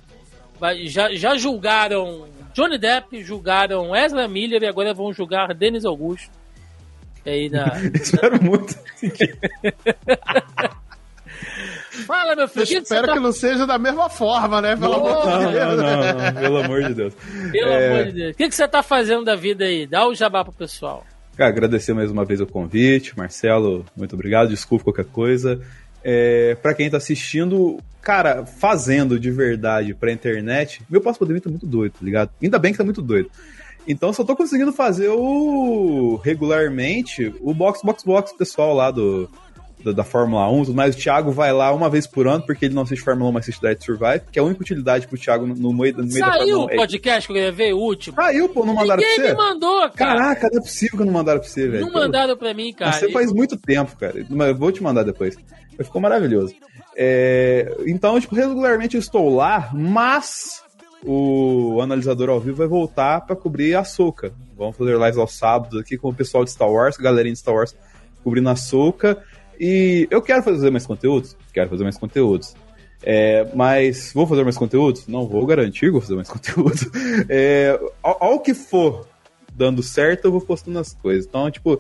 vai- 0.60 0.88
já, 0.88 1.14
já 1.14 1.38
julgaram 1.38 2.26
Johnny 2.54 2.78
Depp, 2.78 3.22
julgaram 3.24 3.96
Ezra 3.96 4.28
Miller 4.28 4.64
e 4.64 4.68
agora 4.68 4.94
vão 4.94 5.12
julgar 5.14 5.54
Denis 5.54 5.84
Augusto. 5.86 6.32
E 7.26 7.30
aí 7.30 7.50
na. 7.50 7.66
Espero 7.94 8.42
muito. 8.42 8.76
Fala, 12.06 12.36
meu 12.36 12.48
filho. 12.48 12.66
Que 12.66 12.76
que 12.76 12.82
espero 12.82 13.08
que 13.08 13.14
tá... 13.14 13.20
não 13.20 13.32
seja 13.32 13.66
da 13.66 13.78
mesma 13.78 14.10
forma, 14.10 14.62
né? 14.62 14.76
Pelo 14.76 14.98
Não, 14.98 15.08
amor 15.08 15.24
de 15.40 15.44
Não, 15.46 15.52
Deus. 15.52 15.78
não, 15.78 15.86
não, 15.86 16.14
não, 16.34 16.42
pelo 16.42 16.58
amor 16.58 16.84
de 16.84 16.94
Deus. 16.94 17.14
Pelo 17.52 17.72
É, 17.72 17.92
amor 17.92 18.06
de 18.06 18.12
Deus. 18.12 18.34
O 18.34 18.38
que, 18.38 18.50
que 18.50 18.56
você 18.56 18.68
tá 18.68 18.84
fazendo 18.84 19.24
da 19.24 19.36
vida 19.36 19.66
aí? 19.66 19.88
Dá 19.88 20.08
o 20.08 20.14
jabá 20.16 20.44
pro 20.44 20.54
pessoal. 20.54 21.06
Cara, 21.38 21.50
agradecer 21.50 21.94
mais 21.94 22.10
uma 22.12 22.24
vez 22.26 22.40
o 22.42 22.46
convite. 22.48 23.18
Marcelo, 23.18 23.86
muito 23.96 24.14
obrigado. 24.14 24.50
Desculpa 24.50 24.86
qualquer 24.86 25.06
coisa. 25.06 25.60
É, 26.04 26.56
para 26.62 26.74
quem 26.74 26.90
tá 26.90 26.98
assistindo, 26.98 27.80
cara, 28.02 28.46
fazendo 28.46 29.20
de 29.20 29.32
verdade 29.32 29.94
pra 29.94 30.12
internet, 30.12 30.82
meu 30.90 31.02
pós-pandemia 31.02 31.42
tá 31.42 31.50
muito 31.50 31.66
doido, 31.66 31.94
tá 31.94 32.06
ligado? 32.06 32.30
Ainda 32.42 32.60
bem 32.60 32.72
que 32.72 32.78
tá 32.78 32.84
muito 32.84 33.02
doido. 33.02 33.30
Então 33.88 34.14
só 34.14 34.24
tô 34.24 34.36
conseguindo 34.36 34.72
fazer 34.72 35.10
o 35.10 36.20
regularmente 36.24 37.34
o 37.42 37.54
box 37.54 37.82
box 37.84 38.04
box 38.04 38.34
pessoal 38.38 38.74
lá 38.74 38.90
do 38.92 39.30
da, 39.86 39.92
da 39.92 40.04
Fórmula 40.04 40.50
1, 40.52 40.66
tudo 40.66 40.76
mais 40.76 40.96
o 40.96 40.98
Thiago 40.98 41.32
vai 41.32 41.54
lá 41.54 41.72
uma 41.72 41.90
vez 41.90 42.08
por 42.08 42.28
ano 42.28 42.44
porque 42.46 42.66
ele 42.66 42.74
não 42.74 42.82
assiste 42.82 43.04
Fórmula 43.04 43.30
1, 43.30 43.34
mas 43.34 43.44
assiste 43.44 43.62
Drive 43.62 43.78
to 43.78 43.86
Survive, 43.86 44.22
que 44.32 44.40
é 44.40 44.42
a 44.42 44.46
única 44.46 44.62
utilidade 44.62 45.08
pro 45.08 45.18
Thiago 45.18 45.46
no, 45.46 45.54
no 45.54 45.74
meio, 45.74 45.96
no 45.96 46.04
meio 46.06 46.20
da 46.20 46.32
Saiu 46.32 46.56
Fórmula 46.58 46.60
1. 46.60 46.64
o 46.64 46.76
podcast 46.76 47.28
que 47.28 47.34
eu 47.34 47.42
gravei, 47.42 47.74
o 47.74 47.78
último. 47.78 48.16
Saiu, 48.16 48.50
pô, 48.50 48.66
não 48.66 48.74
mandaram 48.74 49.02
Ninguém 49.02 49.16
pra 49.16 49.24
me 49.24 49.30
você? 49.30 49.36
mandou, 49.38 49.90
cara. 49.92 50.20
Caraca, 50.20 50.50
não 50.52 50.60
é 50.60 50.62
possível 50.62 50.98
que 50.98 51.06
não 51.06 51.14
mandaram 51.14 51.40
pra 51.40 51.48
você, 51.50 51.68
velho. 51.68 51.86
não 51.86 51.94
mandaram 51.94 52.36
pra 52.36 52.54
mim, 52.54 52.74
cara. 52.74 52.92
Você 52.94 53.12
faz 53.12 53.32
muito 53.32 53.56
tempo, 53.58 53.96
cara. 53.98 54.26
Mas 54.30 54.48
eu 54.50 54.56
vou 54.56 54.72
te 54.72 54.82
mandar 54.82 55.04
depois. 55.04 55.36
Mas 55.78 55.88
Ficou 55.88 56.02
maravilhoso. 56.02 56.54
É, 56.98 57.76
então, 57.86 58.20
tipo, 58.20 58.34
regularmente 58.36 58.96
eu 58.96 59.00
estou 59.00 59.34
lá, 59.34 59.70
mas 59.74 60.64
o 61.06 61.80
analisador 61.82 62.30
ao 62.30 62.40
vivo 62.40 62.58
vai 62.58 62.68
voltar 62.68 63.22
pra 63.22 63.36
cobrir 63.36 63.76
a 63.76 63.84
Soca. 63.84 64.34
Vamos 64.58 64.76
fazer 64.76 64.98
lives 64.98 65.18
aos 65.18 65.34
sábados 65.34 65.80
aqui 65.80 65.98
com 65.98 66.10
o 66.10 66.14
pessoal 66.14 66.44
de 66.44 66.52
Star 66.52 66.72
Wars, 66.72 66.98
galerinha 66.98 67.34
de 67.34 67.40
Star 67.40 67.54
Wars 67.54 67.76
cobrindo 68.24 68.50
a 68.50 68.56
Soca. 68.56 69.22
E 69.60 70.08
eu 70.10 70.22
quero 70.22 70.44
fazer 70.44 70.70
mais 70.70 70.86
conteúdos? 70.86 71.36
Quero 71.54 71.70
fazer 71.70 71.84
mais 71.84 71.98
conteúdos. 71.98 72.56
É, 73.04 73.48
mas 73.54 74.12
vou 74.14 74.26
fazer 74.26 74.44
mais 74.44 74.58
conteúdos? 74.58 75.08
Não 75.08 75.28
vou 75.28 75.46
garantir 75.46 75.88
que 75.88 75.92
vou 75.92 76.02
fazer 76.02 76.16
mais 76.16 76.30
conteúdo. 76.30 76.92
É, 77.30 77.80
ao, 78.02 78.24
ao 78.24 78.40
que 78.40 78.54
for 78.54 79.08
dando 79.54 79.82
certo, 79.84 80.26
eu 80.26 80.32
vou 80.32 80.42
postando 80.42 80.80
as 80.80 80.94
coisas. 80.94 81.26
Então, 81.26 81.50
tipo, 81.50 81.80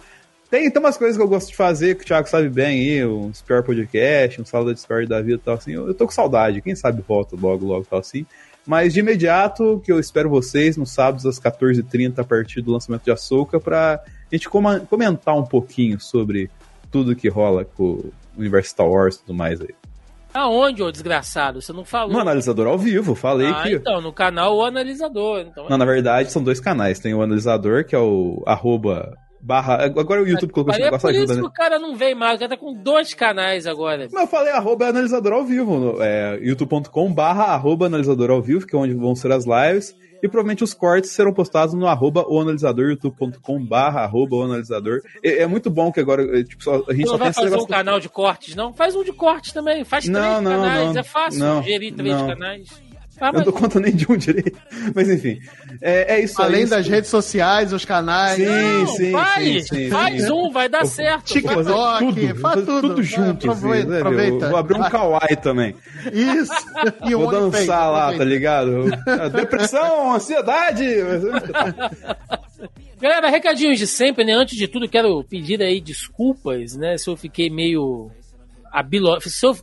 tem, 0.49 0.69
tem 0.69 0.81
umas 0.81 0.97
coisas 0.97 1.17
que 1.17 1.23
eu 1.23 1.27
gosto 1.27 1.49
de 1.49 1.55
fazer, 1.55 1.95
que 1.95 2.03
o 2.03 2.05
Thiago 2.05 2.29
sabe 2.29 2.47
bem 2.49 2.79
aí, 2.79 3.05
um 3.05 3.33
Spior 3.33 3.63
Podcast, 3.63 4.39
um 4.39 4.45
Sala 4.45 4.67
de 4.67 4.75
Discord 4.75 5.07
da 5.07 5.21
vida 5.21 5.35
e 5.35 5.39
tal, 5.39 5.55
assim. 5.55 5.73
Eu, 5.73 5.87
eu 5.87 5.93
tô 5.93 6.05
com 6.05 6.11
saudade, 6.11 6.61
quem 6.61 6.75
sabe 6.75 7.03
volta 7.05 7.35
logo, 7.39 7.65
logo 7.65 7.85
tal, 7.89 7.99
assim. 7.99 8.25
Mas 8.65 8.93
de 8.93 8.99
imediato, 8.99 9.81
que 9.83 9.91
eu 9.91 9.99
espero 9.99 10.29
vocês 10.29 10.77
nos 10.77 10.91
sábados 10.91 11.25
às 11.25 11.39
14h30, 11.39 12.19
a 12.19 12.23
partir 12.23 12.61
do 12.61 12.71
lançamento 12.71 13.03
de 13.03 13.11
Açouca, 13.11 13.59
pra 13.59 14.03
gente 14.31 14.49
comentar 14.49 15.37
um 15.37 15.43
pouquinho 15.43 15.99
sobre 15.99 16.49
tudo 16.91 17.15
que 17.15 17.29
rola 17.29 17.65
com 17.65 17.83
o 17.83 18.13
universo 18.37 18.71
Star 18.71 18.87
Wars 18.87 19.15
e 19.15 19.19
tudo 19.21 19.33
mais 19.33 19.61
aí. 19.61 19.73
Aonde, 20.33 20.83
ô 20.83 20.91
desgraçado? 20.91 21.61
Você 21.61 21.71
não 21.71 21.85
falou. 21.85 22.11
No 22.11 22.19
analisador 22.19 22.67
ao 22.67 22.77
vivo, 22.77 23.15
falei 23.15 23.47
ah, 23.47 23.63
que. 23.63 23.75
então, 23.75 24.01
no 24.01 24.11
canal 24.11 24.57
O 24.57 24.65
Analisador. 24.65 25.39
Então, 25.39 25.69
Não, 25.69 25.77
na 25.77 25.85
verdade, 25.85 26.29
são 26.29 26.43
dois 26.43 26.59
canais. 26.59 26.99
Tem 26.99 27.13
o 27.13 27.21
analisador, 27.21 27.85
que 27.85 27.95
é 27.95 27.99
o 27.99 28.43
arroba 28.45 29.17
barra. 29.45 29.85
Agora 29.85 30.23
o 30.23 30.27
YouTube 30.27 30.51
colocou 30.51 30.73
esse 30.73 30.81
é 30.81 30.85
negócio 30.85 31.07
por 31.07 31.15
ajuda, 31.15 31.33
isso 31.33 31.35
né? 31.35 31.41
que 31.41 31.47
o 31.47 31.51
cara 31.53 31.77
não 31.79 31.95
veio 31.95 32.17
mais, 32.17 32.35
o 32.35 32.39
cara 32.39 32.49
tá 32.49 32.57
com 32.57 32.73
dois 32.73 33.13
canais 33.13 33.67
agora. 33.67 34.07
Mas 34.11 34.21
eu 34.23 34.27
falei 34.27 34.51
arroba 34.51 34.87
analisador 34.87 35.33
ao 35.33 35.45
vivo, 35.45 35.77
no, 35.77 36.01
é, 36.01 36.39
youtube.com 36.41 37.13
barra 37.13 37.45
arroba 37.53 37.85
analisador 37.85 38.31
ao 38.31 38.41
vivo, 38.41 38.65
que 38.65 38.75
é 38.75 38.79
onde 38.79 38.93
vão 38.95 39.15
ser 39.15 39.31
as 39.31 39.45
lives, 39.45 39.95
e 40.23 40.27
provavelmente 40.27 40.63
os 40.63 40.73
cortes 40.73 41.11
serão 41.11 41.31
postados 41.31 41.75
no 41.75 41.85
arroba 41.85 42.25
o 42.27 42.39
analisador, 42.41 42.89
youtube.com 42.89 43.63
barra 43.63 44.01
arroba 44.01 44.35
o 44.37 44.43
analisador. 44.43 45.01
É, 45.23 45.43
é 45.43 45.47
muito 45.47 45.69
bom 45.69 45.91
que 45.91 45.99
agora, 45.99 46.39
é, 46.39 46.43
tipo, 46.43 46.63
só- 46.63 46.83
a 46.87 46.93
gente 46.93 47.05
só 47.05 47.11
não 47.13 47.19
tem 47.19 47.31
vai 47.31 47.33
fazer 47.33 47.55
um 47.57 47.65
canal 47.67 47.99
de 47.99 48.09
cortes, 48.09 48.55
não? 48.55 48.73
Faz 48.73 48.95
um 48.95 49.03
de 49.03 49.13
cortes 49.13 49.51
também. 49.53 49.83
Faz 49.83 50.07
Não, 50.07 50.19
três 50.19 50.41
não, 50.41 50.51
canais. 50.63 50.93
não. 50.93 50.99
é 50.99 51.03
fácil 51.03 51.39
Não, 51.39 51.61
gerir 51.61 51.93
três 51.93 52.19
canais. 52.21 52.84
Ah, 53.19 53.27
Eu 53.29 53.33
não 53.33 53.43
dou 53.43 53.53
conta 53.53 53.79
nem 53.79 53.95
de 53.95 54.05
um 54.11 54.17
direito. 54.17 54.57
Mas 54.93 55.09
enfim, 55.09 55.39
é, 55.81 56.15
é 56.15 56.19
isso 56.23 56.41
aí. 56.41 56.47
Além 56.47 56.61
isso- 56.63 56.69
das 56.71 56.87
redes 56.87 57.09
sociais, 57.09 57.71
os 57.71 57.85
canais. 57.85 58.35
Sim, 58.35 58.45
não, 58.45 58.87
sim, 58.87 59.11
vai, 59.11 59.43
sim, 59.45 59.61
sim, 59.61 59.89
faz 59.89 60.23
sim. 60.23 60.31
um, 60.31 60.51
vai 60.51 60.67
dar 60.67 60.81
Eu- 60.81 60.85
certo. 60.85 61.25
TikTok, 61.25 61.63
tudo, 61.99 62.35
faz 62.41 62.55
tudo, 62.55 62.81
tudo. 62.81 63.03
junto, 63.03 63.49
assim, 63.51 63.57
Aproveita, 63.59 63.85
né, 63.87 63.97
meu? 63.97 63.99
aproveita. 64.07 64.49
Vou 64.49 64.57
abrir 64.57 64.75
um 64.77 64.89
kawaii 64.89 65.35
também. 65.41 65.75
Isso. 66.11 66.53
E 67.05 67.15
Vou 67.15 67.31
dançar 67.31 67.91
lá, 67.91 68.09
aproveita. 68.09 68.17
tá 68.17 68.25
ligado? 68.25 69.31
Depressão, 69.31 70.13
ansiedade. 70.15 70.85
Galera, 72.99 73.29
recadinhos 73.29 73.77
de 73.77 73.87
sempre, 73.87 74.23
né? 74.23 74.33
Antes 74.33 74.57
de 74.57 74.67
tudo, 74.67 74.87
quero 74.89 75.23
pedir 75.23 75.61
aí 75.61 75.79
desculpas, 75.81 76.75
né? 76.75 76.97
Se 76.97 77.09
eu 77.09 77.15
fiquei 77.17 77.49
meio 77.49 78.09
abilo... 78.71 79.19
se, 79.21 79.45
eu... 79.45 79.55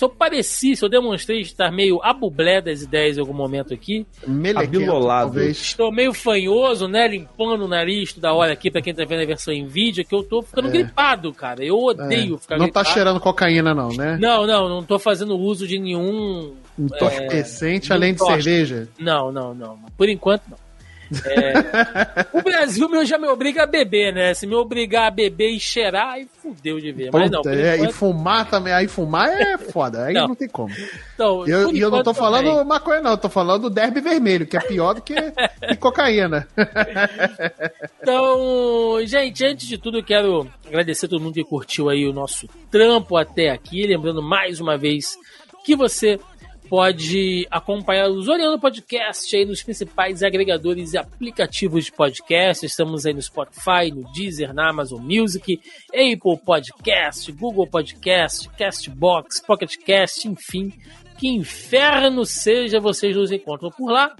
se 0.00 0.04
eu 0.06 0.08
pareci, 0.08 0.74
se 0.74 0.82
eu 0.82 0.88
demonstrei 0.88 1.40
estar 1.42 1.70
meio 1.70 2.00
abublé 2.02 2.62
das 2.62 2.80
ideias 2.80 3.18
em 3.18 3.20
algum 3.20 3.34
momento 3.34 3.74
aqui. 3.74 4.06
Melequento. 4.26 4.90
Estou 5.50 5.92
meio 5.92 6.14
fanhoso, 6.14 6.88
né? 6.88 7.06
Limpando 7.06 7.66
o 7.66 7.68
nariz 7.68 8.14
toda 8.14 8.32
hora 8.32 8.50
aqui, 8.54 8.70
pra 8.70 8.80
quem 8.80 8.94
tá 8.94 9.04
vendo 9.04 9.20
a 9.22 9.26
versão 9.26 9.52
em 9.52 9.66
vídeo, 9.66 10.02
que 10.02 10.14
eu 10.14 10.22
tô 10.22 10.40
ficando 10.40 10.68
É. 10.68 10.70
gripado, 10.70 11.34
cara. 11.34 11.62
Eu 11.62 11.76
odeio 11.78 12.38
ficar 12.38 12.54
Não 12.56 12.60
tá 12.68 12.80
gripado. 12.80 12.88
cheirando 12.88 13.20
cocaína, 13.20 13.74
não, 13.74 13.88
né? 13.90 14.16
Não, 14.18 14.46
não, 14.46 14.70
não 14.70 14.82
tô 14.82 14.98
fazendo 14.98 15.36
uso 15.36 15.66
de 15.68 15.78
nenhum. 15.78 16.54
Entorpecente 16.78 17.92
além 17.92 18.14
de 18.14 18.24
cerveja. 18.24 18.88
Não, 18.98 19.30
não, 19.30 19.52
não. 19.54 19.78
Por 19.98 20.08
enquanto, 20.08 20.44
não. 20.48 20.69
É, 21.24 22.26
O 22.32 22.42
Brasil 22.42 22.88
meu 22.88 23.04
já 23.04 23.18
me 23.18 23.26
obriga 23.28 23.64
a 23.64 23.66
beber, 23.66 24.12
né? 24.12 24.32
Se 24.34 24.46
me 24.46 24.54
obrigar 24.54 25.08
a 25.08 25.10
beber 25.10 25.50
e 25.50 25.58
cheirar, 25.60 26.10
aí 26.14 26.28
fudeu 26.42 26.78
de 26.80 26.92
ver. 26.92 27.10
Mas 27.12 27.30
não, 27.30 27.42
é, 27.46 27.72
e 27.72 27.76
enquanto, 27.78 27.92
fumar 27.92 28.48
também. 28.48 28.72
Aí 28.72 28.86
fumar 28.88 29.28
é 29.28 29.58
foda. 29.58 30.04
Aí 30.06 30.14
Não. 30.14 30.28
não, 30.28 30.34
tem 30.34 30.48
como. 30.48 30.72
então, 31.14 31.46
E 31.46 31.50
eu, 31.50 31.72
e 31.74 31.80
eu 31.80 31.90
não 31.90 32.02
tô 32.02 32.12
também. 32.14 32.20
falando 32.42 32.64
maconha, 32.64 33.00
não. 33.00 33.10
Eu 33.12 33.18
tô 33.18 33.28
falando 33.28 33.68
derby 33.70 34.00
vermelho, 34.00 34.46
que 34.46 34.56
é 34.56 34.60
pior 34.60 34.94
do 34.94 35.02
que, 35.02 35.14
que 35.14 35.76
cocaína. 35.78 36.46
Então, 38.02 38.98
gente, 39.04 39.44
antes 39.44 39.66
de 39.66 39.78
tudo, 39.78 39.98
eu 39.98 40.04
quero 40.04 40.48
agradecer 40.66 41.06
a 41.06 41.08
todo 41.08 41.22
mundo 41.22 41.34
que 41.34 41.44
curtiu 41.44 41.88
aí 41.88 42.06
o 42.06 42.12
nosso 42.12 42.48
trampo 42.70 43.16
até 43.16 43.50
aqui. 43.50 43.86
Lembrando 43.86 44.22
mais 44.22 44.60
uma 44.60 44.76
vez 44.76 45.16
que 45.64 45.76
você 45.76 46.18
pode 46.70 47.48
acompanhar 47.50 48.08
o 48.08 48.22
Zoneando 48.22 48.56
Podcast 48.56 49.36
aí 49.36 49.44
nos 49.44 49.60
principais 49.60 50.22
agregadores 50.22 50.92
e 50.92 50.98
aplicativos 50.98 51.86
de 51.86 51.92
podcast. 51.92 52.64
Estamos 52.64 53.04
aí 53.04 53.12
no 53.12 53.20
Spotify, 53.20 53.90
no 53.92 54.04
Deezer, 54.12 54.54
na 54.54 54.70
Amazon 54.70 55.00
Music, 55.02 55.60
Apple 55.88 56.38
Podcast, 56.46 57.32
Google 57.32 57.66
Podcast, 57.66 58.48
Castbox, 58.50 59.40
Pocket 59.40 59.76
Cast, 59.78 60.28
enfim. 60.28 60.72
Que 61.18 61.26
inferno 61.26 62.24
seja, 62.24 62.78
vocês 62.78 63.16
nos 63.16 63.32
encontram 63.32 63.72
por 63.72 63.90
lá. 63.90 64.14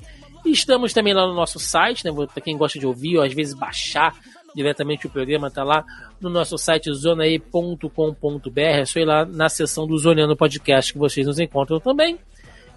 Estamos 0.44 0.92
também 0.92 1.14
lá 1.14 1.28
no 1.28 1.34
nosso 1.34 1.60
site, 1.60 2.04
né? 2.04 2.10
Para 2.12 2.42
quem 2.42 2.56
gosta 2.56 2.80
de 2.80 2.86
ouvir 2.86 3.16
ou 3.16 3.22
às 3.22 3.32
vezes 3.32 3.54
baixar 3.54 4.12
diretamente 4.56 5.06
o 5.06 5.10
programa, 5.10 5.52
tá 5.52 5.62
lá 5.62 5.84
no 6.20 6.28
nosso 6.28 6.58
site 6.58 6.92
zonae.com.br. 6.92 8.60
É 8.60 8.84
só 8.84 8.98
ir 8.98 9.04
lá 9.04 9.24
na 9.24 9.48
seção 9.48 9.86
do 9.86 9.96
Zoneando 9.96 10.36
Podcast 10.36 10.92
que 10.92 10.98
vocês 10.98 11.24
nos 11.24 11.38
encontram 11.38 11.78
também. 11.78 12.18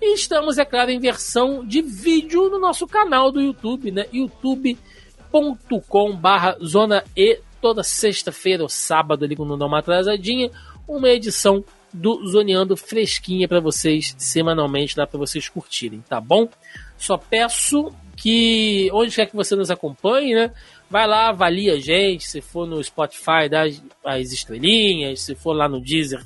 E 0.06 0.15
estamos, 0.15 0.57
é 0.57 0.65
claro, 0.65 0.91
em 0.91 0.99
versão 0.99 1.65
de 1.65 1.82
vídeo 1.82 2.49
no 2.49 2.59
nosso 2.59 2.85
canal 2.85 3.32
do 3.32 3.40
YouTube, 3.40 3.90
né? 3.90 4.06
youtube.com/barra 4.11 6.57
Zona 6.61 7.06
E. 7.15 7.40
Toda 7.61 7.83
sexta-feira 7.83 8.64
ou 8.64 8.67
sábado 8.67 9.23
ali, 9.23 9.38
quando 9.38 9.56
dá 9.56 9.65
uma 9.65 9.80
atrasadinha, 9.80 10.51
uma 10.85 11.07
edição 11.07 11.64
do 11.93 12.27
Zoneando 12.27 12.75
fresquinha 12.75 13.48
para 13.48 13.61
vocês 13.61 14.14
semanalmente, 14.17 14.99
lá 14.99 15.07
para 15.07 15.17
vocês 15.17 15.48
curtirem, 15.48 16.03
tá 16.09 16.19
bom? 16.19 16.49
Só 16.98 17.17
peço 17.17 17.90
que 18.17 18.90
onde 18.91 19.15
quer 19.15 19.27
que 19.27 19.38
você 19.38 19.56
nos 19.56 19.72
acompanhe, 19.72 20.35
né? 20.35 20.51
Vai 20.90 21.07
lá, 21.07 21.30
avalia 21.30 21.75
a 21.75 21.80
gente. 21.80 22.27
Se 22.27 22.41
for 22.41 22.67
no 22.67 22.83
Spotify, 22.83 23.48
dá 23.49 23.64
as 24.03 24.33
estrelinhas. 24.33 25.22
Se 25.22 25.33
for 25.33 25.53
lá 25.53 25.69
no 25.69 25.80
Deezer, 25.80 26.22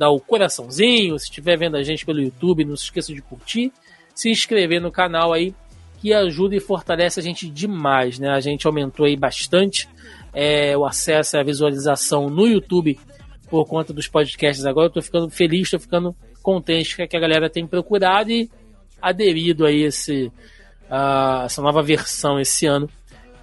dá 0.00 0.08
o 0.08 0.18
coraçãozinho. 0.18 1.18
Se 1.18 1.26
estiver 1.26 1.58
vendo 1.58 1.76
a 1.76 1.82
gente 1.82 2.06
pelo 2.06 2.22
YouTube, 2.22 2.64
não 2.64 2.74
se 2.74 2.84
esqueça 2.84 3.12
de 3.12 3.20
curtir. 3.20 3.70
Se 4.14 4.30
inscrever 4.30 4.80
no 4.80 4.90
canal 4.90 5.30
aí, 5.30 5.54
que 6.00 6.14
ajuda 6.14 6.56
e 6.56 6.60
fortalece 6.60 7.20
a 7.20 7.22
gente 7.22 7.50
demais, 7.50 8.18
né? 8.18 8.30
A 8.30 8.40
gente 8.40 8.66
aumentou 8.66 9.04
aí 9.04 9.14
bastante 9.14 9.86
é, 10.32 10.74
o 10.74 10.86
acesso 10.86 11.36
e 11.36 11.38
a 11.38 11.42
visualização 11.42 12.30
no 12.30 12.46
YouTube 12.46 12.98
por 13.50 13.66
conta 13.66 13.92
dos 13.92 14.08
podcasts 14.08 14.64
agora. 14.64 14.86
Eu 14.86 14.92
tô 14.92 15.02
ficando 15.02 15.28
feliz, 15.28 15.68
tô 15.68 15.78
ficando 15.78 16.16
contente 16.42 16.96
que 17.06 17.16
a 17.16 17.20
galera 17.20 17.50
tem 17.50 17.66
procurado 17.66 18.30
e 18.30 18.50
aderido 19.02 19.66
a 19.66 19.72
esse, 19.72 20.32
uh, 20.90 21.44
essa 21.44 21.60
nova 21.60 21.82
versão 21.82 22.40
esse 22.40 22.64
ano 22.64 22.88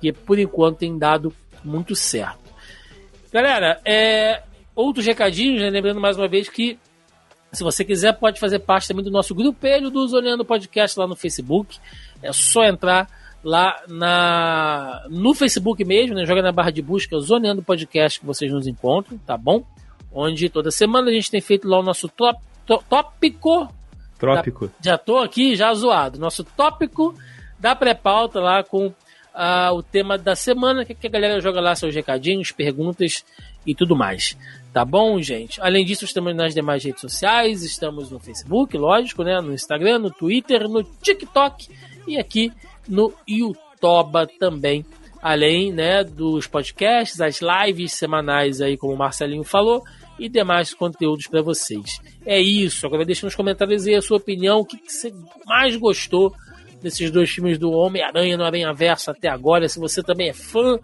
que 0.01 0.11
por 0.11 0.39
enquanto 0.39 0.79
tem 0.79 0.97
dado 0.97 1.31
muito 1.63 1.95
certo. 1.95 2.47
Galera, 3.31 3.79
é, 3.85 4.41
outros 4.77 5.07
recadinhos, 5.07 5.59
né? 5.59 5.71
lembrando 5.71 5.99
mais 5.99 6.15
uma 6.15 6.27
vez 6.27 6.47
que 6.47 6.77
se 7.51 7.63
você 7.63 7.83
quiser 7.83 8.13
pode 8.13 8.39
fazer 8.39 8.59
parte 8.59 8.87
também 8.87 9.03
do 9.03 9.09
nosso 9.09 9.33
grupelho 9.33 9.89
do 9.89 10.07
Zoneando 10.07 10.45
Podcast 10.45 10.99
lá 10.99 11.07
no 11.07 11.15
Facebook. 11.15 11.79
É 12.21 12.31
só 12.31 12.63
entrar 12.63 13.09
lá 13.43 13.81
na 13.87 15.05
no 15.09 15.33
Facebook 15.33 15.83
mesmo, 15.83 16.15
né? 16.15 16.25
Joga 16.25 16.43
na 16.43 16.51
barra 16.51 16.71
de 16.71 16.81
busca 16.81 17.17
Zoneando 17.19 17.63
Podcast 17.63 18.19
que 18.19 18.25
vocês 18.25 18.51
nos 18.51 18.67
encontram, 18.67 19.17
tá 19.19 19.35
bom? 19.35 19.63
Onde 20.11 20.49
toda 20.49 20.69
semana 20.69 21.09
a 21.09 21.13
gente 21.13 21.31
tem 21.31 21.41
feito 21.41 21.67
lá 21.67 21.79
o 21.79 21.83
nosso 21.83 22.07
top, 22.07 22.39
tópico. 22.87 23.73
Trópico. 24.19 24.67
Da, 24.67 24.73
já 24.81 24.97
tô 24.97 25.17
aqui, 25.17 25.55
já 25.55 25.73
zoado. 25.73 26.19
Nosso 26.19 26.43
tópico 26.43 27.15
da 27.59 27.75
pré-pauta 27.75 28.39
lá 28.39 28.63
com 28.63 28.87
uh, 28.87 29.73
o 29.73 29.81
tema 29.81 30.17
da 30.17 30.35
semana, 30.35 30.83
que, 30.83 30.93
que 30.93 31.07
a 31.07 31.09
galera 31.09 31.39
joga 31.39 31.61
lá 31.61 31.75
seus 31.75 31.93
recadinhos, 31.93 32.51
perguntas 32.51 33.23
e 33.65 33.75
tudo 33.75 33.95
mais. 33.95 34.37
Tá 34.77 34.85
bom, 34.85 35.19
gente? 35.19 35.59
Além 35.59 35.83
disso, 35.83 36.05
estamos 36.05 36.35
nas 36.35 36.53
demais 36.53 36.83
redes 36.83 37.01
sociais, 37.01 37.63
estamos 37.63 38.11
no 38.11 38.19
Facebook, 38.19 38.77
lógico, 38.77 39.23
né? 39.23 39.41
No 39.41 39.51
Instagram, 39.51 39.97
no 39.97 40.11
Twitter, 40.11 40.69
no 40.69 40.83
TikTok 40.83 41.67
e 42.07 42.15
aqui 42.15 42.53
no 42.87 43.11
YouTube 43.27 44.27
também. 44.37 44.85
Além, 45.19 45.73
né, 45.73 46.03
dos 46.03 46.45
podcasts, 46.45 47.19
as 47.19 47.39
lives 47.41 47.93
semanais 47.93 48.61
aí, 48.61 48.77
como 48.77 48.93
o 48.93 48.95
Marcelinho 48.95 49.43
falou, 49.43 49.81
e 50.19 50.29
demais 50.29 50.75
conteúdos 50.75 51.25
para 51.25 51.41
vocês. 51.41 51.99
É 52.23 52.39
isso. 52.39 52.85
Agora 52.85 53.03
deixa 53.03 53.25
nos 53.25 53.33
comentários 53.33 53.87
aí 53.87 53.95
a 53.95 54.01
sua 54.03 54.17
opinião, 54.17 54.59
o 54.59 54.65
que, 54.65 54.77
que 54.77 54.93
você 54.93 55.11
mais 55.47 55.75
gostou 55.75 56.35
desses 56.83 57.09
dois 57.09 57.31
filmes 57.31 57.57
do 57.57 57.71
Homem-Aranha 57.71 58.37
no 58.37 58.43
Aranha 58.43 58.71
Verso 58.73 59.09
até 59.09 59.27
agora. 59.27 59.67
Se 59.67 59.79
você 59.79 60.03
também 60.03 60.29
é 60.29 60.33
fã 60.33 60.77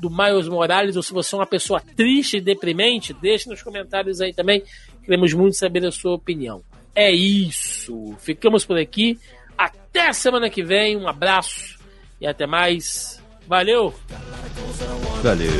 do 0.00 0.10
Miles 0.10 0.48
Morales 0.48 0.96
ou 0.96 1.02
se 1.02 1.12
você 1.12 1.34
é 1.34 1.38
uma 1.38 1.46
pessoa 1.46 1.80
triste 1.80 2.38
e 2.38 2.40
deprimente, 2.40 3.12
deixe 3.12 3.48
nos 3.48 3.62
comentários 3.62 4.20
aí 4.20 4.32
também. 4.32 4.62
Queremos 5.04 5.32
muito 5.32 5.56
saber 5.56 5.84
a 5.86 5.92
sua 5.92 6.14
opinião. 6.14 6.62
É 6.94 7.10
isso. 7.10 8.14
Ficamos 8.18 8.64
por 8.64 8.78
aqui. 8.78 9.18
Até 9.56 10.12
semana 10.12 10.50
que 10.50 10.62
vem. 10.62 10.96
Um 10.96 11.08
abraço 11.08 11.78
e 12.20 12.26
até 12.26 12.46
mais. 12.46 13.22
Valeu! 13.46 13.94
Valeu! 15.22 15.50